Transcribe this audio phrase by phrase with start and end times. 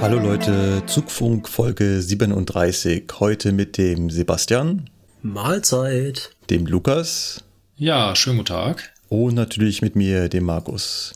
[0.00, 3.04] Hallo Leute, Zugfunk Folge 37.
[3.18, 4.88] Heute mit dem Sebastian,
[5.22, 6.30] Mahlzeit.
[6.50, 7.42] dem Lukas
[7.76, 8.92] Ja, schönen guten Tag.
[9.08, 11.14] und natürlich mit mir, dem Markus.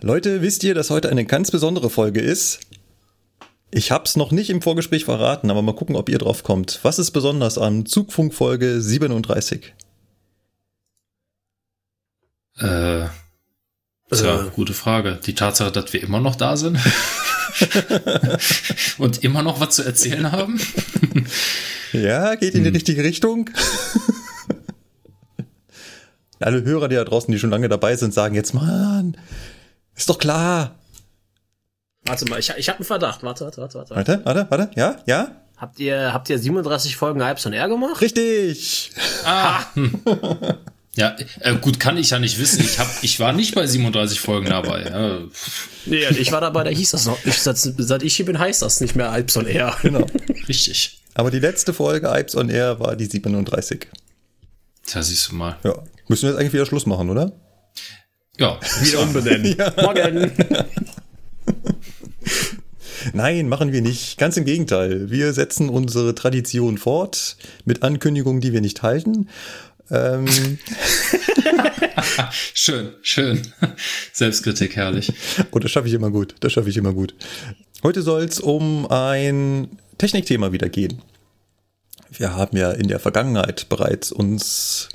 [0.00, 2.60] Leute, wisst ihr, dass heute eine ganz besondere Folge ist?
[3.70, 6.80] Ich hab's noch nicht im Vorgespräch verraten, aber mal gucken, ob ihr drauf kommt.
[6.82, 9.72] Was ist besonders an Zugfunk Folge 37?
[12.58, 13.06] Äh,
[14.12, 14.50] tja, Äh.
[14.54, 15.18] gute Frage.
[15.24, 16.78] Die Tatsache, dass wir immer noch da sind
[18.98, 20.60] und immer noch was zu erzählen haben.
[21.92, 23.50] Ja, geht in die richtige Richtung.
[26.40, 29.16] Alle Hörer, die da draußen, die schon lange dabei sind, sagen jetzt, Mann,
[29.94, 30.74] ist doch klar.
[32.04, 33.22] Warte mal, ich, ich habe einen Verdacht.
[33.22, 33.94] Warte, warte, warte, warte.
[33.94, 38.00] Warte, warte, warte, ja, ja, Habt ihr, habt ihr 37 Folgen Hypes on Air gemacht?
[38.00, 38.90] richtig.
[39.24, 39.62] Ah.
[40.94, 42.60] Ja, äh, gut, kann ich ja nicht wissen.
[42.60, 44.82] Ich, hab, ich war nicht bei 37 Folgen dabei.
[44.82, 45.20] Ja,
[45.86, 47.18] Nee, ich war dabei, da hieß das noch.
[47.24, 49.74] Ich, seit, seit ich hier bin, heißt das nicht mehr Hypes on Air.
[49.82, 50.06] Genau.
[50.48, 51.00] richtig.
[51.14, 53.86] Aber die letzte Folge Hypes on Air war die 37.
[54.86, 55.56] Tja, siehst du mal.
[55.64, 55.74] Ja.
[56.08, 57.32] Müssen wir jetzt eigentlich wieder Schluss machen, oder?
[58.38, 59.56] Ja, Wieder umbenennen.
[59.76, 60.30] Morgen.
[63.12, 64.18] Nein, machen wir nicht.
[64.18, 65.10] Ganz im Gegenteil.
[65.10, 69.28] Wir setzen unsere Tradition fort mit Ankündigungen, die wir nicht halten.
[69.90, 70.26] Ähm,
[72.54, 73.42] schön, schön.
[74.12, 75.12] Selbstkritik, herrlich.
[75.50, 76.34] oh, das schaffe ich immer gut.
[76.40, 77.14] Das schaffe ich immer gut.
[77.82, 81.02] Heute soll es um ein Technikthema wieder gehen.
[82.10, 84.88] Wir haben ja in der Vergangenheit bereits uns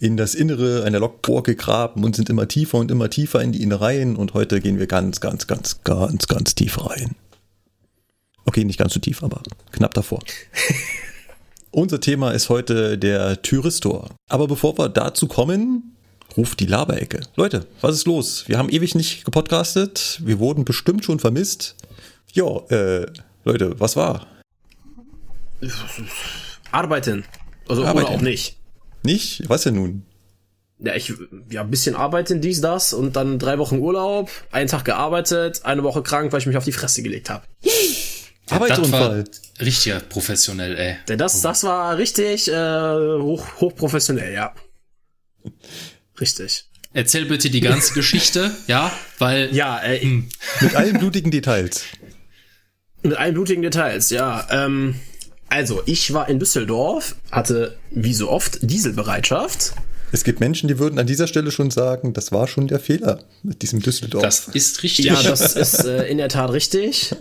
[0.00, 3.62] in das Innere einer Lok gegraben und sind immer tiefer und immer tiefer in die
[3.62, 7.16] Innereien und heute gehen wir ganz, ganz, ganz, ganz, ganz tief rein.
[8.44, 9.42] Okay, nicht ganz so tief, aber
[9.72, 10.20] knapp davor.
[11.70, 14.08] Unser Thema ist heute der Tyristor.
[14.28, 15.96] Aber bevor wir dazu kommen,
[16.36, 17.20] ruft die Laberecke.
[17.36, 18.44] Leute, was ist los?
[18.48, 20.20] Wir haben ewig nicht gepodcastet.
[20.24, 21.76] Wir wurden bestimmt schon vermisst.
[22.32, 23.06] Ja, äh,
[23.44, 24.26] Leute, was war?
[26.70, 27.24] Arbeiten.
[27.68, 28.06] Also, Arbeiten.
[28.06, 28.56] oder auch nicht.
[29.02, 29.42] Nicht?
[29.48, 30.02] Was denn nun?
[30.78, 31.12] Ja, ich,
[31.50, 35.82] ja, ein bisschen arbeiten, dies, das und dann drei Wochen Urlaub, einen Tag gearbeitet, eine
[35.82, 37.44] Woche krank, weil ich mich auf die Fresse gelegt habe.
[38.50, 39.24] Arbeitsunfall.
[39.24, 40.96] Das war richtiger professionell, ey.
[41.08, 44.54] Denn das, das war richtig äh, hoch, hochprofessionell, ja.
[46.20, 46.64] Richtig.
[46.92, 50.04] Erzähl bitte die ganze Geschichte, ja, weil Ja, äh,
[50.60, 51.82] Mit allen blutigen Details.
[53.02, 54.46] Mit allen blutigen Details, ja.
[54.50, 54.96] Ähm,
[55.48, 59.72] also, ich war in Düsseldorf, hatte wie so oft Dieselbereitschaft.
[60.10, 63.24] Es gibt Menschen, die würden an dieser Stelle schon sagen, das war schon der Fehler
[63.42, 64.22] mit diesem Düsseldorf.
[64.22, 65.04] das ist richtig.
[65.04, 67.14] Ja, das ist äh, in der Tat richtig.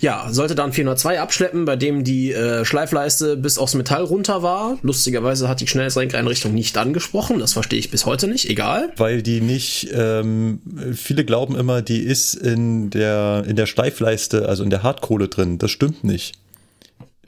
[0.00, 4.78] Ja, sollte dann 402 abschleppen, bei dem die äh, Schleifleiste bis aufs Metall runter war.
[4.82, 7.38] Lustigerweise hat die Schnelllenkeinrichtung nicht angesprochen.
[7.38, 8.48] Das verstehe ich bis heute nicht.
[8.48, 8.92] Egal.
[8.96, 10.60] weil die nicht, ähm,
[10.94, 15.58] viele glauben immer, die ist in der, in der Steifleiste, also in der Hartkohle drin.
[15.58, 16.34] Das stimmt nicht.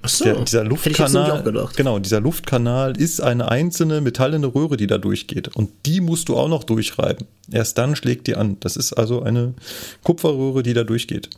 [0.03, 5.49] Achso, Der, dieser Luftkanal, genau, dieser Luftkanal ist eine einzelne metallene Röhre, die da durchgeht.
[5.55, 7.27] Und die musst du auch noch durchreiben.
[7.53, 8.57] Erst dann schlägt die an.
[8.61, 9.53] Das ist also eine
[10.03, 11.29] Kupferröhre, die da durchgeht.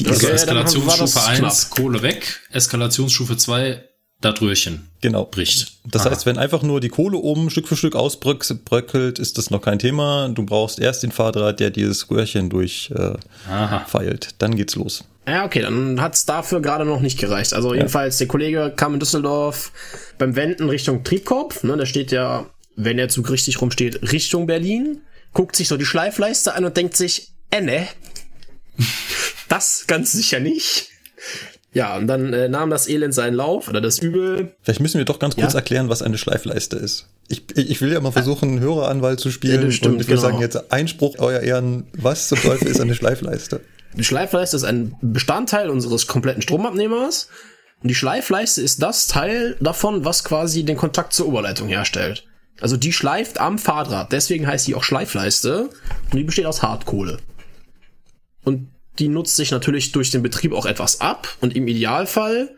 [0.00, 3.84] Die Also war Eskalationsstufe das 1, Kohle weg, Eskalationsstufe 2,
[4.20, 5.24] das Röhrchen Genau.
[5.24, 5.72] bricht.
[5.84, 6.10] Das Aha.
[6.10, 9.78] heißt, wenn einfach nur die Kohle oben Stück für Stück ausbröckelt, ist das noch kein
[9.78, 10.28] Thema.
[10.28, 14.26] Du brauchst erst den Fahrdraht, der dieses Röhrchen durchfeilt.
[14.26, 14.34] Äh.
[14.38, 15.04] Dann geht's los.
[15.26, 17.54] Ja, okay, dann hat's dafür gerade noch nicht gereicht.
[17.54, 19.70] Also jedenfalls, der Kollege kam in Düsseldorf
[20.18, 21.62] beim Wenden Richtung Triebkopf.
[21.62, 22.46] Ne, da steht ja,
[22.76, 25.02] wenn der Zug richtig rumsteht, Richtung Berlin.
[25.32, 27.86] Guckt sich so die Schleifleiste an und denkt sich, äh, ne.
[29.48, 30.88] Das ganz sicher nicht.
[31.72, 34.54] Ja, und dann äh, nahm das Elend seinen Lauf, oder das Übel.
[34.62, 35.58] Vielleicht müssen wir doch ganz kurz Ja.
[35.58, 37.06] erklären, was eine Schleifleiste ist.
[37.28, 39.62] Ich, ich ich will ja mal versuchen, Höreranwalt zu spielen.
[39.62, 40.20] Ja, stimmt, und wir genau.
[40.20, 43.60] sagen jetzt Einspruch, euer Ehren, was zum Teufel ist eine Schleifleiste?
[43.94, 47.28] Die Schleifleiste ist ein Bestandteil unseres kompletten Stromabnehmers.
[47.82, 52.24] Und die Schleifleiste ist das Teil davon, was quasi den Kontakt zur Oberleitung herstellt.
[52.60, 54.12] Also die schleift am Fahrdraht.
[54.12, 55.70] Deswegen heißt die auch Schleifleiste.
[56.10, 57.18] Und die besteht aus Hartkohle.
[58.44, 61.36] Und die nutzt sich natürlich durch den Betrieb auch etwas ab.
[61.40, 62.50] Und im Idealfall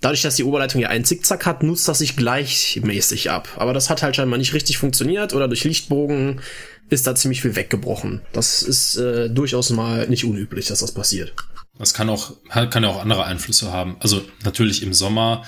[0.00, 3.48] dadurch, dass die Oberleitung ja einen Zickzack hat, nutzt das sich gleichmäßig ab.
[3.56, 6.40] Aber das hat halt scheinbar nicht richtig funktioniert oder durch Lichtbogen
[6.88, 8.20] ist da ziemlich viel weggebrochen.
[8.32, 11.34] Das ist äh, durchaus mal nicht unüblich, dass das passiert.
[11.78, 13.96] Das kann auch, kann ja auch andere Einflüsse haben.
[14.00, 15.44] Also natürlich im Sommer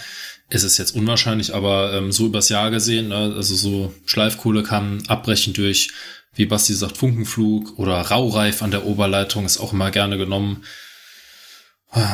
[0.48, 5.02] ist es jetzt unwahrscheinlich, aber ähm, so übers Jahr gesehen, ne, also so Schleifkohle kann
[5.08, 5.90] abbrechen durch,
[6.34, 10.64] wie Basti sagt, Funkenflug oder Raureif an der Oberleitung ist auch immer gerne genommen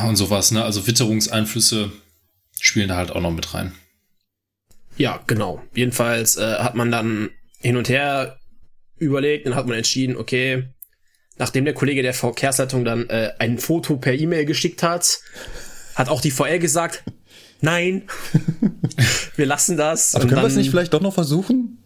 [0.07, 0.51] und sowas.
[0.51, 0.63] Ne?
[0.63, 1.91] Also Witterungseinflüsse
[2.59, 3.73] spielen da halt auch noch mit rein.
[4.97, 5.61] Ja, genau.
[5.73, 7.29] Jedenfalls äh, hat man dann
[7.59, 8.37] hin und her
[8.97, 10.65] überlegt und hat man entschieden, okay,
[11.37, 15.19] nachdem der Kollege der Verkehrsleitung dann äh, ein Foto per E-Mail geschickt hat,
[15.95, 17.03] hat auch die VR gesagt,
[17.61, 18.03] nein,
[19.37, 20.15] wir lassen das.
[20.15, 21.78] Aber können wir es nicht vielleicht doch noch versuchen?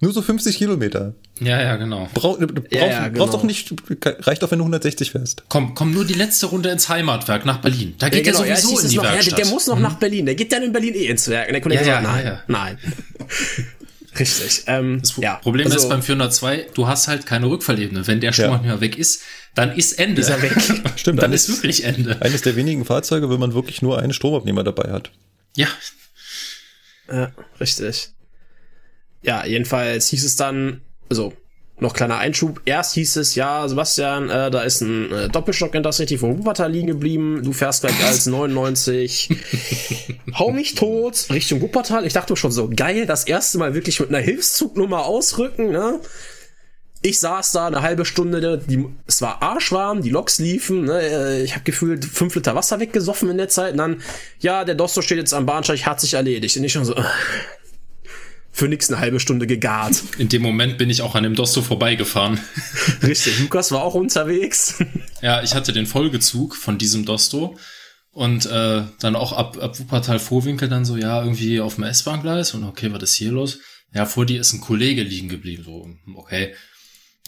[0.00, 1.14] Nur so 50 Kilometer.
[1.40, 2.08] Ja, ja, genau.
[2.12, 3.24] Brauch, brauch, ja, ja, genau.
[3.24, 5.44] Brauchst doch nicht, reicht doch, wenn du 160 fährst.
[5.48, 7.94] Komm, komm nur die letzte Runde ins Heimatwerk nach Berlin.
[7.98, 8.44] Da geht ja, genau.
[8.44, 9.38] der sowieso in die noch, Werkstatt.
[9.38, 9.82] Ja, der muss noch hm.
[9.82, 10.26] nach Berlin.
[10.26, 11.48] Der geht dann in Berlin eh ins Werk.
[11.48, 12.78] Und der Kollege ja, sagt, nein, nein.
[14.18, 14.64] Richtig.
[14.66, 18.06] Ähm, das ja, Problem also, ist beim 402, du hast halt keine Rückfallebene.
[18.06, 18.62] Wenn der Strom ja.
[18.62, 19.22] mehr weg ist,
[19.54, 20.20] dann ist Ende.
[20.20, 20.52] Ist er weg.
[20.96, 21.22] Stimmt.
[21.22, 22.20] dann ist wirklich Ende.
[22.20, 25.10] Eines der wenigen Fahrzeuge, wenn man wirklich nur einen Stromabnehmer dabei hat.
[25.54, 25.68] Ja.
[27.10, 28.10] Ja, richtig.
[29.26, 31.32] Ja, jedenfalls hieß es dann, also
[31.78, 32.62] noch kleiner Einschub.
[32.64, 36.86] Erst hieß es, ja, Sebastian, äh, da ist ein äh, Doppelstock Intercity von Wuppertal liegen
[36.86, 37.42] geblieben.
[37.42, 39.30] Du fährst gleich als 99.
[40.38, 42.06] Hau mich tot Richtung Wuppertal.
[42.06, 46.00] Ich dachte schon so, geil, das erste Mal wirklich mit einer Hilfszugnummer ausrücken, ne?
[47.02, 51.42] Ich saß da eine halbe Stunde, die, es war arschwarm, die Loks liefen, ne, äh,
[51.42, 54.02] ich habe gefühlt fünf Liter Wasser weggesoffen in der Zeit und dann,
[54.40, 56.56] ja, der Dosto steht jetzt am Bahnsteig, hat sich erledigt.
[56.56, 56.94] Und ich schon so,
[58.56, 60.02] für nix eine halbe Stunde gegart.
[60.16, 62.40] In dem Moment bin ich auch an dem Dosto vorbeigefahren.
[63.02, 64.82] Richtig, Lukas war auch unterwegs.
[65.20, 67.58] Ja, ich hatte den Folgezug von diesem Dosto
[68.12, 72.54] und äh, dann auch ab, ab Wuppertal Vorwinkel dann so, ja, irgendwie auf dem S-Bahn-Gleis
[72.54, 73.58] und okay, was ist hier los?
[73.92, 76.54] Ja, vor dir ist ein Kollege liegen geblieben, so, okay.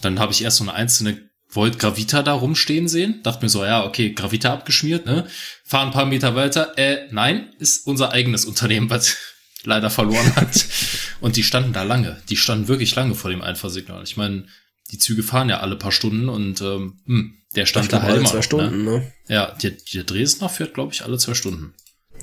[0.01, 3.63] Dann habe ich erst so eine einzelne Volt Gravita da rumstehen sehen, dachte mir so,
[3.63, 5.27] ja, okay, Gravita abgeschmiert, ne?
[5.63, 9.15] Fahr ein paar Meter weiter, äh, nein, ist unser eigenes Unternehmen, was
[9.63, 10.65] leider verloren hat.
[11.21, 12.17] Und die standen da lange.
[12.29, 14.03] Die standen wirklich lange vor dem Einfahrsignal.
[14.03, 14.45] Ich meine,
[14.91, 18.23] die Züge fahren ja alle paar Stunden und ähm, hm, der stand da halt alle
[18.25, 18.91] zwei noch, Stunden, ne?
[18.91, 19.11] ne?
[19.27, 21.73] Ja, der, der Dresdner fährt, glaube ich, alle zwei Stunden.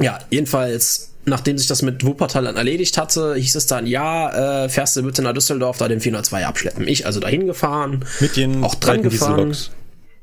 [0.00, 4.69] Ja, jedenfalls, nachdem sich das mit Wuppertal dann erledigt hatte, hieß es dann, ja, äh,
[4.69, 6.88] fährst du bitte nach Düsseldorf da den 402 abschleppen.
[6.88, 8.04] Ich also dahin gefahren.
[8.20, 9.56] Mit den auch dran gefahren.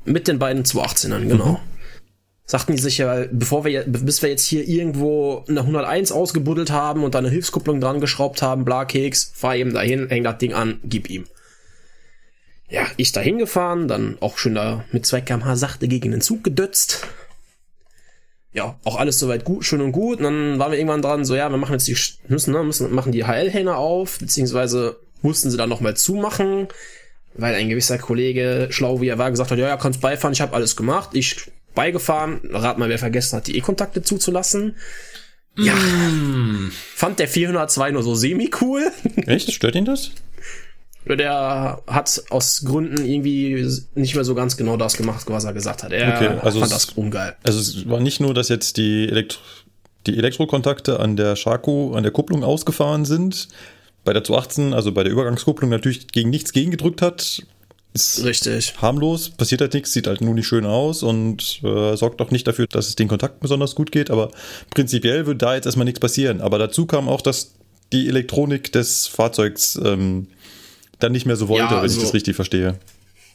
[0.04, 1.52] Mit den beiden 218ern, genau.
[1.52, 1.73] Mhm
[2.46, 7.02] sagten die sich ja, bevor wir, bis wir jetzt hier irgendwo eine 101 ausgebuddelt haben
[7.02, 10.52] und da eine Hilfskupplung dran geschraubt haben, bla Keks, fahr eben dahin, häng das Ding
[10.52, 11.24] an, gib ihm.
[12.68, 16.44] Ja, ich da hingefahren, dann auch schön da mit 2 kmh sachte gegen den Zug
[16.44, 17.06] gedötzt.
[18.52, 20.18] Ja, auch alles soweit gut, schön und gut.
[20.18, 21.96] Und dann waren wir irgendwann dran, so ja, wir machen jetzt die,
[22.28, 26.68] müssen, ne, müssen, machen die HL-Hähne auf, beziehungsweise mussten sie dann nochmal zumachen,
[27.34, 30.40] weil ein gewisser Kollege, schlau wie er war, gesagt hat, ja, ja, kannst beifahren, ich
[30.40, 32.40] habe alles gemacht, ich beigefahren.
[32.50, 34.76] Rat mal, wer vergessen hat, die E-Kontakte zuzulassen.
[35.56, 35.74] Ja.
[35.74, 36.72] Mm.
[36.94, 38.90] Fand der 402 nur so semi-cool.
[39.26, 39.52] Echt?
[39.52, 40.10] Stört ihn das?
[41.06, 45.82] Der hat aus Gründen irgendwie nicht mehr so ganz genau das gemacht, was er gesagt
[45.82, 45.92] hat.
[45.92, 47.36] Er okay, also fand es, das ungeil.
[47.42, 49.40] Also es war nicht nur, dass jetzt die, Elektro
[50.06, 53.48] die Elektrokontakte an der Shaku, an der Kupplung ausgefahren sind,
[54.04, 57.42] bei der 218, also bei der Übergangskupplung natürlich gegen nichts gegengedrückt hat,
[57.94, 58.74] ist Richtig.
[58.82, 62.46] harmlos, passiert halt nichts, sieht halt nur nicht schön aus und äh, sorgt auch nicht
[62.46, 64.10] dafür, dass es den Kontakt besonders gut geht.
[64.10, 64.32] Aber
[64.70, 66.40] prinzipiell wird da jetzt erstmal nichts passieren.
[66.40, 67.54] Aber dazu kam auch, dass
[67.92, 70.26] die Elektronik des Fahrzeugs ähm,
[70.98, 72.78] dann nicht mehr so wollte, ja, also, wenn ich also das richtig verstehe.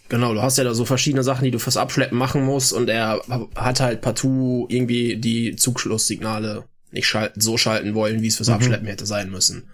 [0.10, 2.90] Genau, du hast ja da so verschiedene Sachen, die du fürs Abschleppen machen musst und
[2.90, 3.22] er
[3.56, 8.56] hat halt partout irgendwie die Zugschlusssignale nicht schalten, so schalten wollen, wie es fürs mhm.
[8.56, 9.70] Abschleppen hätte sein müssen.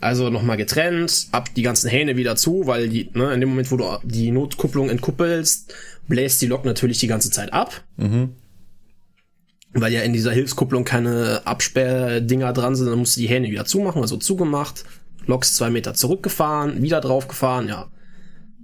[0.00, 3.70] Also nochmal getrennt, ab die ganzen Hähne wieder zu, weil die, ne, in dem Moment,
[3.70, 5.74] wo du die Notkupplung entkuppelst,
[6.08, 7.84] bläst die Lok natürlich die ganze Zeit ab.
[7.98, 8.30] Mhm.
[9.72, 13.66] Weil ja in dieser Hilfskupplung keine Absperrdinger dran sind, dann musst du die Hähne wieder
[13.66, 14.84] zumachen, also zugemacht,
[15.26, 17.88] Loks zwei Meter zurückgefahren, wieder draufgefahren, ja.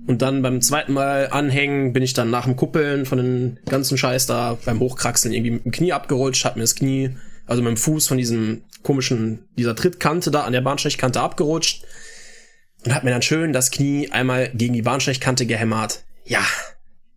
[0.06, 3.98] Und dann beim zweiten Mal anhängen bin ich dann nach dem Kuppeln von den ganzen
[3.98, 7.16] Scheiß da beim Hochkraxeln irgendwie mit dem Knie abgerutscht, hab mir das Knie
[7.46, 11.84] also mit dem Fuß von diesem komischen, dieser Trittkante da an der Bahnsteigkante abgerutscht
[12.84, 16.04] und hat mir dann schön das Knie einmal gegen die Bahnsteigkante gehämmert.
[16.24, 16.44] Ja,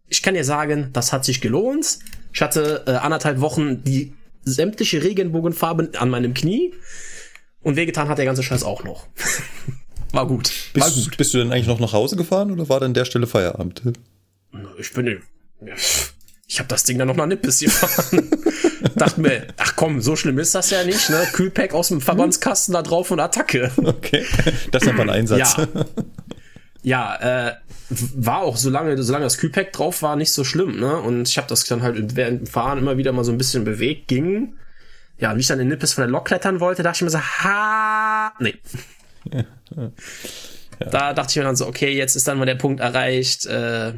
[0.08, 2.00] ich kann dir sagen, das hat sich gelohnt.
[2.34, 6.74] Ich hatte äh, anderthalb Wochen die sämtliche Regenbogenfarben an meinem Knie
[7.62, 9.08] und wehgetan hat der ganze Scheiß auch noch.
[10.12, 10.52] war gut.
[10.74, 11.18] Bist, war gut.
[11.18, 13.82] Bist du denn eigentlich noch nach Hause gefahren oder war dann der Stelle Feierabend?
[14.80, 15.22] Ich bin
[16.50, 18.28] Ich habe das Ding dann noch nach Nippes gefahren.
[18.96, 21.28] Dachte mir, ach komm, so schlimm ist das ja nicht, ne?
[21.32, 23.72] Kühlpack aus dem Verbandskasten da drauf und Attacke.
[23.78, 24.26] Okay.
[24.72, 25.58] Das ist einfach ein Einsatz.
[25.58, 25.68] Ja.
[26.82, 27.56] Ja, äh,
[27.90, 30.98] war auch, solange, solange das Kühlpack drauf war, nicht so schlimm, ne?
[30.98, 33.64] Und ich habe das dann halt während dem Fahren immer wieder mal so ein bisschen
[33.64, 34.56] bewegt, ging.
[35.20, 37.20] Ja, wie ich dann in Nippes von der Lok klettern wollte, dachte ich mir so,
[37.20, 38.56] ha, nee.
[40.82, 40.88] Ja.
[40.88, 43.92] Da dachte ich mir dann so, okay, jetzt ist dann mal der Punkt erreicht, äh,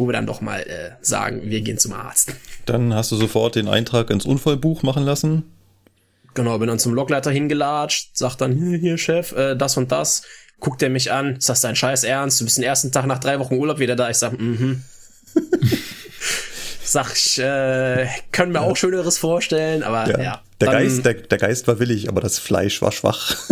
[0.00, 2.34] wo wir dann doch mal äh, sagen, wir gehen zum Arzt.
[2.66, 5.44] Dann hast du sofort den Eintrag ins Unfallbuch machen lassen.
[6.34, 10.22] Genau, bin dann zum Lokleiter hingelatscht, sagt dann, hier, hier Chef, äh, das und das.
[10.58, 12.40] Guckt er mich an, ist das dein Scheiß Ernst?
[12.40, 14.10] Du bist den ersten Tag nach drei Wochen Urlaub wieder da.
[14.10, 14.82] Ich sag, mhm.
[16.82, 20.22] sag ich, äh, können wir auch Schöneres vorstellen, aber ja.
[20.22, 23.36] ja der, Geist, der, der Geist war willig, aber das Fleisch war schwach.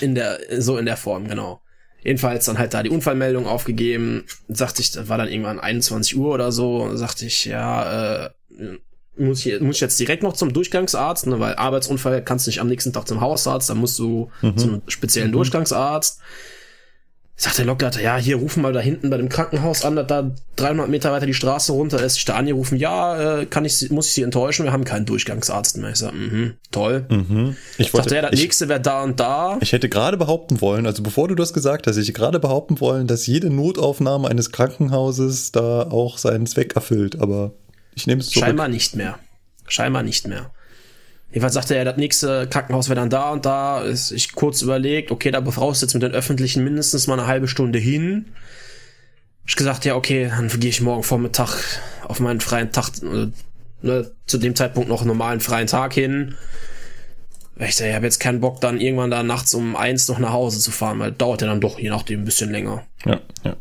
[0.00, 1.60] in der, so in der Form, genau.
[2.04, 6.52] Jedenfalls dann halt da die Unfallmeldung aufgegeben, sagte ich, war dann irgendwann 21 Uhr oder
[6.52, 8.30] so, sagte ich, ja, äh,
[9.16, 12.60] muss ich, muss ich jetzt direkt noch zum Durchgangsarzt, ne, weil Arbeitsunfall kannst du nicht
[12.60, 14.56] am nächsten Tag zum Hausarzt, dann musst du mhm.
[14.58, 15.34] zum speziellen mhm.
[15.34, 16.20] Durchgangsarzt.
[17.36, 20.88] Sagt der Lokleiter, ja, hier rufen mal da hinten bei dem Krankenhaus an, da 300
[20.88, 22.16] Meter weiter die Straße runter ist.
[22.16, 25.78] Ich da angerufen, ja, äh, kann ich, muss ich Sie enttäuschen, wir haben keinen Durchgangsarzt
[25.78, 25.90] mehr.
[25.90, 27.06] Ich sag, mhm, toll.
[27.08, 27.56] Mhm.
[27.76, 29.58] Ich, wollte, dachte, ja, das ich, nächste wäre da und da.
[29.60, 32.78] Ich hätte gerade behaupten wollen, also bevor du das gesagt hast, ich hätte gerade behaupten
[32.80, 37.52] wollen, dass jede Notaufnahme eines Krankenhauses da auch seinen Zweck erfüllt, aber
[37.96, 38.44] ich nehme es zurück.
[38.46, 39.18] Scheinbar nicht mehr.
[39.66, 40.52] Scheinbar nicht mehr.
[41.34, 43.82] Jedenfalls sagte er, das nächste Krankenhaus wäre dann da und da.
[43.82, 47.26] Ist ich kurz überlegt, okay, da brauchst du jetzt mit den öffentlichen mindestens mal eine
[47.26, 48.26] halbe Stunde hin.
[49.44, 53.26] Ich gesagt, ja, okay, dann gehe ich morgen Vormittag auf meinen freien Tag, äh,
[53.82, 56.36] ne, zu dem Zeitpunkt noch einen normalen freien Tag hin.
[57.58, 60.32] Ich sag, ich habe jetzt keinen Bock, dann irgendwann da nachts um eins noch nach
[60.32, 62.86] Hause zu fahren, weil dauert ja dann doch je nachdem ein bisschen länger.
[63.04, 63.56] Ja, ja.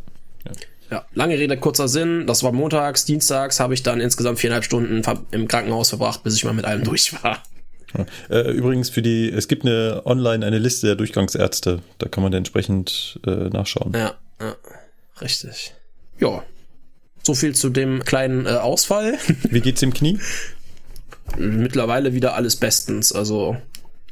[0.45, 0.51] Ja.
[0.91, 2.27] ja, lange Rede, kurzer Sinn.
[2.27, 5.01] Das war montags, dienstags habe ich dann insgesamt viereinhalb Stunden
[5.31, 7.41] im Krankenhaus verbracht, bis ich mal mit allem durch war.
[8.29, 11.79] Äh, übrigens für die, es gibt eine online eine Liste der Durchgangsärzte.
[11.97, 13.93] Da kann man dann entsprechend äh, nachschauen.
[13.93, 14.55] Ja, ja,
[15.21, 15.73] richtig.
[16.19, 16.43] Ja.
[17.21, 19.17] So viel zu dem kleinen äh, Ausfall.
[19.49, 20.19] Wie geht's im Knie?
[21.37, 23.13] Mittlerweile wieder alles bestens.
[23.13, 23.57] Also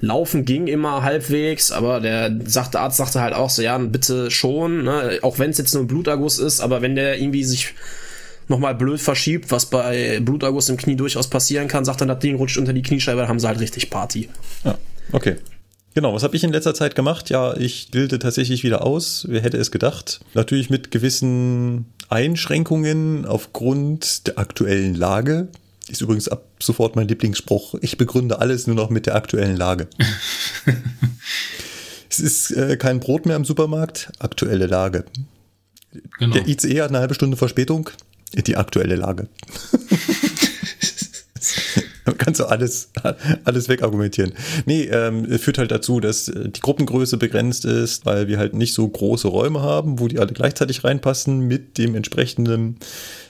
[0.01, 4.83] Laufen ging immer halbwegs, aber der sagte, Arzt sagte halt auch so, ja, bitte schon,
[4.83, 5.19] ne?
[5.21, 7.75] auch wenn es jetzt nur ein Bluterguss ist, aber wenn der irgendwie sich
[8.48, 12.36] nochmal blöd verschiebt, was bei Bluterguss im Knie durchaus passieren kann, sagt dann, das Ding
[12.36, 14.29] rutscht unter die Kniescheibe, dann haben sie halt richtig Party.
[14.63, 14.77] Ja,
[15.12, 15.38] okay.
[15.93, 17.29] Genau, was habe ich in letzter Zeit gemacht?
[17.29, 19.25] Ja, ich bilde tatsächlich wieder aus.
[19.27, 20.21] Wer hätte es gedacht?
[20.33, 25.50] Natürlich mit gewissen Einschränkungen aufgrund der aktuellen Lage.
[25.89, 27.75] Ist übrigens ab sofort mein Lieblingsspruch.
[27.81, 29.88] Ich begründe alles nur noch mit der aktuellen Lage.
[32.10, 34.13] es ist äh, kein Brot mehr im Supermarkt.
[34.19, 35.03] Aktuelle Lage.
[36.19, 36.33] Genau.
[36.33, 37.89] Der ICE hat eine halbe Stunde Verspätung
[38.33, 39.27] die aktuelle Lage.
[42.05, 42.89] Man kann so alles,
[43.43, 44.33] alles wegargumentieren.
[44.65, 48.73] Nee, ähm, führt halt dazu, dass äh, die Gruppengröße begrenzt ist, weil wir halt nicht
[48.73, 52.77] so große Räume haben, wo die alle gleichzeitig reinpassen mit dem entsprechenden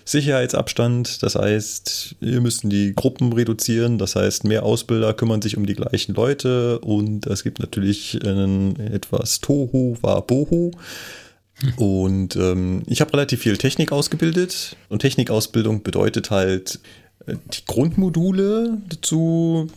[0.06, 1.22] Sicherheitsabstand.
[1.24, 3.98] Das heißt, wir müssen die Gruppen reduzieren.
[3.98, 8.78] Das heißt, mehr Ausbilder kümmern sich um die gleichen Leute und es gibt natürlich einen
[8.80, 10.72] etwas Tohu wa Bohu.
[11.78, 14.76] Und ähm, ich habe relativ viel Technik ausgebildet.
[14.90, 16.80] Und Technikausbildung bedeutet halt
[17.28, 19.68] äh, die Grundmodule zu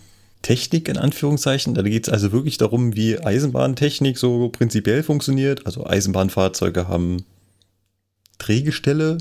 [0.42, 1.74] Technik in Anführungszeichen.
[1.74, 5.66] Da geht es also wirklich darum, wie Eisenbahntechnik so prinzipiell funktioniert.
[5.66, 7.24] Also Eisenbahnfahrzeuge haben
[8.38, 9.18] Drehgestelle.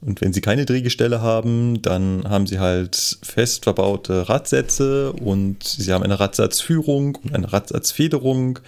[0.00, 5.92] Und wenn sie keine Drehgestelle haben, dann haben sie halt fest verbaute Radsätze und sie
[5.92, 8.60] haben eine Radsatzführung und eine Radsatzfederung.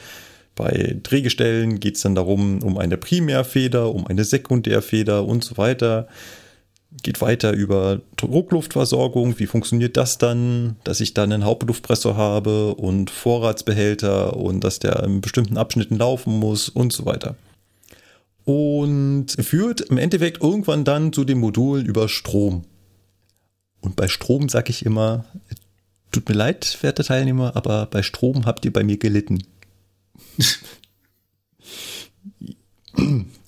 [0.60, 6.06] Bei Drehgestellen geht es dann darum, um eine Primärfeder, um eine Sekundärfeder und so weiter.
[7.02, 9.38] Geht weiter über Druckluftversorgung.
[9.38, 15.02] Wie funktioniert das dann, dass ich dann einen Hauptluftpressor habe und Vorratsbehälter und dass der
[15.04, 17.36] in bestimmten Abschnitten laufen muss und so weiter.
[18.44, 22.64] Und führt im Endeffekt irgendwann dann zu dem Modul über Strom.
[23.80, 25.24] Und bei Strom sage ich immer,
[26.12, 29.42] tut mir leid, werte Teilnehmer, aber bei Strom habt ihr bei mir gelitten.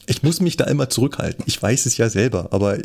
[0.07, 1.45] Ich muss mich da immer zurückhalten.
[1.47, 2.79] Ich weiß es ja selber, aber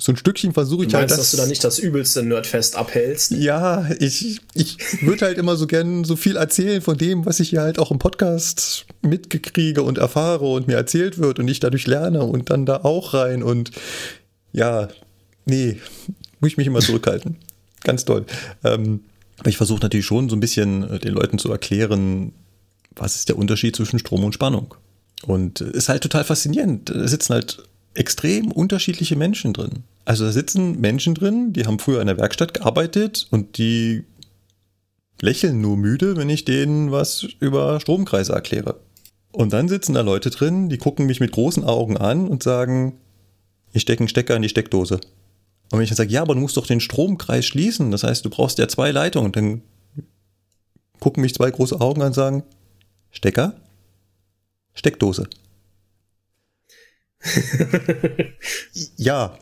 [0.00, 1.20] so ein Stückchen versuche ich du halt meinst, halt.
[1.20, 3.32] Das, dass du da nicht das übelste Nerdfest abhältst?
[3.32, 7.50] Ja, ich, ich würde halt immer so gern so viel erzählen von dem, was ich
[7.50, 11.86] hier halt auch im Podcast mitgekriege und erfahre und mir erzählt wird und ich dadurch
[11.86, 13.72] lerne und dann da auch rein und
[14.52, 14.88] ja,
[15.44, 15.78] nee,
[16.40, 17.36] muss ich mich immer zurückhalten.
[17.84, 18.24] Ganz toll.
[18.64, 19.00] Ähm,
[19.38, 22.32] aber ich versuche natürlich schon so ein bisschen äh, den Leuten zu erklären,
[22.96, 24.74] was ist der Unterschied zwischen Strom und Spannung?
[25.26, 26.90] Und ist halt total faszinierend.
[26.90, 27.62] Da sitzen halt
[27.94, 29.84] extrem unterschiedliche Menschen drin.
[30.04, 34.04] Also da sitzen Menschen drin, die haben früher in der Werkstatt gearbeitet und die
[35.20, 38.80] lächeln nur müde, wenn ich denen was über Stromkreise erkläre.
[39.32, 42.98] Und dann sitzen da Leute drin, die gucken mich mit großen Augen an und sagen,
[43.72, 44.94] ich stecke einen Stecker in die Steckdose.
[44.94, 48.24] Und wenn ich dann sage, ja, aber du musst doch den Stromkreis schließen, das heißt,
[48.24, 49.62] du brauchst ja zwei Leitungen, dann
[50.98, 52.42] gucken mich zwei große Augen an und sagen,
[53.10, 53.54] Stecker,
[54.74, 55.28] Steckdose.
[58.96, 59.38] ja,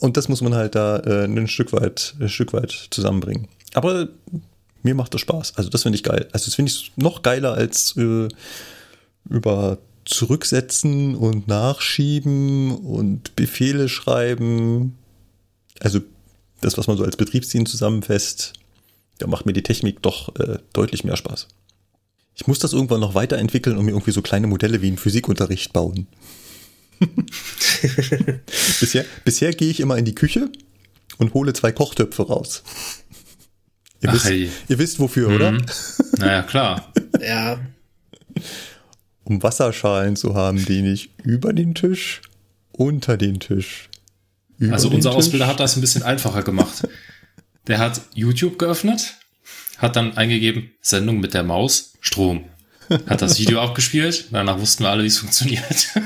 [0.00, 3.48] und das muss man halt da äh, ein Stück weit, ein Stück weit zusammenbringen.
[3.74, 4.08] Aber
[4.82, 5.56] mir macht das Spaß.
[5.56, 6.28] Also das finde ich geil.
[6.32, 8.28] Also das finde ich noch geiler als äh,
[9.28, 14.98] über zurücksetzen und nachschieben und Befehle schreiben.
[15.80, 16.00] Also
[16.60, 18.54] das, was man so als Betriebsdienst zusammenfasst,
[19.18, 21.48] da macht mir die Technik doch äh, deutlich mehr Spaß.
[22.34, 25.72] Ich muss das irgendwann noch weiterentwickeln und mir irgendwie so kleine Modelle wie im Physikunterricht
[25.72, 26.06] bauen.
[28.80, 30.50] bisher, bisher gehe ich immer in die Küche
[31.18, 32.62] und hole zwei Kochtöpfe raus.
[34.02, 34.50] Ihr, Ach, wisst, hey.
[34.68, 35.52] ihr wisst wofür, oder?
[35.52, 35.64] Mhm.
[36.18, 36.92] Naja, klar.
[37.20, 37.60] Ja,
[39.22, 42.20] Um Wasserschalen zu haben, die nicht über den Tisch,
[42.72, 43.88] unter den Tisch.
[44.58, 45.18] Über Also den unser Tisch.
[45.18, 46.88] Ausbilder hat das ein bisschen einfacher gemacht.
[47.68, 49.14] Der hat YouTube geöffnet,
[49.78, 52.44] hat dann eingegeben, Sendung mit der Maus, Strom.
[53.06, 55.64] Hat das Video abgespielt, danach wussten wir alle, wie es funktioniert.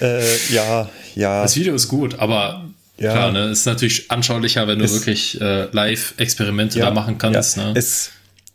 [0.00, 0.22] Äh,
[0.54, 1.42] ja, ja.
[1.42, 2.64] Das Video ist gut, aber
[2.98, 3.10] Ja.
[3.10, 7.56] klar, ne, ist natürlich anschaulicher, wenn du Es- wirklich äh, Live-Experimente ja, da machen kannst.
[7.56, 7.64] ja.
[7.64, 7.72] Ne?
[7.76, 8.10] Es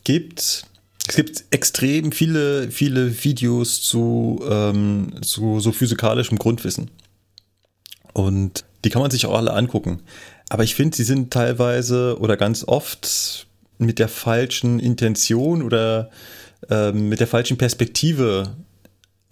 [0.05, 0.63] gibt
[1.09, 6.89] es gibt extrem viele viele Videos zu ähm, zu so physikalischem Grundwissen
[8.13, 9.99] und die kann man sich auch alle angucken.
[10.47, 13.47] Aber ich finde, sie sind teilweise oder ganz oft
[13.79, 16.09] mit der falschen Intention oder
[16.69, 18.55] ähm, mit der falschen Perspektive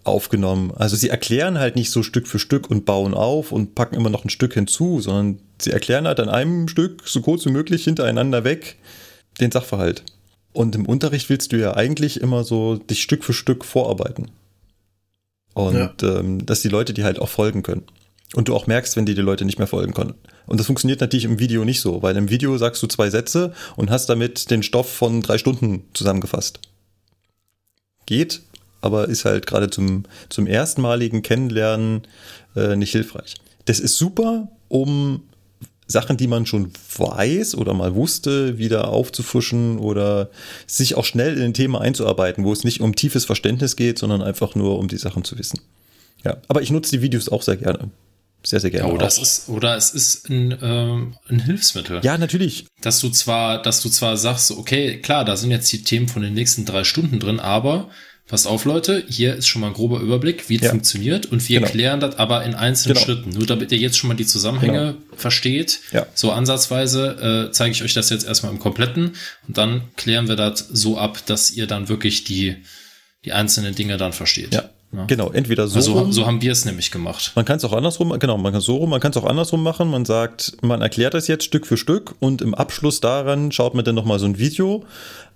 [0.03, 0.71] aufgenommen.
[0.75, 4.09] Also sie erklären halt nicht so Stück für Stück und bauen auf und packen immer
[4.09, 7.83] noch ein Stück hinzu, sondern sie erklären halt an einem Stück so kurz wie möglich
[7.83, 8.77] hintereinander weg
[9.39, 10.03] den Sachverhalt.
[10.53, 14.31] Und im Unterricht willst du ja eigentlich immer so dich Stück für Stück vorarbeiten.
[15.53, 17.83] Und ähm, dass die Leute dir halt auch folgen können.
[18.33, 20.13] Und du auch merkst, wenn dir die Leute nicht mehr folgen können.
[20.47, 23.53] Und das funktioniert natürlich im Video nicht so, weil im Video sagst du zwei Sätze
[23.75, 26.59] und hast damit den Stoff von drei Stunden zusammengefasst.
[28.05, 28.41] Geht,
[28.81, 32.01] aber ist halt gerade zum, zum erstmaligen Kennenlernen
[32.55, 33.35] äh, nicht hilfreich.
[33.65, 35.23] Das ist super, um
[35.91, 40.29] Sachen, die man schon weiß oder mal wusste, wieder aufzufrischen oder
[40.65, 44.21] sich auch schnell in ein Thema einzuarbeiten, wo es nicht um tiefes Verständnis geht, sondern
[44.21, 45.59] einfach nur um die Sachen zu wissen.
[46.23, 47.89] Ja, aber ich nutze die Videos auch sehr gerne.
[48.43, 49.03] Sehr, sehr gerne.
[49.05, 49.21] Es auch.
[49.21, 51.99] ist, oder es ist ein, ähm, ein Hilfsmittel.
[52.03, 52.65] ja, natürlich.
[52.81, 56.21] Dass du zwar, dass du zwar sagst, okay, klar, da sind jetzt die Themen von
[56.21, 57.89] den nächsten drei Stunden drin, aber
[58.27, 60.69] passt auf, Leute, hier ist schon mal ein grober Überblick, wie es Ja.
[60.69, 61.67] funktioniert und wir Genau.
[61.67, 63.05] erklären das aber in einzelnen Genau.
[63.05, 63.29] Schritten.
[63.31, 66.07] Nur damit ihr jetzt schon mal die Zusammenhänge versteht, Ja.
[66.15, 69.15] so ansatzweise äh, zeige ich euch das jetzt erstmal im Kompletten
[69.47, 72.55] und dann klären wir das so ab, dass ihr dann wirklich die,
[73.25, 74.53] die einzelnen Dinge dann versteht.
[74.53, 75.05] Ja, Ja.
[75.05, 75.31] genau.
[75.31, 77.31] Entweder so, Also rum, so haben wir es nämlich gemacht.
[77.35, 79.23] Man kann es auch andersrum, genau, man kann es so rum, man kann es auch
[79.23, 79.89] andersrum machen.
[79.89, 83.85] Man sagt, man erklärt das jetzt Stück für Stück und im Abschluss daran schaut man
[83.85, 84.83] dann nochmal so ein Video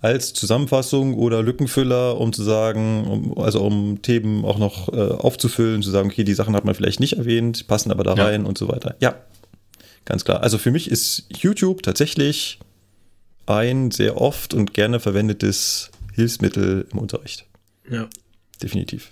[0.01, 5.81] als Zusammenfassung oder Lückenfüller, um zu sagen, um, also um Themen auch noch äh, aufzufüllen,
[5.81, 8.25] zu sagen, okay, die Sachen hat man vielleicht nicht erwähnt, passen aber da Ja.
[8.25, 8.95] rein und so weiter.
[8.99, 9.15] Ja,
[10.03, 10.41] ganz klar.
[10.43, 12.59] Also für mich ist YouTube tatsächlich
[13.45, 17.45] ein sehr oft und gerne verwendetes Hilfsmittel im Unterricht
[17.89, 18.07] ja.
[18.61, 19.11] definitiv.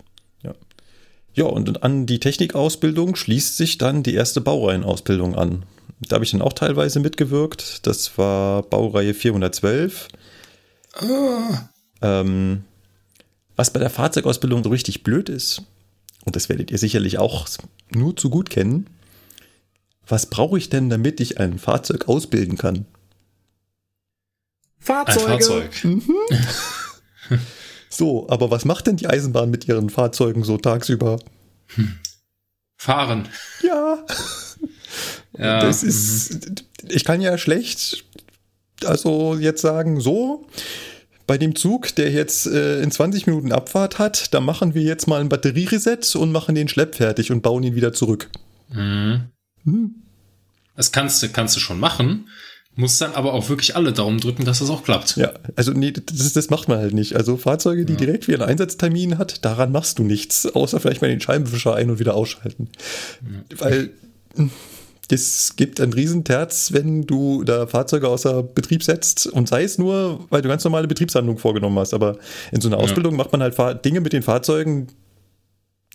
[1.33, 1.45] Ja.
[1.45, 5.63] Und an die Technikausbildung schließt sich dann die erste Baureihenausbildung an.
[5.99, 7.85] Da habe ich dann auch teilweise mitgewirkt.
[7.87, 10.07] Das war Baureihe 412.
[12.01, 12.63] Ähm,
[13.55, 15.63] was bei der Fahrzeugausbildung so richtig blöd ist,
[16.25, 17.47] und das werdet ihr sicherlich auch
[17.89, 18.87] nur zu gut kennen,
[20.05, 22.75] was brauche ich denn, damit ich ein Fahrzeug ausbilden kann?
[22.75, 22.85] Ein
[24.79, 25.71] Fahrzeuge.
[25.71, 26.01] Fahrzeug.
[27.93, 31.19] So, aber was macht denn die Eisenbahn mit ihren Fahrzeugen so tagsüber?
[32.77, 33.29] Fahren.
[33.61, 34.05] Ja,
[35.37, 35.61] Ja.
[35.61, 38.03] Das ist, ich kann ja schlecht,
[38.85, 40.47] also jetzt sagen, so,
[41.25, 45.07] bei dem Zug, der jetzt äh, in 20 Minuten Abfahrt hat, da machen wir jetzt
[45.07, 48.29] mal ein Batteriereset und machen den Schlepp fertig und bauen ihn wieder zurück.
[48.69, 49.29] Mhm.
[49.63, 49.95] Hm.
[50.75, 52.27] Das kannst du, kannst du schon machen,
[52.75, 55.15] musst dann aber auch wirklich alle Daumen drücken, dass das auch klappt.
[55.17, 57.15] Ja, also nee, das, das macht man halt nicht.
[57.15, 61.09] Also Fahrzeuge, die direkt wie einen Einsatztermin hat, daran machst du nichts, außer vielleicht mal
[61.09, 62.69] den Scheibenwischer ein- und wieder ausschalten.
[63.57, 63.91] Weil
[65.09, 70.25] es gibt einen Riesenterz, wenn du da Fahrzeuge außer Betrieb setzt und sei es nur,
[70.29, 71.93] weil du ganz normale Betriebshandlungen vorgenommen hast.
[71.93, 72.17] Aber
[72.51, 72.83] in so einer Ja.
[72.83, 74.87] Ausbildung macht man halt Dinge mit den Fahrzeugen,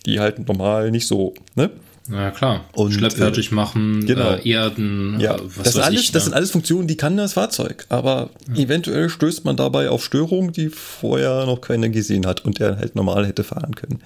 [0.07, 1.71] die halt normal nicht so, ne?
[2.09, 2.65] Na klar.
[2.73, 4.33] Und, Schleppfertig äh, machen, genau.
[4.33, 6.13] äh, Erden, Ja, äh, was das, sind alles, ich.
[6.13, 6.25] das ne?
[6.25, 7.87] sind alles Funktionen, die kann das Fahrzeug.
[7.91, 12.79] Aber eventuell stößt man dabei auf Störungen, die vorher noch keiner gesehen hat und der
[12.79, 14.03] halt normal hätte fahren können.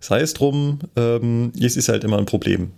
[0.00, 2.70] Sei es drum, ähm, es ist halt immer ein Problem.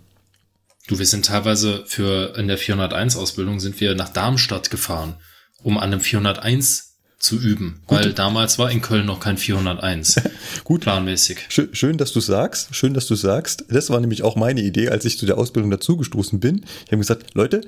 [0.87, 5.15] Du, wir sind teilweise für in der 401 Ausbildung sind wir nach Darmstadt gefahren,
[5.61, 6.90] um an einem 401
[7.21, 10.15] zu üben, weil damals war in Köln noch kein 401.
[10.63, 10.81] Gut.
[10.81, 11.45] planmäßig.
[11.49, 12.75] Schön, schön dass du sagst.
[12.75, 13.65] Schön, dass du sagst.
[13.69, 16.65] Das war nämlich auch meine Idee, als ich zu der Ausbildung dazugestoßen bin.
[16.85, 17.61] Ich habe gesagt, Leute,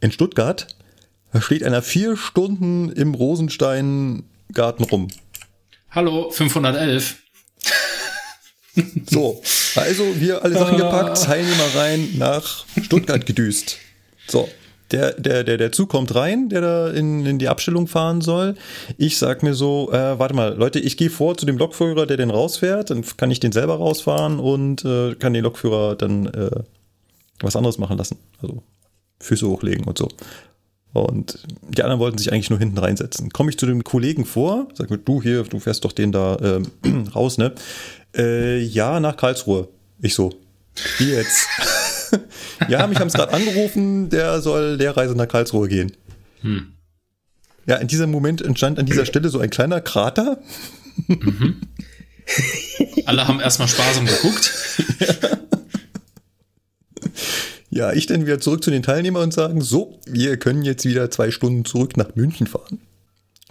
[0.00, 0.68] in Stuttgart
[1.40, 5.08] steht einer vier Stunden im Rosenstein-Garten rum.
[5.90, 7.16] Hallo 511.
[9.10, 9.42] So,
[9.74, 13.78] also wir alle Sachen gepackt, Teilnehmer rein, nach Stuttgart gedüst.
[14.28, 14.48] So,
[14.92, 18.54] der, der, der, der Zug kommt rein, der da in, in die Abstellung fahren soll.
[18.96, 22.16] Ich sag mir so, äh, warte mal, Leute, ich gehe vor zu dem Lokführer, der
[22.16, 26.50] den rausfährt, dann kann ich den selber rausfahren und äh, kann den Lokführer dann äh,
[27.40, 28.18] was anderes machen lassen.
[28.42, 28.62] Also
[29.20, 30.08] Füße hochlegen und so.
[30.92, 33.30] Und die anderen wollten sich eigentlich nur hinten reinsetzen.
[33.30, 36.36] Komme ich zu dem Kollegen vor, sag mir, du hier, du fährst doch den da
[36.42, 37.54] ähm, raus, ne?
[38.16, 39.68] Äh, ja, nach Karlsruhe.
[40.00, 40.32] Ich so,
[40.98, 41.46] wie jetzt?
[42.68, 45.92] ja, mich haben es gerade angerufen, der soll Lehrreise nach Karlsruhe gehen.
[46.42, 46.72] Hm.
[47.66, 50.38] Ja, in diesem Moment entstand an dieser Stelle so ein kleiner Krater.
[53.06, 54.52] Alle haben erstmal sparsam geguckt.
[57.72, 61.08] Ja, ich dann wieder zurück zu den Teilnehmern und sagen, so, wir können jetzt wieder
[61.10, 62.80] zwei Stunden zurück nach München fahren.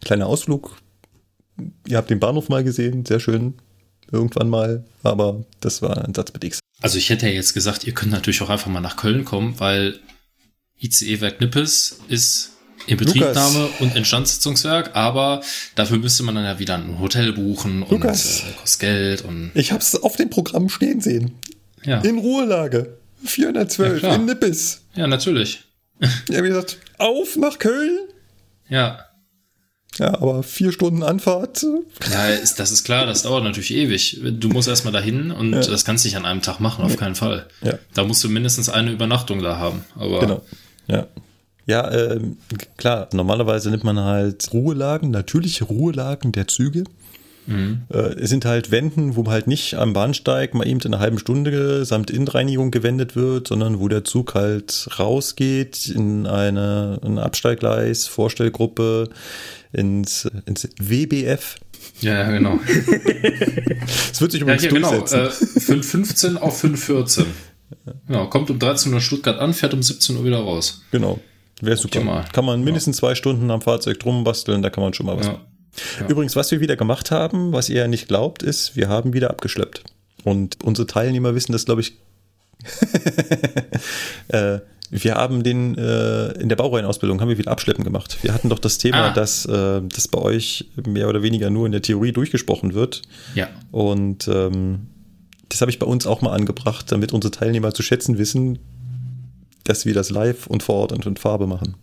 [0.02, 0.78] Kleiner Ausflug.
[1.88, 3.54] Ihr habt den Bahnhof mal gesehen, sehr schön.
[4.12, 6.59] Irgendwann mal, aber das war ein Satz mit X.
[6.82, 9.60] Also ich hätte ja jetzt gesagt, ihr könnt natürlich auch einfach mal nach Köln kommen,
[9.60, 10.00] weil
[10.82, 12.52] ICE-Werk Nippes ist
[12.88, 15.42] in Betriebnahme und Instandsetzungswerk, aber
[15.76, 18.40] dafür müsste man dann ja wieder ein Hotel buchen und Lukas.
[18.42, 21.34] äh, kostet Geld und Ich hab's auf dem Programm stehen sehen.
[21.84, 22.00] ja.
[22.02, 22.98] In Ruhelage.
[23.26, 24.82] 412 Ja, in Nippes.
[24.96, 25.64] Ja, natürlich.
[26.30, 28.00] Ja, wie gesagt, auf nach Köln.
[28.70, 29.06] Ja.
[30.00, 31.66] Ja, aber vier Stunden Anfahrt.
[32.12, 34.22] Ja, ist, das ist klar, das dauert natürlich ewig.
[34.24, 37.16] Du musst erstmal dahin und das kannst du nicht an einem Tag machen, auf keinen
[37.16, 37.48] Fall.
[37.62, 37.74] Ja.
[37.94, 39.84] Da musst du mindestens eine Übernachtung da haben.
[39.96, 40.42] Aber Genau.
[40.88, 41.06] Ja.
[41.66, 42.38] Ja, ähm,
[42.78, 46.84] klar, normalerweise nimmt man halt Ruhelagen, natürliche Ruhelagen der Züge.
[47.48, 51.18] Äh, es sind halt Wänden, wo halt nicht am Bahnsteig mal eben in einer halben
[51.18, 58.06] Stunde samt Innenreinigung gewendet wird, sondern wo der Zug halt rausgeht in eine, ein Absteiggleis,
[58.08, 59.10] Vorstellgruppe,
[59.72, 61.56] ins, ins WBF.
[62.02, 62.60] ja, ja, genau.
[64.12, 64.92] Es wird sich Ja, übrigens hier, genau.
[64.92, 65.72] durchsetzen.
[65.72, 67.26] Äh, 5.15 auf 5.14.
[68.08, 70.84] Genau, kommt um 13 Uhr Stuttgart an, fährt um 17 Uhr wieder raus.
[70.92, 71.20] Genau.
[71.62, 71.98] Wäre super.
[72.00, 72.26] Optimal.
[72.32, 75.28] Kann man mindestens zwei Stunden am Fahrzeug drum basteln, da kann man schon mal was
[75.28, 75.42] Ja.
[76.08, 79.30] Übrigens, was wir wieder gemacht haben, was ihr ja nicht glaubt, ist, wir haben wieder
[79.30, 79.84] abgeschleppt.
[80.24, 81.98] Und unsere Teilnehmer wissen das, glaube ich.
[84.30, 84.60] äh,
[84.92, 88.18] wir haben den äh, in der Baureihenausbildung haben wir wieder Abschleppen gemacht.
[88.22, 89.14] Wir hatten doch das Thema, Ah.
[89.14, 93.04] dass äh, das bei euch mehr oder weniger nur in der Theorie durchgesprochen wird.
[93.36, 93.48] Ja.
[93.72, 94.88] Und ähm,
[95.50, 98.60] das habe ich bei uns auch mal angebracht, damit unsere Teilnehmer zu schätzen wissen,
[99.64, 101.76] dass wir das live und vor Ort und in Farbe machen.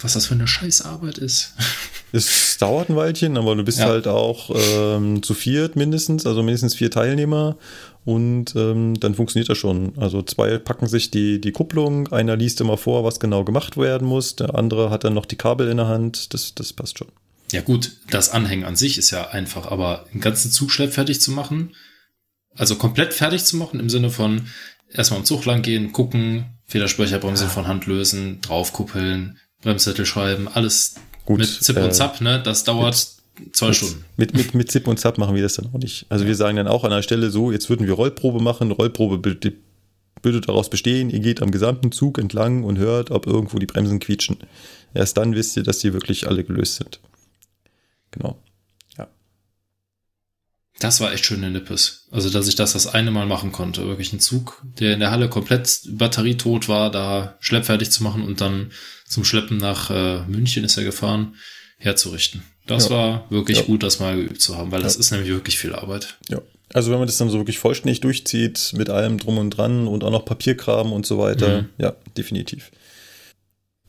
[0.00, 1.54] Was das für eine Scheißarbeit ist.
[2.10, 3.84] Es dauert ein Weilchen, aber du bist Ja.
[3.88, 7.58] halt auch ähm, zu viert mindestens, also mindestens vier Teilnehmer
[8.06, 9.92] und ähm, dann funktioniert das schon.
[9.98, 14.08] Also zwei packen sich die, die Kupplung, einer liest immer vor, was genau gemacht werden
[14.08, 17.08] muss, der andere hat dann noch die Kabel in der Hand, das, das passt schon.
[17.52, 21.30] Ja gut, das Anhängen an sich ist ja einfach, aber den ganzen Zugschlepp fertig zu
[21.30, 21.74] machen,
[22.54, 24.46] also komplett fertig zu machen im Sinne von
[24.90, 30.94] erstmal am Zug lang gehen, gucken, Federspeicherbremse von Hand lösen, draufkuppeln, Bremszettel schreiben, alles
[31.24, 32.40] Gut, mit Zip äh, und Zap, ne?
[32.42, 33.08] Das dauert
[33.52, 34.04] zwei Stunden.
[34.16, 36.06] Mit, mit, mit Zip und Zap machen wir das dann auch nicht.
[36.08, 39.22] Also wir sagen dann auch an der Stelle so, jetzt würden wir Rollprobe machen, Rollprobe
[40.22, 44.00] würde daraus bestehen, ihr geht am gesamten Zug entlang und hört, ob irgendwo die Bremsen
[44.00, 44.38] quietschen.
[44.94, 47.00] Erst dann wisst ihr, dass die wirklich alle gelöst sind.
[48.10, 48.38] Genau.
[50.80, 50.86] Ja.
[50.88, 52.06] Das war echt schön in Nippes.
[52.10, 53.86] Also, dass ich das das eine Mal machen konnte.
[53.86, 58.40] Wirklich ein Zug, der in der Halle komplett batterietot war, da schleppfertig zu machen und
[58.40, 58.70] dann
[59.06, 61.34] zum Schleppen nach äh, München ist er gefahren,
[61.78, 62.42] herzurichten.
[62.66, 62.94] Das Ja.
[62.96, 63.64] war wirklich Ja.
[63.64, 66.16] gut, das mal geübt zu haben, weil das ist nämlich wirklich viel Arbeit.
[66.28, 66.40] Ja.
[66.74, 70.04] Also wenn man das dann so wirklich vollständig durchzieht, mit allem drum und dran und
[70.04, 71.68] auch noch Papierkram und so weiter, Mhm.
[71.78, 72.70] ja, definitiv.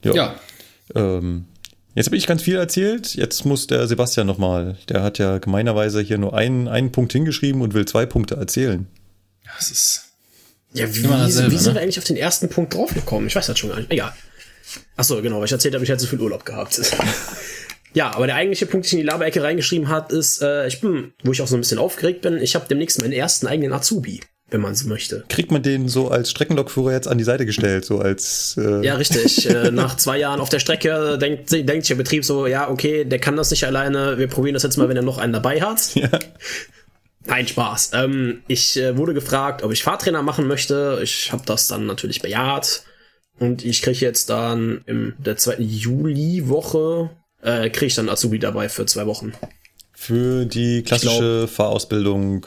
[0.03, 0.39] Ja,
[0.95, 1.45] Ähm,
[1.95, 3.15] jetzt habe ich ganz viel erzählt.
[3.15, 4.77] Jetzt muss der Sebastian nochmal.
[4.89, 8.87] Der hat ja gemeinerweise hier nur einen, einen Punkt hingeschrieben und will zwei Punkte erzählen.
[9.57, 10.05] das ist.
[10.73, 11.79] Ja, wie, Immer dasselbe, wie sind ne?
[11.79, 13.27] wir eigentlich auf den ersten Punkt draufgekommen?
[13.27, 13.91] Ich weiß das schon gar nicht.
[13.91, 14.13] Egal.
[14.95, 16.79] Achso, genau, weil ich erzählt habe, ich hätte so viel Urlaub gehabt.
[17.93, 20.79] ja, aber der eigentliche Punkt, den ich in die Laberecke reingeschrieben hat, ist, äh, ich
[20.79, 23.73] bin, wo ich auch so ein bisschen aufgeregt bin, ich habe demnächst meinen ersten eigenen
[23.73, 24.21] Azubi.
[24.51, 25.23] Wenn man so möchte.
[25.29, 28.95] Kriegt man den so als Streckenlokführer jetzt an die Seite gestellt, so als äh, Ja,
[28.95, 29.47] richtig.
[29.49, 33.03] Äh, Nach zwei Jahren auf der Strecke denkt, denkt sich der Betrieb so, ja, okay,
[33.05, 35.61] der kann das nicht alleine, wir probieren das jetzt mal, wenn er noch einen dabei
[35.61, 35.95] hat.
[35.95, 36.09] Ja.
[37.25, 37.91] Nein, Spaß.
[37.93, 40.99] Ähm, ich äh, wurde gefragt, ob ich Fahrtrainer machen möchte.
[41.03, 42.83] Ich habe das dann natürlich bejaht.
[43.39, 47.09] Und ich kriege jetzt dann in der zweiten Juli-Woche,
[47.41, 49.33] äh, kriege ich dann Azubi dabei für zwei Wochen.
[49.93, 52.45] für die klassische Fahrausbildung.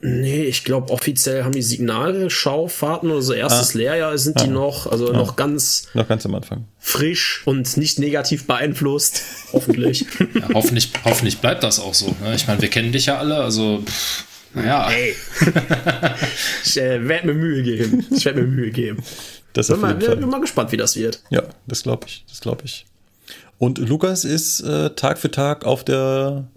[0.00, 5.10] Nee, ich glaube, offiziell haben die Signalschaufahrten oder so erstes Lehrjahr sind die noch, also
[5.10, 6.66] noch ganz Noch ganz am Anfang.
[6.78, 9.22] frisch und nicht negativ beeinflusst.
[9.54, 10.04] Hoffentlich.
[10.34, 12.14] Ja, hoffentlich, hoffentlich bleibt das auch so.
[12.22, 12.34] Ne?
[12.34, 14.90] Ich meine, wir kennen dich ja alle, also pff, naja.
[14.90, 15.14] Ey.
[16.64, 18.06] ich äh, werde mir Mühe geben.
[18.10, 19.02] Ich werde mir Mühe geben.
[19.54, 21.22] Das Bin mal, bin mal gespannt, wie das wird.
[21.30, 22.24] Ja, das glaube ich.
[22.28, 22.84] Das glaube ich.
[23.58, 26.48] Und Lukas ist äh, Tag für Tag auf der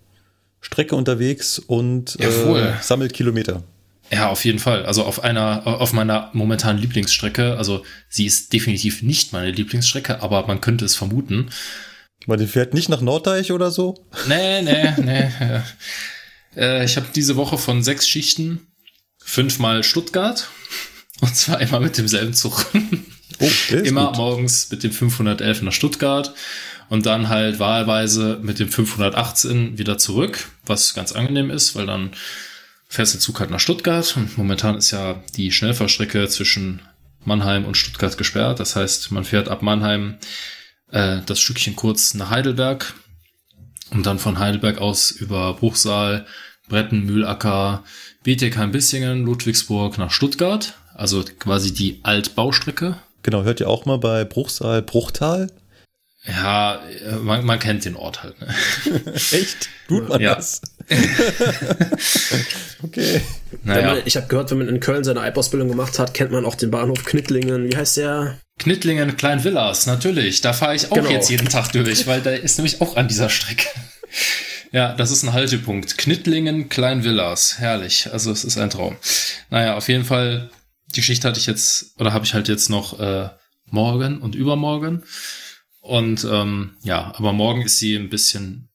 [0.61, 3.63] Strecke unterwegs und äh, sammelt Kilometer.
[4.11, 4.85] Ja, auf jeden Fall.
[4.85, 7.57] Also auf einer, auf meiner momentanen Lieblingsstrecke.
[7.57, 11.49] Also sie ist definitiv nicht meine Lieblingsstrecke, aber man könnte es vermuten.
[12.25, 14.05] Man fährt nicht nach Norddeich oder so.
[14.27, 15.29] Nee, nee, nee.
[16.55, 18.67] äh, ich habe diese Woche von sechs Schichten
[19.19, 20.49] fünfmal Stuttgart.
[21.21, 22.65] Und zwar immer mit demselben Zug.
[23.41, 24.17] Oh, immer gut.
[24.17, 26.33] morgens mit dem 511 nach Stuttgart
[26.89, 32.11] und dann halt wahlweise mit dem 518 wieder zurück, was ganz angenehm ist, weil dann
[32.87, 36.81] fährst der Zug halt nach Stuttgart und momentan ist ja die Schnellfahrstrecke zwischen
[37.23, 38.59] Mannheim und Stuttgart gesperrt.
[38.59, 40.17] Das heißt, man fährt ab Mannheim
[40.91, 42.95] äh, das Stückchen kurz nach Heidelberg
[43.91, 46.25] und dann von Heidelberg aus über Bruchsal,
[46.67, 47.83] Bretten, Mühlacker,
[48.23, 50.73] Bietigheim-Bissingen, Ludwigsburg nach Stuttgart.
[50.95, 52.97] Also quasi die Altbaustrecke.
[53.23, 55.51] Genau, hört ihr auch mal bei Bruchsal, Bruchtal?
[56.25, 58.39] Ja, äh, man, man kennt den Ort halt.
[58.41, 58.53] Ne?
[59.15, 59.69] Echt?
[59.87, 60.35] Tut man Ja.
[60.35, 60.61] das?
[62.83, 63.21] okay.
[63.63, 66.45] Naja, man, ich habe gehört, wenn man in Köln seine Alpausbildung gemacht hat, kennt man
[66.45, 67.71] auch den Bahnhof Knittlingen.
[67.71, 68.37] Wie heißt der?
[68.59, 70.41] Knittlingen, Kleinvillas, natürlich.
[70.41, 71.09] Da fahre ich auch Genau.
[71.09, 73.67] jetzt jeden Tag durch, weil da ist nämlich auch an dieser Strecke.
[74.71, 75.97] Ja, das ist ein Haltepunkt.
[75.97, 77.57] Knittlingen, Kleinvillas.
[77.59, 78.09] Herrlich.
[78.11, 78.97] Also es ist ein Traum.
[79.49, 80.49] Naja, auf jeden Fall,
[80.95, 83.29] die Schicht hatte ich jetzt, oder habe ich halt jetzt noch äh,
[83.67, 85.03] morgen und übermorgen.
[85.89, 88.69] Und ähm, ja, aber morgen ist sie ein bisschen.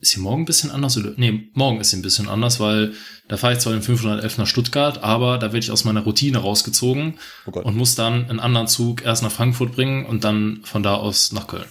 [0.00, 0.98] Ist sie morgen ein bisschen anders?
[0.98, 1.14] Oder?
[1.16, 2.92] Nee, morgen ist sie ein bisschen anders, weil
[3.28, 6.38] da fahre ich zwar den 511 nach Stuttgart, aber da werde ich aus meiner Routine
[6.38, 10.82] rausgezogen Oh und muss dann einen anderen Zug erst nach Frankfurt bringen und dann von
[10.82, 11.66] da aus nach Köln.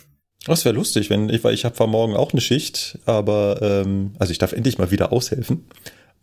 [0.45, 4.15] Das wäre lustig, wenn ich, weil ich habe zwar morgen auch eine Schicht, aber ähm,
[4.19, 5.65] also ich darf endlich mal wieder aushelfen.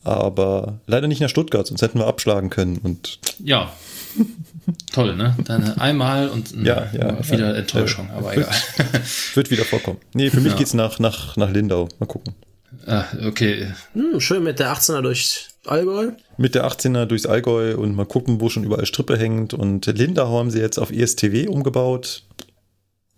[0.03, 2.79] Aber leider nicht nach Stuttgart, sonst hätten wir abschlagen können.
[2.79, 3.73] Und Ja.
[4.93, 5.37] Toll, ne?
[5.45, 7.55] Dann einmal und Ja, ja, immer wieder ja.
[7.55, 8.49] Enttäuschung, aber egal.
[9.35, 9.99] wird wieder vorkommen.
[10.15, 10.59] Nee, für mich Ja.
[10.59, 11.89] geht's nach, nach, nach Lindau.
[12.01, 12.35] Mal gucken.
[12.87, 13.73] ah, okay.
[13.93, 16.11] Hm, schön mit der 18er durch Allgäu.
[16.37, 19.55] Mit der 18er durchs Allgäu und mal gucken, wo schon überall Strippe hängt.
[19.55, 22.23] Und Lindau haben sie jetzt auf ESTW umgebaut.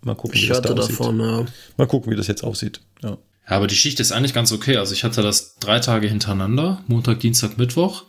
[0.01, 0.99] Mal gucken, wie Ich das da hörte aussieht.
[0.99, 1.45] davon, ja.
[1.77, 2.81] Mal gucken, wie das jetzt aussieht.
[3.03, 3.17] Ja.
[3.49, 4.77] Ja, aber die Schicht ist eigentlich ganz okay.
[4.77, 8.03] Also ich hatte das drei Tage hintereinander, Montag, Dienstag, Mittwoch.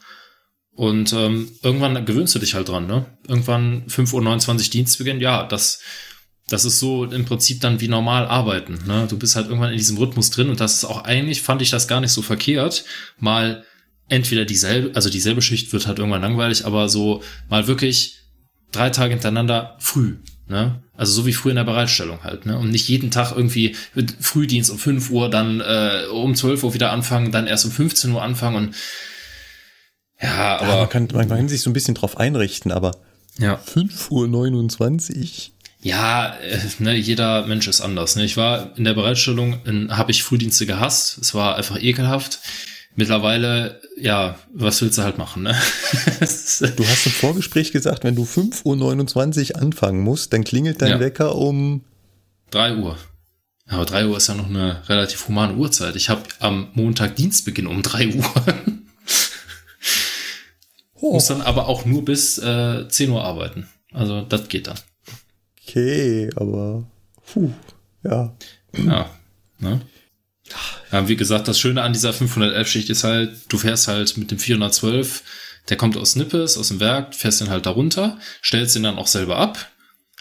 [0.75, 3.07] Und ähm, irgendwann gewöhnst du dich halt dran, ne?
[3.27, 5.81] Irgendwann 5.29 Uhr Dienstbeginn, ja, das,
[6.49, 8.79] das ist so im Prinzip dann wie normal arbeiten.
[8.87, 9.07] Ne?
[9.09, 11.71] Du bist halt irgendwann in diesem Rhythmus drin und das ist auch eigentlich, fand ich
[11.71, 12.85] das gar nicht so verkehrt,
[13.19, 13.65] mal
[14.09, 18.17] entweder dieselbe, also dieselbe Schicht wird halt irgendwann langweilig, aber so mal wirklich
[18.73, 20.17] drei Tage hintereinander früh.
[20.49, 20.83] Ne?
[20.95, 22.45] Also so wie früh in der Bereitstellung halt.
[22.45, 22.59] Ne?
[22.59, 26.75] Und nicht jeden Tag irgendwie mit Frühdienst um 5 Uhr, dann äh, um 12 Uhr
[26.75, 28.75] wieder anfangen, dann erst um 15 Uhr anfangen und
[30.23, 32.97] ja, Aber man aber kann, man kann sich so ein bisschen drauf einrichten, aber
[33.39, 33.59] ja.
[33.75, 35.53] 5.29 Uhr.
[35.83, 38.17] Ja, äh, ne, jeder Mensch ist anders.
[38.17, 38.25] Ne?
[38.25, 41.19] Ich war in der Bereitstellung, habe ich Frühdienste gehasst.
[41.19, 42.41] Es war einfach ekelhaft.
[42.97, 45.45] Mittlerweile, ja, was willst du halt machen?
[45.45, 45.55] Ne?
[46.21, 51.01] Du hast im Vorgespräch gesagt, wenn du 5.29 Uhr anfangen musst, dann klingelt dein Ja.
[51.01, 51.85] Wecker um.
[52.51, 52.99] 3 Uhr.
[53.71, 55.97] Ja, Aber 3 Uhr ist ja noch eine relativ humane Uhrzeit.
[55.97, 58.35] Ich habe am Montag Dienstbeginn um 3 Uhr.
[61.01, 63.69] Oh, Muss dann aber auch nur bis äh, 10 Uhr arbeiten.
[63.93, 64.79] Also das geht dann.
[65.63, 66.85] okay, aber.
[67.33, 67.51] Puh,
[68.03, 68.37] ja.
[68.77, 69.11] Ja.
[69.59, 69.81] Ne?
[70.93, 74.39] Ja, wie gesagt, das Schöne an dieser 511-Schicht ist halt, du fährst halt mit dem
[74.39, 75.23] 412,
[75.69, 79.07] der kommt aus Nippes, aus dem Werk, fährst den halt darunter, stellst den dann auch
[79.07, 79.71] selber ab,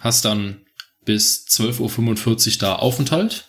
[0.01, 0.61] hast dann
[1.05, 3.45] bis 12.45 Uhr da Aufenthalt,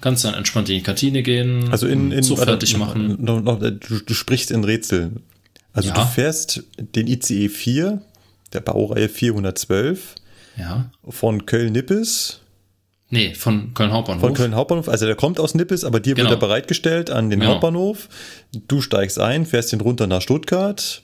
[0.00, 3.16] kannst dann entspannt in die Kantine gehen, Also in, in so fertig machen.
[3.20, 5.24] Noch, noch, du, du sprichst in Rätseln.
[5.78, 5.94] Also Ja.
[5.94, 8.02] du fährst den ICE 4,
[8.52, 10.16] der Baureihe 412,
[10.56, 10.90] Ja.
[11.08, 12.40] von Köln-Nippes,
[13.10, 14.20] Nee, von Köln Hauptbahnhof.
[14.20, 16.28] von Köln Hauptbahnhof, also der kommt aus Nippes, aber dir Genau.
[16.30, 17.52] wird er bereitgestellt an den Genau.
[17.52, 18.08] Hauptbahnhof.
[18.66, 21.02] Du steigst ein, fährst den runter nach Stuttgart,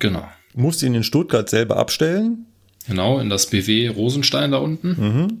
[0.00, 0.24] Genau.
[0.54, 2.46] Musst ihn in Stuttgart selber abstellen
[2.88, 4.88] Genau, in das BW Rosenstein da unten.
[4.98, 5.40] Mhm.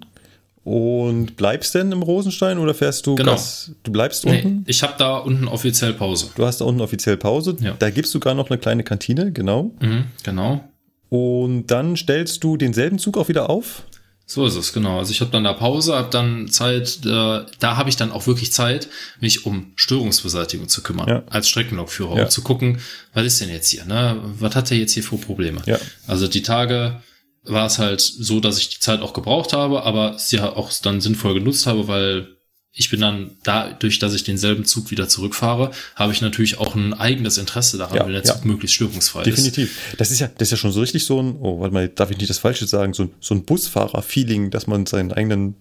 [0.68, 3.32] Und bleibst denn im Rosenstein oder fährst du Genau.
[3.32, 3.70] Gas?
[3.84, 4.64] Du bleibst Nee, unten?
[4.66, 6.28] ich habe da unten offiziell Pause.
[6.34, 7.56] Du hast da unten offiziell Pause.
[7.60, 7.74] Ja.
[7.78, 9.70] Da gibt's sogar noch eine kleine Kantine, genau.
[9.80, 10.62] Mhm, genau.
[11.08, 13.84] Und dann stellst du denselben Zug auch wieder auf.
[14.26, 14.98] So ist es, genau.
[14.98, 18.26] Also ich habe dann da Pause, habe dann Zeit, äh, da habe ich dann auch
[18.26, 18.88] wirklich Zeit,
[19.20, 21.22] mich um Störungsbeseitigung zu kümmern, Ja.
[21.30, 22.24] als Streckenlokführer, Ja.
[22.24, 22.76] um zu gucken,
[23.14, 24.18] was ist denn jetzt hier, ne?
[24.38, 25.62] Was hat er jetzt hier für Probleme?
[25.64, 25.78] Ja.
[26.06, 27.00] Also die Tage
[27.48, 31.00] war es halt so, dass ich die Zeit auch gebraucht habe, aber sie auch dann
[31.00, 32.28] sinnvoll genutzt habe, weil
[32.72, 36.94] ich bin dann dadurch, dass ich denselben Zug wieder zurückfahre, habe ich natürlich auch ein
[36.94, 38.34] eigenes Interesse daran, Ja, wenn der ja.
[38.34, 39.26] Zug möglichst störungsfrei ist.
[39.26, 39.76] Definitiv.
[39.96, 42.10] Das ist ja, das ist ja schon so richtig so ein, oh, warte mal, darf
[42.10, 45.56] ich nicht das Falsche sagen, so ein, so ein Busfahrer-Feeling, dass man seinen eigenen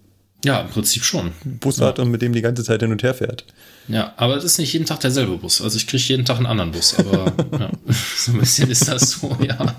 [0.45, 1.31] Ja, im Prinzip schon.
[1.43, 3.45] Bus hat und mit dem die ganze Zeit hin und her fährt.
[3.87, 5.61] Ja, aber es ist nicht jeden Tag derselbe Bus.
[5.61, 7.71] Also ich kriege jeden Tag einen anderen Bus, aber ja,
[8.17, 9.75] so ein bisschen ist das so, ja.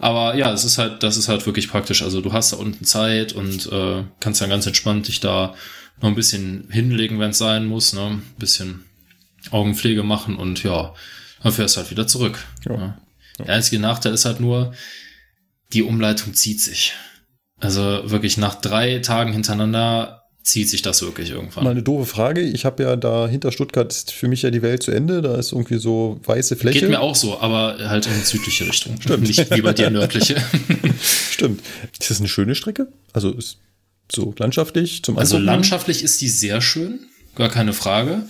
[0.00, 2.02] Aber ja, es ist halt, das ist halt wirklich praktisch.
[2.02, 5.54] Also du hast da unten Zeit und äh, kannst dann ganz entspannt dich da
[6.00, 8.06] noch ein bisschen hinlegen, wenn es sein muss, ne?
[8.06, 8.84] Ein bisschen
[9.50, 10.94] Augenpflege machen und ja,
[11.42, 12.44] dann fährst du halt wieder zurück.
[12.66, 12.98] Ja.
[13.38, 13.44] Ja.
[13.44, 14.72] Der einzige Nachteil ist halt nur,
[15.72, 16.94] die Umleitung zieht sich.
[17.58, 21.64] Also wirklich nach drei Tagen hintereinander zieht sich das wirklich irgendwann.
[21.64, 22.40] Mal eine doofe Frage.
[22.40, 25.20] Ich habe ja da hinter Stuttgart ist für mich ja die Welt zu Ende.
[25.22, 26.80] Da ist irgendwie so weiße Fläche.
[26.80, 28.96] Geht mir auch so, aber halt in die südliche Richtung.
[29.20, 30.36] Nicht wie bei dir nördliche.
[31.30, 31.60] Stimmt.
[31.98, 32.88] Ist das eine schöne Strecke?
[33.12, 33.58] Also ist
[34.10, 35.46] so landschaftlich zum Also Angucken?
[35.46, 37.00] landschaftlich ist die sehr schön,
[37.36, 38.22] gar keine Frage.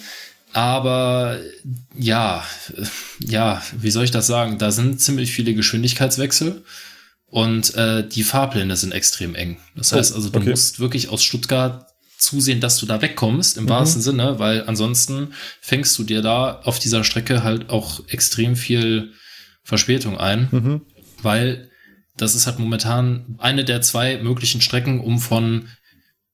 [0.53, 1.39] Aber
[1.97, 2.45] ja,
[3.21, 4.59] ja, wie soll ich das sagen?
[4.59, 6.65] Da sind ziemlich viele Geschwindigkeitswechsel
[7.27, 9.59] und äh, die Fahrpläne sind extrem eng.
[9.77, 10.51] Das Oh, heißt also, du okay.
[10.51, 11.87] musst wirklich aus Stuttgart
[12.21, 16.79] zusehen, dass du da wegkommst, im wahrsten Sinne, weil ansonsten fängst du dir da auf
[16.79, 19.13] dieser Strecke halt auch extrem viel
[19.63, 20.81] Verspätung ein, Mhm.
[21.23, 21.71] weil
[22.17, 25.69] das ist halt momentan eine der zwei möglichen Strecken, um von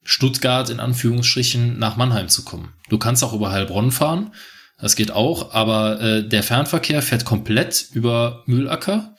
[0.03, 2.73] Stuttgart in Anführungsstrichen nach Mannheim zu kommen.
[2.89, 4.33] Du kannst auch über Heilbronn fahren,
[4.79, 9.15] das geht auch, aber äh, der Fernverkehr fährt komplett über Mühlacker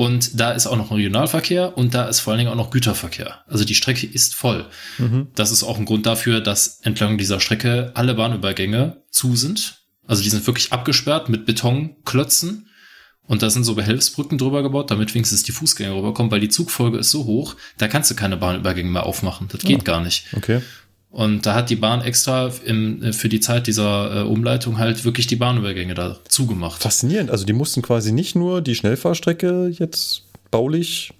[0.00, 3.44] und da ist auch noch Regionalverkehr und da ist vor allen Dingen auch noch Güterverkehr.
[3.46, 4.64] Also die Strecke ist voll.
[4.96, 5.26] Mhm.
[5.34, 9.82] Das ist auch ein Grund dafür, dass entlang dieser Strecke alle Bahnübergänge zu sind.
[10.06, 12.70] Also die sind wirklich abgesperrt mit Betonklötzen.
[13.26, 16.96] Und da sind so Behelfsbrücken drüber gebaut, damit wenigstens die Fußgänger rüberkommen, weil die Zugfolge
[16.96, 19.48] ist so hoch, da kannst du keine Bahnübergänge mehr aufmachen.
[19.52, 20.28] Das geht gar nicht.
[20.34, 20.62] Okay.
[21.10, 25.04] Und da hat die Bahn extra im, äh, für die Zeit dieser äh, Umleitung halt
[25.04, 26.82] wirklich die Bahnübergänge da zugemacht.
[26.82, 27.30] Faszinierend.
[27.30, 31.12] Also die mussten quasi nicht nur die Schnellfahrstrecke jetzt baulich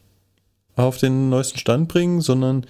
[0.76, 2.66] auf den neuesten Stand bringen, sondern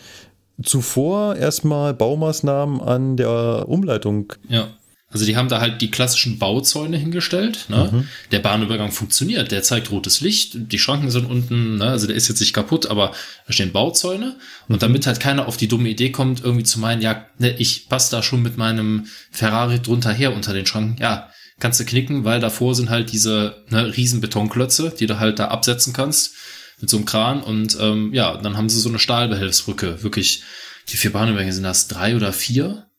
[0.63, 4.33] zuvor erstmal Baumaßnahmen an der Umleitung.
[4.49, 4.69] Ja.
[5.13, 7.67] Also die haben da halt die klassischen Bauzäune hingestellt.
[7.69, 8.07] Ne?
[8.31, 11.87] Der Bahnübergang funktioniert, der zeigt rotes Licht, die Schranken sind unten, ne?
[11.87, 13.11] also der ist jetzt nicht kaputt, aber
[13.47, 14.37] da stehen Bauzäune.
[14.69, 17.89] Und damit halt keiner auf die dumme Idee kommt, irgendwie zu meinen, ja, ne, ich
[17.89, 20.97] passe da schon mit meinem Ferrari drunter her unter den Schranken.
[21.01, 25.41] Ja, kannst du knicken, weil davor sind halt diese ne, riesen Betonklötze, die du halt
[25.41, 26.35] da absetzen kannst
[26.81, 27.43] mit so einem Kran.
[27.43, 30.05] Und ähm, ja, dann haben sie so eine Stahlbehelfsbrücke.
[30.05, 30.45] Wirklich,
[30.89, 32.90] die vier Bahnübergänge sind das drei oder vier?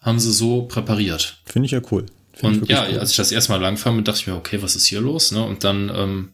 [0.00, 1.38] Haben sie so präpariert.
[1.44, 2.06] Finde ich ja cool.
[2.32, 2.98] Finde ich Und ja, cool.
[2.98, 5.32] als ich das erste Mal langfahren dachte ich mir, okay, was ist hier los?
[5.32, 5.44] Ne?
[5.44, 6.32] Und dann, ähm,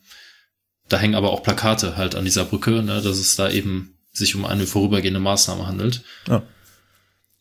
[0.89, 3.03] da hängen aber auch Plakate halt an dieser Brücke, ne?
[3.03, 6.03] dass es da eben sich um eine vorübergehende Maßnahme handelt.
[6.29, 6.43] Ah.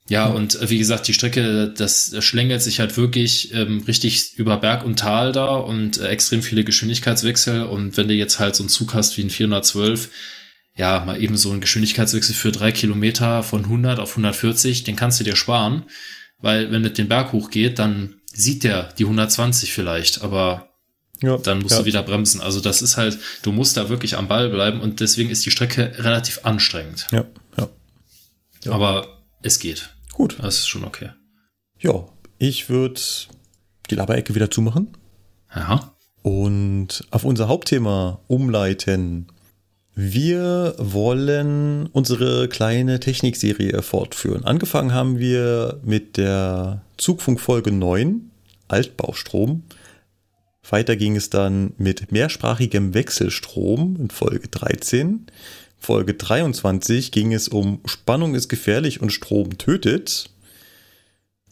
[0.07, 4.57] Ja, und äh, wie gesagt, die Strecke, das schlängelt sich halt wirklich ähm, richtig über
[4.57, 7.63] Berg und Tal da und äh, extrem viele Geschwindigkeitswechsel.
[7.63, 10.09] Und wenn du jetzt halt so einen Zug hast wie ein 412,
[10.75, 15.19] ja, mal eben so einen Geschwindigkeitswechsel für drei Kilometer von 100 auf 140, den kannst
[15.19, 15.83] du dir sparen.
[16.39, 20.69] Weil wenn es den Berg hochgeht, dann sieht der die 120 vielleicht, aber
[21.21, 21.79] ja, dann musst ja.
[21.79, 22.41] du wieder bremsen.
[22.41, 25.51] Also das ist halt, du musst da wirklich am Ball bleiben und deswegen ist die
[25.51, 27.07] Strecke relativ anstrengend.
[27.11, 27.25] Ja,
[27.57, 27.69] ja.
[28.65, 28.71] Ja.
[28.73, 29.89] Aber es geht.
[30.11, 30.37] Gut.
[30.41, 31.11] Das ist schon okay.
[31.79, 32.05] Ja,
[32.37, 32.99] ich würde
[33.89, 34.97] die Laberecke wieder zumachen
[35.55, 35.95] Ja.
[36.21, 39.27] und auf unser Hauptthema umleiten.
[39.97, 44.43] Wir wollen unsere kleine Technikserie fortführen.
[44.43, 48.29] Angefangen haben wir mit der Zugfunkfolge 9,
[48.67, 49.63] Altbaustrom.
[50.69, 55.27] Weiter ging es dann mit mehrsprachigem Wechselstrom in Folge 13.
[55.77, 60.29] Folge 23 ging es um Spannung ist gefährlich und Strom tötet.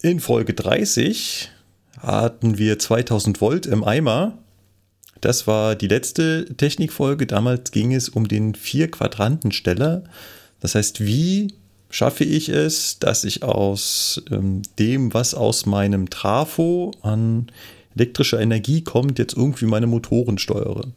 [0.01, 1.49] In Folge 30
[1.97, 4.37] hatten wir 2000 Volt im Eimer.
[5.23, 7.25] Das war die letzte Technikfolge.
[7.25, 10.03] Damals ging es um den Vier-Quadranten-Steller.
[10.59, 11.53] Das heißt, wie
[11.89, 17.49] schaffe ich es, dass ich aus ähm, dem, was aus meinem Trafo an
[17.95, 20.91] elektrische Energie kommt, jetzt irgendwie meine Motoren steuere.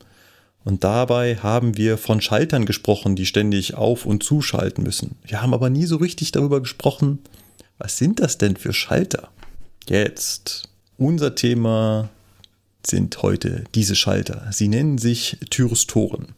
[0.64, 5.14] Und dabei haben wir von Schaltern gesprochen, die ständig auf- und zuschalten müssen.
[5.24, 7.20] Wir haben aber nie so richtig darüber gesprochen,
[7.78, 9.28] was sind das denn für Schalter?
[9.88, 10.68] Jetzt,
[10.98, 12.08] unser Thema
[12.86, 14.46] sind heute diese Schalter.
[14.52, 16.34] Sie nennen sich Thyristoren.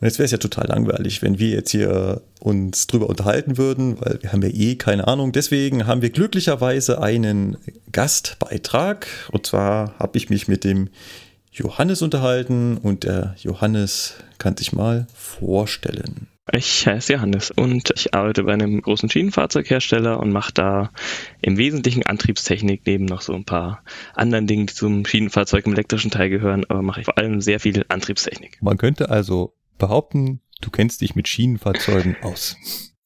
[0.00, 4.00] Und jetzt wäre es ja total langweilig, wenn wir jetzt hier uns drüber unterhalten würden,
[4.00, 5.32] weil wir haben ja eh keine Ahnung.
[5.32, 7.58] Deswegen haben wir glücklicherweise einen
[7.92, 9.06] Gastbeitrag.
[9.30, 10.88] Und zwar habe ich mich mit dem
[11.52, 16.28] Johannes unterhalten und der Johannes kann sich mal vorstellen.
[16.52, 20.90] Ich heiße Johannes und ich arbeite bei einem großen Schienenfahrzeughersteller und mache da
[21.40, 23.84] im Wesentlichen Antriebstechnik neben noch so ein paar
[24.14, 27.60] anderen Dingen, die zum Schienenfahrzeug im elektrischen Teil gehören, aber mache ich vor allem sehr
[27.60, 28.58] viel Antriebstechnik.
[28.62, 32.56] Man könnte also behaupten, du kennst dich mit Schienenfahrzeugen aus.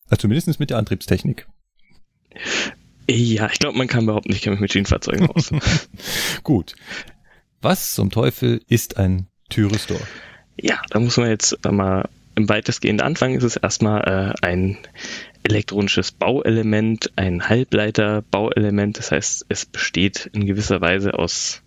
[0.09, 1.47] Also zumindest mit der Antriebstechnik.
[3.09, 5.51] Ja, ich glaube, man kann behaupten, ich kenne mich mit Schienenfahrzeugen aus.
[6.43, 6.75] Gut.
[7.61, 10.01] Was zum Teufel ist ein Thyristor?
[10.61, 13.37] Ja, da muss man jetzt mal im weitestgehend anfangen.
[13.37, 14.79] Ist es erstmal äh, ein
[15.43, 18.99] elektronisches Bauelement, ein Halbleiter-Bauelement.
[18.99, 21.64] Das heißt, es besteht in gewisser Weise aus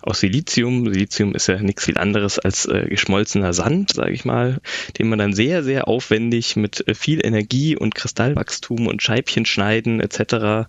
[0.00, 0.92] aus Silizium.
[0.92, 4.60] Silizium ist ja nichts viel anderes als äh, geschmolzener Sand, sage ich mal,
[4.98, 10.68] den man dann sehr, sehr aufwendig mit äh, viel Energie und Kristallwachstum und Scheibchenschneiden etc.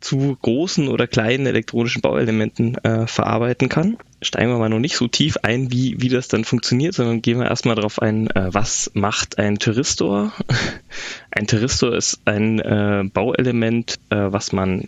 [0.00, 3.98] zu großen oder kleinen elektronischen Bauelementen äh, verarbeiten kann.
[4.22, 7.40] Steigen wir mal noch nicht so tief ein, wie, wie das dann funktioniert, sondern gehen
[7.40, 10.32] wir erstmal darauf ein, äh, was macht ein Thyristor?
[11.32, 14.84] ein Thyristor ist ein äh, Bauelement, äh, was man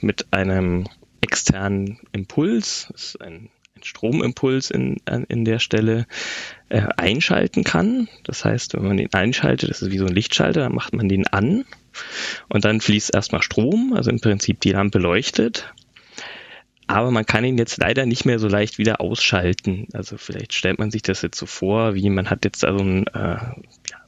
[0.00, 0.86] mit einem
[1.20, 4.96] externen Impuls, ist ein, ein Stromimpuls in,
[5.28, 6.06] in der Stelle,
[6.68, 8.08] äh, einschalten kann.
[8.24, 11.08] Das heißt, wenn man den einschaltet, das ist wie so ein Lichtschalter, dann macht man
[11.08, 11.64] den an
[12.48, 15.72] und dann fließt erstmal Strom, also im Prinzip die Lampe leuchtet
[16.88, 19.86] aber man kann ihn jetzt leider nicht mehr so leicht wieder ausschalten.
[19.92, 23.06] Also vielleicht stellt man sich das jetzt so vor, wie man hat jetzt also ein,
[23.08, 23.36] äh,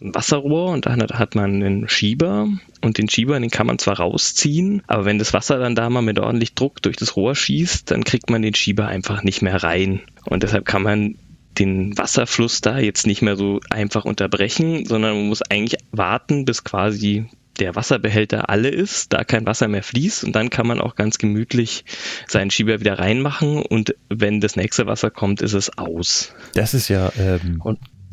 [0.03, 2.48] ein Wasserrohr und dann hat man einen Schieber
[2.80, 6.03] und den Schieber, den kann man zwar rausziehen, aber wenn das Wasser dann da mal
[6.03, 9.62] mit ordentlich Druck durch das Rohr schießt, dann kriegt man den Schieber einfach nicht mehr
[9.62, 10.01] rein.
[10.24, 11.16] Und deshalb kann man
[11.59, 16.64] den Wasserfluss da jetzt nicht mehr so einfach unterbrechen, sondern man muss eigentlich warten, bis
[16.64, 17.26] quasi
[17.59, 21.18] der Wasserbehälter alle ist, da kein Wasser mehr fließt und dann kann man auch ganz
[21.18, 21.84] gemütlich
[22.26, 26.32] seinen Schieber wieder reinmachen und wenn das nächste Wasser kommt, ist es aus.
[26.55, 27.61] Das ist ja ähm,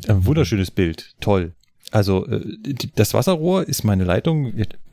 [0.06, 1.54] ein wunderschönes Bild, toll.
[1.90, 4.52] Also äh, das Wasserrohr ist meine Leitung,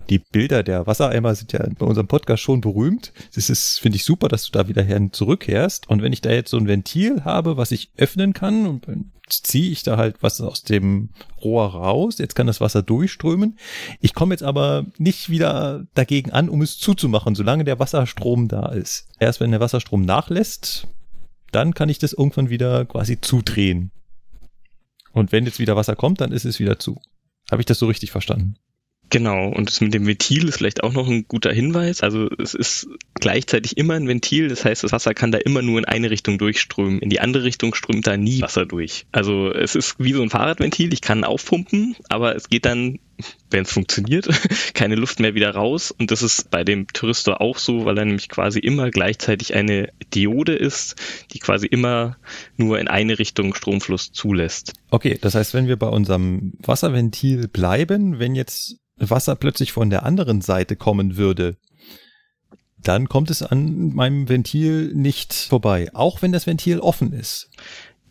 [0.10, 3.12] die Bilder der Wassereimer sind ja bei unserem Podcast schon berühmt.
[3.34, 5.90] Das ist, finde ich super, dass du da wieder her zurückkehrst.
[5.90, 8.86] Und wenn ich da jetzt so ein Ventil habe, was ich öffnen kann und
[9.28, 11.10] ziehe ich da halt was aus dem
[11.44, 12.20] Rohr raus.
[12.20, 13.58] Jetzt kann das Wasser durchströmen.
[14.00, 18.68] Ich komme jetzt aber nicht wieder dagegen an, um es zuzumachen, solange der Wasserstrom da
[18.68, 19.08] ist.
[19.20, 20.88] Erst wenn der Wasserstrom nachlässt,
[21.52, 23.92] dann kann ich das irgendwann wieder quasi zudrehen.
[25.16, 27.00] Und wenn jetzt wieder Wasser kommt, dann ist es wieder zu.
[27.50, 28.56] Habe ich das so richtig verstanden?
[29.16, 32.02] Genau, und das mit dem Ventil ist vielleicht auch noch ein guter Hinweis.
[32.02, 35.80] Also es ist gleichzeitig immer ein Ventil, das heißt, das Wasser kann da immer nur
[35.80, 37.00] in eine Richtung durchströmen.
[37.00, 39.06] In die andere Richtung strömt da nie Wasser durch.
[39.14, 43.00] Also es ist wie so ein Fahrradventil, ich kann aufpumpen, aber es geht dann,
[43.50, 44.28] wenn es funktioniert,
[44.74, 45.92] keine Luft mehr wieder raus.
[45.92, 49.94] Und das ist bei dem Thyristor auch so, weil er nämlich quasi immer gleichzeitig eine
[50.14, 50.96] Diode ist,
[51.32, 52.18] die quasi immer
[52.58, 54.74] nur in eine Richtung Stromfluss zulässt.
[54.90, 60.04] Okay, das heißt, wenn wir bei unserem Wasserventil bleiben, wenn jetzt Wasser plötzlich von der
[60.04, 61.58] anderen Seite kommen würde,
[62.78, 67.50] dann kommt es an meinem Ventil nicht vorbei, auch wenn das Ventil offen ist.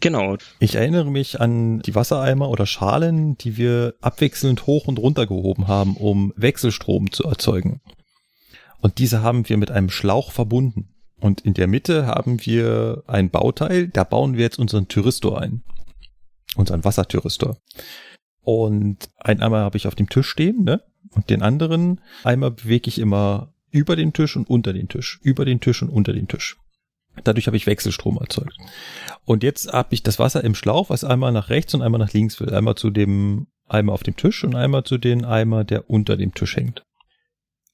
[0.00, 0.36] Genau.
[0.58, 5.68] Ich erinnere mich an die Wassereimer oder Schalen, die wir abwechselnd hoch und runter gehoben
[5.68, 7.80] haben, um Wechselstrom zu erzeugen.
[8.80, 10.90] Und diese haben wir mit einem Schlauch verbunden.
[11.20, 15.62] Und in der Mitte haben wir ein Bauteil, da bauen wir jetzt unseren Thyristor ein.
[16.56, 17.56] Unseren Wasserthyristor.
[18.44, 20.82] Und einen Eimer habe ich auf dem Tisch stehen, ne?
[21.10, 25.44] Und den anderen Eimer bewege ich immer über den Tisch und unter den Tisch, über
[25.44, 26.56] den Tisch und unter den Tisch.
[27.22, 28.56] Dadurch habe ich Wechselstrom erzeugt.
[29.24, 32.12] Und jetzt habe ich das Wasser im Schlauch, was einmal nach rechts und einmal nach
[32.12, 32.52] links will.
[32.52, 36.34] Einmal zu dem Eimer auf dem Tisch und einmal zu dem Eimer, der unter dem
[36.34, 36.84] Tisch hängt.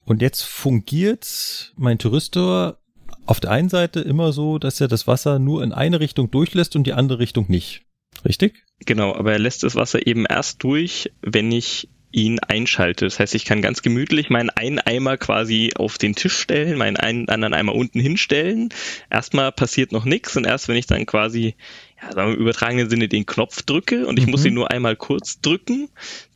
[0.04, 2.78] Und jetzt fungiert mein Thyristor
[3.26, 6.76] auf der einen Seite immer so, dass er das Wasser nur in eine Richtung durchlässt
[6.76, 7.82] und die andere Richtung nicht.
[8.24, 8.64] Richtig?
[8.86, 13.04] Genau, aber er lässt das Wasser eben erst durch, wenn ich ihn einschalte.
[13.04, 16.96] Das heißt, ich kann ganz gemütlich meinen einen Eimer quasi auf den Tisch stellen, meinen
[16.96, 18.70] einen anderen Eimer unten hinstellen.
[19.10, 21.54] Erstmal passiert noch nichts und erst wenn ich dann quasi,
[22.02, 24.32] ja, sagen wir im übertragenen Sinne den Knopf drücke und ich mhm.
[24.32, 25.88] muss ihn nur einmal kurz drücken,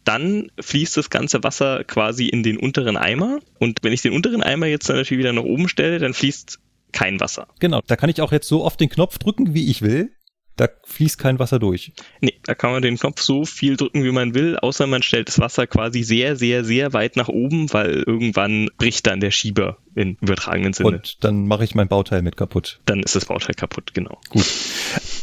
[0.04, 3.40] dann fließt das ganze Wasser quasi in den unteren Eimer.
[3.58, 6.60] Und wenn ich den unteren Eimer jetzt dann natürlich wieder nach oben stelle, dann fließt
[6.92, 7.48] kein Wasser.
[7.58, 10.12] Genau, da kann ich auch jetzt so oft den Knopf drücken, wie ich will.
[10.56, 11.92] Da fließt kein Wasser durch.
[12.20, 15.28] Nee, da kann man den Knopf so viel drücken, wie man will, außer man stellt
[15.28, 19.78] das Wasser quasi sehr, sehr, sehr weit nach oben, weil irgendwann bricht dann der Schieber
[19.96, 20.90] im übertragenen Sinne.
[20.90, 22.80] Und dann mache ich mein Bauteil mit kaputt.
[22.84, 24.20] Dann ist das Bauteil kaputt, genau.
[24.28, 24.46] Gut.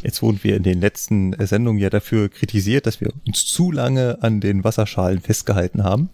[0.03, 4.21] Jetzt wurden wir in den letzten Sendungen ja dafür kritisiert, dass wir uns zu lange
[4.21, 6.09] an den Wasserschalen festgehalten haben.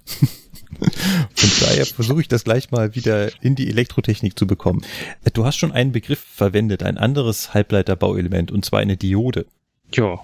[1.35, 4.83] Von daher versuche ich das gleich mal wieder in die Elektrotechnik zu bekommen.
[5.33, 9.45] Du hast schon einen Begriff verwendet, ein anderes Halbleiterbauelement, und zwar eine Diode.
[9.93, 10.19] Ja.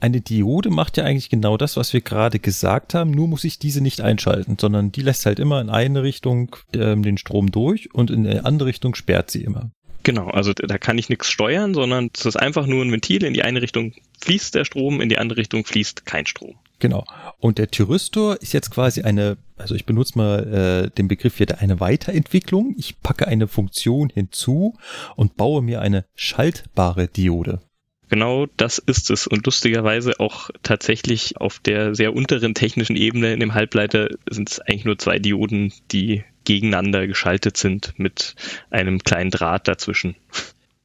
[0.00, 3.58] Eine Diode macht ja eigentlich genau das, was wir gerade gesagt haben, nur muss ich
[3.58, 7.94] diese nicht einschalten, sondern die lässt halt immer in eine Richtung äh, den Strom durch
[7.94, 9.70] und in eine andere Richtung sperrt sie immer.
[10.02, 13.22] Genau, also da kann ich nichts steuern, sondern es ist einfach nur ein Ventil.
[13.22, 16.54] In die eine Richtung fließt der Strom, in die andere Richtung fließt kein Strom.
[16.80, 17.04] Genau.
[17.38, 21.46] Und der Thyristor ist jetzt quasi eine, also ich benutze mal äh, den Begriff hier,
[21.60, 22.74] eine Weiterentwicklung.
[22.78, 24.76] Ich packe eine Funktion hinzu
[25.14, 27.60] und baue mir eine schaltbare Diode.
[28.08, 29.26] Genau das ist es.
[29.28, 34.58] Und lustigerweise auch tatsächlich auf der sehr unteren technischen Ebene in dem Halbleiter sind es
[34.58, 38.34] eigentlich nur zwei Dioden, die gegeneinander geschaltet sind mit
[38.70, 40.16] einem kleinen Draht dazwischen.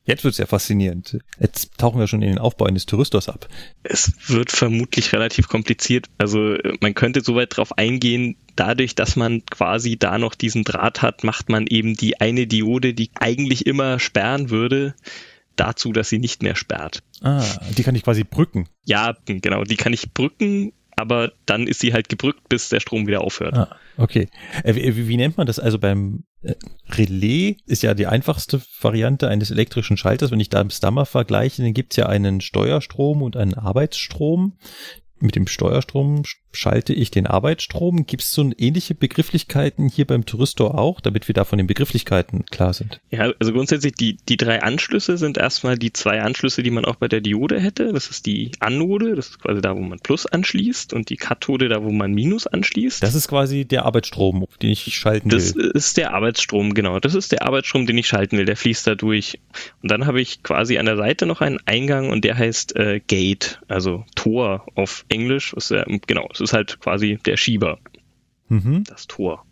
[0.06, 1.20] Jetzt wird's ja faszinierend.
[1.39, 3.47] Jetzt tauchen wir schon in den Aufbau eines Touristors ab.
[3.84, 6.08] Es wird vermutlich relativ kompliziert.
[6.20, 11.24] Also man könnte soweit drauf eingehen, dadurch, dass man quasi da noch diesen Draht hat,
[11.24, 14.93] macht man eben die eine Diode, die eigentlich immer sperren würde,
[15.56, 17.01] dazu, dass sie nicht mehr sperrt.
[17.22, 17.43] Ah,
[17.76, 18.68] die kann ich quasi brücken.
[18.84, 23.08] Ja, genau, die kann ich brücken aber dann ist sie halt gebrückt, bis der Strom
[23.08, 23.56] wieder aufhört.
[23.56, 24.30] Ah, okay.
[24.64, 25.60] Äh, wie, wie, nennt man das?
[25.60, 26.24] Also beim
[26.89, 30.31] Relais ist ja die einfachste Variante eines elektrischen Schalters.
[30.31, 34.57] Wenn ich da das Dammer vergleiche, dann gibt's ja einen Steuerstrom und einen Arbeitsstrom
[35.19, 36.23] mit dem Steuerstrom
[36.56, 38.06] schalte ich den Arbeitsstrom.
[38.06, 42.45] Gibt es so ähnliche Begrifflichkeiten hier beim Touristor auch, damit wir da von den Begrifflichkeiten
[42.45, 42.99] klar sind?
[43.12, 46.95] Ja, also grundsätzlich die, die drei Anschlüsse sind erstmal die zwei Anschlüsse, die man auch
[46.95, 47.93] bei der Diode hätte.
[47.93, 51.70] Das ist die Anode, das ist quasi da, wo man Plus anschließt und die Kathode,
[51.70, 53.03] da, wo man Minus anschließt.
[53.03, 55.38] Das ist quasi der Arbeitsstrom, den ich schalten will.
[55.38, 56.99] Das ist der Arbeitsstrom, genau.
[56.99, 58.45] Das ist der Arbeitsstrom, den ich schalten will.
[58.45, 59.39] Der fließt da durch.
[59.82, 63.01] Und dann habe ich quasi an der Seite noch einen Eingang und der heißt äh,
[63.06, 65.53] Gate, also Tor auf Englisch.
[65.53, 67.79] Ist ja, genau, es ist halt quasi der Schieber.
[68.47, 68.83] Mhm.
[68.85, 69.45] Das Tor.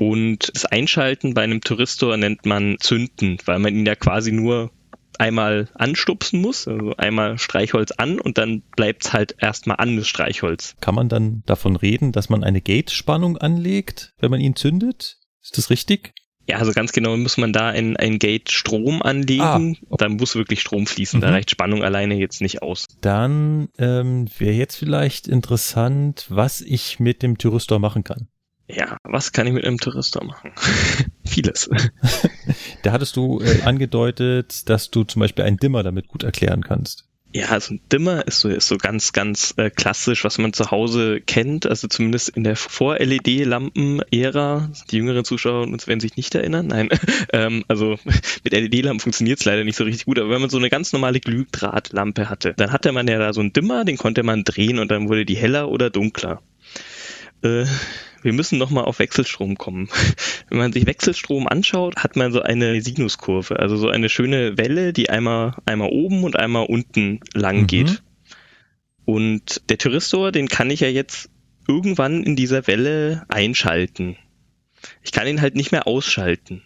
[0.00, 4.70] Und das Einschalten bei einem Touristor nennt man Zünden, weil man ihn ja quasi nur
[5.18, 10.08] einmal anstupsen muss, also einmal Streichholz an und dann bleibt es halt erstmal an, das
[10.08, 10.74] Streichholz.
[10.80, 15.18] Kann man dann davon reden, dass man eine Gate-Spannung anlegt, wenn man ihn zündet?
[15.42, 16.14] Ist das richtig?
[16.48, 19.42] Ja, also ganz genau muss man da ein, ein Gate Strom anlegen.
[19.42, 19.96] Ah, okay.
[19.98, 21.18] Dann muss wirklich Strom fließen.
[21.18, 21.22] Mhm.
[21.22, 22.86] Da reicht Spannung alleine jetzt nicht aus.
[23.00, 28.28] Dann ähm, wäre jetzt vielleicht interessant, was ich mit dem Thyristor machen kann.
[28.68, 30.52] Ja, was kann ich mit einem Thyristor machen?
[31.24, 31.68] Vieles.
[32.82, 37.08] da hattest du äh, angedeutet, dass du zum Beispiel einen Dimmer damit gut erklären kannst.
[37.34, 40.70] Ja, also ein Dimmer ist so, ist so ganz, ganz äh, klassisch, was man zu
[40.70, 41.66] Hause kennt.
[41.66, 44.70] Also zumindest in der Vor-LED-Lampen-Ära.
[44.90, 46.66] Die jüngeren Zuschauer uns werden sich nicht erinnern.
[46.66, 46.90] Nein,
[47.32, 47.98] ähm, also
[48.44, 50.18] mit LED-Lampen funktioniert es leider nicht so richtig gut.
[50.18, 53.40] Aber wenn man so eine ganz normale Glühdrahtlampe hatte, dann hatte man ja da so
[53.40, 56.42] einen Dimmer, den konnte man drehen und dann wurde die heller oder dunkler.
[57.42, 57.64] Äh,
[58.22, 59.88] wir müssen nochmal auf Wechselstrom kommen.
[60.48, 64.92] Wenn man sich Wechselstrom anschaut, hat man so eine Sinuskurve, also so eine schöne Welle,
[64.92, 67.66] die einmal, einmal oben und einmal unten lang mhm.
[67.66, 68.02] geht.
[69.04, 71.28] Und der Thyristor, den kann ich ja jetzt
[71.66, 74.16] irgendwann in dieser Welle einschalten.
[75.02, 76.62] Ich kann ihn halt nicht mehr ausschalten.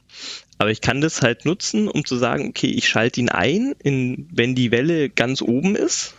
[0.59, 4.28] Aber ich kann das halt nutzen, um zu sagen, okay, ich schalte ihn ein, in,
[4.32, 6.14] wenn die Welle ganz oben ist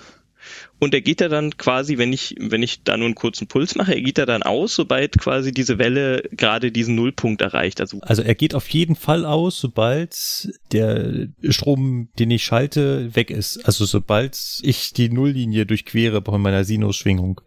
[0.80, 3.76] und er geht ja dann quasi, wenn ich, wenn ich da nur einen kurzen Puls
[3.76, 7.82] mache, er geht ja dann aus, sobald quasi diese Welle gerade diesen Nullpunkt erreicht.
[7.82, 13.32] Also, also er geht auf jeden Fall aus, sobald der Strom, den ich schalte, weg
[13.32, 13.66] ist.
[13.66, 17.42] Also sobald ich die Nulllinie durchquere bei meiner Sinusschwingung.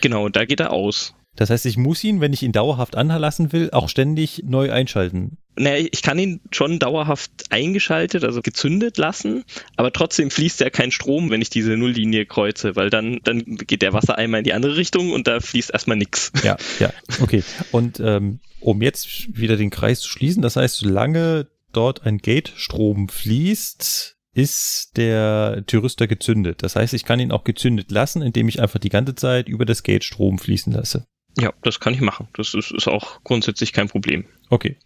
[0.00, 1.14] Genau, da geht er aus.
[1.36, 5.38] Das heißt, ich muss ihn, wenn ich ihn dauerhaft anlassen will, auch ständig neu einschalten.
[5.56, 9.44] Naja, ich kann ihn schon dauerhaft eingeschaltet, also gezündet lassen,
[9.76, 13.82] aber trotzdem fließt ja kein Strom, wenn ich diese Nulllinie kreuze, weil dann, dann geht
[13.82, 16.32] der Wasser einmal in die andere Richtung und da fließt erstmal nichts.
[16.42, 17.44] Ja, ja, okay.
[17.70, 23.08] Und ähm, um jetzt wieder den Kreis zu schließen, das heißt, solange dort ein Gate-Strom
[23.08, 26.62] fließt, ist der Thyristor gezündet.
[26.62, 29.64] Das heißt, ich kann ihn auch gezündet lassen, indem ich einfach die ganze Zeit über
[29.64, 31.06] das Gate Strom fließen lasse.
[31.38, 32.28] Ja, das kann ich machen.
[32.34, 34.24] Das ist, ist auch grundsätzlich kein Problem.
[34.50, 34.76] Okay.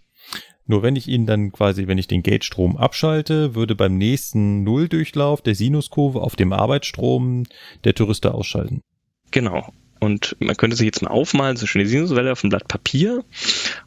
[0.67, 5.41] Nur wenn ich ihn dann quasi, wenn ich den Gate-Strom abschalte, würde beim nächsten Nulldurchlauf
[5.41, 7.45] der Sinuskurve auf dem Arbeitsstrom
[7.85, 8.83] der Thyristor ausschalten.
[9.31, 9.73] Genau.
[10.01, 13.25] Und man könnte sich jetzt mal aufmalen, so eine Sinuswelle auf dem Blatt Papier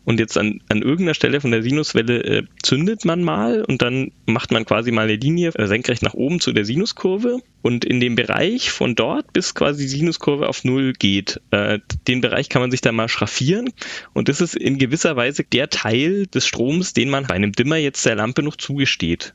[0.03, 4.11] und jetzt an, an irgendeiner Stelle von der Sinuswelle äh, zündet man mal und dann
[4.25, 7.99] macht man quasi mal eine Linie äh, senkrecht nach oben zu der Sinuskurve und in
[7.99, 12.61] dem Bereich von dort bis quasi die Sinuskurve auf Null geht, äh, den Bereich kann
[12.61, 13.71] man sich dann mal schraffieren
[14.13, 17.77] und das ist in gewisser Weise der Teil des Stroms, den man bei einem Dimmer
[17.77, 19.33] jetzt der Lampe noch zugesteht.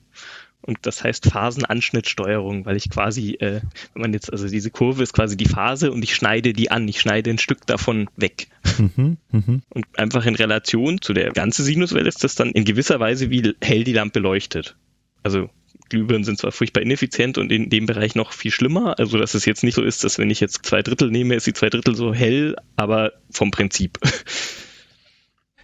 [0.67, 3.61] Und das heißt Phasenanschnittsteuerung, weil ich quasi, äh,
[3.95, 6.89] wenn man jetzt, also diese Kurve ist quasi die Phase und ich schneide die an,
[6.89, 8.49] ich schneide ein Stück davon weg.
[8.79, 9.61] Mhm, mh.
[9.71, 13.55] Und einfach in Relation zu der ganzen Sinuswelle ist das dann in gewisser Weise, wie
[13.62, 14.77] hell die Lampe leuchtet.
[15.23, 15.49] Also
[15.89, 19.45] Glühbirnen sind zwar furchtbar ineffizient und in dem Bereich noch viel schlimmer, also dass es
[19.45, 21.95] jetzt nicht so ist, dass wenn ich jetzt zwei Drittel nehme, ist die zwei Drittel
[21.95, 23.99] so hell, aber vom Prinzip.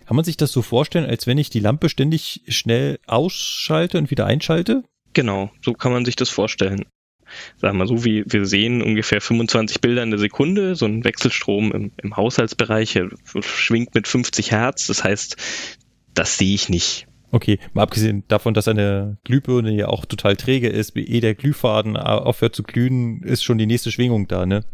[0.07, 4.11] Kann man sich das so vorstellen, als wenn ich die Lampe ständig schnell ausschalte und
[4.11, 4.85] wieder einschalte?
[5.13, 6.87] Genau, so kann man sich das vorstellen.
[7.57, 11.73] Sagen wir so, wie wir sehen ungefähr 25 Bilder in der Sekunde, so ein Wechselstrom
[11.73, 13.01] im, im Haushaltsbereich
[13.41, 15.37] schwingt mit 50 Hertz, das heißt,
[16.15, 17.07] das sehe ich nicht.
[17.31, 21.35] Okay, mal abgesehen davon, dass eine Glühbirne ja auch total träge ist, wie eh der
[21.35, 24.65] Glühfaden aufhört zu glühen, ist schon die nächste Schwingung da, ne?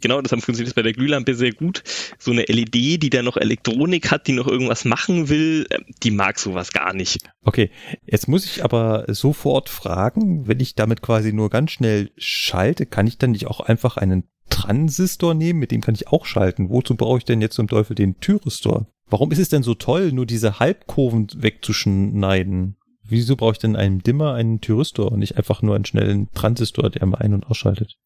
[0.00, 1.82] Genau, das funktioniert bei der Glühlampe sehr gut.
[2.18, 6.10] So eine LED, die da noch Elektronik hat, die noch irgendwas machen will, ähm, die
[6.10, 7.18] mag sowas gar nicht.
[7.42, 7.70] Okay,
[8.04, 13.06] jetzt muss ich aber sofort fragen, wenn ich damit quasi nur ganz schnell schalte, kann
[13.06, 16.68] ich dann nicht auch einfach einen Transistor nehmen, mit dem kann ich auch schalten.
[16.68, 18.86] Wozu brauche ich denn jetzt zum Teufel den Thyristor?
[19.08, 22.76] Warum ist es denn so toll, nur diese Halbkurven wegzuschneiden?
[23.06, 26.88] Wieso brauche ich denn einen Dimmer, einen Thyristor und nicht einfach nur einen schnellen Transistor,
[26.90, 27.96] der mal ein- und ausschaltet?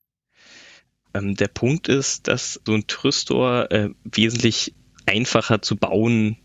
[1.15, 4.75] Ähm, der Punkt ist, dass so ein Thyristor äh, wesentlich
[5.07, 6.37] einfacher zu bauen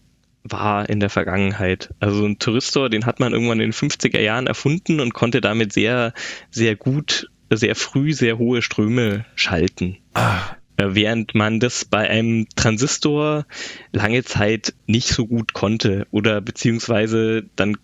[0.43, 1.93] war in der Vergangenheit.
[1.99, 5.72] Also ein Thyristor, den hat man irgendwann in den 50er Jahren erfunden und konnte damit
[5.74, 6.14] sehr,
[6.51, 9.97] sehr gut, sehr früh sehr hohe Ströme schalten.
[10.14, 10.41] Ah.
[10.78, 13.45] Äh, während man das bei einem Transistor
[13.91, 17.78] lange Zeit nicht so gut konnte oder beziehungsweise dann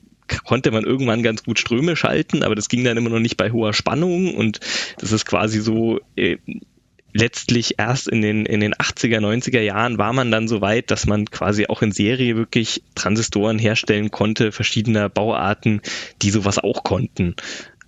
[0.44, 3.52] konnte man irgendwann ganz gut Ströme schalten, aber das ging dann immer noch nicht bei
[3.52, 4.60] hoher Spannung und
[5.00, 6.38] das ist quasi so, äh,
[7.14, 11.06] letztlich erst in den, in den 80er, 90er Jahren war man dann so weit, dass
[11.06, 15.82] man quasi auch in Serie wirklich Transistoren herstellen konnte, verschiedener Bauarten,
[16.22, 17.36] die sowas auch konnten.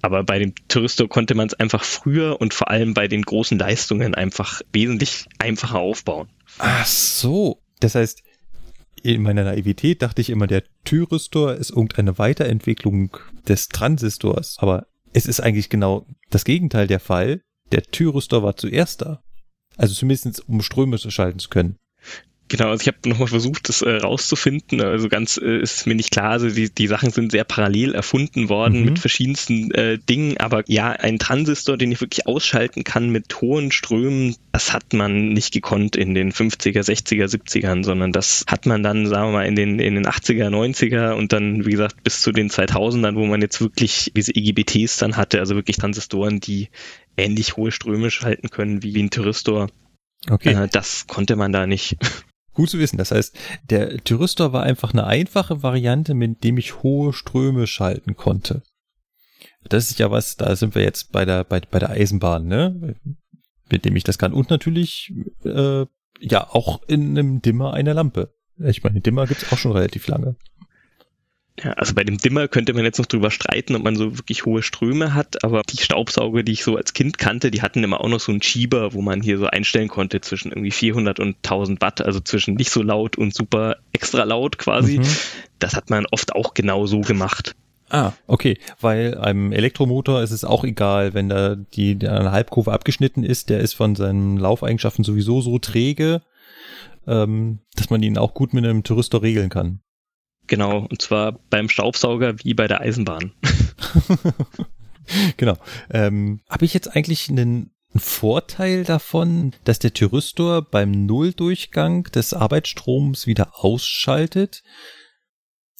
[0.01, 3.59] Aber bei dem Thyristor konnte man es einfach früher und vor allem bei den großen
[3.59, 6.27] Leistungen einfach wesentlich einfacher aufbauen.
[6.57, 7.61] Ach so.
[7.79, 8.23] Das heißt,
[9.03, 14.57] in meiner Naivität dachte ich immer, der Thyristor ist irgendeine Weiterentwicklung des Transistors.
[14.59, 17.41] Aber es ist eigentlich genau das Gegenteil der Fall.
[17.71, 19.23] Der Thyristor war zuerst da.
[19.77, 21.77] Also zumindest um Ströme schalten zu können.
[22.51, 24.81] Genau, also ich habe nochmal versucht, das äh, rauszufinden.
[24.81, 28.49] Also ganz äh, ist mir nicht klar, also die, die Sachen sind sehr parallel erfunden
[28.49, 28.85] worden mhm.
[28.87, 33.71] mit verschiedensten äh, Dingen, aber ja, ein Transistor, den ich wirklich ausschalten kann mit hohen
[33.71, 38.83] Strömen, das hat man nicht gekonnt in den 50er, 60er, 70ern, sondern das hat man
[38.83, 42.19] dann, sagen wir mal, in den, in den 80er, 90er und dann, wie gesagt, bis
[42.19, 46.67] zu den 2000ern, wo man jetzt wirklich diese IGBTs dann hatte, also wirklich Transistoren, die
[47.15, 49.69] ähnlich hohe Ströme schalten können wie ein Thyristor.
[50.29, 50.51] Okay.
[50.51, 51.95] Äh, das konnte man da nicht.
[52.53, 52.97] Gut zu wissen.
[52.97, 53.37] Das heißt,
[53.69, 58.63] der Thyristor war einfach eine einfache Variante, mit dem ich hohe Ströme schalten konnte.
[59.63, 62.95] Das ist ja was, da sind wir jetzt bei der, bei, bei der Eisenbahn, ne?
[63.69, 64.33] Mit dem ich das kann.
[64.33, 65.13] Und natürlich,
[65.45, 65.85] äh,
[66.19, 68.33] ja, auch in einem Dimmer einer Lampe.
[68.57, 70.35] Ich meine, Dimmer gibt's auch schon relativ lange.
[71.63, 74.45] Ja, also bei dem Dimmer könnte man jetzt noch drüber streiten, ob man so wirklich
[74.45, 78.01] hohe Ströme hat, aber die Staubsauger, die ich so als Kind kannte, die hatten immer
[78.01, 81.37] auch noch so einen Schieber, wo man hier so einstellen konnte zwischen irgendwie 400 und
[81.37, 84.99] 1000 Watt, also zwischen nicht so laut und super extra laut quasi.
[84.99, 85.07] Mhm.
[85.59, 87.55] Das hat man oft auch genau so gemacht.
[87.89, 92.71] Ah, okay, weil einem Elektromotor ist es auch egal, wenn da die, die eine Halbkurve
[92.71, 96.21] abgeschnitten ist, der ist von seinen Laufeigenschaften sowieso so träge,
[97.05, 99.81] ähm, dass man ihn auch gut mit einem Thyristor regeln kann.
[100.51, 103.31] Genau, und zwar beim Staubsauger wie bei der Eisenbahn.
[105.37, 105.55] genau.
[105.89, 113.27] Ähm, Habe ich jetzt eigentlich einen Vorteil davon, dass der Thyristor beim Nulldurchgang des Arbeitsstroms
[113.27, 114.61] wieder ausschaltet?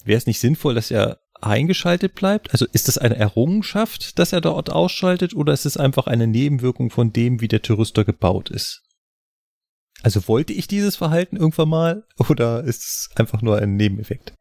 [0.04, 2.52] Wäre es nicht sinnvoll, dass er eingeschaltet bleibt?
[2.52, 6.88] Also ist das eine Errungenschaft, dass er dort ausschaltet oder ist es einfach eine Nebenwirkung
[6.88, 8.80] von dem, wie der Thyristor gebaut ist?
[10.02, 14.32] Also wollte ich dieses Verhalten irgendwann mal oder ist es einfach nur ein Nebeneffekt?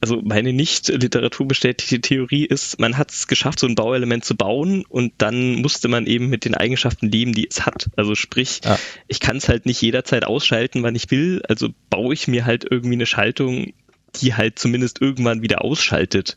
[0.00, 4.84] Also meine nicht literaturbestätigte Theorie ist, man hat es geschafft, so ein Bauelement zu bauen
[4.88, 7.90] und dann musste man eben mit den Eigenschaften leben, die es hat.
[7.96, 8.78] Also sprich, ja.
[9.08, 12.64] ich kann es halt nicht jederzeit ausschalten, wann ich will, also baue ich mir halt
[12.68, 13.72] irgendwie eine Schaltung,
[14.16, 16.36] die halt zumindest irgendwann wieder ausschaltet.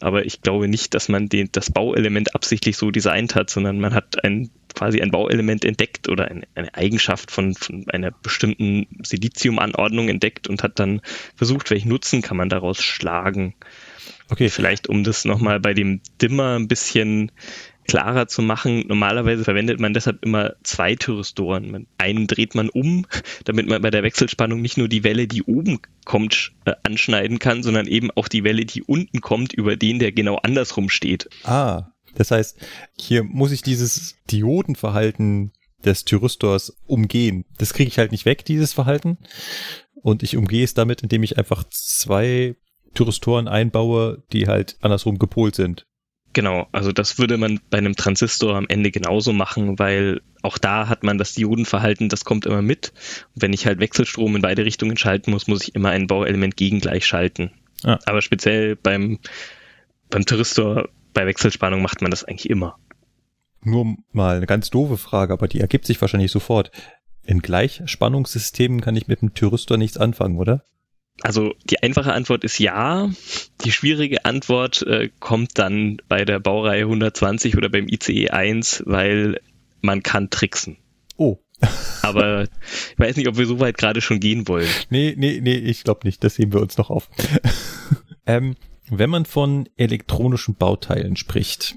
[0.00, 3.94] Aber ich glaube nicht, dass man den, das Bauelement absichtlich so designt hat, sondern man
[3.94, 10.08] hat ein, quasi ein Bauelement entdeckt oder ein, eine Eigenschaft von, von einer bestimmten Siliziumanordnung
[10.08, 11.00] entdeckt und hat dann
[11.36, 13.54] versucht, welchen Nutzen kann man daraus schlagen.
[14.30, 14.48] Okay.
[14.48, 17.32] Vielleicht, um das nochmal bei dem Dimmer ein bisschen
[17.90, 18.84] klarer zu machen.
[18.86, 21.88] Normalerweise verwendet man deshalb immer zwei Thyristoren.
[21.98, 23.06] Einen dreht man um,
[23.44, 27.64] damit man bei der Wechselspannung nicht nur die Welle, die oben kommt, äh, anschneiden kann,
[27.64, 31.28] sondern eben auch die Welle, die unten kommt, über den, der genau andersrum steht.
[31.42, 32.58] Ah, das heißt,
[32.98, 35.52] hier muss ich dieses Diodenverhalten
[35.84, 37.44] des Thyristors umgehen.
[37.58, 39.18] Das kriege ich halt nicht weg, dieses Verhalten.
[39.94, 42.56] Und ich umgehe es damit, indem ich einfach zwei
[42.94, 45.86] Thyristoren einbaue, die halt andersrum gepolt sind.
[46.32, 50.88] Genau, also das würde man bei einem Transistor am Ende genauso machen, weil auch da
[50.88, 52.92] hat man das Diodenverhalten, das kommt immer mit.
[53.34, 56.56] Und wenn ich halt Wechselstrom in beide Richtungen schalten muss, muss ich immer ein Bauelement
[56.56, 57.50] gegengleich schalten.
[57.82, 57.98] Ah.
[58.06, 59.18] Aber speziell beim,
[60.08, 62.78] beim Thyristor bei Wechselspannung macht man das eigentlich immer.
[63.62, 66.70] Nur mal eine ganz doofe Frage, aber die ergibt sich wahrscheinlich sofort.
[67.22, 70.64] In Gleichspannungssystemen kann ich mit dem Thyristor nichts anfangen, oder?
[71.22, 73.10] Also die einfache Antwort ist ja.
[73.64, 79.40] Die schwierige Antwort äh, kommt dann bei der Baureihe 120 oder beim ICE 1, weil
[79.82, 80.78] man kann tricksen.
[81.16, 81.38] Oh.
[82.02, 84.68] Aber ich weiß nicht, ob wir so weit gerade schon gehen wollen.
[84.88, 86.24] Nee, nee, nee, ich glaube nicht.
[86.24, 87.10] Das sehen wir uns noch auf.
[88.26, 88.56] ähm,
[88.90, 91.76] wenn man von elektronischen Bauteilen spricht,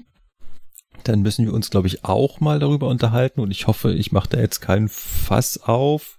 [1.04, 3.40] dann müssen wir uns, glaube ich, auch mal darüber unterhalten.
[3.40, 6.18] Und ich hoffe, ich mache da jetzt keinen Fass auf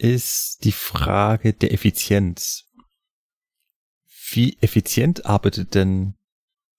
[0.00, 2.64] ist die Frage der Effizienz.
[4.30, 6.14] Wie effizient arbeitet denn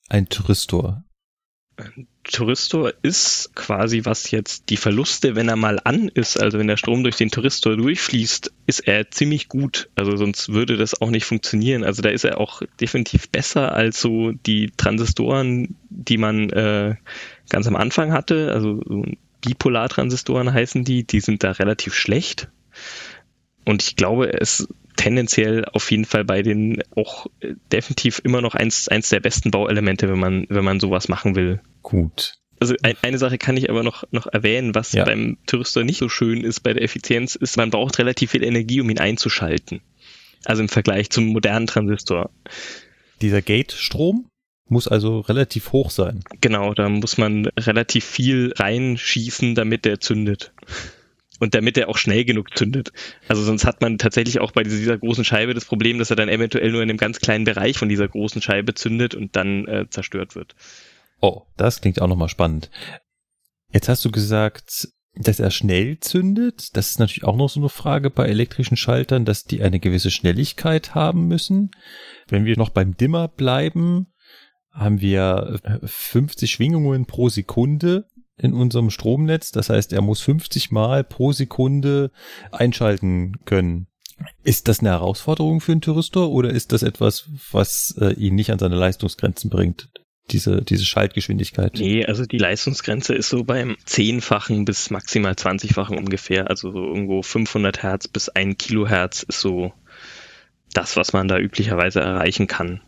[0.10, 1.04] ein Touristor?
[2.24, 6.78] Touristor ist quasi, was jetzt die Verluste, wenn er mal an ist, also wenn der
[6.78, 9.90] Strom durch den Touristor durchfließt, ist er ziemlich gut.
[9.96, 11.84] Also sonst würde das auch nicht funktionieren.
[11.84, 16.96] Also da ist er auch definitiv besser als so die Transistoren, die man äh,
[17.50, 18.52] ganz am Anfang hatte.
[18.54, 19.04] Also so
[19.42, 22.50] Bipolartransistoren heißen die, die sind da relativ schlecht.
[23.66, 24.68] Und ich glaube, es
[25.02, 27.26] tendenziell auf jeden Fall bei den auch
[27.72, 31.60] definitiv immer noch eins, eins der besten Bauelemente, wenn man, wenn man sowas machen will.
[31.82, 32.36] Gut.
[32.60, 35.04] Also ein, eine Sache kann ich aber noch, noch erwähnen, was ja.
[35.04, 38.80] beim Thyristor nicht so schön ist bei der Effizienz, ist, man braucht relativ viel Energie,
[38.80, 39.82] um ihn einzuschalten.
[40.46, 42.30] Also im Vergleich zum modernen Transistor.
[43.22, 44.28] Dieser Gate-Strom
[44.68, 46.20] muss also relativ hoch sein.
[46.42, 50.54] Genau, da muss man relativ viel reinschießen, damit der zündet
[51.42, 52.94] und damit er auch schnell genug zündet.
[53.28, 56.30] Also sonst hat man tatsächlich auch bei dieser großen Scheibe das Problem, dass er dann
[56.30, 59.90] eventuell nur in einem ganz kleinen Bereich von dieser großen Scheibe zündet und dann äh,
[59.90, 60.56] zerstört wird.
[61.20, 62.70] Oh, das klingt auch nochmal spannend.
[63.74, 66.78] Jetzt hast du gesagt, dass er schnell zündet.
[66.78, 70.12] Das ist natürlich auch noch so eine Frage bei elektrischen Schaltern, dass die eine gewisse
[70.12, 71.72] Schnelligkeit haben müssen.
[72.28, 74.14] Wenn wir noch beim Dimmer bleiben,
[74.72, 78.06] haben wir 50 äh, Schwingungen pro Sekunde
[78.38, 79.52] in unserem Stromnetz.
[79.52, 82.12] Das heißt, er muss 50 Mal pro Sekunde
[82.52, 83.88] einschalten können.
[84.44, 88.52] Ist das eine Herausforderung für einen Touristor oder ist das etwas, was äh, ihn nicht
[88.52, 89.90] an seine Leistungsgrenzen bringt?
[90.30, 91.74] Diese, diese Schaltgeschwindigkeit.
[91.78, 96.50] Nee, also die Leistungsgrenze ist so beim zehnfachen bis maximal 20-fachen ungefähr.
[96.50, 99.74] Also so irgendwo 500 Hertz bis 1 Kilohertz ist so
[100.74, 102.82] das, was man da üblicherweise erreichen kann.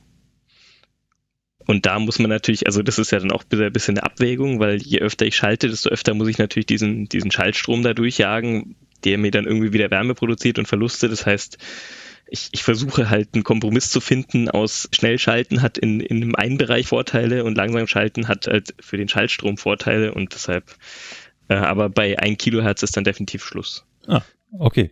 [1.65, 4.59] Und da muss man natürlich, also das ist ja dann auch ein bisschen eine Abwägung,
[4.59, 8.75] weil je öfter ich schalte, desto öfter muss ich natürlich diesen, diesen Schaltstrom da durchjagen,
[9.03, 11.09] der mir dann irgendwie wieder Wärme produziert und Verluste.
[11.09, 11.57] Das heißt,
[12.27, 16.87] ich, ich versuche halt einen Kompromiss zu finden aus Schnellschalten hat in, in einem Bereich
[16.87, 20.75] Vorteile und langsam schalten hat halt für den Schaltstrom Vorteile und deshalb,
[21.49, 23.85] äh, aber bei 1 Kilohertz ist dann definitiv Schluss.
[24.07, 24.21] Ah,
[24.59, 24.91] Okay.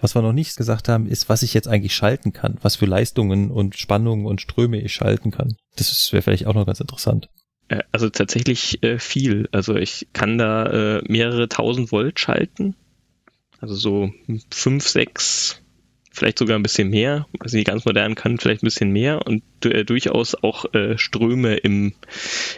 [0.00, 2.86] Was wir noch nicht gesagt haben, ist, was ich jetzt eigentlich schalten kann, was für
[2.86, 5.56] Leistungen und Spannungen und Ströme ich schalten kann.
[5.76, 7.28] Das wäre vielleicht auch noch ganz interessant.
[7.68, 9.48] Äh, also tatsächlich äh, viel.
[9.52, 10.66] Also ich kann da
[10.98, 12.74] äh, mehrere tausend Volt schalten.
[13.60, 14.10] Also so
[14.50, 15.61] fünf, sechs
[16.12, 17.26] vielleicht sogar ein bisschen mehr.
[17.40, 21.56] Also die ganz modernen kann vielleicht ein bisschen mehr und äh, durchaus auch äh, Ströme
[21.56, 21.94] im,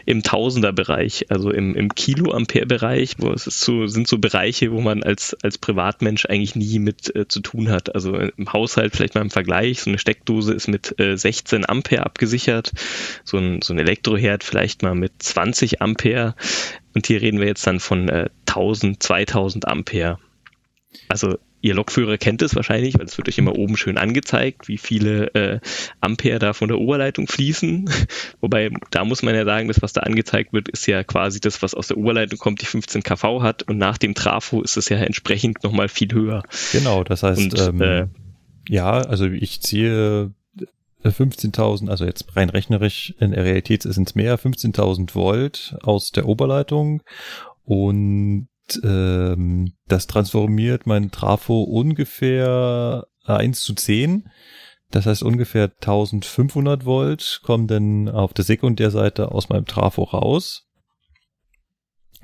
[0.06, 5.02] im Tausenderbereich, also im, im Kiloampere-Bereich, wo es ist so, sind so Bereiche, wo man
[5.02, 7.94] als, als Privatmensch eigentlich nie mit äh, zu tun hat.
[7.94, 12.04] Also im Haushalt vielleicht mal im Vergleich, so eine Steckdose ist mit äh, 16 Ampere
[12.04, 12.72] abgesichert,
[13.24, 16.34] so ein, so ein Elektroherd vielleicht mal mit 20 Ampere
[16.94, 20.18] und hier reden wir jetzt dann von äh, 1000, 2000 Ampere.
[21.08, 24.76] Also ihr Lokführer kennt es wahrscheinlich, weil es wird euch immer oben schön angezeigt, wie
[24.76, 25.60] viele äh,
[26.02, 27.88] Ampere da von der Oberleitung fließen.
[28.42, 31.62] Wobei, da muss man ja sagen, das, was da angezeigt wird, ist ja quasi das,
[31.62, 34.90] was aus der Oberleitung kommt, die 15 kV hat und nach dem Trafo ist es
[34.90, 36.42] ja entsprechend nochmal viel höher.
[36.72, 38.06] Genau, das heißt, Und, ähm, äh,
[38.68, 40.32] ja, also ich ziehe
[41.02, 46.28] 15.000, also jetzt rein rechnerisch, in der Realität sind es mehr, 15.000 Volt aus der
[46.28, 47.02] Oberleitung
[47.64, 48.48] und
[48.82, 54.28] ähm, das transformiert mein Trafo ungefähr 1 zu 10.
[54.90, 60.68] Das heißt ungefähr 1500 Volt kommen dann auf der Sekundärseite aus meinem Trafo raus.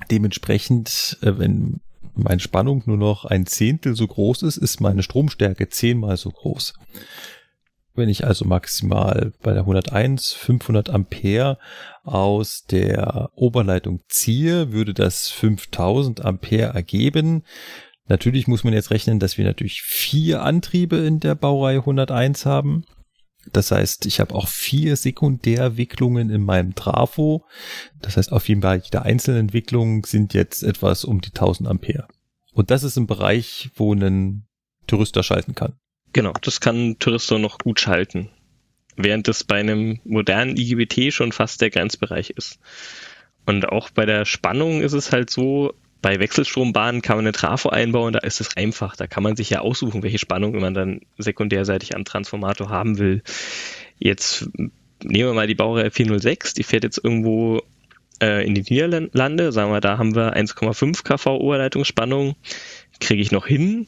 [0.09, 1.81] Dementsprechend, äh, wenn
[2.13, 6.73] meine Spannung nur noch ein Zehntel so groß ist, ist meine Stromstärke zehnmal so groß.
[7.93, 11.57] Wenn ich also maximal bei der 101 500 Ampere
[12.03, 17.43] aus der Oberleitung ziehe, würde das 5000 Ampere ergeben.
[18.07, 22.85] Natürlich muss man jetzt rechnen, dass wir natürlich vier Antriebe in der Baureihe 101 haben.
[23.51, 27.45] Das heißt, ich habe auch vier Sekundärwicklungen in meinem Trafo.
[27.99, 32.07] Das heißt, auf jeden Fall jede einzelne Entwicklung sind jetzt etwas um die 1000 Ampere.
[32.53, 34.45] Und das ist ein Bereich, wo ein
[34.87, 35.73] Tourister schalten kann.
[36.13, 38.29] Genau, das kann Touristo noch gut schalten.
[38.97, 42.59] Während das bei einem modernen IGBT schon fast der Grenzbereich ist.
[43.45, 47.69] Und auch bei der Spannung ist es halt so, bei Wechselstrombahnen kann man eine Trafo
[47.69, 48.95] einbauen, da ist es einfach.
[48.95, 53.21] Da kann man sich ja aussuchen, welche Spannung man dann sekundärseitig am Transformator haben will.
[53.97, 54.49] Jetzt
[55.03, 57.61] nehmen wir mal die Baureihe 406, die fährt jetzt irgendwo
[58.21, 62.35] äh, in die Niederlande, sagen wir, da haben wir 1,5 kV Oberleitungsspannung.
[62.99, 63.87] Kriege ich noch hin,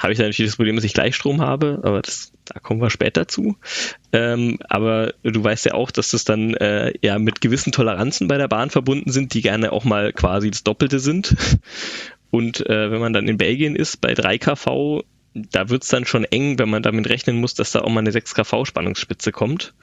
[0.00, 2.90] habe ich dann natürlich das Problem, dass ich Gleichstrom habe, aber das, da kommen wir
[2.90, 3.56] später zu.
[4.12, 8.38] Ähm, aber du weißt ja auch, dass das dann äh, ja mit gewissen Toleranzen bei
[8.38, 11.36] der Bahn verbunden sind, die gerne auch mal quasi das Doppelte sind.
[12.30, 15.02] Und äh, wenn man dann in Belgien ist, bei 3 kV,
[15.34, 18.12] da wird's dann schon eng, wenn man damit rechnen muss, dass da auch mal eine
[18.12, 19.74] 6 kV Spannungsspitze kommt.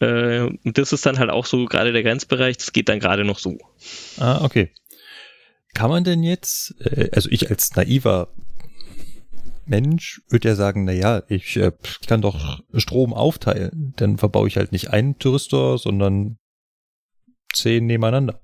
[0.00, 3.24] Äh, und das ist dann halt auch so gerade der Grenzbereich, das geht dann gerade
[3.24, 3.58] noch so.
[4.18, 4.70] Ah, okay.
[5.74, 8.28] Kann man denn jetzt, äh, also ich als naiver
[9.68, 11.72] Mensch würde ja sagen, na ja, ich, äh,
[12.06, 13.94] kann doch Strom aufteilen.
[13.96, 16.38] Dann verbaue ich halt nicht einen Thyristor, sondern
[17.52, 18.40] zehn nebeneinander.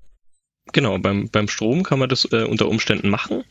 [0.73, 3.43] Genau, beim, beim Strom kann man das äh, unter Umständen machen.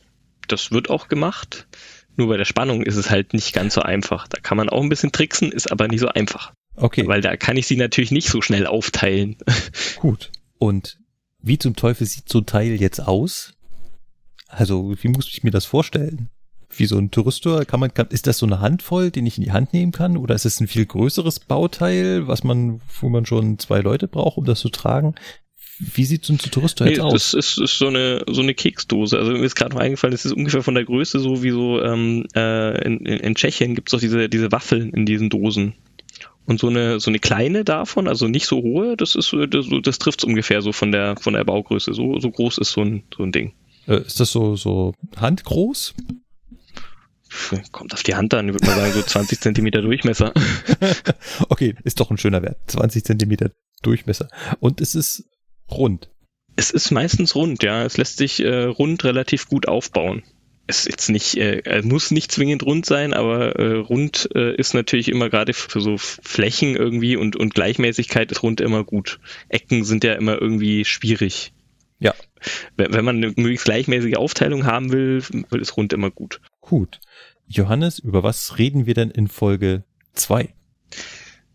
[0.48, 1.68] Das wird auch gemacht.
[2.16, 4.28] Nur bei der Spannung ist es halt nicht ganz so einfach.
[4.28, 6.52] Da kann man auch ein bisschen tricksen, ist aber nicht so einfach.
[6.76, 9.36] Okay, Weil da kann ich sie natürlich nicht so schnell aufteilen.
[10.00, 10.30] gut.
[10.58, 10.98] Und
[11.40, 13.54] wie zum Teufel sieht so ein Teil jetzt aus?
[14.48, 16.30] Also, wie muss ich mir das vorstellen?
[16.76, 17.64] Wie so ein Touristor?
[17.64, 20.16] Kann man, kann, ist das so eine Handvoll, den ich in die Hand nehmen kann?
[20.16, 24.38] Oder ist es ein viel größeres Bauteil, was man, wo man schon zwei Leute braucht,
[24.38, 25.14] um das zu tragen?
[25.78, 27.12] Wie sieht so ein Touristor jetzt Nee, aus?
[27.12, 29.18] das ist, ist so eine so eine Keksdose.
[29.18, 31.82] Also mir ist gerade noch eingefallen, das ist ungefähr von der Größe so wie so
[31.82, 35.74] ähm, äh, in, in, in Tschechien gibt's doch diese diese Waffeln in diesen Dosen.
[36.46, 39.98] Und so eine so eine kleine davon, also nicht so hohe, das ist das, das
[39.98, 41.92] trifft's ungefähr so von der von der Baugröße.
[41.92, 43.52] So so groß ist so ein so ein Ding.
[43.88, 45.94] Äh, ist das so, so handgroß?
[47.72, 50.32] Kommt auf die Hand an, ich würde mal sagen so 20 Zentimeter Durchmesser.
[51.48, 52.58] Okay, ist doch ein schöner Wert.
[52.66, 53.50] 20 Zentimeter
[53.82, 54.28] Durchmesser.
[54.60, 55.24] Und es ist
[55.70, 56.10] rund.
[56.56, 57.84] Es ist meistens rund, ja.
[57.84, 60.22] Es lässt sich äh, rund relativ gut aufbauen.
[60.66, 64.72] Es ist jetzt nicht, äh, muss nicht zwingend rund sein, aber äh, rund äh, ist
[64.72, 69.20] natürlich immer gerade für so Flächen irgendwie und, und Gleichmäßigkeit ist rund immer gut.
[69.48, 71.52] Ecken sind ja immer irgendwie schwierig.
[71.98, 72.14] Ja.
[72.76, 75.22] Wenn, wenn man eine möglichst gleichmäßige Aufteilung haben will,
[75.52, 76.40] ist rund immer gut.
[76.66, 77.00] Gut.
[77.46, 79.84] Johannes, über was reden wir denn in Folge
[80.14, 80.48] 2?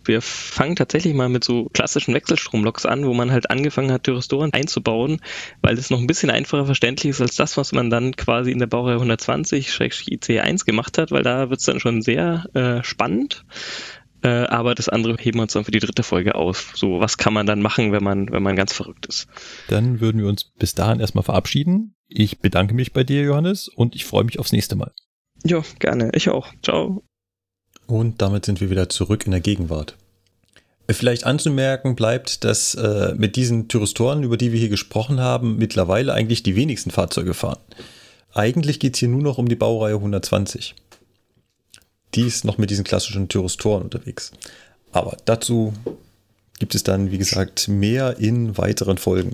[0.06, 4.54] Wir fangen tatsächlich mal mit so klassischen Wechselstromloks an, wo man halt angefangen hat, Thyristoren
[4.54, 5.20] einzubauen,
[5.62, 8.60] weil es noch ein bisschen einfacher verständlich ist als das, was man dann quasi in
[8.60, 13.46] der Baureihe 120-IC1 gemacht hat, weil da wird es dann schon sehr äh, spannend.
[14.22, 16.74] Äh, aber das andere heben wir uns dann für die dritte Folge auf.
[16.76, 19.28] So, was kann man dann machen, wenn man, wenn man ganz verrückt ist?
[19.68, 21.96] Dann würden wir uns bis dahin erstmal verabschieden.
[22.08, 24.92] Ich bedanke mich bei dir, Johannes, und ich freue mich aufs nächste Mal.
[25.44, 26.12] Ja, gerne.
[26.14, 26.48] Ich auch.
[26.64, 27.04] Ciao.
[27.88, 29.96] Und damit sind wir wieder zurück in der Gegenwart.
[30.90, 36.14] Vielleicht anzumerken bleibt, dass äh, mit diesen Thyristoren, über die wir hier gesprochen haben, mittlerweile
[36.14, 37.60] eigentlich die wenigsten Fahrzeuge fahren.
[38.34, 40.76] Eigentlich geht's hier nur noch um die Baureihe 120.
[42.16, 44.32] Die ist noch mit diesen klassischen Thyristoren unterwegs.
[44.92, 45.74] Aber dazu
[46.60, 49.34] gibt es dann, wie gesagt, mehr in weiteren Folgen.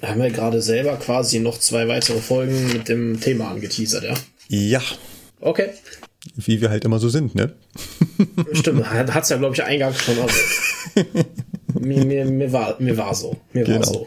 [0.00, 4.14] Da haben wir gerade selber quasi noch zwei weitere Folgen mit dem Thema angeteasert, ja?
[4.48, 4.82] Ja,
[5.40, 5.70] Okay.
[6.36, 7.52] wie wir halt immer so sind, ne?
[8.52, 10.18] Stimmt, hat- hat's ja, glaube ich, eingangs schon.
[10.20, 10.36] Also.
[11.80, 13.36] mir, mir, mir, war, mir war so.
[13.52, 13.92] Mir war Genau.
[13.92, 14.06] so.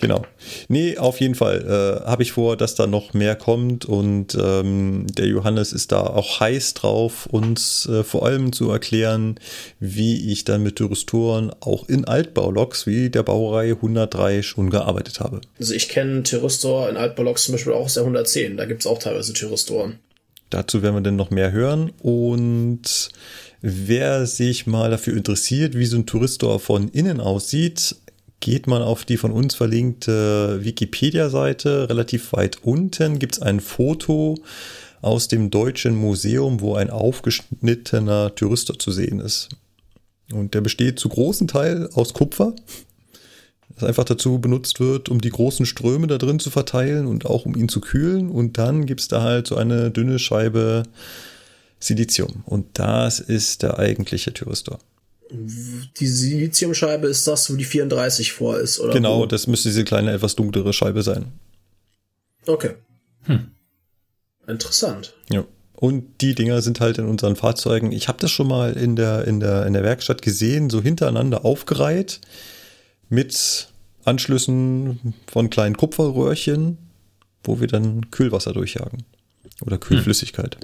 [0.00, 0.24] Genau.
[0.68, 5.06] Nee, auf jeden Fall äh, habe ich vor, dass da noch mehr kommt und ähm,
[5.08, 9.36] der Johannes ist da auch heiß drauf, uns äh, vor allem zu erklären,
[9.78, 15.40] wie ich dann mit Thyristoren auch in Altbauloks wie der Baureihe 103 schon gearbeitet habe.
[15.58, 18.56] Also ich kenne Thyristor in Altbauloks zum Beispiel auch aus der 110.
[18.56, 20.00] Da gibt es auch teilweise Thyristoren.
[20.50, 23.10] Dazu werden wir dann noch mehr hören und
[23.60, 27.96] wer sich mal dafür interessiert, wie so ein Touristor von innen aussieht,
[28.44, 31.88] geht man auf die von uns verlinkte Wikipedia-Seite.
[31.88, 34.36] Relativ weit unten gibt es ein Foto
[35.00, 39.48] aus dem Deutschen Museum, wo ein aufgeschnittener Tourister zu sehen ist.
[40.30, 42.54] Und der besteht zu großen Teil aus Kupfer,
[43.76, 47.46] das einfach dazu benutzt wird, um die großen Ströme da drin zu verteilen und auch
[47.46, 48.28] um ihn zu kühlen.
[48.28, 50.82] Und dann gibt es da halt so eine dünne Scheibe
[51.80, 52.42] Silizium.
[52.44, 54.80] Und das ist der eigentliche Thyristor.
[55.30, 58.92] Die Siliziumscheibe ist das, wo die 34 vor ist, oder?
[58.92, 59.26] Genau, wo?
[59.26, 61.32] das müsste diese kleine, etwas dunklere Scheibe sein.
[62.46, 62.74] Okay.
[64.46, 65.14] Interessant.
[65.30, 65.44] Ja.
[65.74, 67.92] Und die Dinger sind halt in unseren Fahrzeugen.
[67.92, 71.44] Ich habe das schon mal in der, in, der, in der Werkstatt gesehen, so hintereinander
[71.44, 72.20] aufgereiht
[73.08, 73.68] mit
[74.04, 76.78] Anschlüssen von kleinen Kupferröhrchen,
[77.42, 79.04] wo wir dann Kühlwasser durchjagen.
[79.62, 80.58] Oder Kühlflüssigkeit.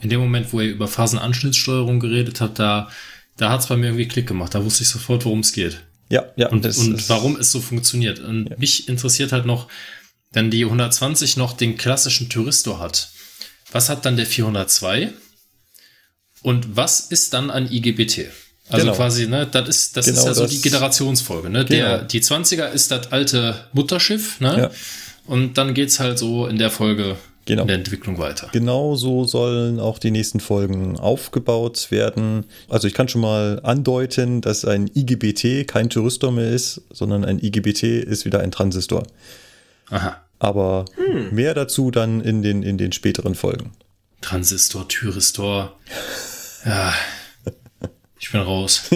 [0.00, 2.88] In dem Moment, wo ihr über Phasenanschnittssteuerung geredet habt, da,
[3.36, 4.54] da hat es bei mir irgendwie Klick gemacht.
[4.54, 5.80] Da wusste ich sofort, worum es geht.
[6.10, 6.48] Ja, ja.
[6.50, 8.18] Und, das und ist- warum es so funktioniert.
[8.20, 9.68] Und mich interessiert halt noch,
[10.32, 13.08] wenn die 120 noch den klassischen Thyristor hat.
[13.72, 15.12] Was hat dann der 402?
[16.42, 18.26] Und was ist dann ein IGBT?
[18.68, 18.96] Also Genau.
[18.96, 21.64] quasi, ne, das ist, das ist Genau ja so das- die Generationsfolge, ne?
[21.64, 22.04] Der, Genau.
[22.08, 24.58] die 20er ist das alte Mutterschiff, ne?
[24.58, 24.70] Ja.
[25.26, 27.16] Und dann geht's halt so in der Folge
[27.46, 27.62] Genau.
[27.62, 28.48] in der Entwicklung weiter.
[28.52, 32.44] Genau so sollen auch die nächsten Folgen aufgebaut werden.
[32.68, 37.38] Also ich kann schon mal andeuten, dass ein IGBT kein Thyristor mehr ist, sondern ein
[37.38, 39.02] IGBT ist wieder ein Transistor.
[39.90, 40.22] Aha.
[40.38, 40.86] Aber
[41.30, 43.72] mehr dazu dann in den, in den späteren Folgen.
[44.20, 45.76] Transistor, Thyristor.
[46.66, 46.94] Ja.
[48.18, 48.84] Ich bin raus.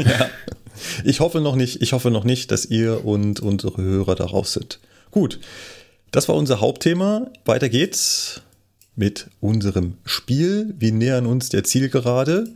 [1.05, 4.79] Ich hoffe noch nicht, ich hoffe noch nicht, dass ihr und unsere Hörer darauf sind.
[5.11, 5.41] Gut.
[6.11, 7.31] Das war unser Hauptthema.
[7.45, 8.43] Weiter geht's
[8.97, 10.75] mit unserem Spiel.
[10.79, 12.49] Wir nähern uns der Zielgerade.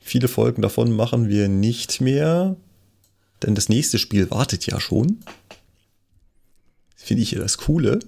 [0.00, 2.56] Viele Folgen davon machen wir nicht mehr,
[3.42, 5.20] denn das nächste Spiel wartet ja schon.
[6.96, 8.00] Finde ich ja das Coole.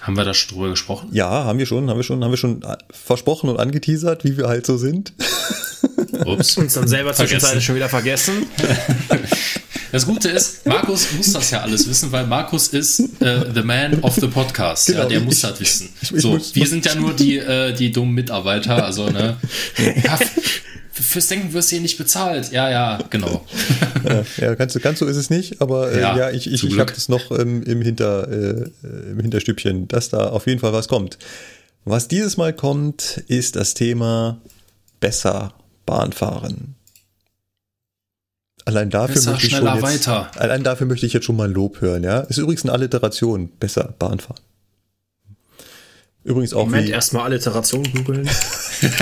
[0.00, 1.08] Haben wir da schon drüber gesprochen?
[1.12, 4.36] Ja, haben wir schon, haben wir schon, haben wir schon äh, versprochen und angeteasert, wie
[4.36, 5.12] wir halt so sind.
[6.24, 6.56] Ups.
[6.56, 8.46] Uns dann selber zwischenzeitlich schon wieder vergessen.
[9.94, 14.00] Das Gute ist, Markus muss das ja alles wissen, weil Markus ist äh, the man
[14.02, 14.88] of the podcast.
[14.88, 15.88] ja, Genau, der ich- muss das wissen.
[16.02, 18.84] ich- ich so, wir sind ja nur die, äh, die dummen Mitarbeiter.
[18.84, 19.36] Also, ne?
[20.04, 20.18] Ja,
[20.90, 22.50] fürs Denken wirst du hier nicht bezahlt.
[22.50, 23.46] Ja, ja, genau.
[24.36, 26.78] Ja, ganz, so- ganz so ist es nicht, aber äh, ja, Ja, ich, ich, ich
[26.80, 28.64] habe das noch ähm, im, Hinter, äh,
[29.12, 31.18] im Hinterstübchen, dass da auf jeden Fall was kommt.
[31.84, 34.40] Was dieses Mal kommt, ist das Thema
[34.98, 35.54] besser
[35.86, 36.74] Bahn fahren.
[38.66, 40.30] Allein dafür Besser, möchte ich schon jetzt, weiter.
[40.36, 42.20] Allein dafür möchte ich jetzt schon mal Lob hören, ja.
[42.20, 44.40] Ist übrigens eine Alliteration, besser Bahn fahren.
[46.24, 48.28] Übrigens auch Moment, erstmal Alliteration googeln.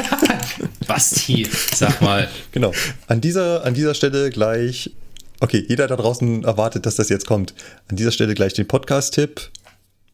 [0.89, 2.29] Basti, sag mal.
[2.51, 2.73] Genau.
[3.07, 4.91] An dieser, an dieser Stelle gleich,
[5.39, 7.55] okay, jeder da draußen erwartet, dass das jetzt kommt.
[7.89, 9.51] An dieser Stelle gleich den Podcast-Tipp.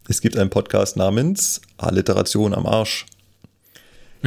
[0.08, 3.06] Es gibt einen Podcast namens Alliteration am Arsch.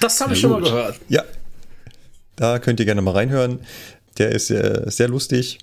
[0.00, 1.00] Das habe ich schon mal gehört.
[1.08, 1.24] Ja.
[2.38, 3.58] Da könnt ihr gerne mal reinhören.
[4.16, 5.58] Der ist sehr, sehr lustig.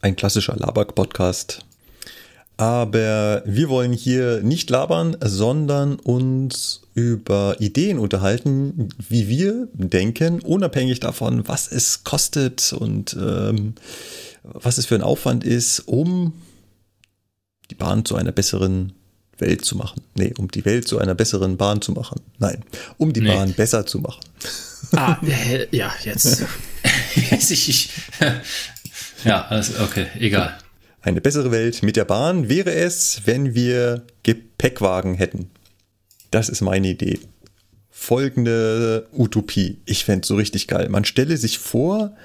[0.00, 1.66] Ein klassischer Laber-Podcast.
[2.56, 11.00] Aber wir wollen hier nicht labern, sondern uns über Ideen unterhalten, wie wir denken, unabhängig
[11.00, 13.74] davon, was es kostet und ähm,
[14.44, 16.34] was es für ein Aufwand ist, um
[17.68, 18.92] die Bahn zu einer besseren
[19.40, 20.02] Welt zu machen.
[20.14, 22.20] Nee, um die Welt zu einer besseren Bahn zu machen.
[22.38, 22.64] Nein,
[22.98, 23.34] um die Nee.
[23.34, 24.20] Bahn besser zu machen.
[24.92, 26.44] Ah, äh, ja, jetzt.
[27.14, 27.90] ich, ich,
[29.24, 30.58] ja, alles, okay, egal.
[31.02, 35.50] Eine bessere Welt mit der Bahn wäre es, wenn wir Gepäckwagen hätten.
[36.30, 37.18] Das ist meine Idee.
[37.90, 39.78] Folgende Utopie.
[39.86, 40.88] Ich fände so richtig geil.
[40.88, 42.16] Man stelle sich vor,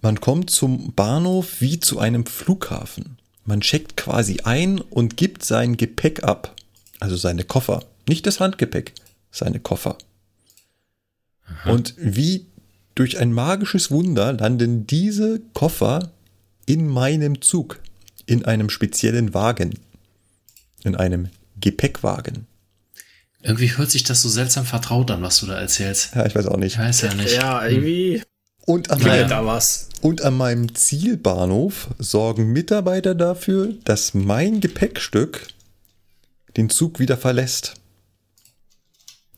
[0.00, 3.16] man kommt zum Bahnhof wie zu einem Flughafen.
[3.44, 6.54] Man checkt quasi ein und gibt sein Gepäck ab.
[7.02, 7.82] Also seine Koffer.
[8.06, 8.92] Nicht das Handgepäck,
[9.32, 9.98] seine Koffer.
[11.64, 12.46] Und wie
[12.94, 16.12] durch ein magisches Wunder landen diese Koffer
[16.64, 17.80] in meinem Zug.
[18.26, 19.80] In einem speziellen Wagen.
[20.84, 21.28] In einem
[21.60, 22.46] Gepäckwagen.
[23.42, 26.14] Irgendwie hört sich das so seltsam vertraut an, was du da erzählst.
[26.14, 26.74] Ja, ich weiß auch nicht.
[26.74, 27.34] Ich weiß ja nicht.
[27.34, 28.22] Ja, irgendwie.
[28.64, 29.88] Und an, meinem, da was?
[30.02, 35.48] und an meinem Zielbahnhof sorgen Mitarbeiter dafür, dass mein Gepäckstück
[36.56, 37.74] den Zug wieder verlässt.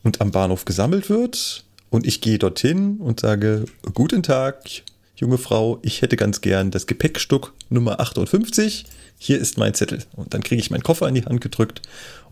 [0.03, 1.63] Und am Bahnhof gesammelt wird.
[1.89, 4.69] Und ich gehe dorthin und sage, guten Tag,
[5.15, 8.85] junge Frau, ich hätte ganz gern das Gepäckstück Nummer 58.
[9.17, 10.03] Hier ist mein Zettel.
[10.13, 11.81] Und dann kriege ich meinen Koffer in die Hand gedrückt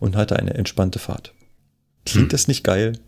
[0.00, 1.32] und hatte eine entspannte Fahrt.
[2.04, 2.98] Klingt das nicht geil?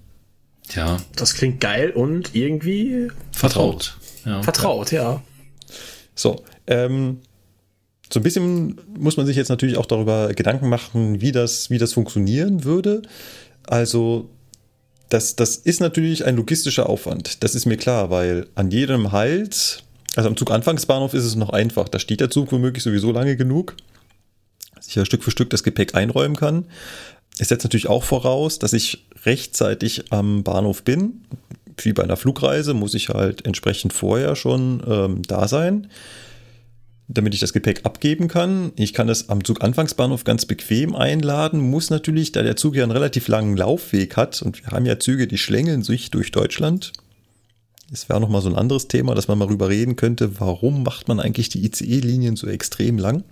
[0.75, 3.99] Ja, Das klingt geil und irgendwie vertraut.
[4.25, 4.43] Ja.
[4.43, 5.23] vertraut, ja.
[6.15, 7.21] So, ähm,
[8.13, 11.79] so ein bisschen muss man sich jetzt natürlich auch darüber Gedanken machen, wie das, wie
[11.79, 13.03] das funktionieren würde.
[13.67, 14.29] Also,
[15.09, 17.43] das, das ist natürlich ein logistischer Aufwand.
[17.43, 19.83] Das ist mir klar, weil an jedem Halt,
[20.15, 21.89] also am Zuganfangsbahnhof ist es noch einfach.
[21.89, 23.77] Da steht der Zug womöglich sowieso lange genug,
[24.75, 26.67] dass ich ja Stück für Stück das Gepäck einräumen kann.
[27.39, 31.23] Es setzt natürlich auch voraus, dass ich rechtzeitig am Bahnhof bin.
[31.79, 35.89] Wie bei einer Flugreise muss ich halt entsprechend vorher schon ähm, da sein,
[37.09, 38.73] damit ich das Gepäck abgeben kann.
[38.77, 42.93] Ich kann es am Zuganfangsbahnhof ganz bequem einladen, muss natürlich, da der Zug ja einen
[42.93, 46.93] relativ langen Laufweg hat und wir haben ja Züge, die schlängeln sich durch Deutschland.
[47.91, 51.07] Das wäre nochmal so ein anderes Thema, dass man mal rüber reden könnte, warum macht
[51.07, 53.23] man eigentlich die ICE-Linien so extrem lang?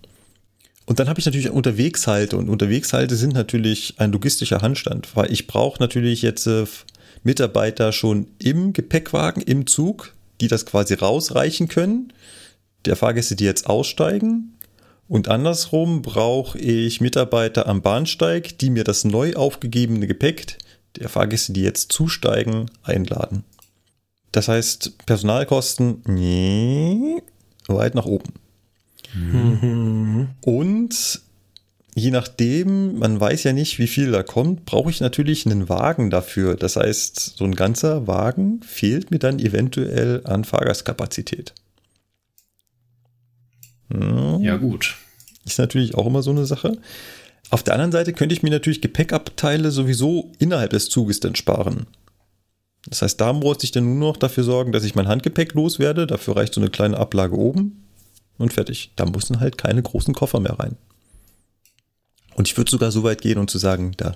[0.86, 5.46] Und dann habe ich natürlich Unterwegshalte und Unterwegshalte sind natürlich ein logistischer Handstand, weil ich
[5.46, 6.66] brauche natürlich jetzt äh,
[7.24, 12.12] Mitarbeiter schon im Gepäckwagen, im Zug, die das quasi rausreichen können,
[12.86, 14.54] der Fahrgäste, die jetzt aussteigen.
[15.08, 20.58] Und andersrum brauche ich Mitarbeiter am Bahnsteig, die mir das neu aufgegebene Gepäck
[20.96, 23.44] der Fahrgäste, die jetzt zusteigen, einladen.
[24.32, 27.22] Das heißt, Personalkosten nee,
[27.68, 28.32] weit nach oben.
[30.40, 31.20] Und
[31.94, 36.10] je nachdem, man weiß ja nicht, wie viel da kommt, brauche ich natürlich einen Wagen
[36.10, 36.56] dafür.
[36.56, 41.54] Das heißt, so ein ganzer Wagen fehlt mir dann eventuell an Fahrgastkapazität.
[44.42, 44.96] Ja, gut.
[45.44, 46.78] Ist natürlich auch immer so eine Sache.
[47.50, 51.86] Auf der anderen Seite könnte ich mir natürlich Gepäckabteile sowieso innerhalb des Zuges dann sparen.
[52.86, 56.06] Das heißt, da muss ich dann nur noch dafür sorgen, dass ich mein Handgepäck loswerde.
[56.06, 57.84] Dafür reicht so eine kleine Ablage oben
[58.38, 58.92] und fertig.
[58.96, 60.76] Da müssen halt keine großen Koffer mehr rein.
[62.34, 64.14] Und ich würde sogar so weit gehen und zu sagen, da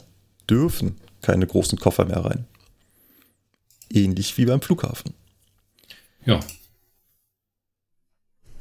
[0.51, 2.47] dürfen keine großen Koffer mehr rein.
[3.91, 5.15] Ähnlich wie beim Flughafen.
[6.25, 6.41] Ja.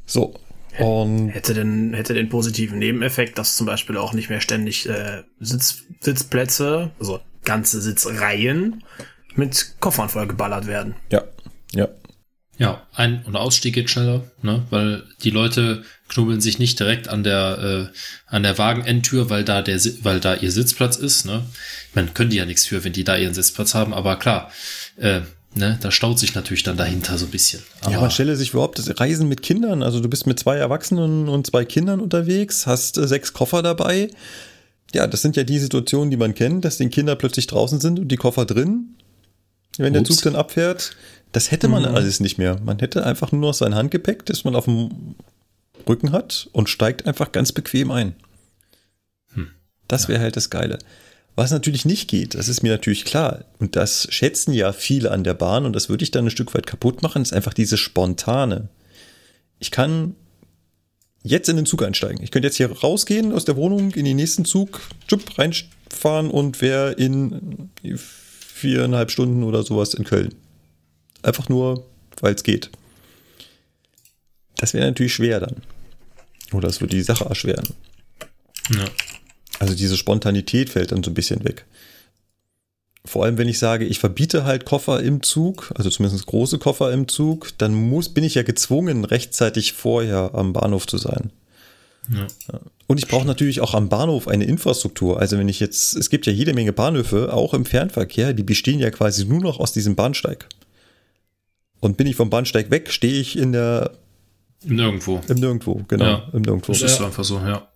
[0.05, 0.35] So.
[0.79, 5.23] Und Hätte den, hätte den positiven Nebeneffekt, dass zum Beispiel auch nicht mehr ständig äh,
[5.39, 8.83] Sitz, Sitzplätze, also ganze Sitzreihen
[9.35, 10.95] mit Koffern vollgeballert werden.
[11.11, 11.23] ja,
[11.73, 11.87] ja,
[12.57, 14.65] Ja, Ein- und Ausstieg geht schneller, ne?
[14.69, 17.97] weil die Leute knubbeln sich nicht direkt an der, äh,
[18.33, 21.43] an der Wagenendtür, weil da der, weil da ihr Sitzplatz ist, ne?
[21.93, 24.51] Man können die ja nichts für, wenn die da ihren Sitzplatz haben, aber klar,
[24.97, 25.21] äh,
[25.57, 27.61] ne, da staut sich natürlich dann dahinter so ein bisschen.
[27.81, 29.83] Aber, Ja, man stelle sich überhaupt das Reisen mit Kindern.
[29.83, 34.09] Also du bist mit zwei Erwachsenen und zwei Kindern unterwegs, hast äh, sechs Koffer dabei.
[34.93, 37.99] Ja, das sind ja die Situationen, die man kennt, dass die Kinder plötzlich draußen sind
[37.99, 38.95] und die Koffer drin.
[39.77, 40.15] Wenn der Ups.
[40.15, 40.95] Zug dann abfährt,
[41.33, 42.59] das hätte man alles nicht mehr.
[42.63, 45.15] Man hätte einfach nur noch sein Handgepäck, das man auf dem
[45.87, 48.15] Rücken hat und steigt einfach ganz bequem ein.
[49.87, 50.79] Das wäre halt das Geile.
[51.37, 53.45] Was natürlich nicht geht, das ist mir natürlich klar.
[53.59, 56.55] Und das schätzen ja viele an der Bahn und das würde ich dann ein Stück
[56.55, 58.69] weit kaputt machen, ist einfach dieses Spontane.
[59.59, 60.15] Ich kann
[61.21, 62.23] jetzt in den Zug einsteigen.
[62.23, 66.59] Ich könnte jetzt hier rausgehen aus der Wohnung, in den nächsten Zug, tschupp, reinfahren und
[66.59, 70.33] wäre in viereinhalb Stunden oder sowas in Köln.
[71.21, 71.85] Einfach nur,
[72.19, 72.71] weil es geht.
[74.55, 75.57] Das wäre natürlich schwer dann.
[76.51, 77.67] Oder es würde die Sache erschweren.
[78.71, 78.85] ja.
[79.59, 81.65] Also diese Spontanität fällt dann so ein bisschen weg.
[83.05, 86.91] Vor allem, wenn ich sage, ich verbiete halt Koffer im Zug, also zumindest große Koffer
[86.91, 91.31] im Zug, dann muss, bin ich ja gezwungen, rechtzeitig vorher am Bahnhof zu sein.
[92.09, 92.27] Ja.
[92.85, 95.19] Und ich brauche natürlich auch am Bahnhof eine Infrastruktur.
[95.19, 98.79] Also wenn ich jetzt, es gibt ja jede Menge Bahnhöfe, auch im Fernverkehr, die bestehen
[98.79, 100.47] ja quasi nur noch aus diesem Bahnsteig.
[101.79, 103.91] Und bin ich vom Bahnsteig weg, stehe ich in der,
[104.63, 105.21] Nirgendwo.
[105.27, 106.29] im Nirgendwo, genau, Ja.
[106.33, 106.73] im Nirgendwo.
[106.73, 107.67] Das ist einfach so, ja.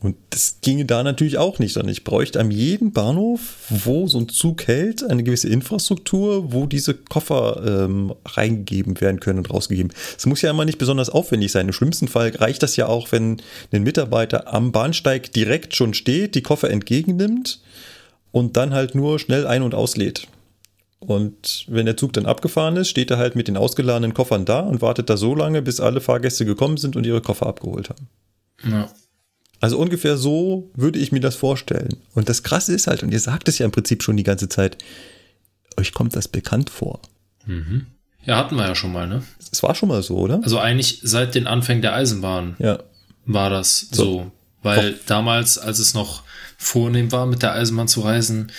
[0.00, 4.18] Und das ginge da natürlich auch nicht, sondern ich bräuchte am jeden Bahnhof, wo so
[4.18, 9.92] ein Zug hält, eine gewisse Infrastruktur, wo diese Koffer ähm, reingegeben werden können und rausgegeben.
[10.16, 11.66] Es muss ja immer nicht besonders aufwendig sein.
[11.66, 13.42] Im schlimmsten Fall reicht das ja auch, wenn
[13.72, 17.60] ein Mitarbeiter am Bahnsteig direkt schon steht, die Koffer entgegennimmt
[18.30, 20.28] und dann halt nur schnell ein- und auslädt.
[21.00, 24.60] Und wenn der Zug dann abgefahren ist, steht er halt mit den ausgeladenen Koffern da
[24.60, 28.08] und wartet da so lange, bis alle Fahrgäste gekommen sind und ihre Koffer abgeholt haben.
[28.64, 28.88] ja.
[29.60, 31.96] Also ungefähr so würde ich mir das vorstellen.
[32.14, 34.48] Und das Krasse ist halt, und ihr sagt es ja im Prinzip schon die ganze
[34.48, 34.78] Zeit,
[35.76, 37.00] euch kommt das bekannt vor.
[38.24, 39.22] Ja, hatten wir ja schon mal, ne?
[39.50, 40.40] Es war schon mal so, oder?
[40.42, 42.80] Also eigentlich seit den Anfängen der Eisenbahn Ja.
[43.24, 44.30] war das so.
[44.62, 46.24] Weil damals, als es noch
[46.58, 48.50] vornehm war, mit der Eisenbahn zu reisen,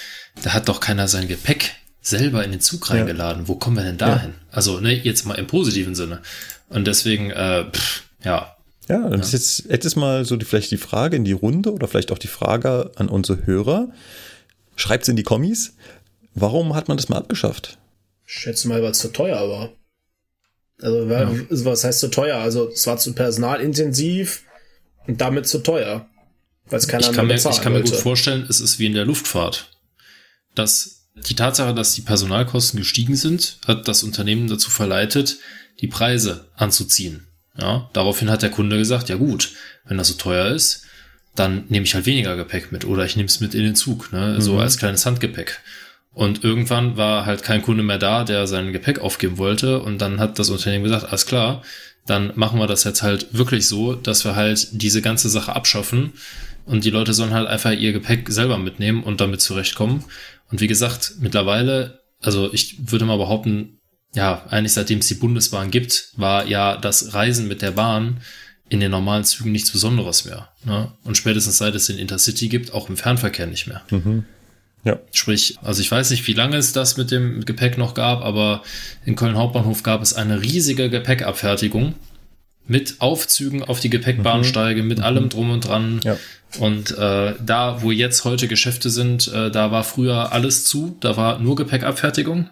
[0.43, 1.71] da hat doch keiner sein Gepäck
[2.01, 3.47] selber in den Zug reingeladen.
[3.47, 4.33] Wo kommen wir denn da hin?
[4.51, 6.21] Also, ne, jetzt mal im positiven Sinne.
[6.69, 8.55] Und deswegen, äh, pff, ja,
[8.89, 11.31] Ja, und das ist jetzt, jetzt ist mal so die, vielleicht die Frage in die
[11.31, 13.91] Runde oder vielleicht auch die Frage an unsere Hörer.
[14.75, 15.75] Schreibt's in die Kommis.
[16.33, 17.77] Warum hat man das mal abgeschafft?
[18.25, 19.69] Ich schätze mal, weil es zu teuer war.
[20.81, 22.37] Also, weil, was heißt zu teuer?
[22.37, 24.43] Also, es war zu personalintensiv
[25.05, 26.07] und damit zu teuer.
[26.65, 28.01] Weil es keiner ich kann, mehr mir, ich kann mir gut wollte.
[28.01, 29.71] vorstellen, es ist wie in der Luftfahrt.
[30.55, 35.37] Dass die Tatsache, dass die Personalkosten gestiegen sind, hat das Unternehmen dazu verleitet,
[35.81, 37.28] die Preise anzuziehen.
[37.61, 39.51] Ja, daraufhin hat der Kunde gesagt, ja gut,
[39.85, 40.85] wenn das so teuer ist,
[41.35, 44.11] dann nehme ich halt weniger Gepäck mit oder ich nehme es mit in den Zug,
[44.11, 45.59] ne, so als kleines Handgepäck.
[46.13, 49.79] Und irgendwann war halt kein Kunde mehr da, der sein Gepäck aufgeben wollte.
[49.79, 51.61] Und dann hat das Unternehmen gesagt, alles klar,
[52.05, 56.13] dann machen wir das jetzt halt wirklich so, dass wir halt diese ganze Sache abschaffen.
[56.65, 60.03] Und die Leute sollen halt einfach ihr Gepäck selber mitnehmen und damit zurechtkommen.
[60.51, 63.78] Und wie gesagt, mittlerweile, also ich würde mal behaupten,
[64.13, 68.21] ja, eigentlich seitdem es die Bundesbahn gibt, war ja das Reisen mit der Bahn
[68.69, 70.49] in den normalen Zügen nichts Besonderes mehr.
[70.63, 70.91] Ne?
[71.03, 73.81] Und spätestens seit es den Intercity gibt, auch im Fernverkehr nicht mehr.
[74.83, 74.99] Ja.
[75.11, 78.63] Sprich, also ich weiß nicht, wie lange es das mit dem Gepäck noch gab, aber
[79.05, 81.95] in Köln Hauptbahnhof gab es eine riesige Gepäckabfertigung
[82.65, 85.99] mit Aufzügen auf die Gepäckbahnsteige, mit allem drum und dran.
[86.03, 86.17] Ja.
[86.59, 91.17] Und äh, da, wo jetzt heute Geschäfte sind, äh, da war früher alles zu, da
[91.17, 92.49] war nur Gepäckabfertigung.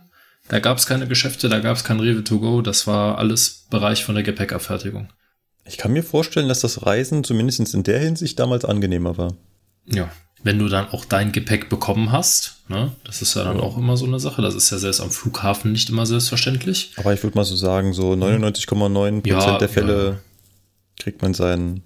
[0.50, 3.66] Da gab es keine Geschäfte, da gab es kein Rewe to go, das war alles
[3.70, 5.10] Bereich von der Gepäckabfertigung.
[5.66, 9.34] Ich kann mir vorstellen, dass das Reisen zumindest in der Hinsicht damals angenehmer war.
[9.86, 10.10] Ja,
[10.44, 13.98] wenn du dann auch dein Gepäck bekommen hast, ne, das ist ja dann auch immer
[13.98, 14.42] so eine Sache.
[14.42, 16.94] Das ist ja selbst am Flughafen nicht immer selbstverständlich.
[16.98, 20.20] Aber ich würde mal so sagen, so 99,9% Ja, der Fälle ja.
[21.00, 21.84] kriegt man seinen.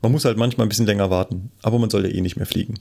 [0.00, 2.46] Man muss halt manchmal ein bisschen länger warten, aber man soll ja eh nicht mehr
[2.46, 2.78] fliegen.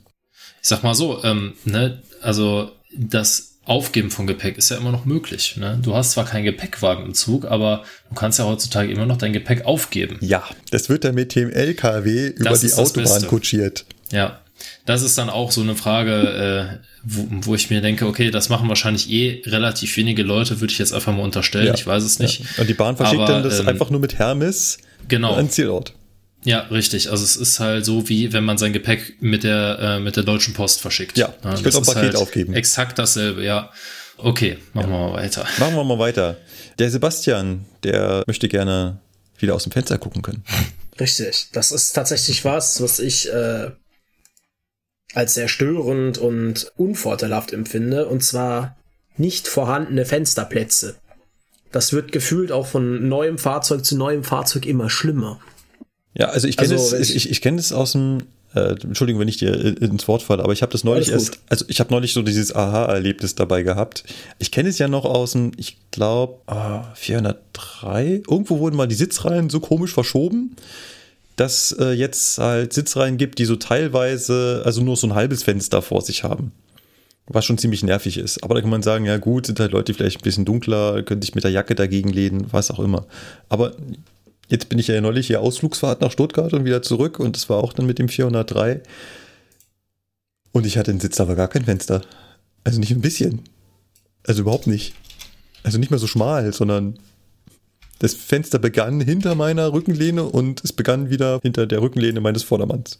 [0.61, 5.05] Ich sag mal so, ähm, ne, also das Aufgeben von Gepäck ist ja immer noch
[5.05, 5.57] möglich.
[5.57, 5.77] Ne?
[5.81, 9.33] Du hast zwar keinen Gepäckwagen im Zug, aber du kannst ja heutzutage immer noch dein
[9.33, 10.17] Gepäck aufgeben.
[10.21, 13.85] Ja, das wird dann mit dem LKW über Das die Autobahn kutschiert.
[14.11, 14.39] Ja,
[14.85, 18.49] das ist dann auch so eine Frage, äh, wo, wo ich mir denke, okay, das
[18.49, 21.67] machen wahrscheinlich eh relativ wenige Leute, würde ich jetzt einfach mal unterstellen.
[21.67, 21.73] Ja.
[21.73, 22.39] Ich weiß es nicht.
[22.39, 22.45] Ja.
[22.61, 24.77] Und die Bahn verschickt Aber, dann das ähm, einfach nur mit Hermes
[25.09, 25.35] Genau.
[25.35, 25.93] an Zielort.
[26.47, 27.11] Ja, richtig.
[27.11, 30.23] Also es ist halt so, wie wenn man sein Gepäck mit der, äh, mit der
[30.23, 31.17] Deutschen Post verschickt.
[31.17, 32.53] Ja, ich das auch Paket aufgeben.
[32.53, 33.69] Exakt dasselbe, ja.
[34.17, 35.45] Okay, machen wir mal weiter.
[35.59, 36.37] Machen wir mal weiter.
[36.79, 39.01] Der Sebastian, der möchte gerne
[39.37, 40.45] wieder aus dem Fenster gucken können.
[40.97, 41.49] Richtig.
[41.51, 43.71] Das ist tatsächlich was, was ich äh,
[45.13, 48.07] als sehr störend und unvorteilhaft empfinde.
[48.07, 48.77] Und zwar
[49.17, 50.95] nicht vorhandene Fensterplätze.
[51.73, 55.41] Das wird gefühlt auch von neuem Fahrzeug zu neuem Fahrzeug immer schlimmer.
[56.17, 58.19] Ja, also ich kenne Also, es, ich- ich, ich kenne es aus dem,
[58.55, 61.39] äh, Entschuldigung, wenn ich dir äh, ins Wort falle, aber ich habe das neulich erst,
[61.49, 64.03] also ich habe neulich so dieses Aha-Erlebnis dabei gehabt.
[64.39, 68.23] Ich kenne es ja noch aus dem, ich glaube, ah, 403.
[68.29, 70.55] Irgendwo wurden mal die Sitzreihen so komisch verschoben,
[71.35, 75.81] dass äh, jetzt halt Sitzreihen gibt, die so teilweise, also nur so ein halbes Fenster
[75.81, 76.51] vor sich haben.
[77.29, 78.41] Was schon ziemlich nervig ist.
[78.43, 81.21] Aber da kann man sagen, ja gut, sind halt Leute vielleicht ein bisschen dunkler, können
[81.21, 83.05] sich mit der Jacke dagegen lehnen, was auch immer.
[83.49, 83.73] Aber
[84.47, 87.57] jetzt bin ich ja neulich hier Ausflugsfahrt nach Stuttgart und wieder zurück und das war
[87.57, 88.81] auch dann mit dem 403.
[90.51, 92.01] Und ich hatte den Sitz aber gar kein Fenster.
[92.63, 93.41] Also nicht ein bisschen.
[94.25, 94.93] Also überhaupt nicht.
[95.63, 96.97] Also nicht mehr so schmal, sondern
[97.99, 102.99] das Fenster begann hinter meiner Rückenlehne und es begann wieder hinter der Rückenlehne meines Vordermanns.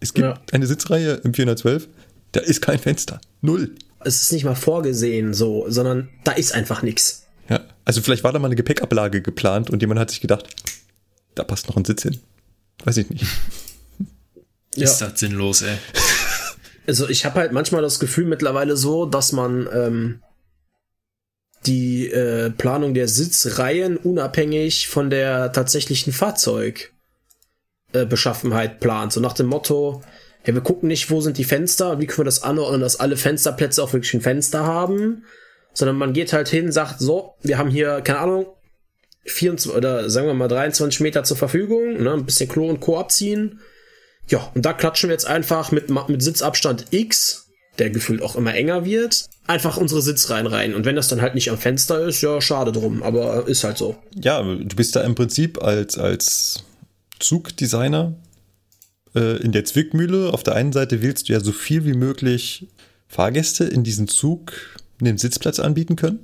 [0.00, 0.40] Es gibt Ja.
[0.52, 1.88] eine Sitzreihe im 412,
[2.32, 3.20] da ist kein Fenster.
[3.40, 3.74] Null.
[4.04, 7.25] Es ist nicht mal vorgesehen so, sondern da ist einfach nichts.
[7.48, 7.64] Ja.
[7.84, 10.48] Also vielleicht war da mal eine Gepäckablage geplant und jemand hat sich gedacht,
[11.34, 12.18] da passt noch ein Sitz hin.
[12.84, 13.24] Weiß ich nicht.
[14.74, 15.78] Ist das sinnlos, ey.
[16.88, 20.20] Also ich habe halt manchmal das Gefühl mittlerweile so, dass man ähm,
[21.66, 29.12] die äh, Planung der Sitzreihen unabhängig von der tatsächlichen Fahrzeugbeschaffenheit äh, plant.
[29.12, 30.02] So nach dem Motto,
[30.42, 33.16] hey, wir gucken nicht, wo sind die Fenster, wie können wir das anordnen, dass alle
[33.16, 35.24] Fensterplätze auch wirklich ein Fenster haben,
[35.76, 38.46] sondern man geht halt hin, sagt, so, wir haben hier, keine Ahnung,
[39.26, 42.98] 24 oder sagen wir mal 23 Meter zur Verfügung, ne, ein bisschen Klo und Co.
[42.98, 43.60] abziehen.
[44.28, 47.48] Ja, und da klatschen wir jetzt einfach mit, mit Sitzabstand X,
[47.78, 50.74] der gefühlt auch immer enger wird, einfach unsere Sitzreihen rein.
[50.74, 53.76] Und wenn das dann halt nicht am Fenster ist, ja, schade drum, aber ist halt
[53.76, 53.96] so.
[54.14, 56.64] Ja, du bist da im Prinzip als, als
[57.18, 58.14] Zugdesigner
[59.14, 60.32] äh, in der Zwickmühle.
[60.32, 62.68] Auf der einen Seite willst du ja so viel wie möglich
[63.08, 64.54] Fahrgäste in diesen Zug
[65.00, 66.20] einen Sitzplatz anbieten können.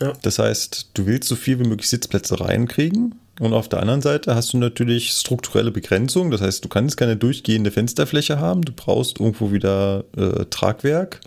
[0.00, 0.12] Ja.
[0.22, 3.14] Das heißt, du willst so viel wie möglich Sitzplätze reinkriegen.
[3.40, 6.30] Und auf der anderen Seite hast du natürlich strukturelle Begrenzung.
[6.30, 8.62] Das heißt, du kannst keine durchgehende Fensterfläche haben.
[8.62, 11.20] Du brauchst irgendwo wieder äh, Tragwerk.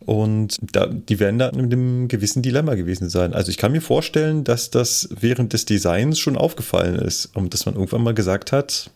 [0.00, 3.34] Und da, die werden da in einem gewissen Dilemma gewesen sein.
[3.34, 7.66] Also ich kann mir vorstellen, dass das während des Designs schon aufgefallen ist und dass
[7.66, 8.90] man irgendwann mal gesagt hat,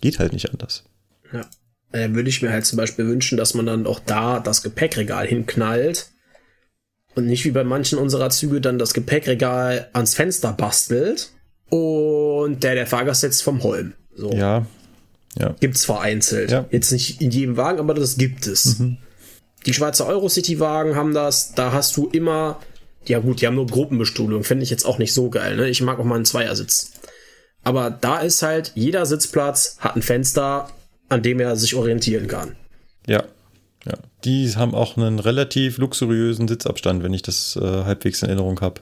[0.00, 0.84] geht halt nicht anders.
[1.32, 1.46] Ja.
[1.92, 5.26] Äh, würde ich mir halt zum Beispiel wünschen, dass man dann auch da das Gepäckregal
[5.26, 6.10] hinknallt
[7.14, 11.30] und nicht wie bei manchen unserer Züge dann das Gepäckregal ans Fenster bastelt
[11.70, 13.94] und der, der Fahrgast setzt vom Holm.
[14.16, 14.30] So.
[14.32, 14.66] Ja,
[15.38, 15.54] ja.
[15.60, 16.50] Gibt's vereinzelt.
[16.50, 16.66] Ja.
[16.70, 18.80] Jetzt nicht in jedem Wagen, aber das gibt es.
[19.66, 22.60] Die Schweizer Eurocity-Wagen haben das, da hast du immer,
[23.06, 25.68] ja gut, die haben nur Gruppenbestuhlung, finde ich jetzt auch nicht so geil, ne?
[25.68, 26.92] Ich mag auch mal einen Zweiersitz.
[27.64, 30.70] Aber da ist halt, jeder Sitzplatz hat ein Fenster,
[31.08, 32.56] an dem er sich orientieren kann.
[33.06, 33.24] Ja.
[33.86, 33.94] Ja.
[34.24, 38.80] Die haben auch einen relativ luxuriösen Sitzabstand, wenn ich das äh, halbwegs in Erinnerung habe.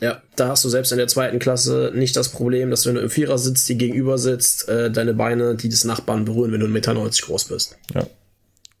[0.00, 3.00] Ja, da hast du selbst in der zweiten Klasse nicht das Problem, dass wenn du
[3.00, 6.66] im Vierer sitzt, die gegenüber sitzt, äh, deine Beine die des Nachbarn berühren, wenn du
[6.66, 7.76] 1,90 Meter groß bist.
[7.94, 8.06] Ja.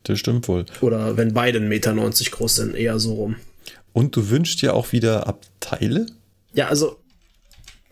[0.02, 0.66] Das stimmt wohl.
[0.82, 1.94] Oder wenn beide 1,90 Meter
[2.30, 3.36] groß sind, eher so rum.
[3.92, 6.06] Und du wünschst dir auch wieder Abteile?
[6.52, 6.98] Ja, also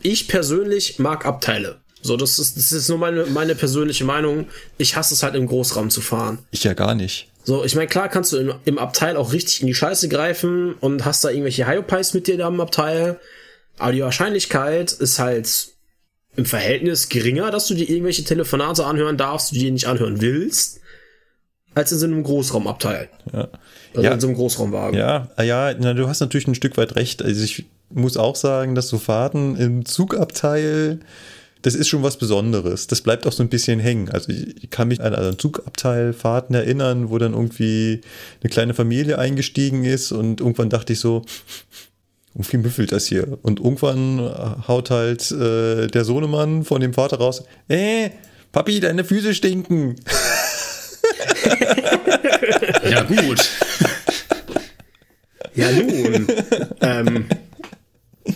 [0.03, 1.81] ich persönlich mag Abteile.
[2.03, 4.47] So, das ist, das ist nur meine, meine persönliche Meinung.
[4.77, 6.41] Ich hasse es halt im Großraum zu fahren.
[6.51, 7.29] Ich ja gar nicht.
[7.45, 10.75] So, ich meine, klar kannst du im, im Abteil auch richtig in die Scheiße greifen
[10.81, 13.21] und hast da irgendwelche Hyopies mit dir da im Abteil.
[13.79, 15.69] Aber die Wahrscheinlichkeit ist halt
[16.37, 20.21] im Verhältnis geringer, dass du dir irgendwelche Telefonate anhören darfst, die du dir nicht anhören
[20.21, 20.81] willst,
[21.75, 23.09] als in so einem Großraumabteil.
[23.33, 23.49] Ja.
[23.95, 24.13] Also Ja.
[24.15, 24.99] in so einem Großraumwagen.
[24.99, 27.23] Ja, ja, na, du hast natürlich ein Stück weit recht.
[27.23, 31.01] Also ich muss auch sagen, dass so Fahrten im Zugabteil,
[31.65, 32.89] das ist schon was Besonderes.
[32.89, 34.11] Das bleibt auch so ein bisschen hängen.
[34.11, 38.03] Also ich, ich kann mich an also Zugabteilfahrten erinnern, wo dann irgendwie
[38.43, 41.23] eine kleine Familie eingestiegen ist und irgendwann dachte ich so,
[42.35, 43.39] irgendwie müffelt das hier.
[43.41, 44.21] Und irgendwann
[44.69, 48.11] haut halt äh, der Sohnemann von dem Vater raus, äh,
[48.53, 49.97] Papi, deine Füße stinken.
[52.91, 53.51] Ja, gut.
[55.55, 56.27] Ja, nun.
[56.81, 57.27] ähm,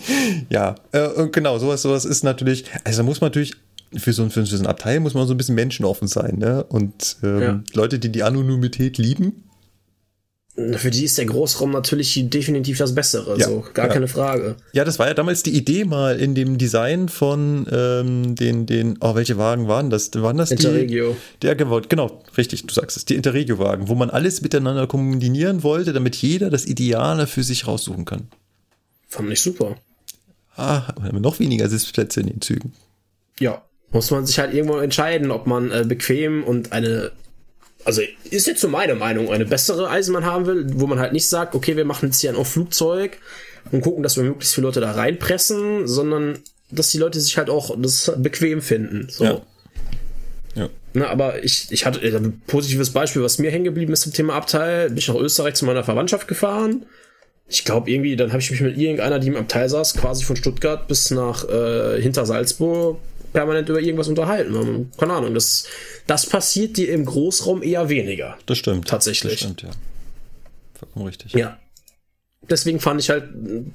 [0.49, 3.53] Ja, äh, und genau, sowas, sowas ist natürlich, also da muss man natürlich,
[3.97, 6.63] für so, ein, für so ein Abteil muss man so ein bisschen menschenoffen sein, ne?
[6.63, 7.63] Und ähm, Ja.
[7.73, 9.49] Leute, die die Anonymität lieben,
[10.75, 13.37] für die ist der Großraum natürlich definitiv das Bessere.
[13.37, 13.93] Ja, so, gar ja.
[13.93, 14.57] keine Frage.
[14.73, 18.97] ja, das war ja damals die Idee mal in dem Design von ähm, den, den,
[18.99, 20.11] oh, welche Wagen waren das?
[20.15, 21.11] Waren das Interregio.
[21.11, 21.39] die?
[21.43, 25.93] Der genau, genau, richtig, du sagst es, die Interregio-Wagen, wo man alles miteinander kombinieren wollte,
[25.93, 28.27] damit jeder das Ideale für sich raussuchen kann.
[29.07, 29.77] Fand ich super.
[30.59, 32.73] Ah, noch weniger Sitzplätze in den Zügen.
[33.39, 33.63] Ja.
[33.91, 37.11] Muss man sich halt irgendwann entscheiden, ob man äh, bequem und eine,
[37.85, 41.27] also ist jetzt so meine Meinung, eine bessere Eisenbahn haben will, wo man halt nicht
[41.27, 43.17] sagt, okay, wir machen jetzt hier ein Flugzeug
[43.71, 47.49] und gucken, dass wir möglichst viele Leute da reinpressen, sondern dass die Leute sich halt
[47.49, 49.07] auch das bequem finden.
[49.09, 49.23] So.
[49.23, 49.41] Ja.
[50.55, 50.69] Ja.
[50.93, 54.33] Na, aber ich, ich hatte ein positives Beispiel, was mir hängen geblieben ist zum Thema
[54.33, 54.89] Abteil.
[54.89, 56.85] Bin ich nach Österreich zu meiner Verwandtschaft gefahren.
[57.49, 60.35] Ich glaube irgendwie, dann habe ich mich mit irgendeiner, die im Abteil saß, quasi von
[60.35, 62.99] Stuttgart bis nach äh, hinter Salzburg
[63.33, 64.55] permanent über irgendwas unterhalten.
[64.55, 65.65] Ähm, Keine Ahnung, das,
[66.07, 68.37] das passiert dir im Großraum eher weniger.
[68.45, 68.87] Das stimmt.
[68.87, 69.33] Tatsächlich.
[69.33, 69.69] Das stimmt, ja.
[70.75, 71.33] Vollkommen richtig.
[71.33, 71.59] Ja.
[72.49, 73.25] Deswegen fand ich halt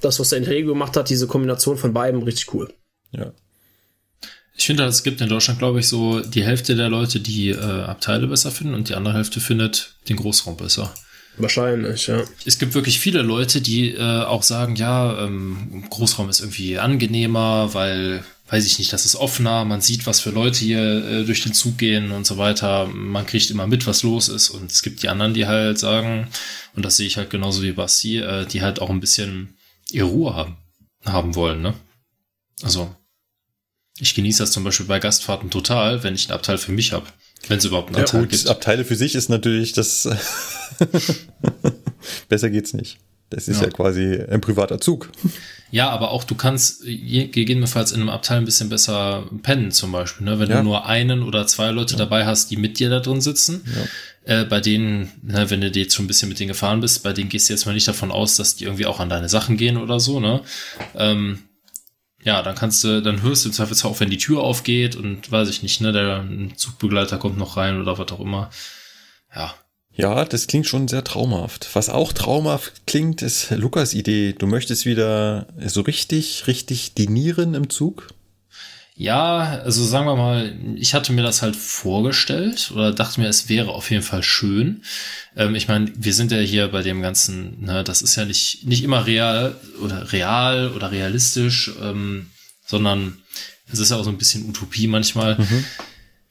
[0.00, 2.72] das, was der Interregio gemacht hat, diese Kombination von beiden richtig cool.
[3.12, 3.32] ja.
[4.56, 7.56] Ich finde, es gibt in Deutschland, glaube ich, so die Hälfte der Leute, die äh,
[7.58, 10.94] Abteile besser finden und die andere Hälfte findet den Großraum besser.
[11.36, 12.22] Wahrscheinlich, ja.
[12.44, 17.74] Es gibt wirklich viele Leute, die äh, auch sagen, ja, ähm, Großraum ist irgendwie angenehmer,
[17.74, 21.42] weil, weiß ich nicht, das ist offener, man sieht, was für Leute hier äh, durch
[21.42, 22.86] den Zug gehen und so weiter.
[22.86, 24.50] Man kriegt immer mit, was los ist.
[24.50, 26.28] Und es gibt die anderen, die halt sagen,
[26.76, 29.56] und das sehe ich halt genauso wie Basti, äh, die halt auch ein bisschen
[29.90, 30.56] ihre Ruhe haben,
[31.04, 31.74] haben wollen, ne?
[32.62, 32.94] Also,
[33.98, 37.06] ich genieße das zum Beispiel bei Gastfahrten total, wenn ich einen Abteil für mich habe.
[37.48, 38.48] Wenn es überhaupt einen Ja, Abteil Gut, gibt.
[38.48, 40.08] Abteile für sich ist natürlich das.
[42.28, 42.98] Besser geht's nicht.
[43.30, 43.64] Das ist ja.
[43.64, 43.70] Ja.
[43.70, 45.10] quasi ein privater Zug.
[45.70, 50.24] Ja, aber auch du kannst gegebenenfalls in einem Abteil ein bisschen besser pennen, zum Beispiel.
[50.26, 50.38] Ne?
[50.38, 50.58] Wenn Ja.
[50.58, 53.64] du nur einen oder zwei Leute dabei hast, die mit dir da drin sitzen,
[54.24, 57.02] äh, bei denen, ne, wenn du dir jetzt schon ein bisschen mit denen gefahren bist,
[57.02, 59.28] bei denen gehst du jetzt mal nicht davon aus, dass die irgendwie auch an deine
[59.28, 60.42] Sachen gehen oder so, ne?
[60.94, 61.40] Ähm,
[62.24, 65.30] ja, dann kannst du, dann hörst du im Zweifelsfall auch, wenn die Tür aufgeht und
[65.30, 66.24] weiß ich nicht, ne, der
[66.56, 68.50] Zugbegleiter kommt noch rein oder was auch immer.
[69.34, 69.54] Ja,
[69.94, 71.68] Ja, das klingt schon sehr traumhaft.
[71.74, 74.32] Was auch traumhaft klingt, ist Lukas Idee.
[74.32, 78.08] Du möchtest wieder so richtig, richtig dinieren im Zug?
[78.96, 83.48] Ja, also sagen wir mal, ich hatte mir das halt vorgestellt oder dachte mir, es
[83.48, 84.84] wäre auf jeden Fall schön.
[85.36, 88.64] Ähm, ich meine, wir sind ja hier bei dem Ganzen, ne, das ist ja nicht,
[88.66, 92.30] nicht immer real oder real oder realistisch, ähm,
[92.64, 93.18] sondern
[93.72, 95.38] es ist ja auch so ein bisschen Utopie manchmal.
[95.38, 95.64] Mhm.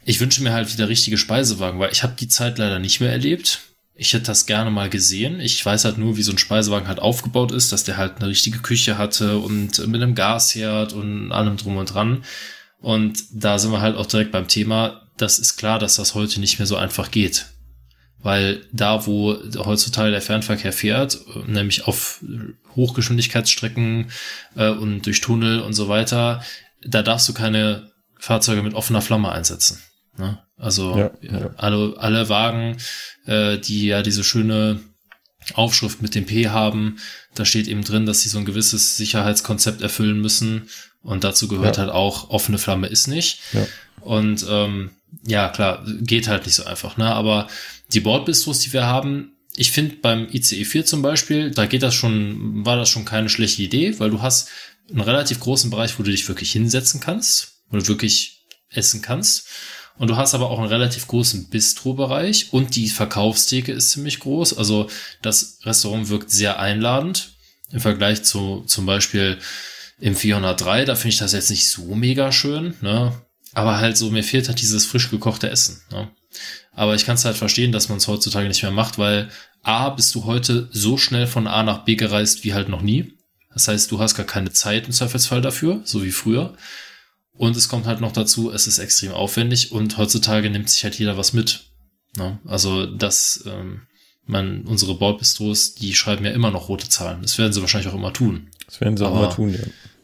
[0.05, 3.11] Ich wünsche mir halt wieder richtige Speisewagen, weil ich habe die Zeit leider nicht mehr
[3.11, 3.59] erlebt.
[3.95, 5.39] Ich hätte das gerne mal gesehen.
[5.39, 8.27] Ich weiß halt nur, wie so ein Speisewagen halt aufgebaut ist, dass der halt eine
[8.27, 12.23] richtige Küche hatte und mit einem Gasherd und allem drum und dran.
[12.79, 15.07] Und da sind wir halt auch direkt beim Thema.
[15.17, 17.45] Das ist klar, dass das heute nicht mehr so einfach geht.
[18.19, 22.23] Weil da, wo heutzutage der Fernverkehr fährt, nämlich auf
[22.75, 24.11] Hochgeschwindigkeitsstrecken
[24.55, 26.43] äh, und durch Tunnel und so weiter,
[26.81, 29.79] da darfst du keine Fahrzeuge mit offener Flamme einsetzen.
[30.17, 30.39] Ne?
[30.63, 31.49] Also ja, ja.
[31.57, 32.77] alle alle Wagen,
[33.25, 34.79] äh, die ja diese schöne
[35.53, 36.97] Aufschrift mit dem P haben,
[37.35, 40.69] da steht eben drin, dass sie so ein gewisses Sicherheitskonzept erfüllen müssen
[41.01, 41.83] und dazu gehört ja.
[41.83, 43.41] halt auch offene Flamme ist nicht.
[43.99, 44.91] Und ähm,
[45.25, 47.13] ja, klar, geht halt nicht so einfach, ne?
[47.13, 47.47] Aber
[47.93, 51.93] die Bordbistros, die wir haben, ich finde beim ICE 4 zum Beispiel, da geht das
[51.93, 54.49] schon, war das schon keine schlechte Idee, weil du hast
[54.89, 59.47] einen relativ großen Bereich, wo du dich wirklich hinsetzen kannst, wo du wirklich essen kannst.
[59.97, 64.57] Und du hast aber auch einen relativ großen Bistro-Bereich und die Verkaufstheke ist ziemlich groß.
[64.57, 64.89] Also
[65.21, 67.33] das Restaurant wirkt sehr einladend
[67.71, 69.37] im Vergleich zu zum Beispiel
[69.99, 70.85] im 403.
[70.85, 73.13] Da finde ich das jetzt nicht so mega schön, ne?
[73.53, 75.81] Aber halt so, mir fehlt halt dieses frisch gekochte Essen.
[75.91, 76.09] Ne?
[76.71, 79.29] Aber ich kann es halt verstehen, dass man es heutzutage nicht mehr macht, weil
[79.61, 83.13] A, bist du heute so schnell von A nach B gereist wie halt noch nie.
[83.53, 86.55] Das heißt, du hast gar keine Zeit im Zweifelsfall dafür, so wie früher.
[87.35, 90.97] Und es kommt halt noch dazu, es ist extrem aufwendig und heutzutage nimmt sich halt
[90.99, 91.71] jeder was mit.
[92.17, 92.39] Ne?
[92.45, 93.81] Also das, ähm,
[94.25, 97.21] man, unsere Bordbistros, die schreiben ja immer noch rote Zahlen.
[97.21, 98.49] Das werden sie wahrscheinlich auch immer tun.
[98.67, 99.59] Das werden sie auch immer tun, ja.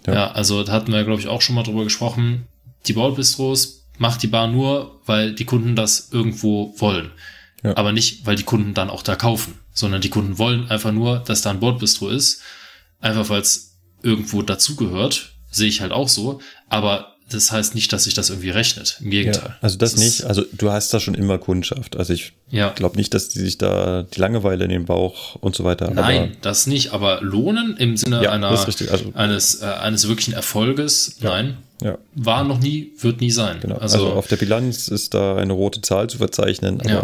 [0.07, 0.13] ja.
[0.13, 2.47] Ja, also da hatten wir, glaube ich, auch schon mal drüber gesprochen.
[2.87, 7.11] Die Bordbistros macht die Bar nur, weil die Kunden das irgendwo wollen.
[7.63, 7.77] Ja.
[7.77, 11.19] Aber nicht, weil die Kunden dann auch da kaufen, sondern die Kunden wollen einfach nur,
[11.19, 12.41] dass da ein Bordbistro ist.
[13.01, 16.41] Einfach weil es irgendwo dazugehört, sehe ich halt auch so.
[16.69, 18.97] Aber das heißt nicht, dass sich das irgendwie rechnet.
[19.01, 19.49] Im Gegenteil.
[19.49, 20.23] Ja, also das, das nicht.
[20.25, 21.97] Also du hast da schon immer Kundschaft.
[21.97, 22.69] Also ich ja.
[22.69, 25.91] glaube nicht, dass die sich da die Langeweile in den Bauch und so weiter.
[25.91, 26.93] Nein, das nicht.
[26.93, 31.57] Aber lohnen im Sinne ja, einer, also, eines, äh, eines wirklichen Erfolges, nein.
[31.81, 31.97] Ja.
[32.13, 33.59] War noch nie, wird nie sein.
[33.61, 33.77] Genau.
[33.77, 36.81] Also, also, auf der Bilanz ist da eine rote Zahl zu verzeichnen.
[36.81, 37.01] Aber ja.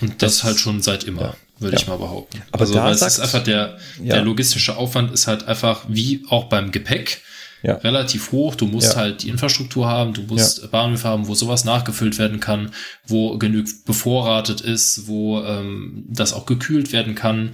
[0.00, 2.40] Und das, das halt schon seit immer, würde ich mal behaupten.
[2.50, 6.44] Aber also, da sagt, ist einfach der, der logistische Aufwand ist halt einfach wie auch
[6.44, 7.20] beim Gepäck
[7.62, 7.74] ja.
[7.76, 8.54] relativ hoch.
[8.54, 8.96] Du musst ja.
[8.96, 10.68] halt die Infrastruktur haben, du musst ja.
[10.68, 12.72] Bahnhöfe haben, wo sowas nachgefüllt werden kann,
[13.06, 17.52] wo genügend bevorratet ist, wo ähm, das auch gekühlt werden kann.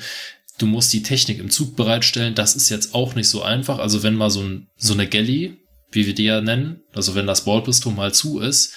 [0.58, 2.34] Du musst die Technik im Zug bereitstellen.
[2.34, 3.78] Das ist jetzt auch nicht so einfach.
[3.78, 5.56] Also wenn mal so, ein, so eine Galley,
[5.90, 8.74] wie wir die ja nennen, also wenn das Bordbistro mal zu ist,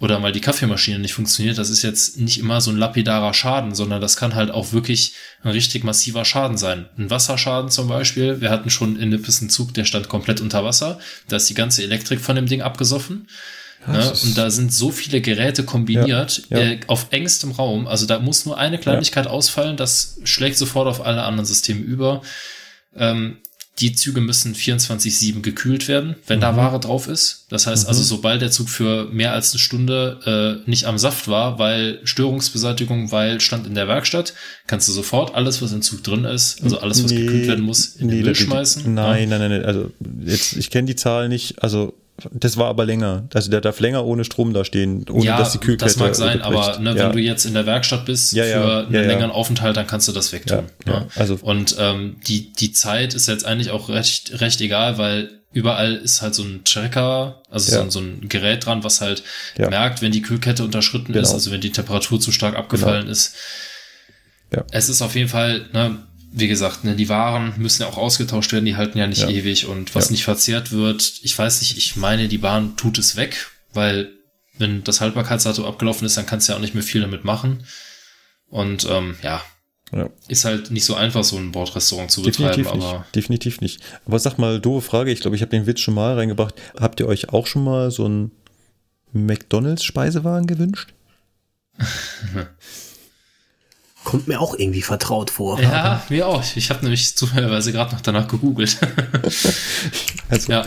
[0.00, 3.74] oder mal die Kaffeemaschine nicht funktioniert, das ist jetzt nicht immer so ein lapidarer Schaden,
[3.74, 6.88] sondern das kann halt auch wirklich ein richtig massiver Schaden sein.
[6.98, 8.40] Ein Wasserschaden zum Beispiel.
[8.40, 10.98] Wir hatten schon in Nippes einen Zug, der stand komplett unter Wasser.
[11.28, 13.28] Da ist die ganze Elektrik von dem Ding abgesoffen.
[13.86, 14.12] Ne?
[14.24, 16.70] Und da sind so viele Geräte kombiniert ja, ja.
[16.72, 17.86] Äh, auf engstem Raum.
[17.86, 19.30] Also da muss nur eine Kleinigkeit ja.
[19.30, 22.22] ausfallen, das schlägt sofort auf alle anderen Systeme über.
[22.96, 23.38] Ähm,
[23.80, 26.42] die Züge müssen 24-7 gekühlt werden, wenn mhm.
[26.42, 27.46] da Ware drauf ist.
[27.48, 27.88] Das heißt also, mhm.
[27.88, 32.00] also, sobald der Zug für mehr als eine Stunde äh, nicht am Saft war, weil
[32.04, 34.34] Störungsbeseitigung, weil stand in der Werkstatt,
[34.66, 37.64] kannst du sofort alles, was im Zug drin ist, also alles, was nee, gekühlt werden
[37.64, 38.94] muss, in nee, den Müll schmeißen.
[38.94, 39.38] Nein, ja?
[39.38, 39.64] nein, nein, nein.
[39.64, 39.90] Also
[40.24, 41.62] jetzt, ich kenne die Zahl nicht.
[41.62, 41.94] Also
[42.32, 43.28] das war aber länger.
[43.34, 46.14] Also der darf länger ohne Strom da stehen, ohne ja, dass die Kühlkette das mag
[46.14, 47.06] sein, aber ne, ja.
[47.06, 50.12] wenn du jetzt in der Werkstatt bist ja, für einen längeren Aufenthalt, dann kannst du
[50.12, 50.66] das wegtun.
[50.86, 51.08] Ne?
[51.16, 55.94] Also und ähm, die die Zeit ist jetzt eigentlich auch recht recht egal, weil überall
[55.94, 59.22] ist halt so ein Tracker, also so, ein, so ein Gerät dran, was halt
[59.56, 61.22] merkt, wenn die Kühlkette unterschritten genau.
[61.22, 63.12] ist, also wenn die Temperatur zu stark abgefallen genau.
[63.12, 63.34] ist.
[64.52, 64.64] Ja.
[64.70, 65.98] Es ist auf jeden Fall ne,
[66.36, 69.28] wie gesagt, ne, die Waren müssen ja auch ausgetauscht werden, die halten ja nicht ja.
[69.28, 70.12] ewig und was ja.
[70.12, 74.10] nicht verzehrt wird, ich weiß nicht, ich meine, die Bahn tut es weg, weil
[74.58, 77.64] wenn das Haltbarkeitsdatum abgelaufen ist, dann kannst du ja auch nicht mehr viel damit machen.
[78.48, 79.42] Und ähm, ja,
[79.92, 80.10] ja.
[80.26, 82.98] Ist halt nicht so einfach, so ein Bordrestaurant zu definitiv betreiben, aber.
[82.98, 83.14] Nicht.
[83.14, 83.80] Definitiv nicht.
[84.04, 86.54] Aber sag mal, doofe Frage, ich glaube, ich habe den Witz schon mal reingebracht.
[86.76, 88.32] Habt ihr euch auch schon mal so einen
[89.12, 90.94] McDonalds-Speisewagen gewünscht?
[94.04, 95.60] Kommt mir auch irgendwie vertraut vor.
[95.60, 96.44] Ja, mir auch.
[96.56, 98.78] Ich habe nämlich zufälligerweise gerade noch danach gegoogelt.
[100.28, 100.64] also, ja.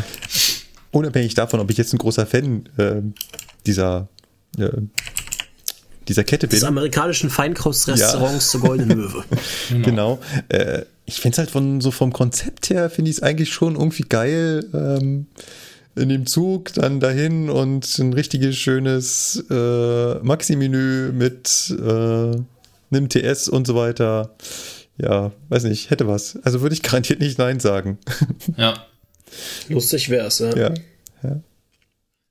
[0.91, 3.01] unabhängig davon, ob ich jetzt ein großer Fan äh,
[3.65, 4.07] dieser,
[4.57, 4.69] äh,
[6.07, 6.59] dieser Kette bin.
[6.59, 8.59] Des amerikanischen Feinkrostrestaurants ja.
[8.59, 9.23] zur Goldenen Möwe.
[9.69, 9.85] genau.
[9.85, 10.19] genau.
[10.49, 13.75] Äh, ich finde es halt von so vom Konzept her, finde ich es eigentlich schon
[13.75, 14.65] irgendwie geil.
[14.73, 15.27] Ähm,
[15.95, 22.37] in dem Zug dann dahin und ein richtiges schönes äh, Maxi-Menü mit äh,
[22.91, 24.35] einem TS und so weiter.
[24.97, 26.37] Ja, weiß nicht, hätte was.
[26.43, 27.97] Also würde ich garantiert nicht Nein sagen.
[28.57, 28.73] Ja.
[29.69, 30.55] Lustig wär's, ja.
[30.55, 30.73] ja.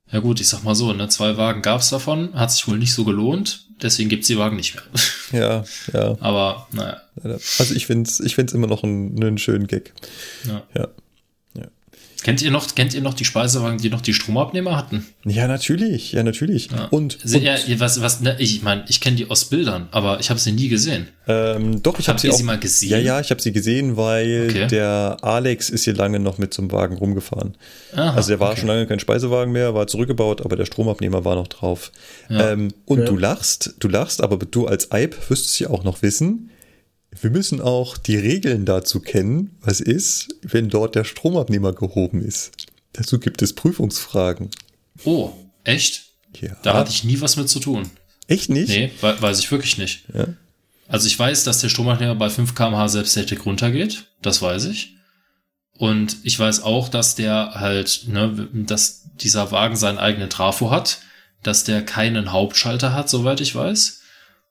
[0.09, 2.93] Ja gut, ich sag mal so, ne, zwei Wagen gab's davon, hat sich wohl nicht
[2.93, 4.83] so gelohnt, deswegen gibt's die Wagen nicht mehr.
[5.33, 6.15] Ja, ja.
[6.21, 9.93] Aber naja, Also ich finde es ich find's immer noch einen, einen schönen Gag.
[10.45, 10.63] ja.
[10.73, 10.87] Ja.
[12.23, 15.05] Kennt ihr noch, kennt ihr noch die Speisewagen, die noch die Stromabnehmer hatten?
[15.23, 16.69] Ja, natürlich, ja, natürlich.
[16.71, 16.85] Ja.
[16.85, 20.29] Und, und ja, was, was, ne, ich meine, ich kenne die aus Bildern, aber ich
[20.31, 21.07] habe sie nie gesehen.
[21.27, 22.37] ähm, doch, ich habe Habt sie ihr auch.
[22.37, 22.89] sie mal gesehen?
[22.89, 24.67] Ja, ja, ich habe sie gesehen, weil Okay.
[24.67, 27.55] der Alex ist hier lange noch mit zum Wagen rumgefahren.
[27.95, 28.61] Aha, also der war okay.
[28.61, 31.91] schon lange kein Speisewagen mehr, war zurückgebaut, aber der Stromabnehmer war noch drauf.
[32.29, 32.51] Ja.
[32.51, 33.05] Ähm, und Ja.
[33.05, 36.49] du lachst, du lachst, aber du als Eib wirst ja auch noch wissen,
[37.21, 42.51] wir müssen auch die Regeln dazu kennen, was ist, wenn dort der Stromabnehmer gehoben ist.
[42.93, 44.49] Dazu gibt es Prüfungsfragen.
[45.03, 45.31] Oh,
[45.63, 46.05] echt?
[46.39, 46.55] Ja.
[46.63, 47.89] Da hatte ich nie was mit zu tun.
[48.27, 48.69] Echt nicht?
[48.69, 50.03] Nee, we weiß ich wirklich nicht.
[50.13, 50.27] Ja.
[50.87, 54.05] Also ich weiß, dass der Stromabnehmer bei 5 kmh selbsttätig runtergeht.
[54.21, 54.95] Das weiß ich.
[55.77, 60.99] Und ich weiß auch, dass der halt, ne, dass dieser Wagen seinen eigenen Trafo hat,
[61.43, 64.01] dass der keinen Hauptschalter hat, soweit ich weiß.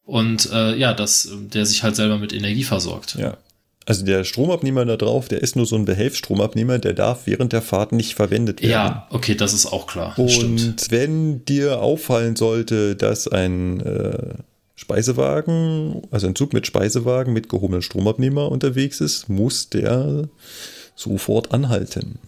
[0.06, 3.16] Und äh, ja, dass der sich halt selber mit Energie versorgt.
[3.18, 3.36] Ja.
[3.86, 7.62] Also der Stromabnehmer da drauf, der ist nur so ein Behelfsstromabnehmer, der darf während der
[7.62, 8.70] Fahrt nicht verwendet werden.
[8.70, 10.18] Ja, okay, das ist auch klar.
[10.18, 10.90] Und stimmt.
[10.90, 14.34] wenn dir auffallen sollte, dass ein äh,
[14.74, 20.28] Speisewagen, also ein Zug mit Speisewagen mit gehobenem Stromabnehmer unterwegs ist, muss der
[20.96, 22.18] sofort anhalten.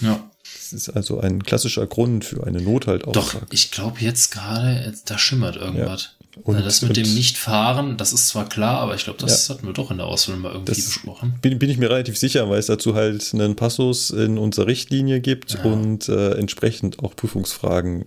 [0.00, 0.30] Ja.
[0.42, 3.46] Das ist also ein klassischer Grund für eine Doch, Nothaltauftrag.
[3.50, 6.10] ich glaube jetzt gerade, da schimmert irgendwas.
[6.42, 9.48] Und- Also das mit dem und- Nicht-Fahren, das ist zwar klar, aber ich glaube, das
[9.50, 11.34] hatten wir doch in der Ausbildung mal irgendwie besprochen.
[11.42, 15.20] Bin, bin ich mir relativ sicher, weil es dazu halt einen Passus in unserer Richtlinie
[15.20, 15.62] gibt Ja.
[15.64, 18.04] und äh, entsprechend auch Prüfungsfragen.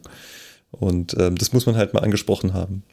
[0.71, 2.83] Und ähm, das muss man halt mal angesprochen haben.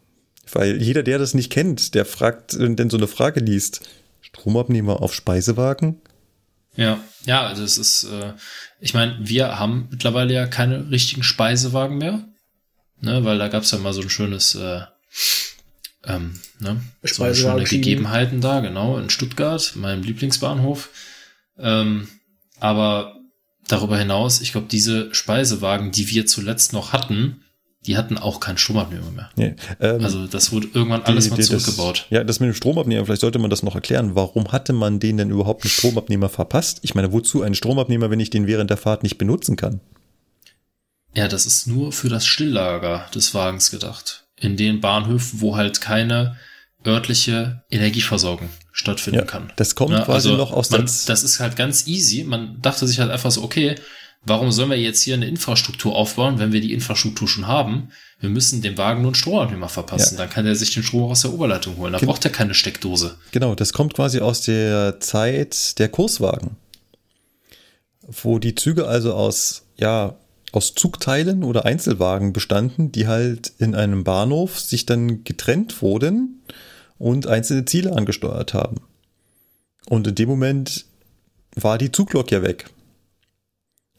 [0.52, 3.82] Weil jeder, der das nicht kennt, der fragt, denn so eine Frage liest,
[4.22, 6.00] Stromabnehmer auf Speisewagen?
[6.74, 8.32] Ja, ja, also es ist, äh,
[8.80, 12.24] ich meine, wir haben mittlerweile ja keine richtigen Speisewagen mehr,
[13.00, 14.80] ne, weil da gab's ja mal so ein schönes, äh,
[16.04, 17.64] ähm, ne, so schöne.
[17.64, 20.90] Gegebenheiten da, genau, in Stuttgart, meinem Lieblingsbahnhof.
[21.58, 22.08] Ähm,
[22.60, 23.16] aber
[23.66, 27.42] darüber hinaus, ich glaube, diese Speisewagen, die wir zuletzt noch hatten,
[27.86, 29.30] die hatten auch keinen Stromabnehmer mehr.
[29.36, 29.54] Nee.
[29.80, 31.98] Ähm, Also das wurde irgendwann alles die- mal die- zurückgebaut.
[32.00, 34.14] Das, ja, das mit dem Stromabnehmer, vielleicht sollte man das noch erklären.
[34.14, 36.80] Warum hatte man den denn überhaupt einen Stromabnehmer verpasst?
[36.82, 39.80] Ich meine, wozu einen Stromabnehmer, wenn ich den während der Fahrt nicht benutzen kann?
[41.14, 44.26] Ja, das ist nur für das Stilllager des Wagens gedacht.
[44.40, 46.36] In den Bahnhöfen, wo halt keine
[46.86, 49.52] örtliche Energieversorgung stattfinden Ja, kann.
[49.56, 52.22] das kommt Ne, quasi noch aus der man, Das ist halt ganz easy.
[52.24, 53.74] Man dachte sich halt einfach so, okay,
[54.24, 57.88] warum sollen wir jetzt hier eine Infrastruktur aufbauen, wenn wir die Infrastruktur schon haben?
[58.20, 60.16] Wir müssen dem Wagen nur einen Stromabnehmer verpassen.
[60.16, 61.92] Dann kann er sich den Strom aus der Oberleitung holen.
[61.92, 63.16] Da Gen- braucht er keine Steckdose.
[63.32, 66.56] Genau, das kommt quasi aus der Zeit der Kurswagen,
[68.06, 70.14] wo die Züge also aus, ja,
[70.52, 76.42] aus Zugteilen oder Einzelwagen bestanden, die halt in einem Bahnhof sich dann getrennt wurden
[76.98, 78.76] und einzelne Ziele angesteuert haben.
[79.88, 80.86] Und in dem Moment
[81.54, 82.70] war die Zuglok ja weg.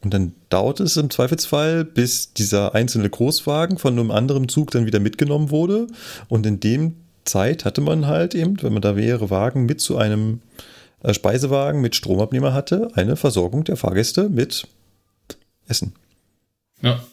[0.02, 4.86] Und dann dauert es im Zweifelsfall, bis dieser einzelne Großwagen von einem anderen Zug dann
[4.86, 5.88] wieder mitgenommen wurde.
[6.30, 6.96] Und in dem
[7.26, 10.42] Zeit hatte man halt eben, wenn man da mehrere Wagen mit zu einem
[11.04, 14.68] äh, Speisewagen mit Stromabnehmer hatte, eine Versorgung der Fahrgäste mit
[15.68, 15.94] Essen.
[16.82, 17.04] Ja.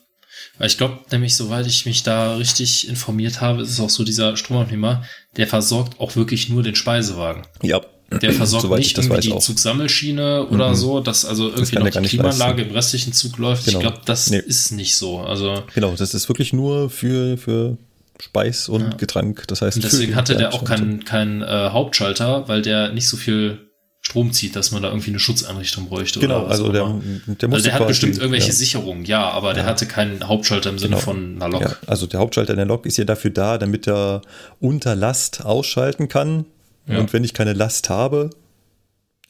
[0.58, 4.04] Weil ich glaube, nämlich, soweit ich mich da richtig informiert habe, ist es auch so,
[4.04, 5.02] dieser Stromabnehmer,
[5.36, 7.42] der versorgt auch wirklich nur den Speisewagen.
[7.62, 7.80] Ja.
[8.22, 9.40] Der versorgt Soweit ich nicht das irgendwie die auch.
[9.40, 10.74] Zugsammelschiene oder Mhm.
[10.76, 12.70] so, dass also irgendwie kann noch die Klimaanlage leisten.
[12.70, 13.64] im restlichen Zug läuft.
[13.64, 13.78] Genau.
[13.78, 14.38] Ich glaube, das Nee.
[14.38, 15.18] ist nicht so.
[15.20, 17.76] Also Genau, das ist wirklich nur für, für
[18.20, 18.90] Speis und Ja.
[18.96, 19.48] Getränk.
[19.48, 23.16] Das heißt, und deswegen hatte der auch keinen keinen äh, Hauptschalter, weil der nicht so
[23.16, 23.65] viel
[24.06, 26.20] Strom zieht, dass man da irgendwie eine Schutzeinrichtung bräuchte.
[26.20, 28.52] Genau, oder was also der, der also der hat bestimmt irgendwelche ja.
[28.54, 31.00] Sicherungen, ja, aber der hatte keinen Hauptschalter im Sinne Genau.
[31.04, 31.60] von einer Lok.
[31.62, 34.22] Ja, also der Hauptschalter in der Lok ist ja dafür da, damit er
[34.60, 36.44] unter Last ausschalten kann.
[36.86, 36.98] Ja.
[37.00, 38.30] Und wenn ich keine Last habe,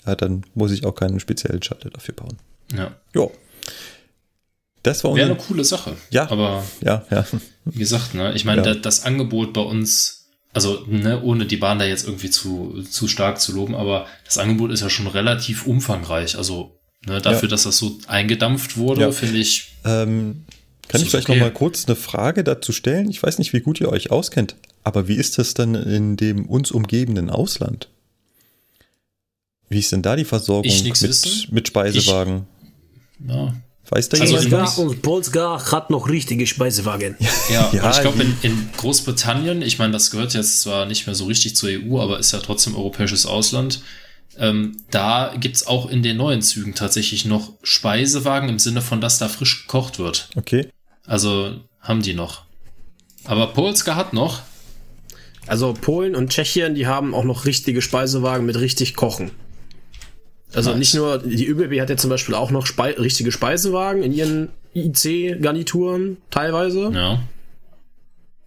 [0.06, 2.36] ja, dann muss ich auch keinen speziellen Schalter dafür bauen.
[2.76, 2.90] Ja.
[3.14, 3.28] Ja.
[4.82, 5.96] Das war Wäre eine coole Sache.
[6.10, 6.30] Ja.
[6.30, 7.24] Aber Ja, ja.
[7.64, 8.74] wie gesagt, ne, ich meine, Ja.
[8.74, 10.15] da, das Angebot bei uns,
[10.56, 14.38] also ne, ohne die Bahn da jetzt irgendwie zu, zu stark zu loben, aber das
[14.38, 16.36] Angebot ist ja schon relativ umfangreich.
[16.36, 16.76] Also
[17.06, 17.50] ne, dafür, Ja.
[17.50, 19.12] dass das so eingedampft wurde, Ja.
[19.12, 19.74] finde ich.
[19.84, 20.44] Ähm,
[20.88, 21.38] kann ich vielleicht okay.
[21.38, 23.10] noch mal kurz eine Frage dazu stellen?
[23.10, 26.46] Ich weiß nicht, wie gut ihr euch auskennt, aber wie ist das dann in dem
[26.46, 27.88] uns umgebenden Ausland?
[29.68, 31.48] Wie ist denn da die Versorgung Ich mit, wissen.
[31.52, 32.46] mit Speisewagen?
[33.26, 33.52] Ja,
[33.90, 34.78] Weiß da Also jemand?
[34.78, 37.16] und Polska hat noch richtige Speisewagen.
[37.50, 41.14] Ja, Ja, ich glaube, in, in Großbritannien, ich meine, das gehört jetzt zwar nicht mehr
[41.14, 43.82] so richtig zur EU, aber ist ja trotzdem europäisches Ausland.
[44.38, 49.18] Ähm, da gibt's auch in den neuen Zügen tatsächlich noch Speisewagen im Sinne von, dass
[49.18, 50.28] da frisch gekocht wird.
[50.36, 50.68] Okay.
[51.06, 52.42] Also haben die noch.
[53.24, 54.42] Aber Polska hat noch.
[55.46, 59.30] Also Polen und Tschechien, die haben auch noch richtige Speisewagen mit richtig Kochen.
[60.56, 60.78] Also Nice.
[60.78, 64.48] nicht nur, die ÖBB hat ja zum Beispiel auch noch Spei richtige Speisewagen in ihren
[64.74, 66.90] IC-Garnituren teilweise.
[66.94, 67.22] Ja.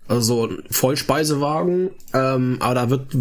[0.07, 1.91] Also Vollspeisewagen.
[2.13, 3.15] Ähm, aber da wird,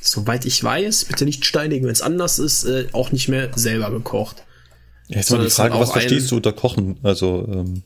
[0.00, 3.90] soweit ich weiß, bitte nicht steinigen, wenn es anders ist, äh, auch nicht mehr selber
[3.90, 4.44] gekocht.
[5.08, 6.98] Ja, jetzt mal die Frage, was verstehst du unter Kochen?
[7.02, 7.82] Also, ähm,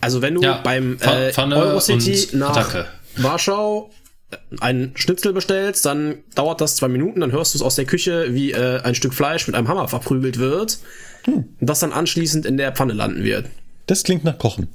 [0.00, 2.86] Also wenn du Ja, beim äh, Pfanne Eurocity nach Attacke.
[3.16, 3.90] Warschau
[4.60, 8.34] einen Schnitzel bestellst, dann dauert das zwei Minuten, dann hörst du es aus der Küche,
[8.34, 10.78] wie äh, ein Stück Fleisch mit einem Hammer verprügelt wird
[11.26, 13.46] und das dann anschließend in der Pfanne landen wird.
[13.86, 14.68] das klingt nach Kochen.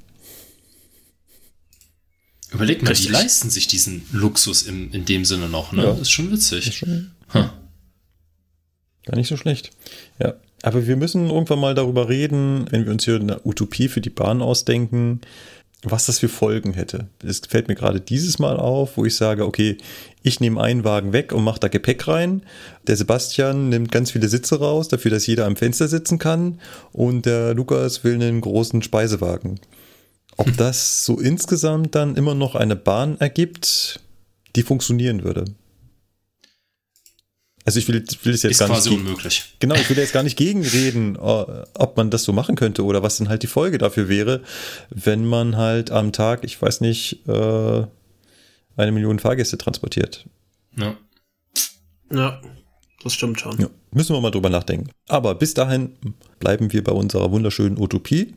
[2.51, 3.07] Überleg mal, Richtig.
[3.07, 5.83] die leisten sich diesen Luxus im, in dem Sinne noch, ne?
[5.83, 5.89] Ja.
[5.91, 6.75] Das ist schon witzig.
[6.77, 7.49] Schon Hm.
[9.05, 9.71] gar nicht so schlecht.
[10.19, 10.35] Ja.
[10.61, 14.11] Aber wir müssen irgendwann mal darüber reden, wenn wir uns hier eine Utopie für die
[14.11, 15.21] Bahn ausdenken,
[15.83, 17.07] was das für Folgen hätte.
[17.23, 19.77] Es fällt mir gerade dieses Mal auf, wo ich sage, okay,
[20.21, 22.43] ich nehme einen Wagen weg und mache da Gepäck rein.
[22.87, 26.59] Der Sebastian nimmt ganz viele Sitze raus, dafür, dass jeder am Fenster sitzen kann.
[26.91, 29.59] Und der Lukas will einen großen Speisewagen.
[30.37, 33.99] Ob das so insgesamt dann immer noch eine Bahn ergibt,
[34.55, 35.45] die funktionieren würde.
[37.65, 39.55] Also ich will, will es jetzt Ist gar quasi nicht unmöglich.
[39.59, 43.17] Genau, ich will jetzt gar nicht gegenreden, ob man das so machen könnte oder was
[43.17, 44.41] denn halt die Folge dafür wäre,
[44.89, 47.83] wenn man halt am Tag, ich weiß nicht, äh,
[48.75, 50.25] eine Million Fahrgäste transportiert.
[50.77, 50.97] Ja.
[52.11, 52.41] Ja,
[53.01, 53.57] das stimmt schon.
[53.59, 54.89] Ja, müssen wir mal drüber nachdenken.
[55.07, 55.95] Aber bis dahin
[56.39, 58.33] bleiben wir bei unserer wunderschönen Utopie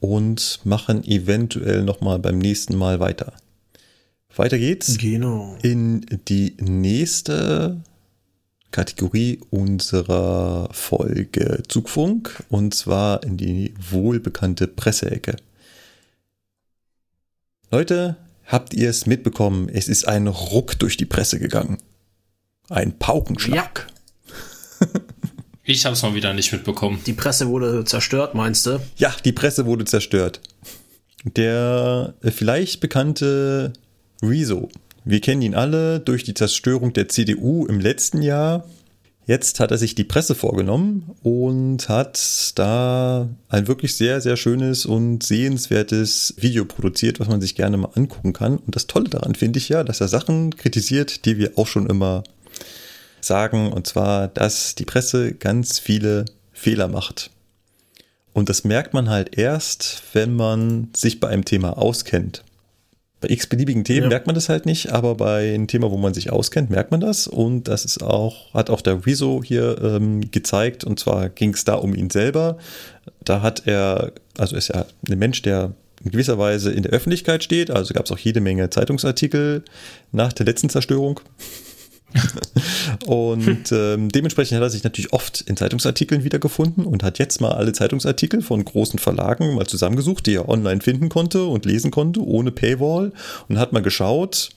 [0.00, 3.32] und machen eventuell nochmal beim nächsten Mal weiter.
[4.36, 5.56] Weiter geht's Genau.
[5.62, 7.82] in die nächste
[8.72, 15.36] Kategorie unserer Folge Zugfunk und zwar in die wohlbekannte Presseecke.
[17.70, 18.16] Leute,
[18.46, 19.68] habt ihr es mitbekommen?
[19.68, 21.78] Es ist ein Ruck durch die Presse gegangen.
[22.68, 23.86] Ein Paukenschlag.
[25.64, 27.00] Ich habe es mal wieder nicht mitbekommen.
[27.06, 28.80] Die Presse wurde zerstört, meinst du?
[28.96, 30.40] Ja, die Presse wurde zerstört.
[31.24, 33.72] Der vielleicht bekannte
[34.20, 34.68] Rezo.
[35.04, 38.68] Wir kennen ihn alle durch die Zerstörung der CDU im letzten Jahr.
[39.26, 44.86] Jetzt hat er sich die Presse vorgenommen und hat da ein wirklich sehr, sehr schönes
[44.86, 48.58] und sehenswertes Video produziert, was man sich gerne mal angucken kann.
[48.58, 51.88] Und das Tolle daran finde ich ja, dass er Sachen kritisiert, die wir auch schon
[51.88, 52.22] immer
[53.20, 57.30] sagen, und zwar, dass die Presse ganz viele Fehler macht.
[58.32, 62.44] Und das merkt man halt erst, wenn man sich bei einem Thema auskennt.
[63.22, 64.08] Bei x-beliebigen Themen Ja.
[64.08, 67.00] merkt man das halt nicht, aber bei einem Thema, wo man sich auskennt, merkt man
[67.00, 67.26] das.
[67.28, 70.84] Und das ist auch, hat auch der Rezo hier ähm, gezeigt.
[70.84, 72.58] Und zwar ging es da um ihn selber.
[73.24, 75.72] Da hat er, also ist er ein Mensch, der
[76.04, 77.70] in gewisser Weise in der Öffentlichkeit steht.
[77.70, 79.62] Also gab es auch jede Menge Zeitungsartikel
[80.10, 81.20] nach der letzten Zerstörung.
[83.06, 87.52] Und ähm, dementsprechend hat er sich natürlich oft in Zeitungsartikeln wiedergefunden und hat jetzt mal
[87.52, 92.24] alle Zeitungsartikel von großen Verlagen mal zusammengesucht, die er online finden konnte und lesen konnte,
[92.24, 93.12] ohne Paywall.
[93.48, 94.50] Und hat mal geschaut,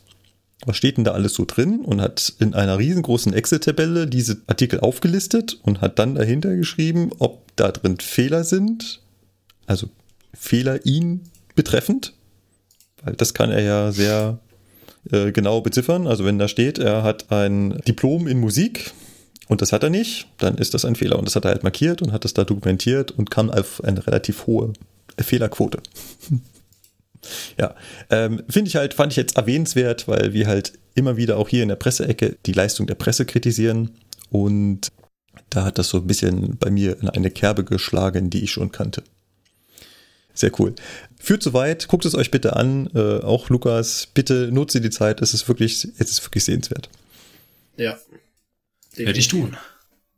[0.65, 4.79] was steht denn da alles so drin und hat in einer riesengroßen Excel-Tabelle diese Artikel
[4.79, 9.01] aufgelistet und hat dann dahinter geschrieben, ob da drin Fehler sind,
[9.65, 9.89] also
[10.33, 11.21] Fehler ihn
[11.55, 12.13] betreffend,
[13.03, 14.39] weil das kann er ja sehr
[15.11, 16.07] äh, genau beziffern.
[16.07, 18.91] Also wenn da steht, er hat ein Diplom in Musik
[19.47, 21.19] und das hat er nicht, dann ist das ein Fehler.
[21.19, 24.05] Und das hat er halt markiert und hat das da dokumentiert und kam auf eine
[24.05, 24.73] relativ hohe
[25.19, 25.79] Fehlerquote.
[27.59, 27.75] ja,
[28.09, 31.63] ähm, finde ich halt, fand ich jetzt erwähnenswert, weil wir halt immer wieder auch hier
[31.63, 33.91] in der Presseecke die Leistung der Presse kritisieren
[34.29, 34.89] und
[35.49, 38.71] da hat das so ein bisschen bei mir in eine Kerbe geschlagen, die ich schon
[38.71, 39.03] kannte.
[40.33, 40.75] Sehr cool.
[41.25, 42.87] Führt zu weit, guckt es euch bitte an.
[42.93, 45.23] Äh, auch Lukas, bitte nutze die Zeit.
[45.23, 46.87] Es ist wirklich, es ist wirklich sehenswert.
[47.77, 47.97] Ja.
[48.95, 49.57] Werde ich tun.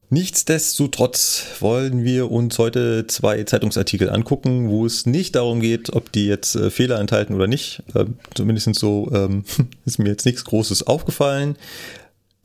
[0.09, 6.27] Nichtsdestotrotz wollen wir uns heute zwei Zeitungsartikel angucken, wo es nicht darum geht, ob die
[6.27, 7.83] jetzt äh, Fehler enthalten oder nicht.
[7.95, 9.45] Ähm, zumindest so ähm,
[9.85, 11.55] ist mir jetzt nichts Großes aufgefallen.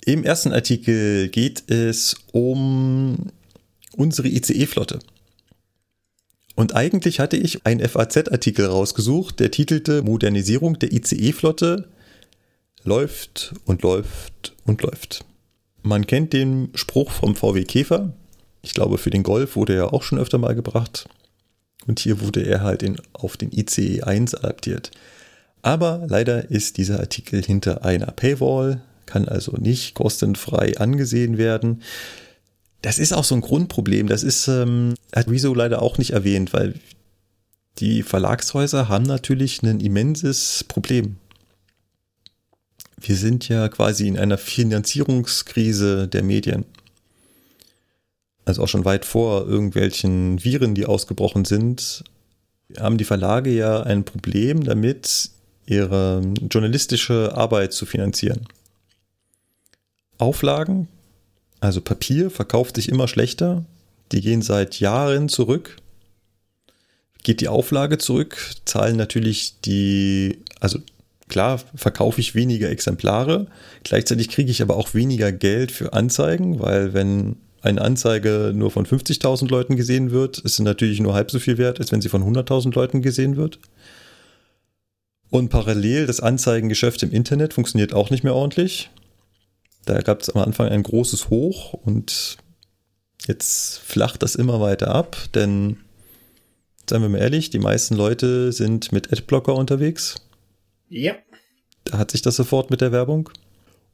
[0.04, 3.26] Im ersten Artikel geht es um
[3.96, 5.00] unsere ICE-Flotte.
[6.62, 11.88] Und eigentlich hatte ich einen FAZ-Artikel rausgesucht, der titelte Modernisierung der ICE-Flotte
[12.84, 15.24] läuft und läuft und läuft.
[15.82, 18.12] Man kennt den Spruch vom VW Käfer.
[18.62, 21.08] Ich glaube, für den Golf wurde er auch schon öfter mal gebracht.
[21.88, 24.92] Und hier wurde er halt in, auf den ICE 1 adaptiert.
[25.62, 31.82] Aber leider ist dieser Artikel hinter einer Paywall, kann also nicht kostenfrei angesehen werden.
[32.82, 34.08] Das ist auch so ein Grundproblem.
[34.08, 36.74] Das ist, ähm, hat Rezo leider auch nicht erwähnt, weil
[37.78, 41.16] die Verlagshäuser haben natürlich ein immenses Problem.
[43.00, 46.64] Wir sind ja quasi in einer Finanzierungskrise der Medien.
[48.44, 52.04] Also auch schon weit vor irgendwelchen Viren, die ausgebrochen sind,
[52.78, 55.30] haben die Verlage ja ein Problem damit,
[55.66, 58.46] ihre journalistische Arbeit zu finanzieren.
[60.18, 60.88] Auflagen,
[61.62, 63.64] also Papier, verkauft sich immer schlechter.
[64.10, 65.76] Die gehen seit Jahren zurück.
[67.22, 70.80] Geht die Auflage zurück, zahlen natürlich die, also
[71.28, 73.46] klar verkaufe ich weniger Exemplare,
[73.84, 78.84] gleichzeitig kriege ich aber auch weniger Geld für Anzeigen, weil wenn eine Anzeige nur von
[78.84, 82.08] 50.000 Leuten gesehen wird, ist sie natürlich nur halb so viel wert, als wenn sie
[82.08, 83.60] von 100.000 Leuten gesehen wird.
[85.30, 88.90] Und parallel das Anzeigengeschäft im Internet funktioniert auch nicht mehr ordentlich.
[89.84, 92.36] Da gab es am Anfang ein großes Hoch und
[93.26, 95.78] jetzt flacht das immer weiter ab, denn
[96.88, 100.16] seien wir mal ehrlich, die meisten Leute sind mit Adblocker unterwegs.
[100.88, 101.14] Ja.
[101.84, 103.30] Da hat sich das sofort mit der Werbung.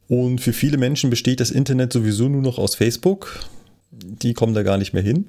[0.08, 3.40] Und für viele Menschen besteht das Internet sowieso nur noch aus Facebook.
[3.90, 5.26] Die kommen da gar nicht mehr hin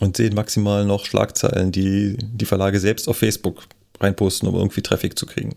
[0.00, 3.64] und sehen maximal noch Schlagzeilen, die die Verlage selbst auf Facebook
[4.00, 5.54] reinposten, um irgendwie Traffic zu kriegen.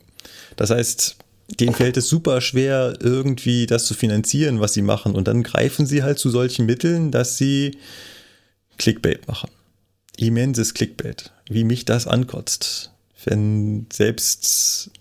[0.55, 5.15] Das heißt, denen fällt es super schwer, irgendwie das zu finanzieren, was sie machen.
[5.15, 7.77] Und dann greifen sie halt zu solchen Mitteln, dass sie
[8.77, 9.49] Clickbait machen.
[10.17, 11.31] Immenses Clickbait.
[11.49, 12.91] Wie mich das ankotzt.
[13.23, 14.91] Wenn selbst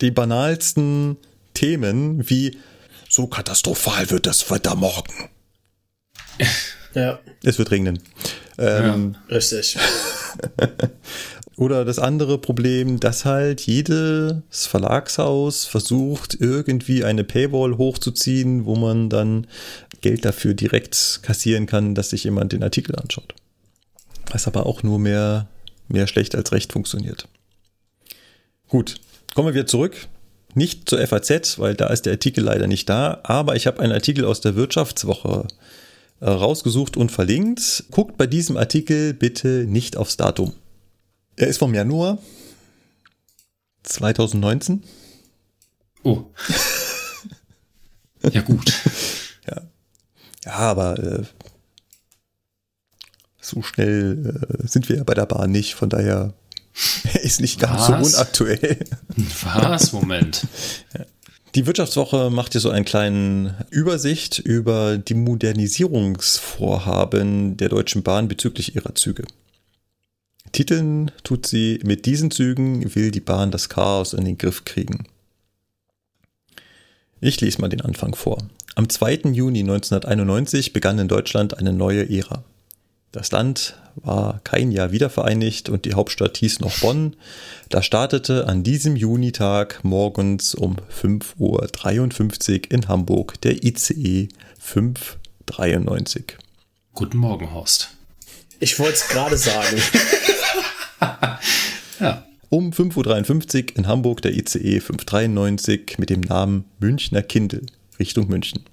[0.00, 1.16] die banalsten
[1.54, 2.58] Themen wie
[3.08, 5.30] so katastrophal wird das Wetter morgen.
[6.94, 7.18] Ja.
[7.42, 8.00] Es wird regnen.
[8.58, 9.78] Ähm, ja, richtig.
[11.56, 19.08] Oder das andere Problem, dass halt jedes Verlagshaus versucht, irgendwie eine Paywall hochzuziehen, wo man
[19.08, 19.46] dann
[20.00, 23.34] Geld dafür direkt kassieren kann, dass sich jemand den Artikel anschaut.
[24.30, 25.48] Was aber auch nur mehr,
[25.88, 27.28] mehr schlecht als recht funktioniert.
[28.68, 28.96] Gut,
[29.34, 30.08] kommen wir zurück.
[30.54, 33.92] Nicht zur FAZ, weil da ist der Artikel leider nicht da, aber ich habe einen
[33.92, 35.48] Artikel aus der Wirtschaftswoche
[36.20, 37.84] äh, rausgesucht und verlinkt.
[37.90, 40.52] Guckt bei diesem Artikel bitte nicht aufs Datum.
[41.36, 42.18] Er ist vom Januar
[43.82, 44.84] 2019.
[46.04, 46.24] Oh.
[48.30, 48.72] ja, gut.
[49.48, 49.62] ja.
[50.44, 51.22] Ja, aber äh,
[53.40, 56.34] so schnell äh, sind wir ja bei der Bahn nicht, von daher
[57.22, 58.12] ist nicht ganz Was?
[58.12, 58.78] so unaktuell.
[59.42, 59.92] Was?
[59.92, 60.46] Moment.
[60.96, 61.04] Ja.
[61.54, 68.74] Die Wirtschaftswoche macht hier so einen kleinen Übersicht über die Modernisierungsvorhaben der Deutschen Bahn bezüglich
[68.74, 69.22] ihrer Züge.
[70.54, 75.08] Titeln tut sie, mit diesen Zügen will die Bahn das Chaos in den Griff kriegen.
[77.20, 78.38] Ich lese mal den Anfang vor.
[78.76, 79.32] Am 2.
[79.32, 82.44] Juni 1991 begann in Deutschland eine neue Ära.
[83.10, 87.16] Das Land war kein Jahr wiedervereinigt und die Hauptstadt hieß noch Bonn.
[87.68, 94.28] Da startete an diesem Junitag morgens um 5.53 Uhr in Hamburg der ICE
[94.60, 96.36] 593.
[96.92, 97.93] Guten Morgen, Horst.
[98.60, 99.82] Ich wollte es gerade sagen.
[102.00, 102.26] ja.
[102.50, 107.66] Um 5.53 Uhr in Hamburg der ICE 593 mit dem Namen Münchner Kindel
[107.98, 108.64] Richtung München.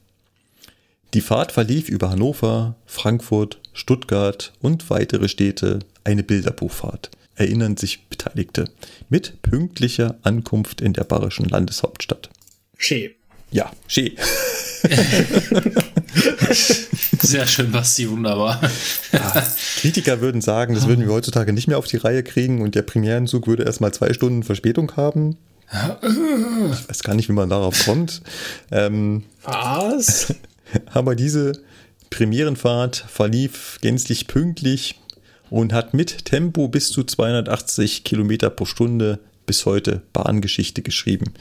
[1.13, 8.65] Die Fahrt verlief über Hannover, Frankfurt, Stuttgart und weitere Städte, eine Bilderbuchfahrt, erinnern sich Beteiligte,
[9.09, 12.29] mit pünktlicher Ankunft in der bayerischen Landeshauptstadt.
[12.77, 13.15] Schee.
[13.51, 14.15] Ja, Schee.
[17.21, 18.61] Sehr schön, Basti, wunderbar.
[19.11, 19.45] Ja,
[19.77, 22.81] Kritiker würden sagen, das würden wir heutzutage nicht mehr auf die Reihe kriegen und der
[22.81, 25.37] Premierenzug würde erstmal zwei Stunden Verspätung haben.
[25.71, 28.21] Ich weiß gar nicht, wie man darauf kommt.
[28.71, 30.33] Ähm, Was?
[30.93, 31.53] Aber diese
[32.09, 34.99] Premierenfahrt verlief gänzlich pünktlich
[35.49, 41.33] und hat mit Tempo bis zu 280 Kilometer pro Stunde bis heute Bahngeschichte geschrieben.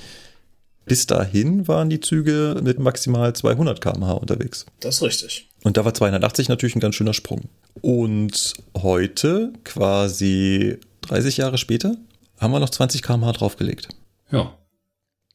[0.91, 4.67] Bis dahin waren die Züge mit maximal 200 km/h unterwegs.
[4.81, 5.49] Das ist richtig.
[5.63, 7.49] Und da war 280 natürlich ein ganz schöner Sprung.
[7.81, 11.95] Und heute, quasi 30 Jahre später,
[12.39, 13.87] haben wir noch 20 km/h draufgelegt.
[14.33, 14.59] Ja.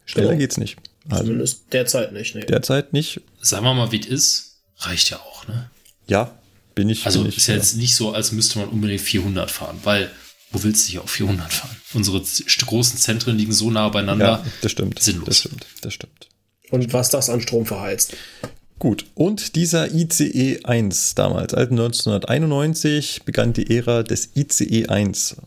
[0.04, 0.40] Schneller ja.
[0.40, 0.76] geht's nicht.
[1.08, 2.36] Also Zumindest derzeit nicht.
[2.36, 2.46] Nee.
[2.46, 3.22] Derzeit nicht.
[3.40, 5.70] Sagen wir mal, wie es ist, reicht ja auch, ne?
[6.06, 6.38] Ja,
[6.76, 7.06] bin ich.
[7.06, 10.12] Also bin ich, ist ja jetzt nicht so, als müsste man unbedingt 400 fahren, weil
[10.52, 11.76] wo willst du hier auf 400 fahren?
[11.94, 12.22] Unsere
[12.66, 14.26] großen Zentren liegen so nah beieinander.
[14.26, 15.02] Ja, das stimmt.
[15.02, 15.28] Sinnlos.
[15.28, 15.66] Das stimmt.
[15.82, 16.30] Das stimmt.
[16.72, 18.16] Und was das an Strom verheizt.
[18.80, 25.38] Gut, und dieser ICE 1 damals, also 1991, begann die Ära des ICE 1.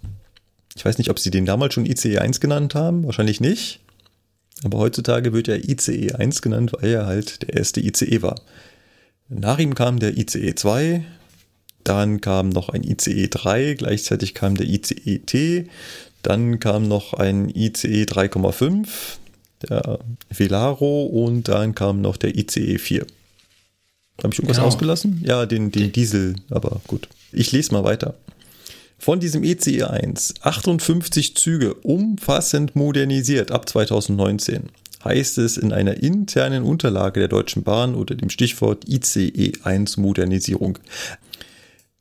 [0.74, 3.80] Ich weiß nicht, ob sie den damals schon ICE 1 genannt haben, wahrscheinlich nicht.
[4.64, 8.40] Aber heutzutage wird er ICE 1 genannt, weil er halt der erste ICE war.
[9.28, 11.04] Nach ihm kam der ICE 2,
[11.88, 15.68] dann kam noch ein ICE 3, gleichzeitig kam der ICE T,
[16.22, 18.86] dann kam noch ein ICE 3,5,
[19.68, 19.98] der
[20.30, 23.06] Velaro und dann kam noch der ICE 4.
[24.22, 24.68] Habe ich irgendwas Genau.
[24.68, 25.22] ausgelassen?
[25.24, 27.08] Ja, den, den Diesel, aber gut.
[27.32, 28.14] Ich lese mal weiter.
[28.98, 34.70] Von diesem ECE 1 58 Züge umfassend modernisiert ab 2019,
[35.04, 40.78] heißt es in einer internen Unterlage der Deutschen Bahn unter dem Stichwort ICE 1 Modernisierung.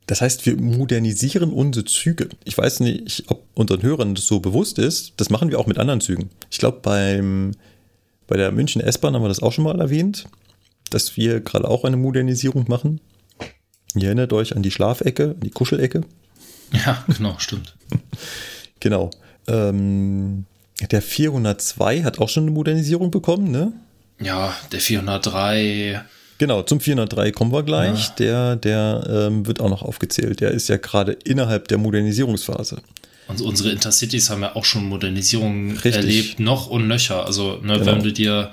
[0.08, 2.30] Das heißt, wir modernisieren unsere Züge.
[2.44, 5.12] Ich weiß nicht, ob unseren Hörern das so bewusst ist.
[5.18, 6.30] Das machen wir auch mit anderen Zügen.
[6.50, 7.52] Ich glaube, beim,
[8.26, 10.24] bei der München S-Bahn haben wir das auch schon mal erwähnt,
[10.88, 13.02] dass wir gerade auch eine Modernisierung machen.
[13.94, 16.02] Ihr erinnert euch an die Schlafecke, an die Kuschelecke.
[16.70, 17.76] Ja, genau, stimmt.
[18.80, 19.10] Genau.
[19.46, 20.44] Ähm,
[20.90, 23.72] der 402 hat auch schon eine Modernisierung bekommen, ne?
[24.20, 26.02] Ja, der 403,
[26.38, 28.08] Genau, zum 403 kommen wir gleich.
[28.08, 28.14] Ja.
[28.18, 30.40] Der, der ähm, wird auch noch aufgezählt.
[30.40, 32.80] Der ist ja gerade innerhalb der Modernisierungsphase.
[33.26, 35.94] Und unsere Intercities haben ja auch schon Modernisierungen Richtig.
[35.96, 37.26] erlebt, noch und nöcher.
[37.26, 37.86] Also, ne, Genau.
[37.86, 38.52] wenn du dir,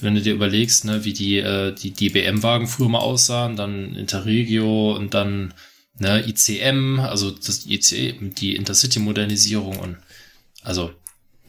[0.00, 3.94] wenn du dir überlegst, ne, wie die, äh, die, die BM-Wagen früher mal aussahen, dann
[3.94, 5.54] Interregio und dann
[5.98, 9.96] ne, ICM, also das IC, die Intercity-Modernisierung und
[10.62, 10.90] also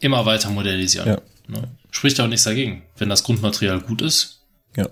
[0.00, 1.08] immer weiter modernisieren.
[1.08, 1.20] Ja.
[1.48, 1.62] Ne?
[1.90, 2.82] Spricht auch nichts dagegen.
[2.96, 4.42] Wenn das Grundmaterial gut ist,
[4.76, 4.86] Ja.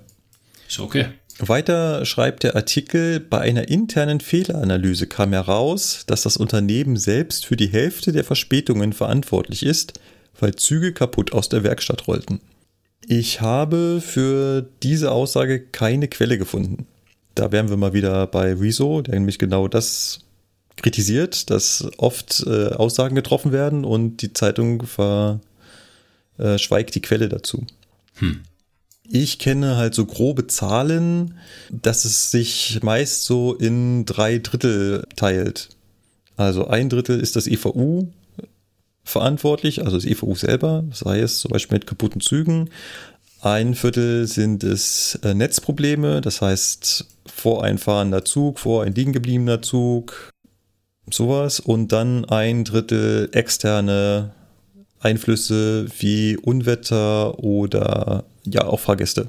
[0.69, 1.07] Ist okay.
[1.39, 7.57] Weiter schreibt der Artikel, bei einer internen Fehleranalyse kam heraus, dass das Unternehmen selbst für
[7.57, 10.01] die Hälfte der Verspätungen verantwortlich ist,
[10.41, 12.41] weil Züge kaputt aus der Werkstatt rollten.
[13.07, 16.87] Ich habe für diese Aussage keine Quelle gefunden.
[17.35, 20.21] Da wären wir mal wieder bei Rezo, der nämlich genau das
[20.77, 27.67] kritisiert, dass oft äh, Aussagen getroffen werden und die Zeitung verschweigt die Quelle dazu.
[28.17, 28.41] Hm.
[29.09, 31.39] Ich kenne halt so grobe Zahlen,
[31.71, 35.71] dass es sich meist so in drei Drittel teilt.
[36.37, 38.09] Also ein Drittel ist das EVU
[39.05, 42.71] verantwortlich, also das EVU selber, sei es zum Beispiel mit kaputten Zügen.
[43.41, 50.33] Ein Viertel sind es äh, Netzprobleme, das heißt voreinfahrender Zug, vor ein liegen gebliebener Zug,
[51.11, 51.61] sowas.
[51.61, 54.33] Und dann ein Drittel externe
[55.01, 59.27] Einflüsse wie Unwetter oder ja auch Fahrgäste.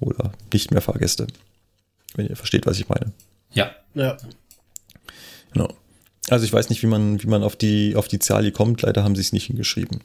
[0.00, 1.26] Oder nicht mehr Fahrgäste.
[2.14, 3.12] Wenn ihr versteht, was ich meine.
[3.52, 3.70] Ja.
[3.94, 4.16] Ja.
[5.52, 5.68] Genau.
[6.28, 8.82] Also ich weiß nicht, wie man, wie man auf die, auf die Zahl hier kommt.
[8.82, 10.00] Leider haben sie es nicht hingeschrieben.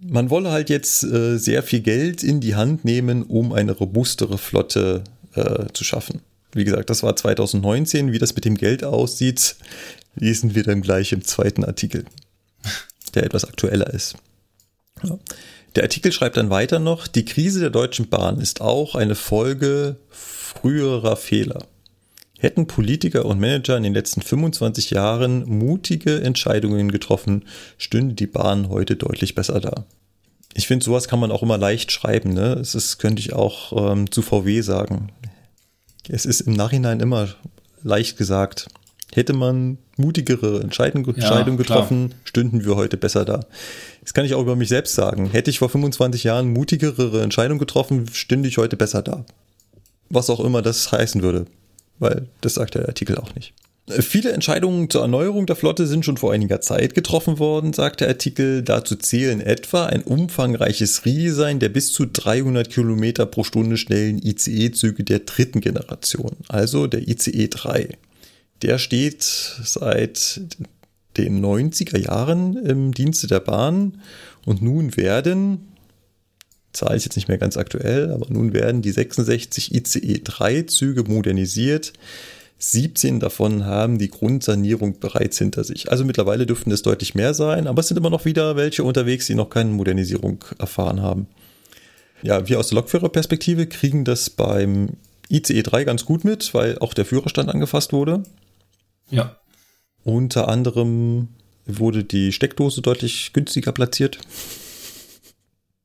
[0.00, 4.38] Man wolle halt jetzt äh, sehr viel Geld in die Hand nehmen, um eine robustere
[4.38, 5.04] Flotte
[5.34, 6.22] äh, zu schaffen.
[6.52, 8.12] Wie gesagt, das war 2019.
[8.12, 9.56] Wie das mit dem Geld aussieht,
[10.14, 12.04] lesen wir dann gleich im zweiten Artikel,
[13.14, 14.16] der etwas aktueller ist.
[15.02, 15.18] Ja.
[15.76, 19.96] Der Artikel schreibt dann weiter noch, die Krise der Deutschen Bahn ist auch eine Folge
[20.08, 21.64] früherer Fehler.
[22.38, 27.44] Hätten Politiker und Manager in den letzten 25 Jahren mutige Entscheidungen getroffen,
[27.76, 29.84] stünde die Bahn heute deutlich besser da.
[30.54, 32.32] Ich finde, sowas kann man auch immer leicht schreiben.
[32.32, 32.54] Ne?
[32.54, 35.12] Es ist, könnte ich auch ähm, zu VW sagen.
[36.08, 37.28] Es ist im Nachhinein immer
[37.82, 38.66] leicht gesagt.
[39.14, 41.80] Hätte man mutigere Entscheidung, Entscheidungen klar.
[41.80, 43.40] getroffen, stünden wir heute besser da.
[44.02, 45.30] Das kann ich auch über mich selbst sagen.
[45.30, 49.24] Hätte ich vor 25 Jahren mutigere Entscheidungen getroffen, stünde ich heute besser da.
[50.08, 51.46] Was auch immer das heißen würde.
[51.98, 53.52] Weil das sagt der Artikel auch nicht.
[53.88, 58.08] Viele Entscheidungen zur Erneuerung der Flotte sind schon vor einiger Zeit getroffen worden, sagt der
[58.08, 58.62] Artikel.
[58.62, 65.02] Dazu zählen etwa ein umfangreiches Redesign der bis zu 300 Kilometer pro Stunde schnellen ICE-Züge
[65.02, 67.98] der dritten Generation, also der ICE 3.
[68.62, 70.40] Der steht seit
[71.16, 74.00] den 90er Jahren im Dienste der Bahn
[74.44, 75.68] und nun werden,
[76.72, 81.02] Zahl ist jetzt nicht mehr ganz aktuell, aber nun werden die 66 ICE 3 Züge
[81.04, 81.92] modernisiert.
[82.58, 85.90] 17 davon haben die Grundsanierung bereits hinter sich.
[85.90, 89.26] Also mittlerweile dürften es deutlich mehr sein, aber es sind immer noch wieder welche unterwegs,
[89.26, 91.26] die noch keine Modernisierung erfahren haben.
[92.22, 94.90] Ja, wir aus der Lokführerperspektive kriegen das beim
[95.30, 98.22] ICE 3 ganz gut mit, weil auch der Führerstand angefasst wurde.
[99.10, 99.36] Ja.
[100.04, 101.28] Unter anderem
[101.66, 104.18] wurde die Steckdose deutlich günstiger platziert.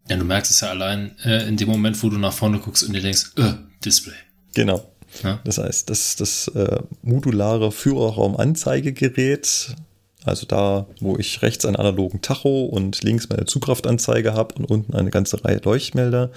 [0.09, 2.83] Ja, du merkst es ja allein äh, in dem Moment, wo du nach vorne guckst
[2.83, 3.53] und dir denkst, äh,
[3.83, 4.13] Display.
[4.53, 4.91] Genau.
[5.23, 5.39] Ja?
[5.43, 9.75] Das heißt, das, das äh, modulare Führerraumanzeigegerät,
[10.23, 14.93] also da, wo ich rechts einen analogen Tacho und links meine Zugkraftanzeige habe und unten
[14.93, 16.31] eine ganze Reihe Leuchtmelder,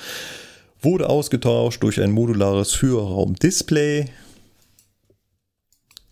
[0.80, 4.06] wurde ausgetauscht durch ein modulares Führerraumdisplay.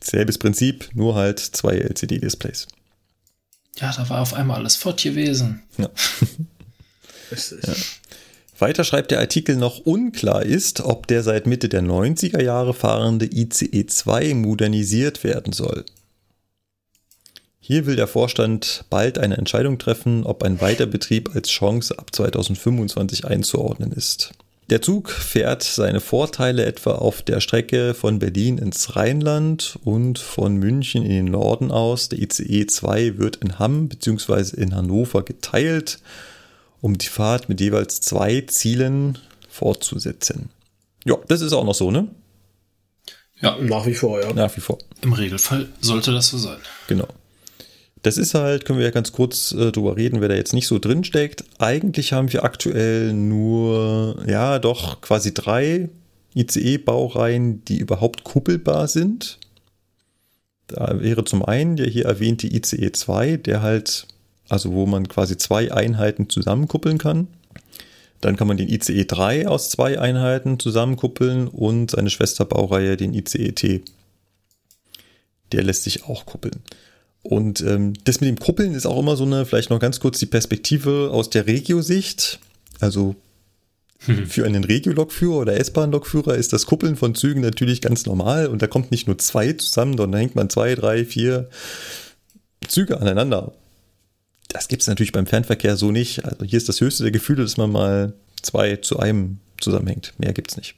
[0.06, 2.68] Selbes Prinzip, nur halt zwei LCD-Displays.
[3.78, 5.62] Ja, da war auf einmal alles fort gewesen.
[5.76, 5.90] Ja.
[7.30, 7.60] Richtig.
[8.58, 13.26] Weiter schreibt der Artikel noch unklar ist, ob der seit Mitte der 90er Jahre fahrende
[13.26, 15.84] ICE 2 modernisiert werden soll.
[17.58, 23.26] Hier will der Vorstand bald eine Entscheidung treffen, ob ein Weiterbetrieb als Chance ab 2025
[23.26, 24.32] einzuordnen ist.
[24.68, 30.56] Der Zug fährt seine Vorteile etwa auf der Strecke von Berlin ins Rheinland und von
[30.56, 32.08] München in den Norden aus.
[32.08, 34.60] Der ICE 2 wird in Hamm bzw.
[34.60, 36.00] in Hannover geteilt,
[36.80, 39.18] um die Fahrt mit jeweils zwei Zielen
[39.48, 40.50] fortzusetzen.
[41.04, 42.08] Ja, das ist auch noch so, ne?
[43.40, 44.32] Ja, Nach wie vor, ja.
[44.32, 44.78] Nach wie vor.
[45.02, 46.56] im Regelfall sollte das so sein.
[46.88, 47.06] Genau.
[48.06, 50.68] Das ist halt, können wir ja ganz kurz äh, drüber reden, wer da jetzt nicht
[50.68, 51.42] so drin steckt.
[51.58, 55.88] Eigentlich haben wir aktuell nur, ja, doch quasi drei
[56.36, 59.40] ICE-Baureihen, die überhaupt kuppelbar sind.
[60.68, 64.06] Da wäre zum einen der hier erwähnte ICE 2, der halt,
[64.48, 67.26] also wo man quasi zwei Einheiten zusammenkuppeln kann.
[68.20, 73.50] Dann kann man den ICE 3 aus zwei Einheiten zusammenkuppeln und seine Schwesterbaureihe, den ICE
[73.50, 73.82] T.
[75.50, 76.62] Der lässt sich auch kuppeln.
[77.28, 80.18] Und ähm, das mit dem Kuppeln ist auch immer so eine, vielleicht noch ganz kurz
[80.18, 82.38] die Perspektive aus der Regio-Sicht.
[82.78, 83.16] Also
[83.98, 88.68] für einen Regio-Lokführer oder S-Bahn-Lokführer ist das Kuppeln von Zügen natürlich ganz normal und da
[88.68, 91.48] kommt nicht nur zwei zusammen, sondern da hängt man zwei, drei, vier
[92.68, 93.52] Züge aneinander.
[94.48, 96.24] Das gibt es natürlich beim Fernverkehr so nicht.
[96.24, 98.12] Also hier ist das höchste der Gefühle, dass man mal
[98.42, 100.14] zwei zu einem zusammenhängt.
[100.18, 100.76] Mehr gibt es nicht.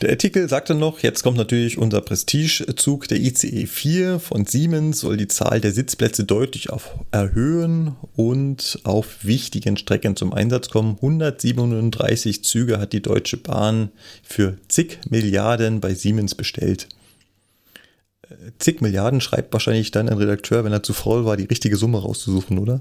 [0.00, 5.00] Der Artikel sagt dann noch, jetzt kommt natürlich unser Prestigezug, der ICE 4 von Siemens,
[5.00, 10.96] soll die Zahl der Sitzplätze deutlich auf erhöhen und auf wichtigen Strecken zum Einsatz kommen.
[10.96, 13.90] 137 Züge hat die Deutsche Bahn
[14.22, 16.88] für zig Milliarden bei Siemens bestellt.
[18.22, 21.76] Äh, Zig Milliarden schreibt wahrscheinlich dann ein Redakteur, wenn er zu faul war, die richtige
[21.76, 22.78] Summe rauszusuchen, oder?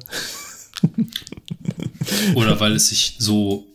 [2.35, 3.65] Oder weil es sich so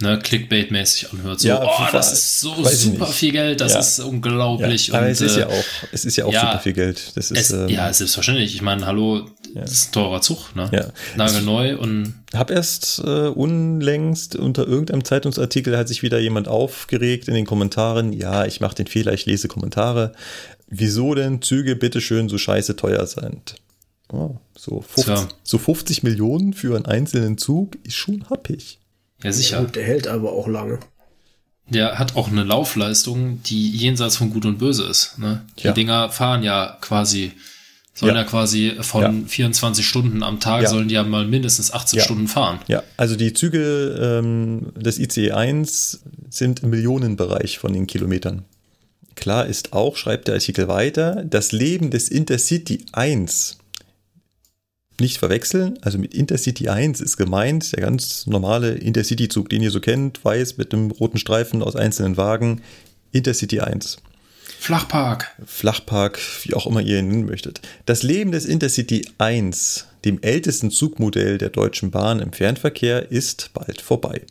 [0.00, 1.40] ne, Clickbait-mäßig anhört.
[1.40, 3.78] So, Ja, oh, FIFA, das ist so super viel Geld, das Ja.
[3.80, 4.92] ist unglaublich.
[4.94, 7.12] aber und, es ist äh, ja auch, es ist ja auch ja, super viel Geld.
[7.16, 8.54] Das ist, Es, ähm, ja, selbstverständlich.
[8.54, 10.68] Ich meine, hallo, das ist ein teurer Zug, ne?
[10.72, 10.88] Ja.
[11.16, 17.34] Nagelneu und Hab erst äh, unlängst unter irgendeinem Zeitungsartikel hat sich wieder jemand aufgeregt in
[17.34, 18.12] den Kommentaren.
[18.12, 20.12] Ja, ich mache den Fehler, ich lese Kommentare.
[20.66, 23.54] Wieso denn Züge bitteschön so scheiße teuer sind?
[24.12, 25.28] Oh, so, 50, Tja.
[25.44, 28.78] so 50 Millionen für einen einzelnen Zug ist schon happig.
[29.24, 29.60] Ja sicher.
[29.60, 30.78] Gut, der hält aber auch lange.
[31.68, 35.18] Der hat auch eine Laufleistung, die jenseits von Gut und Böse ist.
[35.18, 35.42] Ne?
[35.58, 35.72] Die Ja.
[35.72, 37.32] Dinger fahren ja quasi,
[37.94, 38.20] sollen Ja.
[38.22, 39.28] ja, quasi von Ja.
[39.28, 40.68] 24 Stunden am Tag, Ja.
[40.68, 42.04] sollen die ja mal mindestens 18 Ja.
[42.04, 42.58] Stunden fahren.
[42.68, 48.44] Ja, also die Züge ähm, des ICE 1 sind im Millionenbereich von den Kilometern.
[49.14, 53.56] Klar ist auch, schreibt der Artikel weiter, das Leben des Intercity 1
[55.00, 59.80] nicht verwechseln, also mit Intercity 1 ist gemeint der ganz normale Intercity-Zug, den ihr so
[59.80, 62.62] kennt, weiß mit einem roten Streifen aus einzelnen Wagen.
[63.12, 63.98] Intercity 1.
[64.58, 65.30] Flachpark.
[65.44, 67.60] Flachpark, wie auch immer ihr ihn nennen möchtet.
[67.86, 73.80] Das Leben des Intercity 1, dem ältesten Zugmodell der Deutschen Bahn im Fernverkehr, ist bald
[73.80, 74.22] vorbei.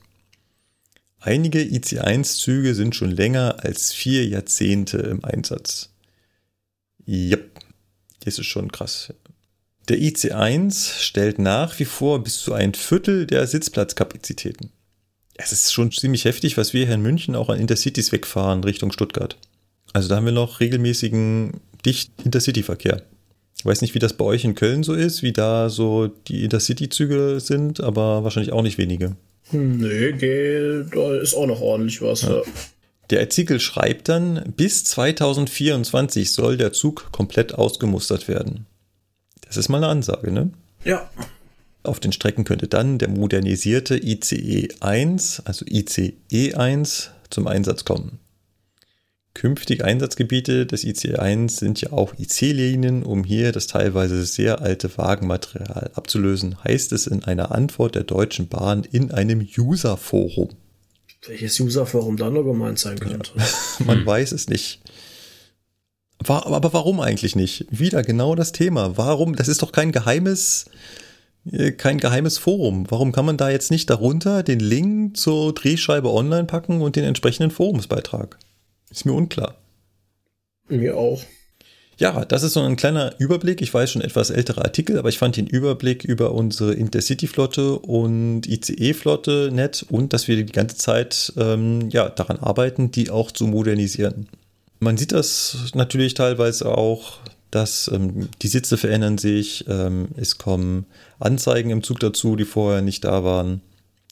[1.19, 5.89] Einige IC1-Züge sind schon länger als vier Jahrzehnte im Einsatz.
[7.07, 7.59] Yep,
[8.21, 9.13] das ist schon krass.
[9.89, 14.69] Der IC1 stellt nach wie vor bis zu ein Viertel der Sitzplatzkapazitäten.
[15.35, 18.91] Es ist schon ziemlich heftig, was wir hier in München auch an Intercities wegfahren Richtung
[18.91, 19.37] Stuttgart.
[19.91, 23.01] Also da haben wir noch regelmäßigen dicht Intercity-Verkehr.
[23.57, 26.43] Ich weiß nicht, wie das bei euch in Köln so ist, wie da so die
[26.43, 29.15] Intercity-Züge sind, aber wahrscheinlich auch nicht wenige.
[29.49, 32.21] Hm, nee, geht, da ist auch noch ordentlich was.
[32.21, 32.41] Ja.
[33.09, 38.65] Der Artikel schreibt dann, bis 2024 soll der Zug komplett ausgemustert werden.
[39.53, 40.49] Das ist mal eine Ansage, ne?
[40.83, 41.07] ja.
[41.83, 48.19] Auf den Strecken könnte dann der modernisierte ICE 1, also ICE 1, zum Einsatz kommen.
[49.35, 54.97] Künftige Einsatzgebiete des ICE 1 sind ja auch IC-Linien, um hier das teilweise sehr alte
[54.97, 60.49] Wagenmaterial abzulösen, heißt es in einer Antwort der Deutschen Bahn in einem User-Forum.
[61.27, 63.31] Welches Userforum dann noch gemeint sein könnte.
[63.85, 64.81] Man weiß es nicht.
[66.25, 67.65] War, aber warum eigentlich nicht?
[67.69, 68.97] Wieder genau das Thema.
[68.97, 69.35] Warum?
[69.35, 70.65] Das ist doch kein geheimes,
[71.51, 72.85] äh, kein geheimes Forum.
[72.89, 77.03] Warum kann man da jetzt nicht darunter den Link zur Drehscheibe online packen und den
[77.03, 78.37] entsprechenden Forumsbeitrag?
[78.89, 79.55] Ist mir unklar.
[80.69, 81.21] Mir auch.
[81.97, 83.61] Ja, das ist so ein kleiner Überblick.
[83.61, 88.47] Ich weiß schon etwas ältere Artikel, aber ich fand den Überblick über unsere Intercity-Flotte und
[88.47, 93.45] ICE-Flotte nett und dass wir die ganze Zeit ähm, ja, daran arbeiten, die auch zu
[93.45, 94.27] modernisieren.
[94.83, 97.19] Man sieht das natürlich teilweise auch
[97.53, 100.85] dass ähm, die Sitze verändern sich, ähm, es kommen
[101.19, 103.61] Anzeigen im Zug dazu, die vorher nicht da waren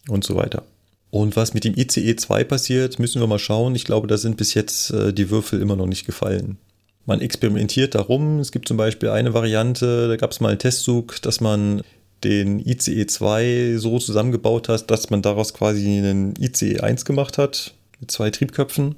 [0.07, 0.63] und so weiter.
[1.09, 3.75] Und was mit dem ICE 2 passiert, müssen wir mal schauen.
[3.75, 6.57] Ich glaube, da sind bis jetzt äh, die Würfel immer noch nicht gefallen.
[7.05, 8.39] Man experimentiert darum.
[8.39, 11.81] Es gibt zum Beispiel eine Variante, da gab es mal einen Testzug, dass man
[12.23, 17.73] den ICE 2 so zusammengebaut hat, dass man daraus quasi einen ICE 1 gemacht hat,
[17.99, 18.95] mit zwei Triebköpfen.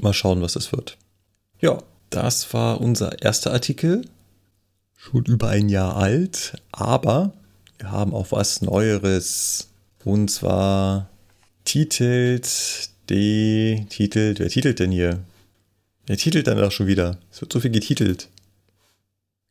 [0.00, 0.96] Mal schauen, was das wird.
[1.62, 1.80] Ja,
[2.10, 4.04] das war unser erster Artikel.
[4.96, 7.32] Schon über ein Jahr alt, aber
[7.78, 9.68] wir haben auch was Neueres.
[10.04, 11.08] Und zwar
[11.64, 15.20] titelt die, titelt, wer titelt denn hier?
[16.06, 17.18] Wer titelt dann auch schon wieder?
[17.30, 18.28] Es wird so viel getitelt.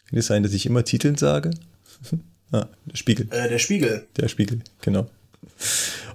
[0.09, 1.51] Kann es sein, dass ich immer Titeln sage?
[2.51, 3.27] ah, der Spiegel.
[3.31, 4.05] Äh, der Spiegel.
[4.17, 5.09] Der Spiegel, genau.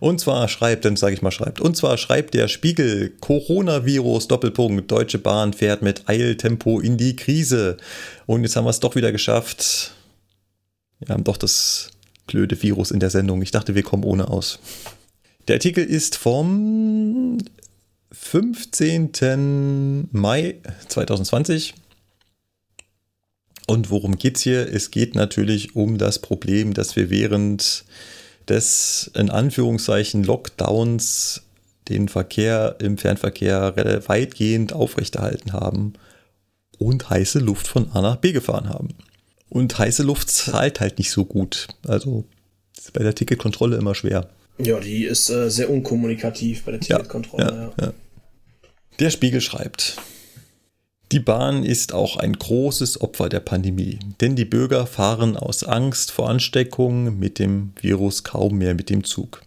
[0.00, 4.90] Und zwar schreibt, dann sage ich mal schreibt, und zwar schreibt der Spiegel, Coronavirus, Doppelpunkt,
[4.90, 7.76] Deutsche Bahn fährt mit Eiltempo in die Krise.
[8.26, 9.92] Und jetzt haben wir es doch wieder geschafft.
[11.00, 11.90] Wir haben doch das
[12.26, 13.42] blöde Virus in der Sendung.
[13.42, 14.58] Ich dachte, wir kommen ohne aus.
[15.48, 17.38] Der Artikel ist vom
[18.12, 20.08] 15.
[20.10, 20.56] Mai
[20.88, 21.74] 2020.
[23.66, 24.72] Und worum geht's hier?
[24.72, 27.84] Es geht natürlich um das Problem, dass wir während
[28.48, 31.42] des in Anführungszeichen Lockdowns
[31.88, 33.74] den Verkehr im Fernverkehr
[34.08, 35.94] weitgehend aufrechterhalten haben
[36.78, 38.88] und heiße Luft von A nach B gefahren haben.
[39.48, 41.68] Und heiße Luft zahlt halt nicht so gut.
[41.86, 42.24] Also
[42.76, 44.28] ist bei der Ticketkontrolle immer schwer.
[44.58, 47.44] Ja, die ist äh, sehr unkommunikativ bei der Ticketkontrolle.
[47.44, 47.92] Ja, ja, ja.
[48.98, 49.96] Der Spiegel schreibt.
[51.12, 56.10] Die Bahn ist auch ein großes Opfer der Pandemie, denn die Bürger fahren aus Angst
[56.10, 59.42] vor Ansteckung mit dem Virus kaum mehr mit dem Zug.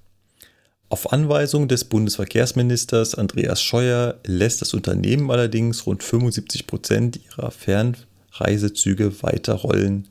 [0.88, 9.22] Auf Anweisung des Bundesverkehrsministers Andreas Scheuer lässt das Unternehmen allerdings rund 75 Prozent ihrer Fernreisezüge
[9.22, 10.08] weiterrollen,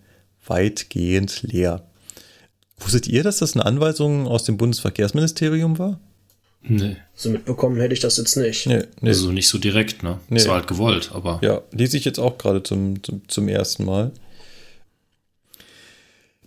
[0.47, 1.83] weitgehend leer.
[2.79, 5.99] Wusstet ihr, dass das eine Anweisung aus dem Bundesverkehrsministerium war?
[6.63, 6.97] Nee.
[7.15, 8.67] So mitbekommen hätte ich das jetzt nicht.
[8.67, 9.11] Nee, nee.
[9.11, 10.21] Also nicht so direkt, ne?
[10.29, 10.39] Nee.
[10.39, 11.39] Das war halt gewollt, aber.
[11.43, 14.13] Ja, lese ich jetzt auch gerade zum, zum, zum ersten Mal.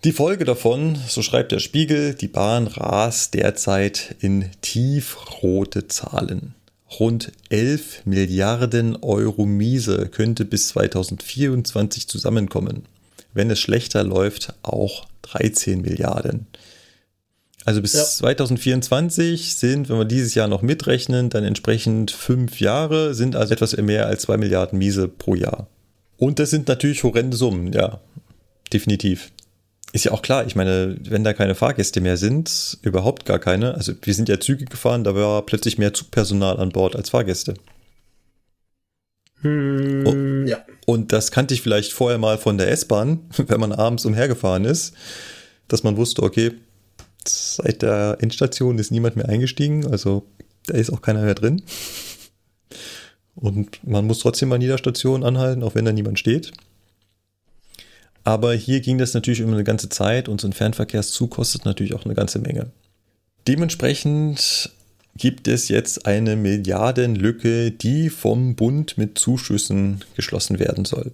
[0.04, 6.56] Die Folge davon, so schreibt der Spiegel, die Bahn rast derzeit in tiefrote Zahlen.
[7.00, 12.86] Rund 11 Milliarden Euro Miese könnte bis 2024 zusammenkommen.
[13.34, 16.48] Wenn es schlechter läuft, auch 13 Milliarden.
[17.64, 18.04] Also bis ja.
[18.04, 23.78] 2024 sind, wenn wir dieses Jahr noch mitrechnen, dann entsprechend fünf Jahre, sind also etwas
[23.78, 25.68] mehr als zwei Milliarden Miese pro Jahr.
[26.18, 28.00] Und das sind natürlich horrende Summen, ja,
[28.74, 29.32] definitiv.
[29.94, 33.76] Ist ja auch klar, ich meine, wenn da keine Fahrgäste mehr sind, überhaupt gar keine.
[33.76, 37.56] Also wir sind ja Züge gefahren, da war plötzlich mehr Zugpersonal an Bord als Fahrgäste.
[39.42, 40.64] Hm, und, ja.
[40.86, 44.94] Und das kannte ich vielleicht vorher mal von der S-Bahn, wenn man abends umhergefahren ist,
[45.68, 46.54] dass man wusste, okay,
[47.28, 50.24] seit der Endstation ist niemand mehr eingestiegen, also
[50.68, 51.64] da ist auch keiner mehr drin.
[53.36, 56.52] Und man muss trotzdem an jeder Station anhalten, auch wenn da niemand steht.
[58.24, 61.94] Aber hier ging das natürlich über eine ganze Zeit und so ein Fernverkehrszug kostet natürlich
[61.94, 62.68] auch eine ganze Menge.
[63.48, 64.70] Dementsprechend
[65.18, 71.12] gibt es jetzt eine Milliardenlücke, die vom Bund mit Zuschüssen geschlossen werden soll.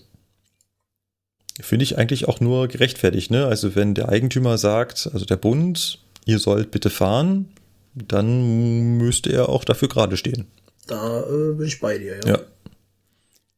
[1.60, 3.32] Finde ich eigentlich auch nur gerechtfertigt.
[3.32, 3.46] Ne?
[3.46, 7.48] Also wenn der Eigentümer sagt, also der Bund, ihr sollt bitte fahren,
[7.96, 10.46] dann müsste er auch dafür gerade stehen.
[10.86, 12.28] Da äh, bin ich bei dir, ja.
[12.28, 12.40] ja.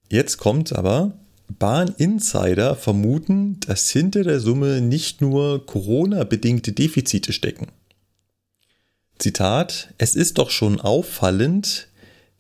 [0.10, 1.14] Jetzt kommt aber,
[1.60, 7.68] Bahn-Insider vermuten, dass hinter der Summe nicht nur Corona-bedingte Defizite stecken.
[9.18, 11.89] Zitat, es ist doch schon auffallend,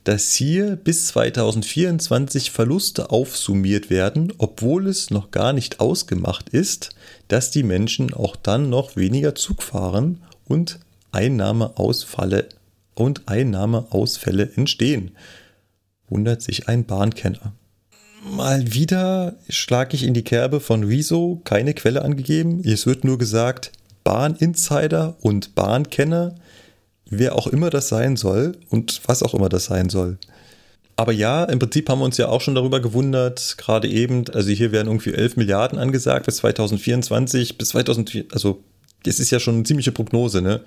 [0.04, 6.92] dass hier bis 2024 Verluste aufsummiert werden, obwohl es noch gar nicht ausgemacht ist,
[7.28, 10.80] dass die Menschen auch dann noch weniger Zug fahren und
[11.12, 12.50] Einnahmeausfälle
[12.96, 15.12] und Einnahmeausfälle entstehen.
[16.08, 17.54] Wundert sich ein Bahnkenner.
[18.36, 22.62] Mal wieder schlage ich in die Kerbe von Rezo, keine Quelle angegeben.
[22.66, 23.72] Es wird nur gesagt,
[24.04, 26.36] Bahninsider und Bahnkenner
[27.10, 30.18] wer auch immer das sein soll und was auch immer das sein soll.
[30.96, 34.50] Aber ja, im Prinzip haben wir uns ja auch schon darüber gewundert, gerade eben, also
[34.50, 38.64] hier werden irgendwie 11 Milliarden angesagt bis 2024, bis 2004, also
[39.04, 40.62] das ist ja schon eine ziemliche Prognose, ne?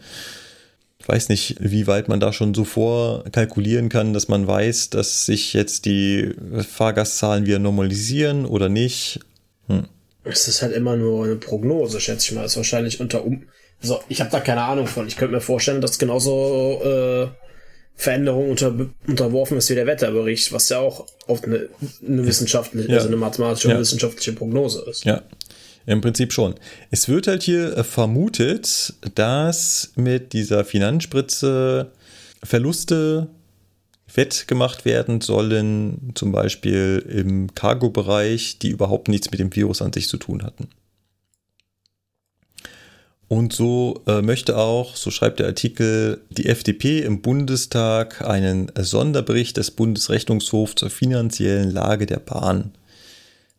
[0.98, 5.26] Ich weiß nicht, wie weit man da schon so vorkalkulieren kann, dass man weiß, dass
[5.26, 6.32] sich jetzt die
[6.66, 9.18] Fahrgastzahlen wieder normalisieren oder nicht.
[9.66, 9.88] Hm.
[10.22, 12.42] Es ist halt immer nur eine Prognose, schätze ich mal.
[12.42, 13.42] Das ist wahrscheinlich unter um
[13.82, 15.06] also ich habe da keine Ahnung von.
[15.06, 17.28] Ich könnte mir vorstellen, dass genauso äh,
[17.94, 18.74] Veränderung unter,
[19.06, 21.68] unterworfen ist wie der Wetterbericht, was ja auch oft eine,
[22.06, 22.96] eine wissenschaftliche, ja.
[22.96, 23.74] also eine mathematische ja.
[23.74, 25.04] und wissenschaftliche Prognose ist.
[25.04, 25.22] Ja,
[25.86, 26.54] im Prinzip schon.
[26.90, 31.90] Es wird halt hier äh, vermutet, dass mit dieser Finanzspritze
[32.42, 33.28] Verluste
[34.14, 40.08] wettgemacht werden sollen, zum Beispiel im Cargo-Bereich, die überhaupt nichts mit dem Virus an sich
[40.08, 40.68] zu tun hatten.
[43.32, 49.56] Und so äh, möchte auch, so schreibt der Artikel, die FDP im Bundestag einen Sonderbericht
[49.56, 52.72] des Bundesrechnungshofs zur finanziellen Lage der Bahn.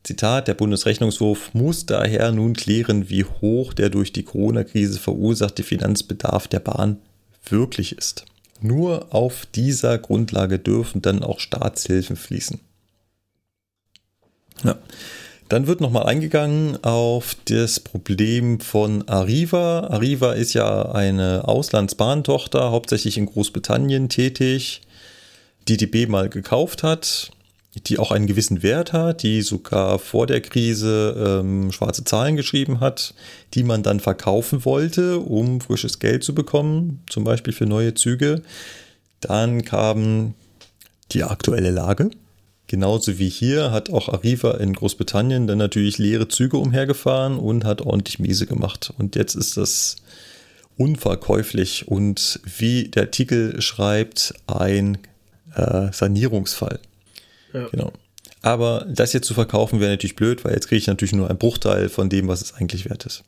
[0.04, 6.48] Zitat, der Bundesrechnungshof muss daher nun klären, wie hoch der durch die Corona-Krise verursachte Finanzbedarf
[6.48, 6.98] der Bahn
[7.50, 8.26] wirklich ist.
[8.62, 12.60] Nur auf dieser Grundlage dürfen dann auch Staatshilfen fließen.
[14.64, 14.78] Ja.
[15.50, 19.82] Dann wird nochmal eingegangen auf das Problem von Arriva.
[19.82, 24.82] Arriva ist ja eine Auslandsbahntochter, hauptsächlich in Großbritannien tätig,
[25.68, 27.32] die DB mal gekauft hat,
[27.88, 32.80] die auch einen gewissen Wert hat, die sogar vor der Krise ähm, schwarze Zahlen geschrieben
[32.80, 33.14] hat,
[33.54, 38.42] die man dann verkaufen wollte, um frisches Geld zu bekommen, zum Beispiel für neue Züge.
[39.20, 40.36] Dann kam
[41.12, 42.12] die aktuelle Lage
[42.68, 47.82] Genauso wie hier hat auch Arriva in Großbritannien dann natürlich leere Züge umhergefahren und hat
[47.82, 48.94] ordentlich Miese gemacht.
[48.98, 49.98] Und jetzt ist das
[50.78, 54.98] unverkäuflich und wie der Artikel schreibt, ein
[55.56, 56.80] äh, Sanierungsfall.
[57.54, 57.68] Ja.
[57.68, 57.92] Genau.
[58.42, 61.38] Aber das jetzt zu verkaufen wäre natürlich blöd, weil jetzt kriege ich natürlich nur einen
[61.38, 63.24] Bruchteil von dem, was es eigentlich wert ist.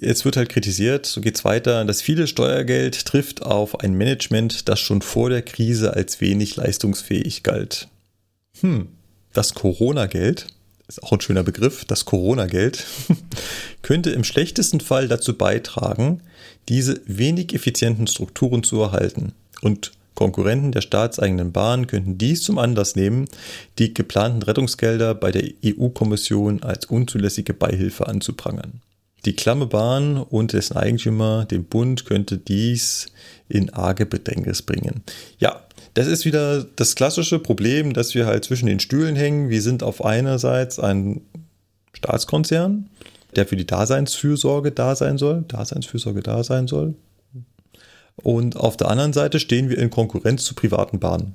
[0.00, 4.80] Jetzt wird halt kritisiert, so geht's weiter, dass viele Steuergeld trifft auf ein Management, das
[4.80, 7.88] schon vor der Krise als wenig leistungsfähig galt
[8.60, 8.88] hm,
[9.32, 10.46] das Corona-Geld,
[10.88, 12.84] ist auch ein schöner Begriff, das Corona-Geld,
[13.82, 16.22] könnte im schlechtesten Fall dazu beitragen,
[16.68, 19.32] diese wenig effizienten Strukturen zu erhalten.
[19.62, 23.26] Und Konkurrenten der staatseigenen Bahn könnten dies zum Anlass nehmen,
[23.78, 28.80] die geplanten Rettungsgelder bei der EU-Kommission als unzulässige Beihilfe anzuprangern.
[29.24, 33.06] Die klamme Bahn und dessen Eigentümer, den Bund, könnte dies
[33.48, 35.02] in arge Bedrängnis bringen.
[35.38, 35.67] Ja,
[35.98, 39.50] das ist wieder das klassische Problem, dass wir halt zwischen den Stühlen hängen.
[39.50, 41.22] Wir sind auf einerseits ein
[41.92, 42.88] Staatskonzern,
[43.34, 46.94] der für die Daseinsfürsorge da sein soll, Daseinsfürsorge da sein soll.
[48.14, 51.34] Und auf der anderen Seite stehen wir in Konkurrenz zu privaten Bahnen.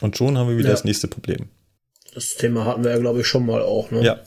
[0.00, 0.74] Und schon haben wir wieder ja.
[0.74, 1.48] das nächste Problem.
[2.14, 3.90] Das Thema hatten wir ja, glaube ich, schon mal auch.
[3.90, 4.02] Ne?
[4.02, 4.20] Ja.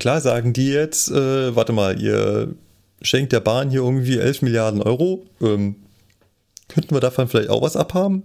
[0.00, 2.52] Klar sagen die jetzt, äh, warte mal, ihr
[3.02, 5.26] schenkt der Bahn hier irgendwie 11 Milliarden Euro.
[5.40, 5.76] Ähm,
[6.68, 8.22] Könnten wir davon vielleicht auch was abhaben?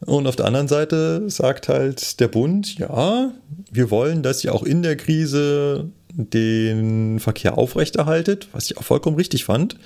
[0.00, 3.32] Und auf der anderen Seite sagt halt der Bund, ja,
[3.70, 9.16] wir wollen, dass ihr auch in der Krise den Verkehr aufrechterhaltet, was ich auch vollkommen
[9.16, 9.76] richtig fand,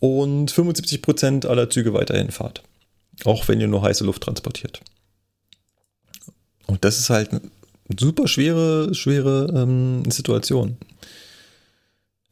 [0.00, 2.62] und 75 Prozent aller Züge weiterhin fahrt.
[3.24, 4.80] Auch wenn ihr nur heiße Luft transportiert.
[6.66, 7.40] Und das ist halt eine
[7.98, 10.76] super schwere, schwere ähm, Situation.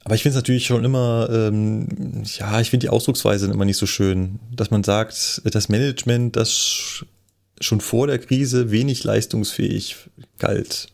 [0.05, 3.77] Aber ich finde es natürlich schon immer, ähm, ja, ich finde die Ausdrucksweise immer nicht
[3.77, 7.05] so schön, dass man sagt, das Management, das
[7.61, 9.97] schon vor der Krise wenig leistungsfähig
[10.39, 10.89] galt.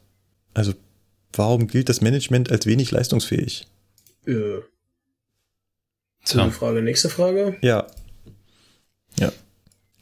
[0.53, 0.75] Also,
[1.33, 3.67] warum gilt das Management als wenig leistungsfähig?
[4.27, 4.61] Äh.
[6.25, 6.51] So.
[6.51, 7.57] Frage, nächste Frage?
[7.63, 7.87] Ja.
[9.19, 9.33] Ja.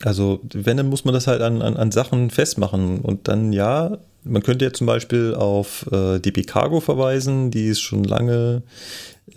[0.03, 3.99] Also, wenn, dann muss man das halt an, an, an Sachen festmachen und dann, ja,
[4.27, 8.63] man könnte ja zum Beispiel auf äh, DB Cargo verweisen, die es schon lange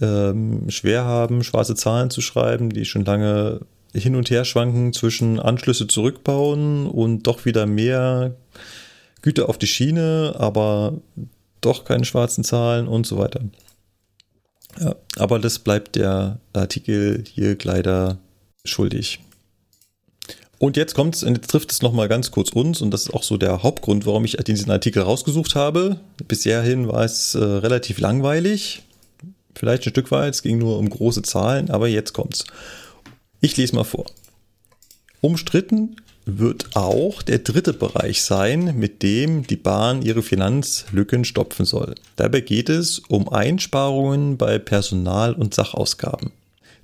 [0.02, 3.62] ähm, schwer haben, schwarze Zahlen zu schreiben, die schon lange
[3.94, 8.36] hin und her schwanken zwischen Anschlüsse zurückbauen und doch wieder mehr
[9.22, 10.94] Güter auf die Schiene, aber
[11.62, 13.42] doch keine schwarzen Zahlen und so weiter.
[14.80, 18.20] Ja, aber das bleibt der Artikel hier leider
[18.64, 19.20] schuldig.
[20.60, 23.24] Und jetzt kommt's, und jetzt trifft es nochmal ganz kurz uns, und das ist auch
[23.24, 26.02] so der Hauptgrund, warum ich diesen Artikel rausgesucht habe.
[26.28, 28.84] Bisherhin war es äh, relativ langweilig.
[29.56, 32.44] Vielleicht ein Stück weit, es ging nur um große Zahlen, aber jetzt kommt's.
[33.40, 34.06] Ich lese mal vor.
[35.22, 35.96] Umstritten
[36.26, 41.96] wird auch der dritte Bereich sein, mit dem die Bahn ihre Finanzlücken stopfen soll.
[42.18, 46.32] Dabei geht es um Einsparungen bei Personal- und Sachausgaben.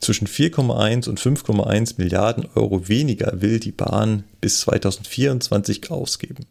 [0.05, 6.45] Zwischen 4,1 und 5,1 Milliarden Euro weniger will die Bahn bis 2024 ausgeben.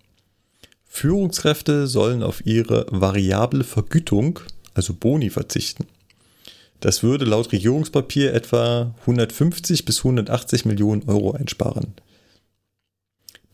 [0.88, 4.40] Führungskräfte sollen auf ihre variable Vergütung,
[4.74, 5.86] also Boni, verzichten.
[6.80, 11.94] Das würde laut Regierungspapier etwa 150 bis 180 Millionen Euro einsparen.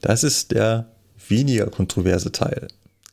[0.00, 0.90] Das ist der
[1.28, 2.68] weniger kontroverse Teil.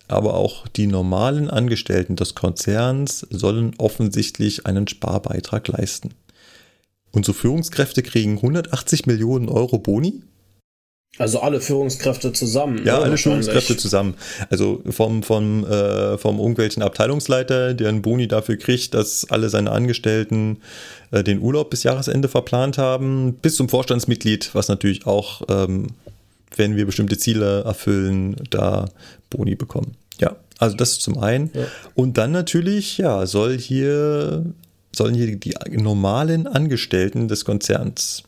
[0.08, 6.12] Aber auch die normalen Angestellten des Konzerns sollen offensichtlich einen Sparbeitrag leisten.
[7.18, 10.22] Unsere Führungskräfte kriegen 180 Millionen Euro Boni?
[11.18, 12.86] Also alle Führungskräfte zusammen.
[12.86, 13.18] Ja, ne, alle.
[13.18, 14.14] Führungskräfte zusammen.
[14.52, 19.72] Also vom, vom, äh, vom irgendwelchen Abteilungsleiter, der einen Boni dafür kriegt, dass alle seine
[19.72, 20.62] Angestellten
[21.10, 25.88] äh, den Urlaub bis Jahresende verplant haben, bis zum Vorstandsmitglied, was natürlich auch, ähm,
[26.56, 28.90] wenn wir bestimmte Ziele erfüllen, da
[29.32, 29.98] Boni bekommen.
[30.20, 31.50] Ja, also das zum einen.
[31.56, 31.66] Ja.
[31.96, 34.46] Und dann natürlich, ja, soll hier,
[34.98, 38.24] sollen hier die normalen Angestellten des Konzerns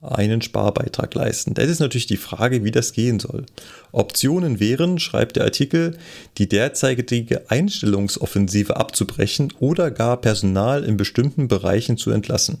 [0.00, 1.54] einen Sparbeitrag leisten.
[1.54, 3.46] Das ist natürlich die Frage, wie das gehen soll.
[3.90, 5.96] Optionen wären, schreibt der Artikel,
[6.36, 12.60] die derzeitige Einstellungsoffensive abzubrechen oder gar Personal in bestimmten Bereichen zu entlassen.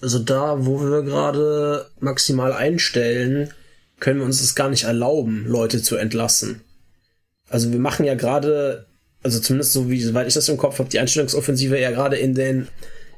[0.00, 3.50] Also da, wo wir gerade maximal einstellen,
[4.00, 6.62] können wir uns das gar nicht erlauben, Leute zu entlassen.
[7.48, 8.86] Also wir machen ja gerade,
[9.22, 12.34] also zumindest so wie, soweit ich das im Kopf habe, die Einstellungsoffensive ja gerade in
[12.34, 12.68] den,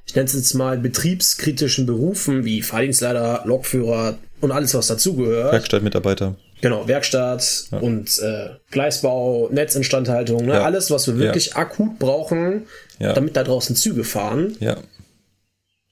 [0.07, 5.53] ich nenne es jetzt mal betriebskritischen Berufen wie Fahrdienstleiter, Lokführer und alles, was dazugehört.
[5.53, 6.37] Werkstattmitarbeiter.
[6.61, 10.55] Genau, Werkstatt und äh, Gleisbau, Netzinstandhaltung, ne?
[10.55, 10.63] Ja.
[10.65, 12.63] alles, was wir wirklich akut brauchen,
[12.99, 13.13] Ja.
[13.13, 14.77] damit da draußen Züge fahren, Ja,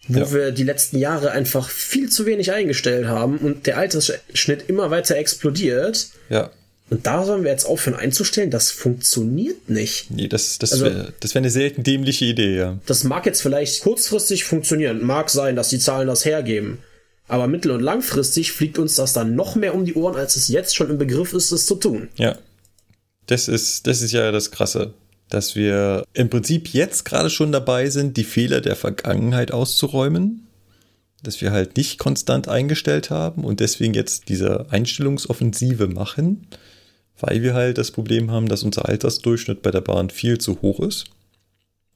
[0.08, 0.32] wo Ja.
[0.32, 5.16] wir die letzten Jahre einfach viel zu wenig eingestellt haben und der Altersschnitt immer weiter
[5.16, 6.08] explodiert.
[6.28, 6.50] ja.
[6.92, 10.10] Und da sollen wir jetzt aufhören einzustellen, das funktioniert nicht.
[10.10, 12.78] Nee, das, das Also- wäre wär eine selten dämliche Idee, ja.
[12.84, 16.80] Das mag jetzt vielleicht kurzfristig funktionieren, mag sein, dass die Zahlen das hergeben.
[17.28, 20.48] Aber mittel- und langfristig fliegt uns das dann noch mehr um die Ohren, als es
[20.48, 22.10] jetzt schon im Begriff ist, es zu tun.
[22.16, 22.36] Ja.
[23.24, 24.92] Das ist, das ist ja das Krasse,
[25.30, 30.46] dass wir im Prinzip jetzt gerade schon dabei sind, die Fehler der Vergangenheit auszuräumen,
[31.22, 36.46] dass wir halt nicht konstant eingestellt haben und deswegen jetzt diese Einstellungsoffensive machen,
[37.22, 40.80] weil wir halt das Problem haben, dass unser Altersdurchschnitt bei der Bahn viel zu hoch
[40.80, 41.06] ist.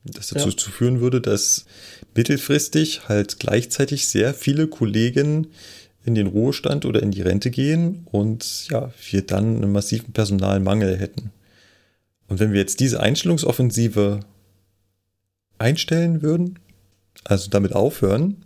[0.05, 0.57] Das dazu Ja.
[0.57, 1.67] zu führen würde, dass
[2.15, 5.49] mittelfristig halt gleichzeitig sehr viele Kollegen
[6.05, 10.97] in den Ruhestand oder in die Rente gehen und ja, wir dann einen massiven Personalmangel
[10.97, 11.33] hätten.
[12.29, 14.21] Und wenn wir jetzt diese Einstellungsoffensive
[15.59, 16.59] einstellen würden,
[17.25, 18.45] also damit aufhören,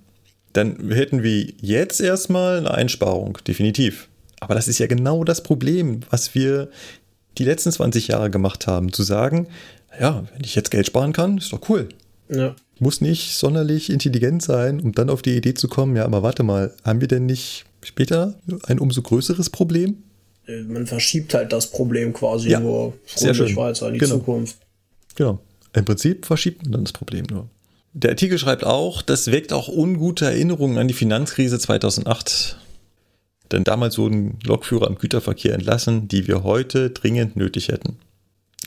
[0.54, 4.08] dann hätten wir jetzt erstmal eine Einsparung, definitiv.
[4.40, 6.68] Aber das ist ja genau das Problem, was wir
[7.38, 9.46] die letzten 20 Jahre gemacht haben, zu sagen,
[10.00, 11.88] ja, wenn ich jetzt Geld sparen kann, ist doch cool.
[12.28, 12.54] Ja.
[12.78, 16.42] Muss nicht sonderlich intelligent sein, um dann auf die Idee zu kommen, ja, aber warte
[16.42, 18.34] mal, haben wir denn nicht später
[18.66, 19.98] ein umso größeres Problem?
[20.46, 23.54] Äh, Man verschiebt halt das Problem quasi Ja, nur sehr schön.
[23.56, 24.14] weiter in die Genau.
[24.16, 24.56] Zukunft.
[25.16, 25.38] Genau.
[25.74, 27.48] Im Prinzip verschiebt man dann das Problem nur.
[27.92, 32.56] Der Artikel schreibt auch, das weckt auch ungute Erinnerungen an die Finanzkrise 2008.
[33.52, 37.98] Denn damals wurden Lokführer im Güterverkehr entlassen, die wir heute dringend nötig hätten.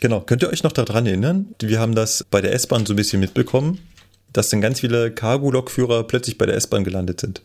[0.02, 1.56] Genau, könnt ihr euch noch daran erinnern?
[1.62, 3.80] Wir haben das bei der S-Bahn so ein bisschen mitbekommen,
[4.34, 7.42] dass dann ganz viele Cargo-Lokführer plötzlich bei der S-Bahn gelandet sind.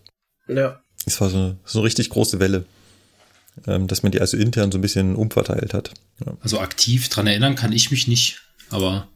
[0.49, 0.81] Ja.
[1.07, 2.65] Es war so, so eine richtig große Welle,
[3.67, 5.93] ähm, dass man die also intern so ein bisschen umverteilt hat.
[6.25, 6.33] Ja.
[6.41, 9.09] Also aktiv dran erinnern kann ich mich nicht, aber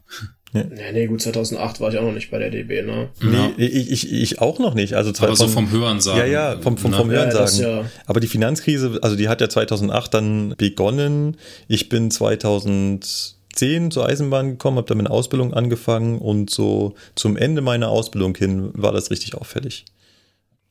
[0.55, 3.09] Nee, nee, gut, 2008 war ich auch noch nicht bei der DB, ne?
[3.23, 3.51] ja.
[3.57, 4.95] Nee, ich, ich, ich auch noch nicht.
[4.95, 6.19] Also aber so von- vom Hören sagen.
[6.19, 6.97] Ja, ja, vom, vom, ne?
[6.99, 7.71] vom Ja, Hören das sagen.
[7.85, 7.91] ja.
[8.07, 11.39] Aber die Finanzkrise, also die hat ja 2008 dann begonnen.
[11.69, 17.63] Ich bin 2010 zur Eisenbahn gekommen, habe da meine Ausbildung angefangen und so zum Ende
[17.63, 19.85] meiner Ausbildung hin war das richtig auffällig.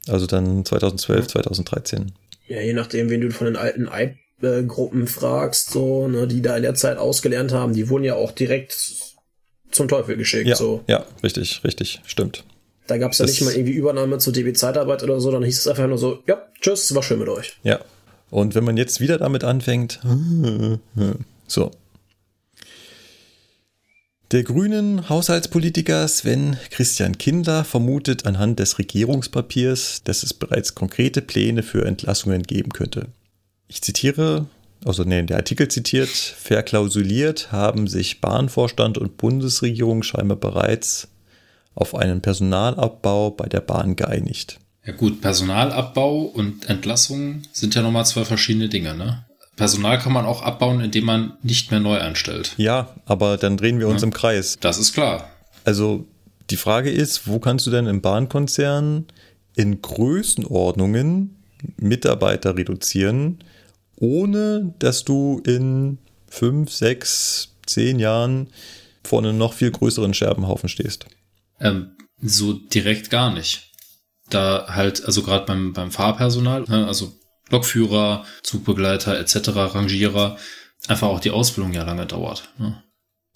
[0.08, 2.12] Also dann 2012, 2013.
[2.48, 6.64] Ja, je nachdem, wen du von den alten IP-Gruppen fragst, so, ne, die da in
[6.64, 8.74] der Zeit ausgelernt haben, die wurden ja auch direkt
[9.72, 10.84] zum Teufel geschickt, Ja, so.
[10.88, 12.43] ja, richtig, richtig, stimmt.
[12.88, 15.60] Da gab es ja nicht mal irgendwie Übernahme zur DB Zeitarbeit oder so, dann hieß
[15.60, 17.57] es einfach nur so, ja, tschüss, war schön mit euch.
[17.64, 17.80] Ja.
[18.30, 19.99] Und wenn man jetzt wieder damit anfängt,
[21.48, 21.72] so.
[24.31, 31.64] Der grünen Haushaltspolitiker Sven Christian Kindler vermutet anhand des Regierungspapiers, dass es bereits konkrete Pläne
[31.64, 33.07] für Entlassungen geben könnte.
[33.68, 34.45] Ich zitiere,
[34.86, 41.08] also nee, der Artikel zitiert, verklausuliert haben sich Bahnvorstand und Bundesregierung scheinbar bereits
[41.76, 44.60] auf einen Personalabbau bei der Bahn geeinigt.
[44.86, 49.26] Ja gut, Personalabbau und Entlassung sind ja nochmal zwei verschiedene Dinge, ne?
[49.56, 52.53] Personal kann man auch abbauen, indem man nicht mehr neu einstellt.
[52.58, 54.08] Ja, aber dann drehen wir uns Ja.
[54.08, 54.58] im Kreis.
[54.60, 55.30] Das ist klar.
[55.66, 56.06] Also
[56.49, 59.06] die Frage ist, wo kannst du denn im Bahnkonzern
[59.56, 61.36] in Größenordnungen
[61.78, 63.40] Mitarbeiter reduzieren,
[64.02, 68.49] ohne dass du in fünf, sechs, zehn Jahren
[69.03, 71.06] vor einem noch viel größeren Scherbenhaufen stehst?
[71.60, 73.72] Ähm, so direkt gar nicht.
[74.30, 77.14] Da halt, also gerade beim, beim Fahrpersonal, ne, also
[77.49, 80.38] Lokführer, Zugbegleiter etc., Rangierer,
[80.88, 82.49] einfach auch die Ausbildung ja lange dauert.
[82.57, 82.82] Ne?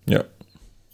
[0.07, 0.23] Ja,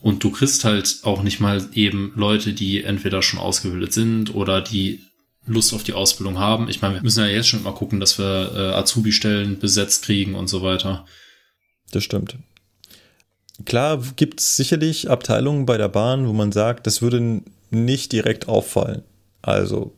[0.01, 4.61] Und du kriegst halt auch nicht mal eben Leute, die entweder schon ausgebildet sind oder
[4.61, 5.01] die
[5.45, 6.69] Lust auf die Ausbildung haben.
[6.69, 10.35] Ich meine, wir müssen ja jetzt schon mal gucken, dass wir äh, Azubi-Stellen besetzt kriegen
[10.35, 11.05] und so weiter.
[11.91, 12.37] Das stimmt.
[13.65, 18.47] Klar gibt es sicherlich Abteilungen bei der Bahn, wo man sagt, das würde nicht direkt
[18.47, 19.03] auffallen.
[19.41, 19.93] Also,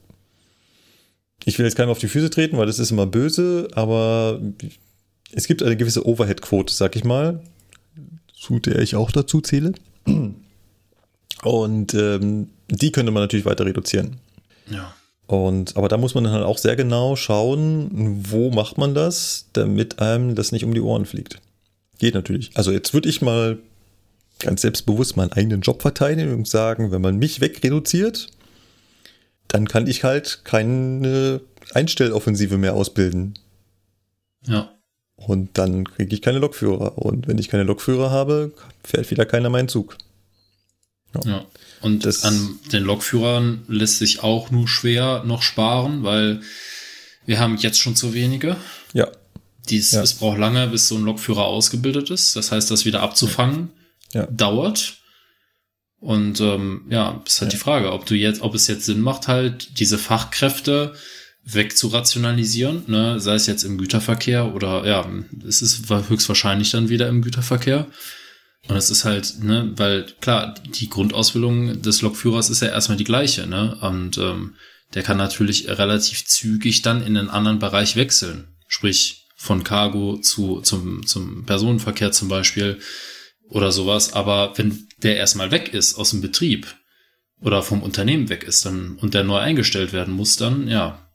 [1.45, 4.39] ich will jetzt keinem auf die Füße treten, weil das ist immer böse, aber
[5.31, 7.43] es gibt eine gewisse Overhead-Quote, sag ich mal,
[8.33, 9.73] zu der ich auch dazu zähle.
[11.43, 14.17] Und ähm, die könnte man natürlich weiter reduzieren.
[14.69, 14.93] Ja.
[15.33, 17.89] Und, aber da muss man dann halt auch sehr genau schauen,
[18.29, 21.39] wo macht man das, damit einem das nicht um die Ohren fliegt.
[21.97, 22.51] Geht natürlich.
[22.53, 23.57] Also jetzt würde ich mal
[24.37, 28.27] ganz selbstbewusst meinen eigenen Job verteidigen und sagen, wenn man mich wegreduziert,
[29.47, 31.41] dann kann ich halt keine
[31.73, 33.33] Einstelloffensive mehr ausbilden.
[34.45, 34.69] Ja.
[35.15, 36.99] Und dann kriege ich keine Lokführer.
[36.99, 38.53] Und wenn ich keine Lokführer habe,
[38.83, 39.97] fährt wieder keiner meinen Zug.
[41.15, 41.21] Ja.
[41.25, 41.45] ja.
[41.83, 46.41] Und Das- an den Lokführern lässt sich auch nur schwer noch sparen, weil
[47.25, 48.55] wir haben jetzt schon zu wenige.
[48.93, 49.07] Ja,
[49.69, 50.01] Dies, Ja.
[50.01, 52.35] Es braucht lange, bis so ein Lokführer ausgebildet ist.
[52.35, 53.69] Das heißt, das wieder abzufangen,
[54.13, 54.25] Ja.
[54.27, 54.97] dauert.
[56.01, 57.57] Und ähm, ja, ist halt Ja.
[57.57, 60.93] die Frage, ob du jetzt, ob es jetzt Sinn macht, halt diese Fachkräfte
[61.45, 63.19] wegzurationalisieren, ne?
[63.19, 65.09] sei es jetzt im Güterverkehr oder ja,
[65.47, 67.87] es ist höchstwahrscheinlich dann wieder im Güterverkehr.
[68.67, 73.03] Und es ist halt, ne, weil klar, die Grundausbildung des Lokführers ist ja erstmal die
[73.03, 73.77] gleiche, ne?
[73.81, 74.55] Und ähm,
[74.93, 78.47] der kann natürlich relativ zügig dann in einen anderen Bereich wechseln.
[78.67, 82.79] Sprich, von Cargo zu, zum, zum Personenverkehr zum Beispiel
[83.49, 84.13] oder sowas.
[84.13, 86.73] Aber wenn der erstmal weg ist aus dem Betrieb
[87.41, 91.05] oder vom Unternehmen weg ist dann und der neu eingestellt werden muss, dann ja,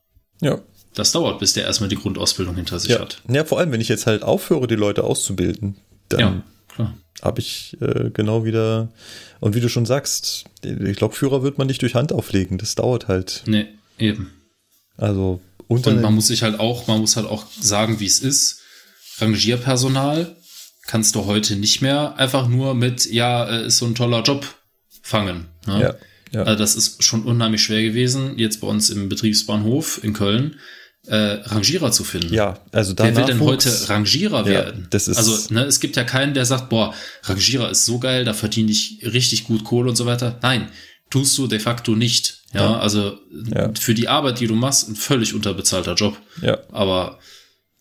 [0.43, 0.61] ja.
[0.95, 3.01] das dauert, bis der erstmal die Grundausbildung hinter sich Ja.
[3.01, 3.23] hat.
[3.29, 5.79] ja, vor allem, wenn ich jetzt halt aufhöre, die Leute auszubilden,
[6.11, 6.99] dann Ja, klar.
[7.23, 8.89] Habe ich äh, genau wieder,
[9.41, 12.75] und wie du schon sagst, die die Lokführer wird man nicht durch Hand auflegen, das
[12.75, 13.43] dauert halt.
[13.47, 13.67] Nee,
[13.99, 14.33] eben.
[14.97, 18.21] Also unter Und man muss sich halt auch, man muss halt auch sagen, wie es
[18.21, 18.61] ist.
[19.19, 20.37] Rangierpersonal
[20.87, 24.47] kannst du heute nicht mehr einfach nur mit, ja, äh, ist so ein toller Job
[25.03, 25.49] fangen.
[25.67, 25.81] Ne?
[25.81, 25.95] ja,
[26.33, 30.57] ja, Also das ist schon unheimlich schwer gewesen, jetzt bei uns im Betriebsbahnhof in Köln,
[31.09, 32.33] äh, Rangierer zu finden.
[32.35, 34.87] ja, also da Wer will denn heute Rangierer Ja, werden?
[34.91, 36.95] das ist- also, ne, es gibt ja keinen, der sagt, boah,
[37.25, 40.39] Rangierer ist so geil, da verdiene ich richtig gut Kohle und so weiter.
[40.43, 40.69] Nein,
[41.11, 42.43] tust du de facto nicht.
[42.53, 42.79] Ja, Ja.
[42.79, 43.19] also
[43.55, 43.71] Ja.
[43.79, 46.17] für die Arbeit, die du machst, ein völlig unterbezahlter Job.
[46.43, 47.19] Ja, Aber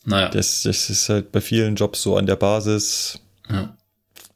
[0.06, 3.76] naja, das, das ist halt bei vielen Jobs so an der Basis, ja.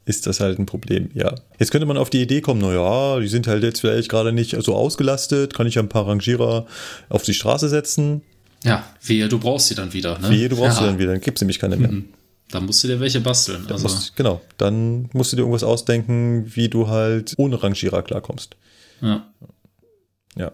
[0.05, 1.33] ist das halt ein Problem, ja.
[1.59, 4.33] Jetzt könnte man auf die Idee kommen, na ja, die sind halt jetzt vielleicht gerade
[4.33, 6.65] nicht so ausgelastet, kann ich ja ein paar Rangierer
[7.07, 8.21] auf die Straße setzen.
[8.63, 10.19] Ja, wehe, du brauchst sie dann wieder.
[10.19, 10.29] Ne?
[10.29, 10.83] Wie du brauchst ja.
[10.83, 11.91] du dann wieder, dann gibt's nämlich keine mehr.
[11.91, 12.05] Mhm.
[12.51, 13.65] Dann musst du dir welche basteln.
[13.69, 18.55] Also, Musst, genau, dann musst du dir irgendwas ausdenken, wie du halt ohne Rangierer klarkommst.
[19.01, 19.27] ja.
[20.37, 20.53] Ja.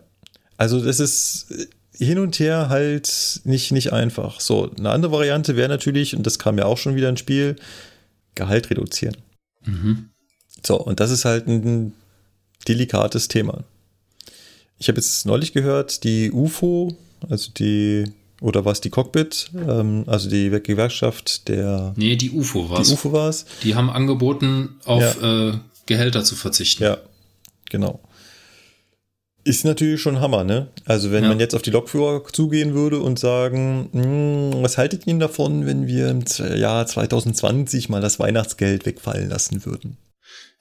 [0.57, 1.67] Also das ist äh,
[2.03, 4.39] hin und her halt nicht, nicht einfach.
[4.39, 7.55] So, eine andere Variante wäre natürlich, und das kam ja auch schon wieder ins Spiel,
[8.35, 9.17] Gehalt reduzieren.
[9.65, 10.09] Mhm.
[10.65, 11.93] So, und das ist halt ein
[12.67, 13.63] delikates Thema.
[14.77, 16.95] Ich habe jetzt neulich gehört, die UFO,
[17.29, 18.05] also die,
[18.41, 22.91] oder was die Cockpit, ähm, also die Gewerkschaft der Nee, die UFO die war's.
[22.91, 23.45] UFO war es.
[23.63, 25.53] Die haben angeboten, auf äh,
[25.85, 26.83] Gehälter zu verzichten.
[26.83, 26.97] Ja,
[27.69, 27.99] genau.
[29.43, 30.67] Ist natürlich schon Hammer, ne?
[30.83, 31.29] Also wenn Ja.
[31.29, 35.65] man jetzt auf die Lokführer zugehen würde und sagen, "Hm, was haltet ihr denn davon,
[35.65, 36.23] wenn wir im
[36.57, 39.95] Jahr 2020 mal das Weihnachtsgeld wegfallen lassen würden?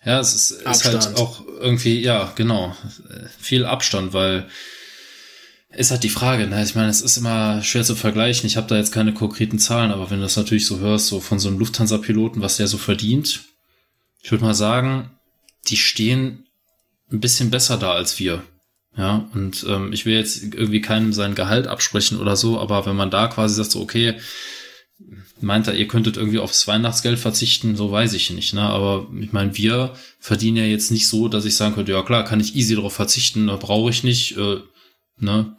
[0.05, 2.77] Ja, es ist, ist halt auch irgendwie, ja, genau,
[3.41, 4.47] viel Abstand, weil
[5.77, 6.63] ist halt die Frage, ne?
[6.63, 8.47] Ich meine, es ist immer schwer zu vergleichen.
[8.47, 11.21] Ich habe da jetzt keine konkreten Zahlen, aber wenn du das natürlich so hörst, so
[11.21, 13.45] von so einem Lufthansa-Piloten, was der so verdient,
[14.23, 15.11] ich würde mal sagen,
[15.69, 16.47] die stehen
[17.13, 18.43] ein bisschen besser da als wir.
[18.97, 22.97] Ja, und ähm, ich will jetzt irgendwie keinem sein Gehalt absprechen oder so, aber wenn
[22.97, 24.15] man da quasi sagt, so, okay,
[25.41, 28.63] meint er, ihr könntet irgendwie aufs Weihnachtsgeld verzichten, so weiß ich nicht, ne?
[28.63, 32.25] Aber ich meine, wir verdienen ja jetzt nicht so, dass ich sagen könnte, ja klar,
[32.25, 34.61] kann ich easy darauf verzichten, da brauche ich nicht, äh,
[35.19, 35.57] ne?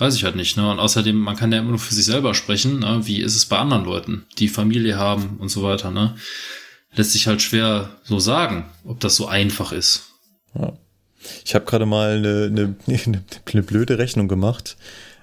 [0.00, 0.70] Weiß ich halt nicht, ne?
[0.70, 3.02] Und außerdem, man kann ja immer nur für sich selber sprechen, ne?
[3.04, 6.16] Wie ist es bei anderen Leuten, die Familie haben und so weiter, ne?
[6.94, 10.06] Lässt sich halt schwer so sagen, ob das so einfach ist.
[10.54, 10.72] Ja.
[11.44, 14.76] Ich habe gerade mal eine, eine, eine, eine blöde Rechnung gemacht.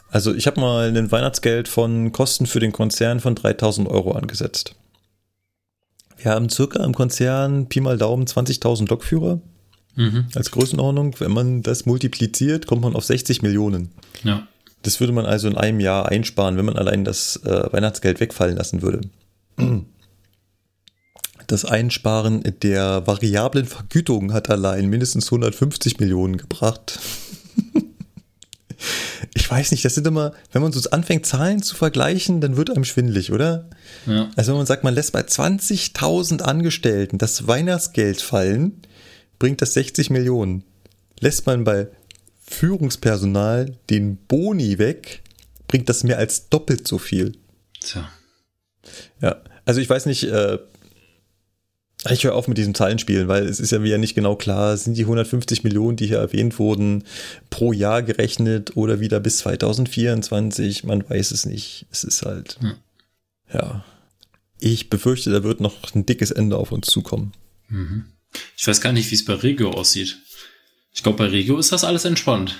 [0.09, 4.75] Also ich habe mal ein Weihnachtsgeld von Kosten für den Konzern von 3000 Euro angesetzt.
[6.17, 9.41] Wir haben circa im Konzern Pi mal Daumen 20.000 Lokführer
[9.97, 10.27] Mhm.
[10.35, 11.19] als Größenordnung.
[11.19, 13.89] Wenn man das multipliziert, kommt man auf 60 Millionen.
[14.23, 14.47] Ja.
[14.83, 18.55] Das würde man also in einem Jahr einsparen, wenn man allein das äh, Weihnachtsgeld wegfallen
[18.55, 19.01] lassen würde.
[21.47, 26.99] Das Einsparen der variablen Vergütung hat allein mindestens 150 Millionen gebracht.
[29.33, 32.69] ich weiß nicht, das sind immer, wenn man so anfängt, Zahlen zu vergleichen, dann wird
[32.69, 33.69] einem schwindlig, oder?
[34.05, 34.29] Ja.
[34.35, 38.81] Also wenn man sagt, man lässt bei 20.000 Angestellten das Weihnachtsgeld fallen,
[39.39, 40.63] bringt das 60 Millionen.
[41.19, 41.87] Lässt man bei
[42.47, 45.21] Führungspersonal den Boni weg,
[45.67, 47.33] bringt das mehr als doppelt so viel.
[47.81, 48.09] Tja.
[49.21, 50.57] Ja, also ich weiß nicht, äh,
[52.09, 54.95] ich höre auf mit diesem Zahlenspielen, weil es ist ja wieder nicht genau klar, sind
[54.97, 57.03] die 150 Millionen, die hier erwähnt wurden,
[57.49, 61.85] pro Jahr gerechnet oder wieder bis 2024, man weiß es nicht.
[61.91, 62.73] Es ist halt, Hm.
[63.53, 63.83] ja.
[64.59, 67.33] Ich befürchte, da wird noch ein dickes Ende auf uns zukommen.
[68.57, 70.17] Ich weiß gar nicht, wie es bei Regio aussieht.
[70.97, 72.55] Ich glaube, bei Regio ist das alles entspannt.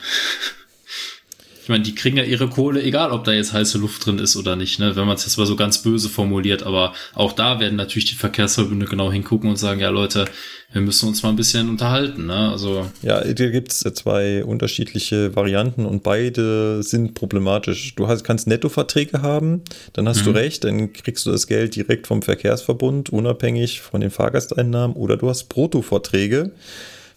[1.64, 4.38] Ich meine, die kriegen ja ihre Kohle, egal ob da jetzt heiße Luft drin ist
[4.38, 4.96] oder nicht, ne?
[4.96, 6.62] wenn man es jetzt mal so ganz böse formuliert.
[6.62, 10.26] Aber auch da werden natürlich die Verkehrsverbünde genau hingucken und sagen, ja Leute,
[10.72, 12.28] wir müssen uns mal ein bisschen unterhalten.
[12.28, 12.52] Ne?
[12.52, 17.96] Also Ja, da gibt es zwei unterschiedliche Varianten und beide sind problematisch.
[17.96, 22.06] Du hast, kannst Nettoverträge haben, dann hast du recht, dann kriegst du das Geld direkt
[22.06, 26.52] vom Verkehrsverbund, unabhängig von den Fahrgasteinnahmen, oder du hast Bruttoverträge.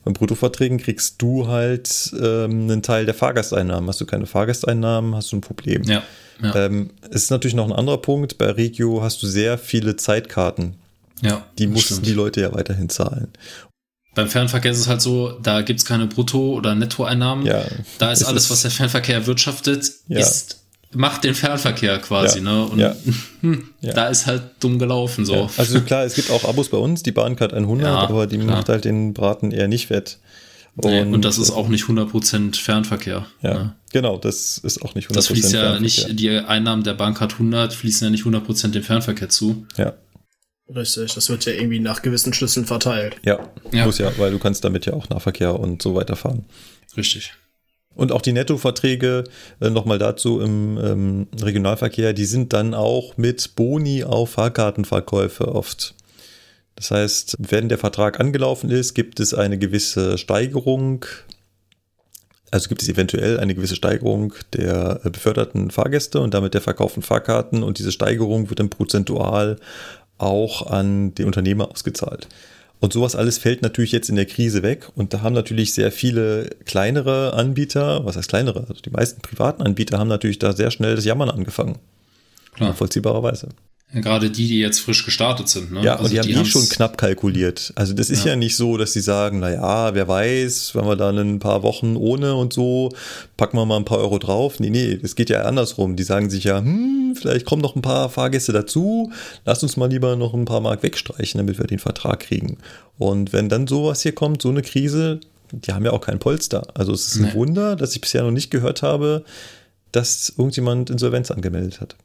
[0.04, 3.88] Bei Bruttoverträgen kriegst du halt ähm, einen Teil der Fahrgasteinnahmen.
[3.88, 5.82] Hast du keine Fahrgasteinnahmen, hast du ein Problem.
[5.82, 6.02] ja,
[6.42, 8.38] ja, Ähm, es ist natürlich noch ein anderer Punkt.
[8.38, 10.76] Bei Regio hast du sehr viele Zeitkarten.
[11.20, 11.44] ja.
[11.58, 12.06] Die mussten stimmt.
[12.06, 13.28] die Leute ja weiterhin zahlen.
[14.14, 17.44] Beim Fernverkehr ist es halt so, da gibt's keine Brutto- oder Nettoeinnahmen.
[17.46, 17.64] Ja,
[17.98, 20.18] da ist es alles, ist- was der Fernverkehr erwirtschaftet, Ja.
[20.20, 20.59] ist
[20.92, 22.44] macht den Fernverkehr quasi, Ja.
[22.44, 22.64] ne?
[22.66, 22.96] Und Ja.
[23.42, 23.92] hm, Ja.
[23.92, 25.34] da ist halt dumm gelaufen so.
[25.34, 28.38] Ja, also klar, es gibt auch Abos bei uns, die Bahncard 100, Ja, aber die
[28.38, 28.56] klar.
[28.56, 30.18] macht halt den Braten eher nicht fett.
[30.82, 33.26] Nee, und, das ist auch nicht 100% Fernverkehr.
[33.42, 33.76] Ja, ne?
[33.92, 35.80] genau, das ist auch nicht 100% Das fließt ja Fernverkehr.
[36.08, 39.66] nicht, die Einnahmen der Bank hat 100, fließen ja nicht 100% dem Fernverkehr zu.
[39.76, 39.94] Ja,
[40.72, 43.16] Richtig, das wird ja irgendwie nach gewissen Schlüsseln verteilt.
[43.24, 43.40] ja,
[43.72, 43.84] Ja.
[43.86, 46.44] muss ja, weil du kannst damit ja auch Nahverkehr und so weiter fahren.
[46.96, 47.32] Richtig.
[47.94, 49.24] Und auch die Nettoverträge,
[49.60, 55.94] äh, nochmal dazu im ähm, Regionalverkehr, die sind dann auch mit Boni auf Fahrkartenverkäufe oft.
[56.76, 61.04] Das heißt, wenn der Vertrag angelaufen ist, gibt es eine gewisse Steigerung,
[62.50, 67.02] also gibt es eventuell eine gewisse Steigerung der äh, beförderten Fahrgäste und damit der verkauften
[67.02, 69.56] Fahrkarten und diese Steigerung wird dann prozentual
[70.16, 72.28] auch an den Unternehmer ausgezahlt.
[72.80, 74.88] Und sowas alles fällt natürlich jetzt in der Krise weg.
[74.96, 79.62] Und da haben natürlich sehr viele kleinere Anbieter, was heißt kleinere, also die meisten privaten
[79.62, 81.78] Anbieter haben natürlich da sehr schnell das Jammern angefangen.
[82.54, 82.70] Klar.
[82.70, 83.48] Nachvollziehbarerweise.
[83.92, 85.72] Gerade die, die jetzt frisch gestartet sind.
[85.72, 85.82] Ne?
[85.82, 87.72] Ja, Also und die haben eh haben's- schon knapp kalkuliert.
[87.74, 88.36] Also das ist ja, Ja.
[88.36, 91.96] nicht so, dass sie sagen, na ja, wer weiß, wenn wir dann ein paar Wochen
[91.96, 92.90] ohne und so,
[93.36, 94.60] packen wir mal ein paar Euro drauf.
[94.60, 95.96] Nee, nee, das geht ja andersrum.
[95.96, 99.10] Die sagen sich ja, hm, vielleicht kommen noch ein paar Fahrgäste dazu,
[99.44, 102.58] lass uns mal lieber noch ein paar Mark wegstreichen, damit wir den Vertrag kriegen.
[102.96, 105.18] Und wenn dann sowas hier kommt, so eine Krise,
[105.50, 106.68] die haben ja auch kein Polster.
[106.74, 107.34] Also es ist ein Nee.
[107.34, 109.24] Wunder, dass ich bisher noch nicht gehört habe,
[109.90, 111.96] dass irgendjemand Insolvenz angemeldet hat.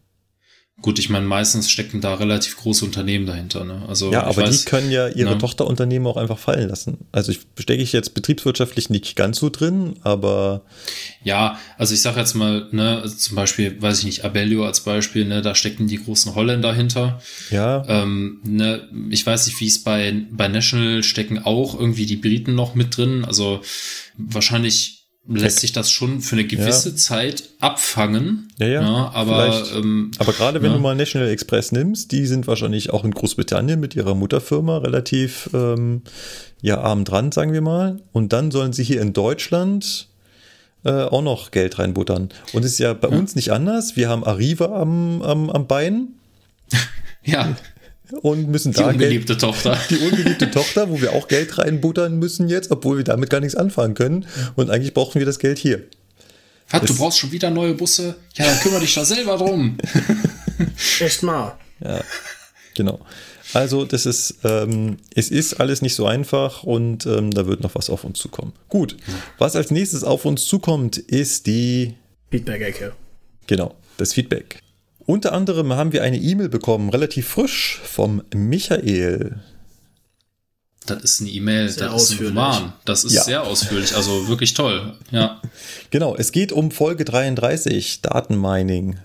[0.81, 3.64] Gut, ich meine, meistens stecken da relativ große Unternehmen dahinter.
[3.64, 3.84] Ne?
[3.88, 5.35] Also Ja, aber weiß, die können ja ihre Ja.
[5.38, 6.97] Tochterunternehmen auch einfach fallen lassen.
[7.14, 10.64] Also ich stecke ich jetzt betriebswirtschaftlich nicht ganz so drin, aber
[11.23, 14.81] Ja, also ich sag jetzt mal, ne, also zum Beispiel, weiß ich nicht, Abellio als
[14.81, 17.22] Beispiel, ne, da stecken die großen Holländer hinter.
[17.49, 22.18] ja, Ähm, ne, ich weiß nicht, wie es bei, bei National stecken auch irgendwie die
[22.18, 23.23] Briten noch mit drin.
[23.23, 23.61] Also
[24.18, 26.95] wahrscheinlich lässt sich das schon für eine gewisse Ja.
[26.95, 28.47] Zeit abfangen.
[28.60, 29.76] Ja, ja, aber vielleicht.
[29.76, 30.77] ähm, aber gerade wenn Ja.
[30.77, 35.49] du mal National Express nimmst, die sind wahrscheinlich auch in Großbritannien mit ihrer Mutterfirma relativ
[35.53, 36.03] ähm,
[36.61, 38.02] ja arm dran, sagen wir mal.
[38.11, 40.10] Und dann sollen sie hier in Deutschland
[40.84, 42.30] äh, auch noch Geld reinbuttern.
[42.53, 43.95] Und es ist ja bei uns nicht anders.
[43.95, 46.10] Wir haben Arriva am, am, am Bein
[47.23, 47.56] ja,
[48.22, 49.77] und müssen die da Geld ungeliebte Tochter.
[49.90, 53.56] die ungeliebte Tochter, wo wir auch Geld reinbuttern müssen jetzt, obwohl wir damit gar nichts
[53.56, 54.26] anfangen können.
[54.56, 55.84] Und eigentlich brauchen wir das Geld hier.
[56.69, 58.15] Was, du brauchst schon wieder neue Busse?
[58.36, 59.77] Ja, dann kümmere dich da selber drum.
[60.99, 61.57] Echt mal.
[62.73, 62.99] Genau.
[63.53, 67.76] Also das ist, ähm, es ist alles nicht so einfach und ähm, da wird noch
[67.76, 68.53] was auf uns zukommen.
[68.68, 68.98] Gut,
[69.38, 71.94] was als nächstes auf uns zukommt, ist die,
[72.32, 72.94] Feedback-Ecke.
[73.48, 74.60] genau, das Feedback.
[75.06, 79.40] Unter anderem haben wir eine E-Mail bekommen, relativ frisch, vom Michael.
[80.88, 82.30] Das ist eine E-Mail, Sehr das ist ein ausführlich.
[82.38, 82.73] Roman.
[82.86, 83.23] Das ist Ja.
[83.23, 84.94] sehr ausführlich, also wirklich toll.
[85.11, 85.41] Ja.
[85.91, 88.98] Genau, es geht um Folge 33, Datenmining.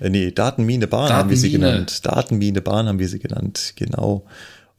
[0.00, 1.72] Äh, nee, Datenmine Bahn haben wir sie Datenmine.
[1.72, 2.06] genannt.
[2.06, 4.24] Datenmine Bahn haben wir sie genannt, genau.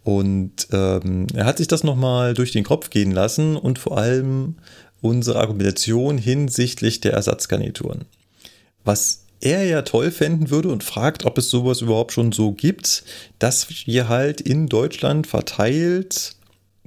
[0.04, 4.56] Und ähm, er hat sich das nochmal durch den Kopf gehen lassen und vor allem
[5.02, 8.06] unsere Argumentation hinsichtlich der Ersatzgarnituren.
[8.86, 13.04] Was er ja toll fänden würde und fragt, ob es sowas überhaupt schon so gibt,
[13.40, 16.36] dass wir halt in Deutschland verteilt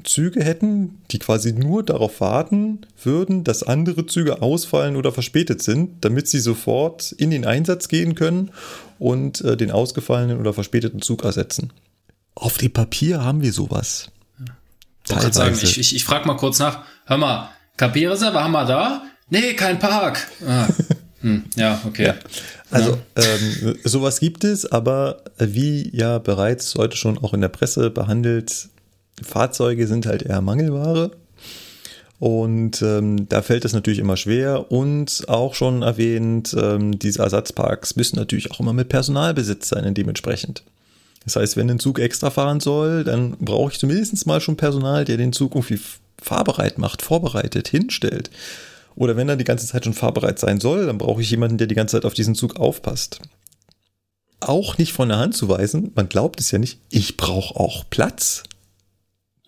[0.04, 6.04] Züge hätten, die quasi nur darauf warten würden, dass andere Züge ausfallen oder verspätet sind,
[6.04, 8.50] damit sie sofort in den Einsatz gehen können
[8.98, 11.72] und äh, den ausgefallenen oder verspäteten Zug ersetzen.
[12.34, 14.10] Auf dem Papier haben wir sowas.
[15.06, 16.84] Ich wollte sagen, ich, ich, ich frage mal kurz nach.
[17.06, 19.02] Hör mal, KP-Reserve haben wir da?
[19.28, 20.26] Nee, kein Park.
[20.46, 20.68] Ah.
[21.22, 22.06] Hm, ja, okay.
[22.06, 22.14] Ja.
[22.70, 27.90] Also ähm, sowas gibt es, aber wie ja bereits heute schon auch in der Presse
[27.90, 28.68] behandelt,
[29.22, 31.12] Fahrzeuge sind halt eher Mangelware.
[32.18, 34.70] Und ähm, da fällt es natürlich immer schwer.
[34.70, 40.62] Und auch schon erwähnt, ähm, diese Ersatzparks müssen natürlich auch immer mit Personalbesitz sein, dementsprechend.
[41.24, 45.04] Das heißt, wenn ein Zug extra fahren soll, dann brauche ich zumindest mal schon Personal,
[45.04, 45.80] der den Zug irgendwie
[46.20, 48.30] fahrbereit macht, vorbereitet, hinstellt.
[48.94, 51.66] Oder wenn er die ganze Zeit schon fahrbereit sein soll, dann brauche ich jemanden, der
[51.66, 53.20] die ganze Zeit auf diesen Zug aufpasst.
[54.40, 57.84] Auch nicht von der Hand zu weisen, man glaubt es ja nicht, ich brauche auch
[57.88, 58.42] Platz.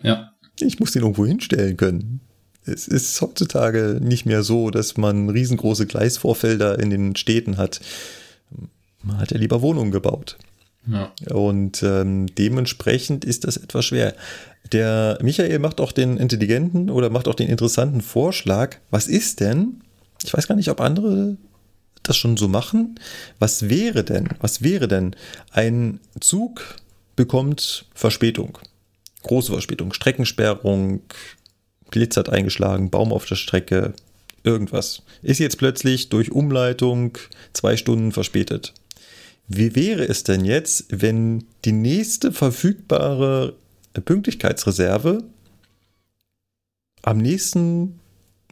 [0.00, 0.32] Ja.
[0.60, 2.20] Ich muss den irgendwo hinstellen können.
[2.64, 7.80] Es ist heutzutage nicht mehr so, dass man riesengroße Gleisvorfelder in den Städten hat.
[9.02, 10.38] Man hat ja lieber Wohnungen gebaut.
[10.86, 11.12] Ja.
[11.30, 14.14] Und ähm, dementsprechend ist das etwas schwer.
[14.72, 18.76] Der Michael macht auch den intelligenten oder macht auch den interessanten Vorschlag.
[18.90, 19.82] Was ist denn?
[20.24, 21.36] Ich weiß gar nicht, ob andere
[22.02, 22.98] das schon so machen.
[23.38, 24.28] Was wäre denn?
[24.40, 25.16] Was wäre denn?
[25.52, 26.76] Ein Zug
[27.16, 28.58] bekommt Verspätung.
[29.22, 29.92] Große Verspätung.
[29.92, 31.00] Streckensperrung,
[31.90, 33.94] Blitz hat eingeschlagen, Baum auf der Strecke,
[34.42, 35.02] irgendwas.
[35.22, 37.16] Ist jetzt plötzlich durch Umleitung
[37.52, 38.74] zwei Stunden verspätet.
[39.48, 43.54] Wie wäre es denn jetzt, wenn die nächste verfügbare
[44.00, 45.24] Pünktlichkeitsreserve
[47.02, 48.00] am nächsten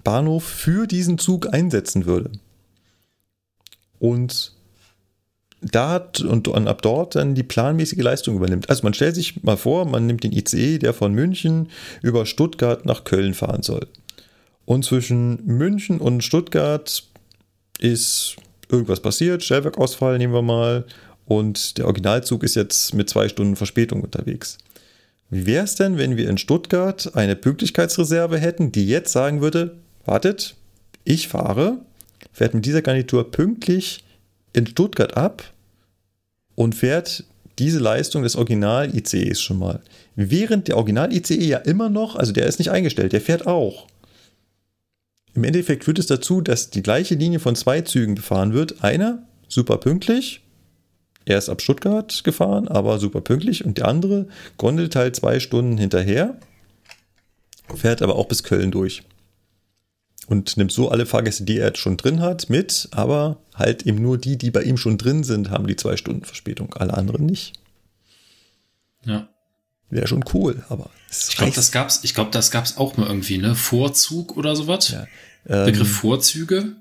[0.05, 2.31] Bahnhof für diesen Zug einsetzen würde?
[3.99, 4.55] Und
[5.63, 8.69] da und, und ab dort dann die planmäßige Leistung übernimmt.
[8.69, 11.69] Also man stellt sich mal vor, man nimmt den ICE, der von München
[12.03, 13.87] über Stuttgart nach Köln fahren soll.
[14.65, 17.05] Und zwischen München und Stuttgart
[17.79, 18.37] ist
[18.69, 20.85] irgendwas passiert, Stellwerkausfall nehmen wir mal,
[21.27, 24.59] und der Originalzug ist jetzt mit zwei Stunden Verspätung unterwegs.
[25.35, 29.79] Wie wäre es denn, wenn wir in Stuttgart eine Pünktlichkeitsreserve hätten, die jetzt sagen würde,
[30.05, 30.57] wartet,
[31.05, 31.79] ich fahre,
[32.35, 34.05] fährt mit dieser Garnitur pünktlich
[34.53, 35.43] in Stuttgart ab
[36.55, 37.25] und fährt
[37.59, 39.81] diese Leistung des Original-ICEs schon mal.
[40.17, 43.87] Während der Original-ICE ja immer noch, also der ist nicht eingestellt, der fährt auch.
[45.33, 48.85] Im Endeffekt führt es dazu, dass die gleiche Linie von zwei Zügen befahren wird.
[48.85, 50.42] Einer super pünktlich,
[51.25, 54.27] er ist ab Stuttgart gefahren, aber super pünktlich, und der andere
[54.57, 56.39] gondelt halt zwei Stunden hinterher,
[57.75, 59.03] fährt aber auch bis Köln durch.
[60.29, 64.01] Und nimmt so alle Fahrgäste, die er jetzt schon drin hat, mit, aber halt eben
[64.01, 67.27] nur die, die bei ihm schon drin sind, haben die zwei Stunden Verspätung, alle anderen
[67.27, 67.55] nicht.
[69.05, 69.29] Ja.
[69.91, 70.89] Wäre schon cool, aber.
[71.11, 73.55] Ich glaube, das gab's, ich glaube, das gab's auch mal irgendwie, ne?
[73.55, 74.89] Vorzug oder sowas.
[74.89, 75.07] Ja.
[75.47, 76.77] Ähm, Begriff Vorzüge.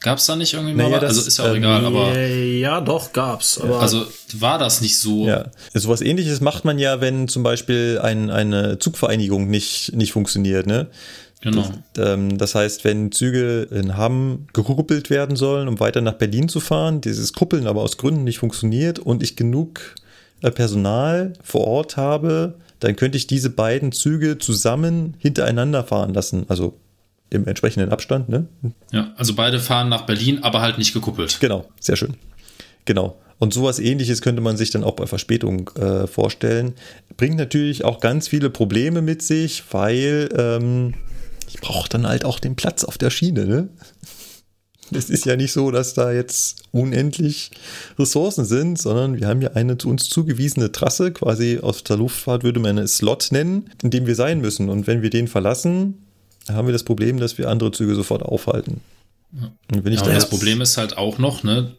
[0.00, 1.00] Gab's da nicht irgendwie naja, mal?
[1.00, 2.18] Das, also ist ja auch ähm, egal, aber.
[2.18, 3.60] Ja, doch, gab's.
[3.60, 5.26] Aber also war das nicht so.
[5.26, 5.50] Ja.
[5.74, 10.66] So was ähnliches macht man ja, wenn zum Beispiel ein, eine Zugvereinigung nicht, nicht funktioniert,
[10.66, 10.88] ne?
[11.42, 11.64] Genau.
[11.94, 16.48] Das, ähm, das, heißt, wenn Züge in Hamm gekuppelt werden sollen, um weiter nach Berlin
[16.48, 19.94] zu fahren, dieses Kuppeln aber aus Gründen nicht funktioniert und ich genug
[20.42, 26.44] äh, Personal vor Ort habe, dann könnte ich diese beiden Züge zusammen hintereinander fahren lassen.
[26.48, 26.78] Also
[27.30, 28.28] im entsprechenden Abstand.
[28.28, 28.46] Ne?
[28.92, 31.38] Ja, also beide fahren nach Berlin, aber halt nicht gekuppelt.
[31.40, 32.16] Genau, sehr schön.
[32.84, 33.20] Genau.
[33.38, 36.74] Und sowas ähnliches könnte man sich dann auch bei Verspätung äh, vorstellen.
[37.16, 40.94] Bringt natürlich auch ganz viele Probleme mit sich, weil ähm,
[41.48, 43.46] ich brauche dann halt auch den Platz auf der Schiene.
[43.46, 43.68] Ne?
[44.92, 47.50] Es ist ja nicht so, dass da jetzt unendlich
[47.98, 52.42] Ressourcen sind, sondern wir haben ja eine zu uns zugewiesene Trasse, quasi aus der Luftfahrt
[52.42, 54.68] würde man eine Slot nennen, in dem wir sein müssen.
[54.68, 55.94] Und wenn wir den verlassen,
[56.48, 58.80] haben wir das Problem, dass wir andere Züge sofort aufhalten.
[59.32, 59.52] Ja.
[59.72, 61.72] Und wenn ich ja, da das Problem ist halt auch noch, ne,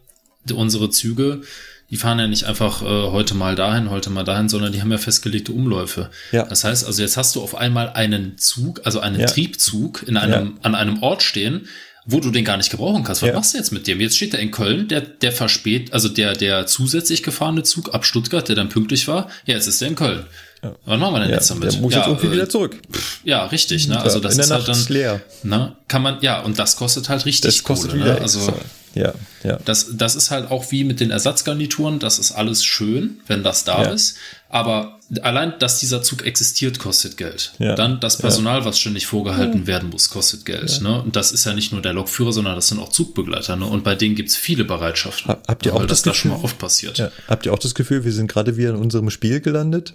[0.54, 1.42] unsere Züge,
[1.90, 4.90] die fahren ja nicht einfach äh, heute mal dahin, heute mal dahin, sondern die haben
[4.90, 6.10] ja festgelegte Umläufe.
[6.32, 6.44] Ja.
[6.44, 9.26] Das heißt, also jetzt hast du auf einmal einen Zug, also einen ja.
[9.26, 10.52] Triebzug in einem, ja.
[10.62, 11.68] an einem Ort stehen,
[12.06, 13.22] wo du den gar nicht gebrauchen kannst.
[13.22, 13.34] Was ja.
[13.34, 14.00] machst du jetzt mit dem?
[14.00, 18.06] Jetzt steht er in Köln, der, der verspät, also der, der zusätzlich gefahrene Zug ab
[18.06, 20.24] Stuttgart, der dann pünktlich war, ja, jetzt ist er in Köln.
[20.62, 20.74] Ja.
[20.84, 21.72] Was machen wir denn ja, jetzt damit?
[21.72, 22.78] Der muss ja, jetzt irgendwie äh, wieder zurück.
[23.24, 23.88] Ja, richtig.
[23.88, 24.00] Ne?
[24.00, 25.20] Also das ist halt dann leer.
[25.42, 25.74] Ne?
[25.88, 27.56] Kann man ja und das kostet halt richtig.
[27.56, 28.20] Das kostet Kohle, wieder ne?
[28.20, 28.52] Also
[28.94, 29.58] ja, ja.
[29.64, 31.98] Das, das ist halt auch wie mit den Ersatzgarnituren.
[31.98, 33.90] Das ist alles schön, wenn das da ja.
[33.90, 34.16] ist.
[34.48, 37.54] Aber allein, dass dieser Zug existiert, kostet Geld.
[37.58, 37.74] Ja.
[37.74, 38.64] Dann das Personal, ja.
[38.66, 40.82] was ständig vorgehalten werden muss, kostet Geld.
[40.82, 41.02] Ne?
[41.02, 43.56] Und das ist ja nicht nur der Lokführer, sondern das sind auch Zugbegleiter.
[43.56, 43.64] Ne?
[43.64, 45.36] Und bei denen gibt's viele Bereitschaften.
[45.48, 47.12] Habt ihr auch das, das Gefühl, da schon mal oft passiert.
[47.28, 49.94] Habt ihr auch das Gefühl, wir sind gerade wieder in unserem Spiel gelandet?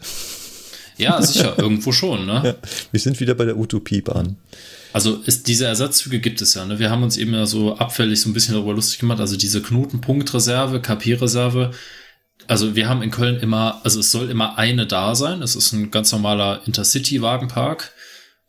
[0.97, 2.41] Ja, sicher, irgendwo schon, ne?
[2.43, 4.37] Ja, wir sind wieder bei der Utopiebahn.
[4.93, 6.65] Also ist, diese Ersatzzüge gibt es ja.
[6.65, 6.79] Ne?
[6.79, 9.19] Wir haben uns eben ja so abfällig so ein bisschen darüber lustig gemacht.
[9.19, 11.71] Also diese Knotenpunktreserve, KP-Reserve.
[12.47, 15.41] Also wir haben in Köln immer, also es soll immer eine da sein.
[15.41, 17.91] Es ist ein ganz normaler Intercity-Wagenpark.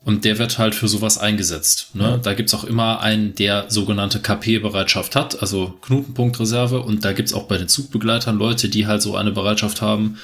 [0.05, 1.91] Und der wird halt für sowas eingesetzt.
[1.95, 2.05] Ne?
[2.05, 2.17] Ja.
[2.17, 6.81] Da gibt's auch immer einen, der sogenannte KP-Bereitschaft hat, also Knotenpunktreserve.
[6.81, 10.19] Und da gibt's auch bei den Zugbegleitern Leute, die halt so eine Bereitschaft haben.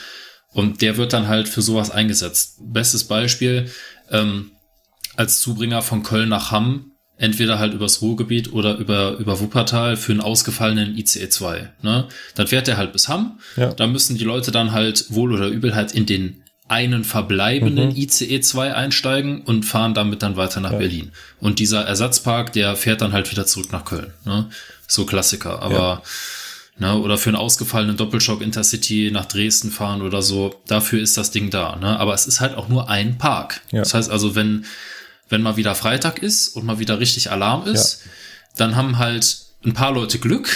[0.55, 2.57] Und der wird dann halt für sowas eingesetzt.
[2.61, 3.71] Bestes Beispiel,
[4.11, 4.53] ähm,
[5.17, 10.13] als Zubringer von Köln nach Hamm, entweder halt übers Ruhrgebiet oder über, über Wuppertal für
[10.13, 11.73] einen ausgefallenen ICE 2.
[11.83, 12.09] Ne?
[12.35, 13.39] Dann fährt er halt bis Hamm.
[13.57, 13.73] Ja.
[13.73, 17.97] Da müssen die Leute dann halt wohl oder übel halt in den einen verbleibenden mhm.
[17.97, 20.79] ICE 2 einsteigen und fahren damit dann weiter nach ja.
[20.79, 21.13] Berlin.
[21.39, 24.13] Und dieser Ersatzpark, der fährt dann halt wieder zurück nach Köln.
[24.25, 24.49] Ne?
[24.89, 25.61] So Klassiker.
[25.63, 26.03] Aber ja.
[26.77, 31.31] Ne, oder für einen ausgefallenen Doppelschock Intercity nach Dresden fahren oder so, dafür ist das
[31.31, 31.77] Ding da.
[31.77, 32.01] Ne?
[32.01, 33.61] Aber es ist halt auch nur ein Park.
[33.71, 33.79] Ja.
[33.79, 34.65] Das heißt also, wenn
[35.29, 38.11] wenn mal wieder Freitag ist und mal wieder richtig Alarm ist, ja.
[38.57, 40.49] dann haben halt ein paar Leute Glück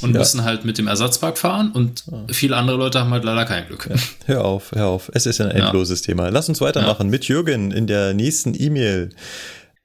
[0.00, 0.18] und ja.
[0.18, 2.24] müssen halt mit dem Ersatzpark fahren und ja.
[2.30, 3.88] viele andere Leute haben halt leider kein Glück.
[4.26, 5.10] Hör auf, hör auf.
[5.14, 6.28] Es ist ein endloses Thema.
[6.28, 9.10] Lass uns weitermachen mit Jürgen in der nächsten E-Mail.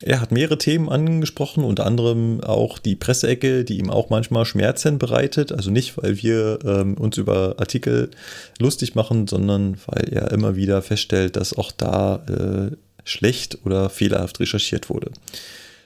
[0.03, 4.99] Er hat mehrere Themen angesprochen, unter anderem auch die Presseecke, die ihm auch manchmal Schmerzen
[4.99, 5.51] bereitet.
[5.51, 8.11] Also nicht, weil wir ähm, uns über Artikel
[8.59, 14.39] lustig machen, sondern weil er immer wieder feststellt, dass auch da äh, schlecht oder fehlerhaft
[14.39, 15.09] recherchiert wurde.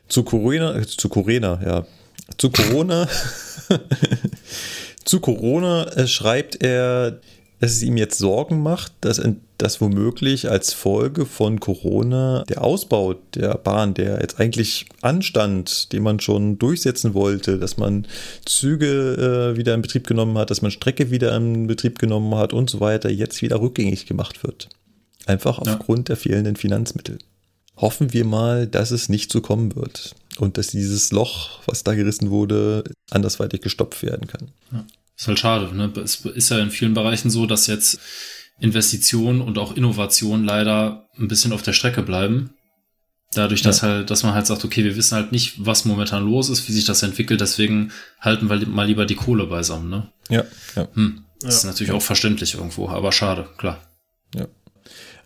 [0.09, 1.85] Zu Corona, äh, zu Corona, ja,
[2.37, 3.07] zu Corona,
[5.05, 7.21] zu Corona äh, schreibt er,
[7.61, 9.21] dass es ihm jetzt Sorgen macht, dass,
[9.61, 16.01] dass womöglich als Folge von Corona der Ausbau der Bahn, der jetzt eigentlich anstand, den
[16.01, 18.07] man schon durchsetzen wollte, dass man
[18.45, 22.53] Züge äh, wieder in Betrieb genommen hat, dass man Strecke wieder in Betrieb genommen hat
[22.53, 24.69] und so weiter, jetzt wieder rückgängig gemacht wird.
[25.27, 26.15] Einfach aufgrund ja.
[26.15, 27.19] der fehlenden Finanzmittel.
[27.77, 31.93] Hoffen wir mal, dass es nicht so kommen wird und dass dieses Loch, was da
[31.93, 34.49] gerissen wurde, andersweitig gestopft werden kann.
[34.71, 34.85] Ja.
[35.17, 35.75] Ist halt schade.
[35.75, 35.91] Ne?
[36.03, 37.99] Es ist ja in vielen Bereichen so, dass jetzt
[38.61, 42.51] Investitionen und auch Innovation leider ein bisschen auf der Strecke bleiben.
[43.33, 43.87] Dadurch, dass ja.
[43.87, 46.73] halt, dass man halt sagt, okay, wir wissen halt nicht, was momentan los ist, wie
[46.73, 50.11] sich das entwickelt, deswegen halten wir mal lieber die Kohle beisammen, ne?
[50.29, 50.43] Ja,
[50.75, 50.87] ja.
[50.93, 51.23] Hm.
[51.39, 51.57] Das ja.
[51.59, 53.79] ist natürlich auch verständlich irgendwo, aber schade, klar.
[54.35, 54.47] Ja.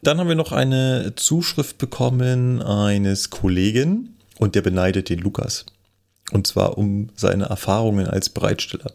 [0.01, 5.65] Dann haben wir noch eine Zuschrift bekommen eines Kollegen und der beneidet den Lukas.
[6.31, 8.91] Und zwar um seine Erfahrungen als Bereitsteller.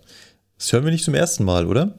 [0.56, 1.98] Das hören wir nicht zum ersten Mal, oder?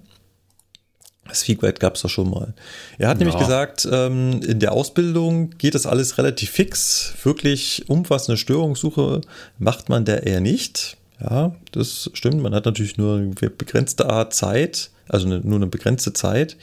[1.27, 2.53] Das Feedback gab es doch schon mal.
[2.97, 3.25] Er hat ja.
[3.25, 7.13] nämlich gesagt, ähm, in der Ausbildung geht das alles relativ fix.
[7.23, 9.21] Wirklich umfassende Störungssuche
[9.59, 10.97] macht man da eher nicht.
[11.21, 12.41] Ja, das stimmt.
[12.41, 16.57] Man hat natürlich nur eine begrenzte Art Zeit, also eine, nur eine begrenzte Zeit.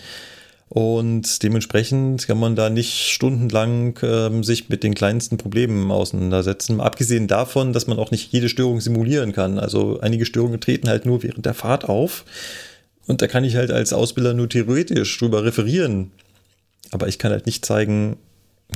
[0.68, 6.80] Und dementsprechend kann man da nicht stundenlang ähm, sich mit den kleinsten Problemen auseinandersetzen.
[6.80, 9.58] Abgesehen davon, dass man auch nicht jede Störung simulieren kann.
[9.58, 12.24] Also einige Störungen treten halt nur während der Fahrt auf.
[13.08, 16.12] Und da kann ich halt als Ausbilder nur theoretisch drüber referieren.
[16.92, 18.16] Aber ich kann halt nicht zeigen,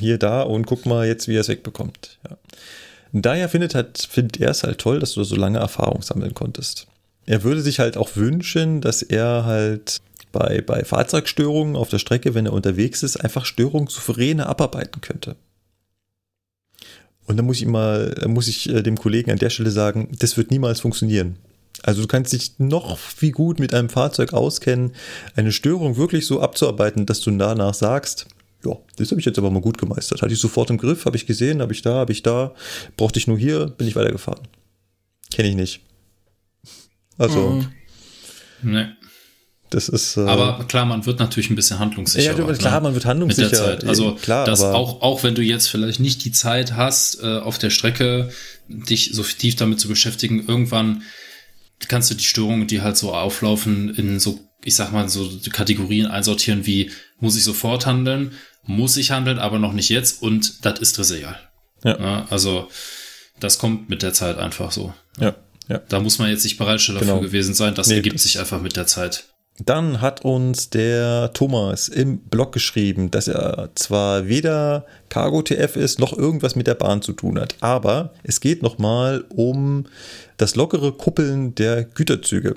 [0.01, 2.19] hier, da und guck mal jetzt, wie er es wegbekommt.
[2.29, 2.37] Ja.
[3.13, 6.87] Daher findet, halt, findet er es halt toll, dass du so lange Erfahrung sammeln konntest.
[7.27, 10.01] Er würde sich halt auch wünschen, dass er halt
[10.33, 15.37] bei, bei Fahrzeugstörungen auf der Strecke, wenn er unterwegs ist, einfach Störungen souveräne abarbeiten könnte.
[17.27, 20.39] Und dann muss ich mal, muss ich äh, dem Kollegen an der Stelle sagen, das
[20.39, 21.37] wird niemals funktionieren.
[21.83, 24.93] Also du kannst dich noch wie gut mit einem Fahrzeug auskennen,
[25.35, 28.27] eine Störung wirklich so abzuarbeiten, dass du danach sagst,
[28.65, 30.23] ja, das habe ich jetzt aber mal gut gemeistert.
[30.23, 32.55] Hatte ich sofort im Griff, habe ich gesehen, habe ich da, habe ich da,
[32.97, 34.47] brauchte ich nur hier, bin ich weitergefahren.
[35.35, 35.81] Kenne ich nicht.
[37.19, 37.51] Also.
[37.51, 37.73] Mhm.
[38.63, 38.87] Nee.
[39.71, 40.19] Das ist.
[40.19, 42.39] Äh, aber klar, man wird natürlich ein bisschen handlungssicher.
[42.39, 42.81] Ja, klar, ne?
[42.83, 43.49] man wird handlungssicher.
[43.49, 43.85] Mit der Zeit.
[43.85, 47.59] Also klar, dass auch auch wenn du jetzt vielleicht nicht die Zeit hast, äh, auf
[47.59, 48.31] der Strecke
[48.69, 51.03] dich so tief damit zu beschäftigen, irgendwann
[51.89, 56.07] kannst du die Störungen, die halt so auflaufen, in so, ich sag mal, so Kategorien
[56.07, 58.33] einsortieren wie muss ich sofort handeln,
[58.65, 61.39] muss ich handeln, aber noch nicht jetzt und das ist trivial.
[61.85, 61.99] Ja.
[61.99, 62.27] ja.
[62.31, 62.69] Also
[63.41, 64.95] das kommt mit der Zeit einfach so.
[65.19, 65.35] Ja.
[65.69, 65.79] Ja.
[65.89, 67.27] Da muss man jetzt nicht bereitstellen dafür genau.
[67.27, 67.75] gewesen sein.
[67.75, 69.25] Das nee, ergibt das sich einfach mit der Zeit.
[69.59, 75.99] Dann hat uns der Thomas im Blog geschrieben, dass er zwar weder Cargo TF ist,
[75.99, 79.85] noch irgendwas mit der Bahn zu tun hat, aber es geht nochmal um
[80.39, 82.55] das lockere Kuppeln der Güterzüge.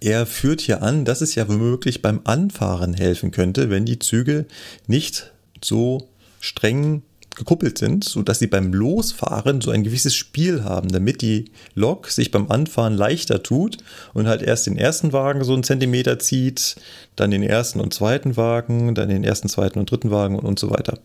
[0.00, 4.46] Er führt hier an, dass es ja womöglich beim Anfahren helfen könnte, wenn die Züge
[4.88, 5.32] nicht
[5.62, 6.08] so
[6.40, 7.02] streng
[7.34, 12.30] gekuppelt sind, sodass sie beim Losfahren so ein gewisses Spiel haben, damit die Lok sich
[12.30, 13.78] beim Anfahren leichter tut
[14.14, 16.76] und halt erst den ersten Wagen so einen Zentimeter zieht,
[17.16, 20.58] dann den ersten und zweiten Wagen, dann den ersten, zweiten und dritten Wagen und, und
[20.58, 20.98] so weiter.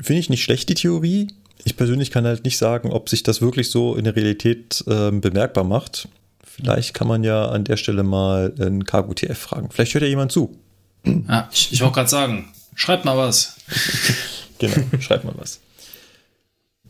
[0.00, 1.28] Finde ich nicht schlecht, die Theorie.
[1.64, 5.10] Ich persönlich kann halt nicht sagen, ob sich das wirklich so in der Realität äh,
[5.10, 6.08] bemerkbar macht.
[6.44, 9.70] Vielleicht kann man ja an der Stelle mal einen KGTF fragen.
[9.70, 10.56] Vielleicht hört ja jemand zu.
[11.04, 13.56] Ja, ich, ich wollte gerade sagen, schreibt mal was.
[14.58, 15.60] Genau, schreibt mal was.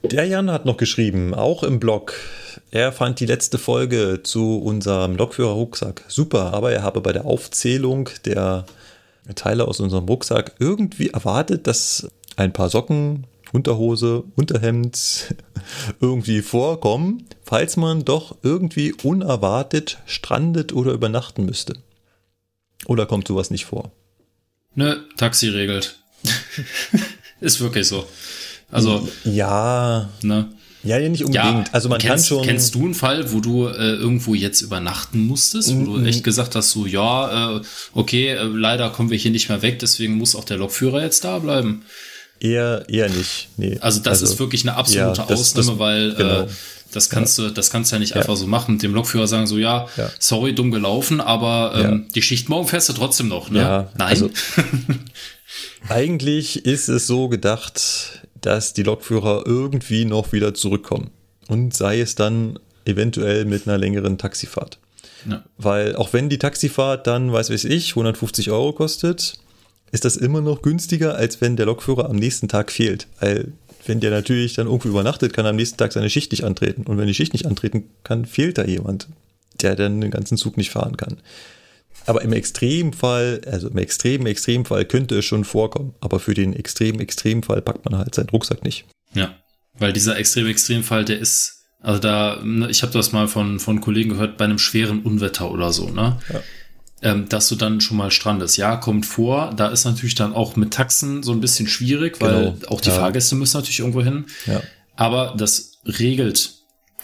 [0.02, 2.14] Der Jan hat noch geschrieben, auch im Blog.
[2.70, 8.08] Er fand die letzte Folge zu unserem Lokführer-Rucksack super, aber er habe bei der Aufzählung
[8.24, 8.64] der
[9.34, 15.34] Teile aus unserem Rucksack irgendwie erwartet, dass ein paar Socken, Unterhose, Unterhemd
[16.00, 21.74] irgendwie vorkommen, falls man doch irgendwie unerwartet strandet oder übernachten müsste.
[22.86, 23.90] Oder kommt sowas nicht vor?
[24.74, 25.98] Nö, Taxi regelt.
[27.40, 28.06] Ist wirklich so.
[28.70, 30.48] Also, Ja, ne?
[30.82, 31.72] ja, ja nicht unbedingt.
[31.74, 32.46] also man kennst, kann schon.
[32.46, 36.02] Kennst du einen Fall, wo du äh, irgendwo jetzt übernachten musstest, wo Mhm.
[36.04, 37.60] du echt gesagt hast, so, ja, äh,
[37.94, 41.24] okay, äh, leider kommen wir hier nicht mehr weg, deswegen muss auch der Lokführer jetzt
[41.24, 41.82] da bleiben.
[42.40, 43.48] Eher, eher nicht.
[43.56, 43.78] Nee.
[43.80, 46.42] Also das ist wirklich eine absolute ja, das- Ausnahme, das- weil genau.
[46.42, 46.46] äh,
[46.92, 48.78] das kannst du, das kannst du ja nicht einfach so machen.
[48.78, 50.10] Dem Lokführer sagen so, ja, Ja.
[50.20, 53.58] sorry, dumm gelaufen, aber ähm, die Schicht morgen fährst du trotzdem noch, ne?
[53.60, 54.08] Ja, Nein.
[54.08, 54.30] also-
[55.88, 61.10] Eigentlich ist es so gedacht, dass die Lokführer irgendwie noch wieder zurückkommen.
[61.48, 64.78] Und sei es dann eventuell mit einer längeren Taxifahrt.
[65.28, 65.44] Ja.
[65.56, 69.34] Weil auch wenn die Taxifahrt dann, weiß weiß ich, 150 Euro kostet,
[69.90, 73.06] ist das immer noch günstiger, als wenn der Lokführer am nächsten Tag fehlt.
[73.20, 73.52] Weil
[73.86, 76.82] wenn der natürlich dann irgendwo übernachtet, kann er am nächsten Tag seine Schicht nicht antreten.
[76.82, 79.08] Und wenn die Schicht nicht antreten kann, fehlt da jemand,
[79.62, 81.18] der dann den ganzen Zug nicht fahren kann.
[82.08, 85.94] Aber im Extremfall, also im extremen Extremfall könnte es schon vorkommen.
[86.00, 88.86] Aber für den extremen Extremfall packt man halt seinen Rucksack nicht.
[89.14, 89.34] Ja,
[89.78, 93.82] weil dieser extreme Extremfall, der ist, also da, ne, ich habe das mal von, von
[93.82, 96.18] Kollegen gehört, bei einem schweren Unwetter oder so, ne?
[96.32, 96.40] Ja.
[97.00, 98.56] Ähm, dass du dann schon mal strandest.
[98.56, 99.52] Ja, kommt vor.
[99.54, 102.88] Da ist natürlich dann auch mit Taxen so ein bisschen schwierig, weil Genau, auch die
[102.88, 102.96] ja.
[102.96, 104.24] Fahrgäste müssen natürlich irgendwo hin.
[104.46, 104.62] Ja.
[104.96, 106.57] Aber das regelt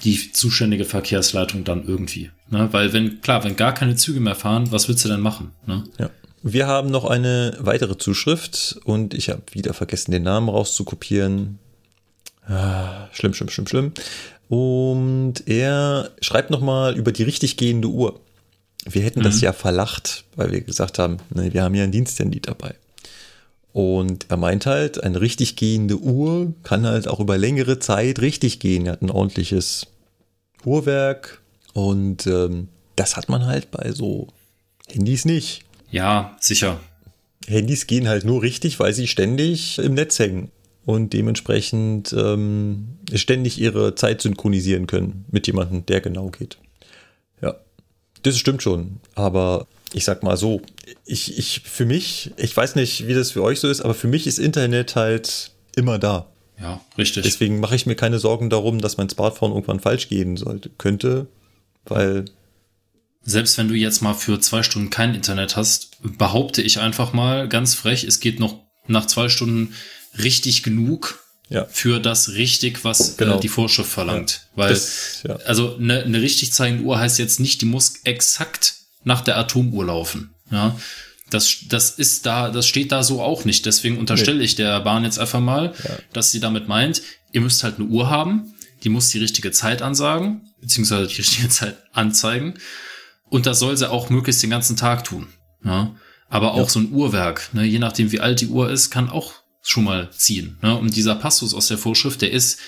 [0.05, 2.31] die zuständige Verkehrsleitung dann irgendwie.
[2.51, 2.69] Ne?
[2.73, 5.53] Weil wenn, klar, wenn gar keine Züge mehr fahren, was willst du denn machen?
[5.67, 5.85] Ne?
[5.99, 6.11] Ja.
[6.43, 11.59] Wir haben noch eine weitere Zuschrift und ich habe wieder vergessen, den Namen rauszukopieren.
[12.47, 13.93] Ah, schlimm, schlimm, schlimm, schlimm.
[14.51, 18.21] Und er schreibt nochmal über die richtig gehende Uhr.
[18.85, 22.41] Wir hätten das ja verlacht, weil wir gesagt haben, ne, wir haben ja ein Diensthandy
[22.41, 22.75] dabei.
[23.73, 28.61] Und er meint halt, eine richtig gehende Uhr kann halt auch über längere Zeit richtig
[28.61, 28.85] gehen.
[28.85, 29.87] Er hat ein ordentliches
[30.67, 34.29] Uhrwerk und ähm, das hat man halt bei so
[34.89, 35.65] Handys nicht.
[35.91, 36.81] Ja, sicher.
[37.47, 40.51] Handys gehen halt nur richtig, weil sie ständig im Netz hängen
[40.87, 46.59] und dementsprechend ähm, ständig ihre Zeit synchronisieren können mit jemandem, der genau geht.
[47.41, 47.57] Ja,
[48.23, 49.01] das stimmt schon.
[49.15, 50.61] Aber ich sag mal so,
[51.07, 54.09] ich, ich für mich, ich weiß nicht, wie das für euch so ist, aber für
[54.09, 56.27] mich ist Internet halt immer da.
[56.61, 57.25] Ja, richtig.
[57.25, 60.71] Deswegen mache ich mir keine Sorgen darum, dass mein Smartphone irgendwann falsch gehen sollte.
[60.79, 61.27] Könnte,
[61.85, 62.25] weil
[63.23, 67.49] Selbst wenn du jetzt mal für zwei Stunden kein Internet hast, behaupte ich einfach mal
[67.49, 69.75] ganz frech, es geht noch nach zwei Stunden
[70.19, 73.37] richtig genug ja, für das richtig, was Genau.
[73.37, 74.47] äh, die Vorschrift verlangt.
[74.55, 75.37] Weil, das, ja.
[75.45, 78.75] also eine, eine richtig zeigende Uhr heißt jetzt nicht, die muss exakt
[79.05, 80.35] nach der Atomuhr laufen.
[80.51, 80.79] Ja,
[81.31, 83.67] das, das ist da, das steht da so auch nicht.
[83.67, 85.75] Deswegen unterstelle ich der Bahn jetzt einfach mal,
[86.13, 88.55] dass sie damit meint, ihr müsst halt eine Uhr haben,
[88.85, 92.55] die muss die richtige Zeit ansagen, beziehungsweise die richtige Zeit anzeigen.
[93.29, 95.29] Und das soll sie auch möglichst den ganzen Tag tun.
[95.65, 95.97] Ja?
[96.29, 99.33] Aber auch so ein Uhrwerk, ne, je nachdem wie alt die Uhr ist, kann auch
[99.63, 100.59] schon mal ziehen.
[100.63, 100.77] Ne?
[100.77, 102.59] Und dieser Passus aus der Vorschrift, der ist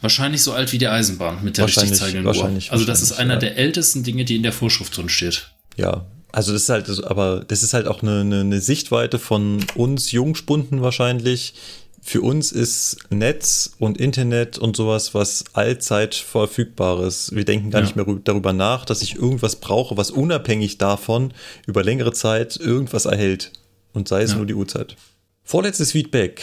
[0.00, 2.62] wahrscheinlich so alt wie die Eisenbahn mit der richtig zeigenden Uhr.
[2.68, 3.40] Also das ist einer ja.
[3.40, 5.50] der ältesten Dinge, die in der Vorschrift drin steht.
[5.76, 9.64] Ja, also das ist halt, aber das ist halt auch eine, eine, eine Sichtweite von
[9.74, 11.54] uns Jungspunden wahrscheinlich.
[12.02, 17.34] Für uns ist Netz und Internet und sowas was allzeit verfügbares.
[17.34, 17.86] Wir denken gar Ja.
[17.86, 21.34] nicht mehr rü- darüber nach, dass ich irgendwas brauche, was unabhängig davon
[21.66, 23.52] über längere Zeit irgendwas erhält.
[23.92, 24.38] Und sei es Ja.
[24.38, 24.96] nur die Uhrzeit.
[25.42, 26.42] Vorletztes Feedback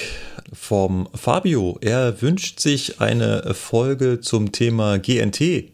[0.54, 1.78] vom Fabio.
[1.82, 5.72] Er wünscht sich eine Folge zum Thema GNT.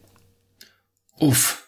[1.20, 1.63] Uff,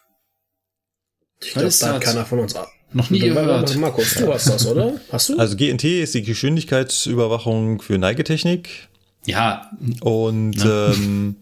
[1.44, 2.70] Ich glaube, da hat keiner von uns ab.
[2.94, 3.76] noch nie gehört.
[3.78, 5.00] Markus, du hast das, oder?
[5.12, 5.38] Hast du?
[5.38, 8.88] Also GNT ist die Geschwindigkeitsüberwachung für Neigetechnik.
[9.26, 11.36] Ja, Und ähm,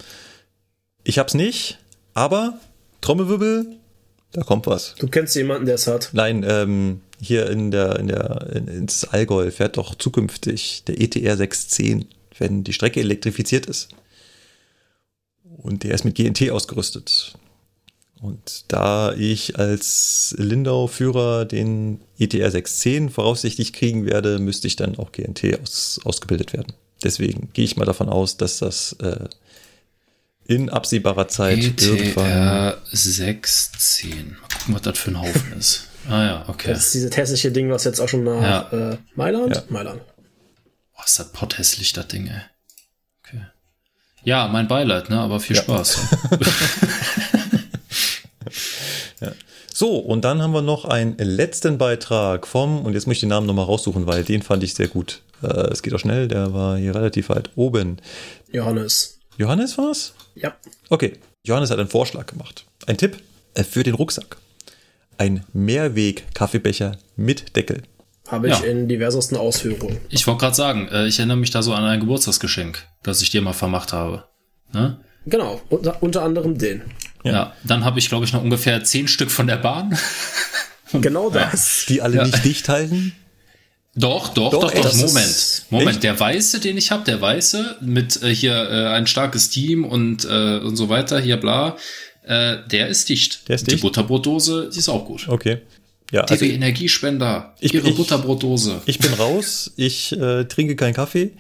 [1.03, 1.79] ich hab's nicht,
[2.13, 2.57] aber
[3.01, 3.67] Trommelwirbel,
[4.31, 4.95] da kommt was.
[4.97, 6.09] du kennst jemanden, der es hat.
[6.13, 11.37] Nein, ähm, hier in der, in der, in, ins Allgäu fährt doch zukünftig der ETR
[11.37, 12.05] 610
[12.39, 13.89] wenn die Strecke elektrifiziert ist.
[15.43, 17.33] Und der ist mit GNT ausgerüstet.
[18.23, 25.11] Und da ich als Lindau-Führer den ETR 610 voraussichtlich kriegen werde, müsste ich dann auch
[25.11, 26.71] GNT aus, ausgebildet werden.
[27.03, 29.27] Deswegen gehe ich mal davon aus, dass das äh,
[30.45, 32.25] in absehbarer Zeit irgendwann.
[32.25, 34.37] ETR 610.
[34.39, 35.89] Mal gucken, was das für ein Haufen ist.
[36.09, 36.67] Ah ja, okay.
[36.67, 39.55] Das ist dieses hässliche Ding, was jetzt auch schon nach äh, Mailand?
[39.55, 39.63] Ja.
[39.69, 40.01] Mailand.
[40.93, 42.41] Boah, ist das potthässlich, das Ding, ey.
[43.23, 43.45] Okay.
[44.25, 45.21] Ja, mein Beileid, ne?
[45.21, 45.99] Aber viel Spaß.
[49.75, 53.29] So, und dann haben wir noch einen letzten Beitrag vom, und jetzt muss ich den
[53.29, 55.21] Namen nochmal raussuchen, weil den fand ich sehr gut.
[55.41, 57.97] Äh, es geht auch schnell, der war hier relativ weit oben.
[58.51, 59.19] Johannes.
[59.37, 60.13] Johannes war's?
[60.35, 60.53] Ja.
[60.89, 62.65] Okay, Johannes hat einen Vorschlag gemacht.
[62.85, 63.17] Ein Tipp
[63.55, 64.37] äh, für den Rucksack.
[65.17, 67.81] Ein Mehrweg-Kaffeebecher mit Deckel.
[68.27, 68.65] Habe ich Ja.
[68.65, 69.97] in diversesten Ausführungen.
[70.09, 73.31] Ich wollte gerade sagen, äh, ich erinnere mich da so an ein Geburtstagsgeschenk, das ich
[73.31, 74.25] dir mal vermacht habe.
[74.71, 74.99] Ne?
[75.25, 76.81] Genau, unter, unter anderem den.
[77.23, 77.53] Ja.
[77.63, 79.97] dann habe ich, glaube ich, noch ungefähr zehn Stück von der Bahn.
[81.01, 81.85] Genau das.
[81.89, 82.23] Die alle Ja.
[82.25, 83.13] nicht dicht halten.
[83.95, 84.95] Doch, doch, Doch, doch, doch.
[84.95, 85.89] Moment, Moment.
[85.89, 86.03] echt?
[86.03, 90.23] Der weiße, den ich habe, der weiße mit äh, hier äh, ein starkes Team und
[90.25, 91.77] äh, und so weiter, hier bla,
[92.23, 93.47] äh, der ist dicht.
[93.49, 93.81] Der ist Die dicht?
[93.81, 95.27] Butterbrotdose, die ist auch gut.
[95.27, 95.61] Okay.
[96.11, 98.81] Ja, also Energiespender, Ich- ihre ich- Butterbrotdose.
[98.85, 101.31] ich bin raus, ich äh, trinke keinen Kaffee.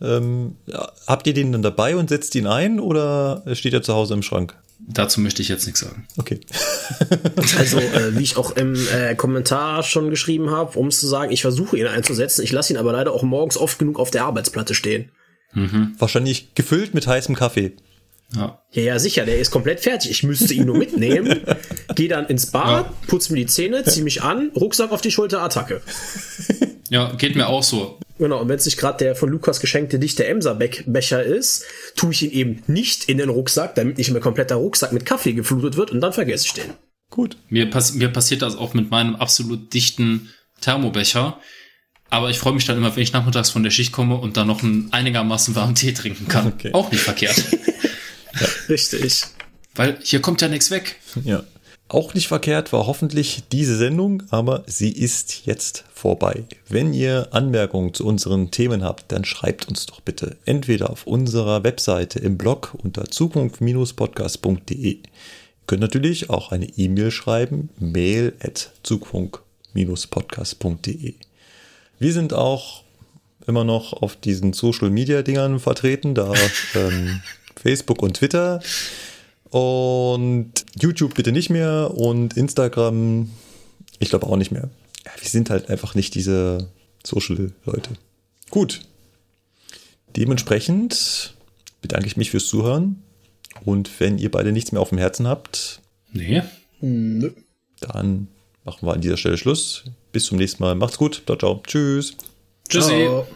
[0.00, 3.94] Ähm, ja, habt ihr den dann dabei und setzt ihn ein oder steht er zu
[3.94, 4.54] Hause im Schrank?
[4.78, 6.06] Dazu möchte ich jetzt nichts sagen.
[6.18, 6.40] Okay.
[7.58, 11.32] Also, äh, wie ich auch im äh, Kommentar schon geschrieben habe, um es zu sagen,
[11.32, 14.24] ich versuche ihn einzusetzen, ich lasse ihn aber leider auch morgens oft genug auf der
[14.24, 15.10] Arbeitsplatte stehen.
[15.98, 17.72] Wahrscheinlich gefüllt mit heißem Kaffee.
[18.34, 18.60] Ja.
[18.72, 20.10] Ja, ja, sicher, der ist komplett fertig.
[20.10, 21.40] Ich müsste ihn nur mitnehmen,
[21.94, 25.42] gehe dann ins Bad, putze mir die Zähne, ziehe mich an, Rucksack auf die Schulter,
[25.42, 25.80] Attacke.
[26.90, 27.98] ja, geht mir auch so.
[28.18, 31.64] Genau, und wenn es nicht gerade der von Lukas geschenkte dichte Emser-Becher ist,
[31.96, 35.34] tue ich ihn eben nicht in den Rucksack, damit nicht mehr kompletter Rucksack mit Kaffee
[35.34, 36.72] geflutet wird und dann vergesse ich den.
[37.10, 37.36] Gut.
[37.48, 41.38] Mir, pass mir passiert das auch mit meinem absolut dichten Thermobecher.
[42.08, 44.46] Aber ich freue mich dann immer, wenn ich nachmittags von der Schicht komme und dann
[44.46, 46.46] noch einen einigermaßen warmen Tee trinken kann.
[46.46, 46.70] Okay.
[46.72, 47.36] Auch nicht verkehrt.
[48.68, 49.24] Richtig.
[49.74, 50.96] Weil hier kommt ja nichts weg.
[51.24, 51.44] Ja.
[51.88, 56.42] Auch nicht verkehrt war hoffentlich diese Sendung, aber sie ist jetzt vorbei.
[56.68, 61.62] Wenn ihr Anmerkungen zu unseren Themen habt, dann schreibt uns doch bitte entweder auf unserer
[61.62, 64.94] Webseite im Blog unter zukunft-podcast.de.
[64.94, 64.98] Ihr
[65.68, 71.14] könnt natürlich auch eine E-Mail schreiben, mail at zukunft-podcast.de.
[72.00, 72.82] Wir sind auch
[73.46, 76.32] immer noch auf diesen Social Media Dingern vertreten, da
[76.74, 77.22] ähm,
[77.54, 78.60] Facebook und Twitter.
[79.50, 83.30] Und YouTube bitte nicht mehr und Instagram,
[83.98, 84.68] ich glaube auch nicht mehr.
[85.04, 86.68] Ja, wir sind halt einfach nicht diese
[87.04, 87.90] Social-Leute.
[88.50, 88.80] Gut.
[90.16, 91.34] Dementsprechend
[91.80, 93.02] bedanke ich mich fürs Zuhören.
[93.64, 95.80] Und wenn ihr beide nichts mehr auf dem Herzen habt,
[96.12, 96.42] Nee.
[96.80, 97.32] Nö.
[97.80, 98.28] dann
[98.64, 99.84] machen wir an dieser Stelle Schluss.
[100.12, 100.74] Bis zum nächsten Mal.
[100.74, 101.22] Macht's gut.
[101.26, 101.62] Ciao, ciao.
[101.66, 102.16] Tschüss.
[102.68, 103.04] Tschüssi.
[103.04, 103.26] Ciao.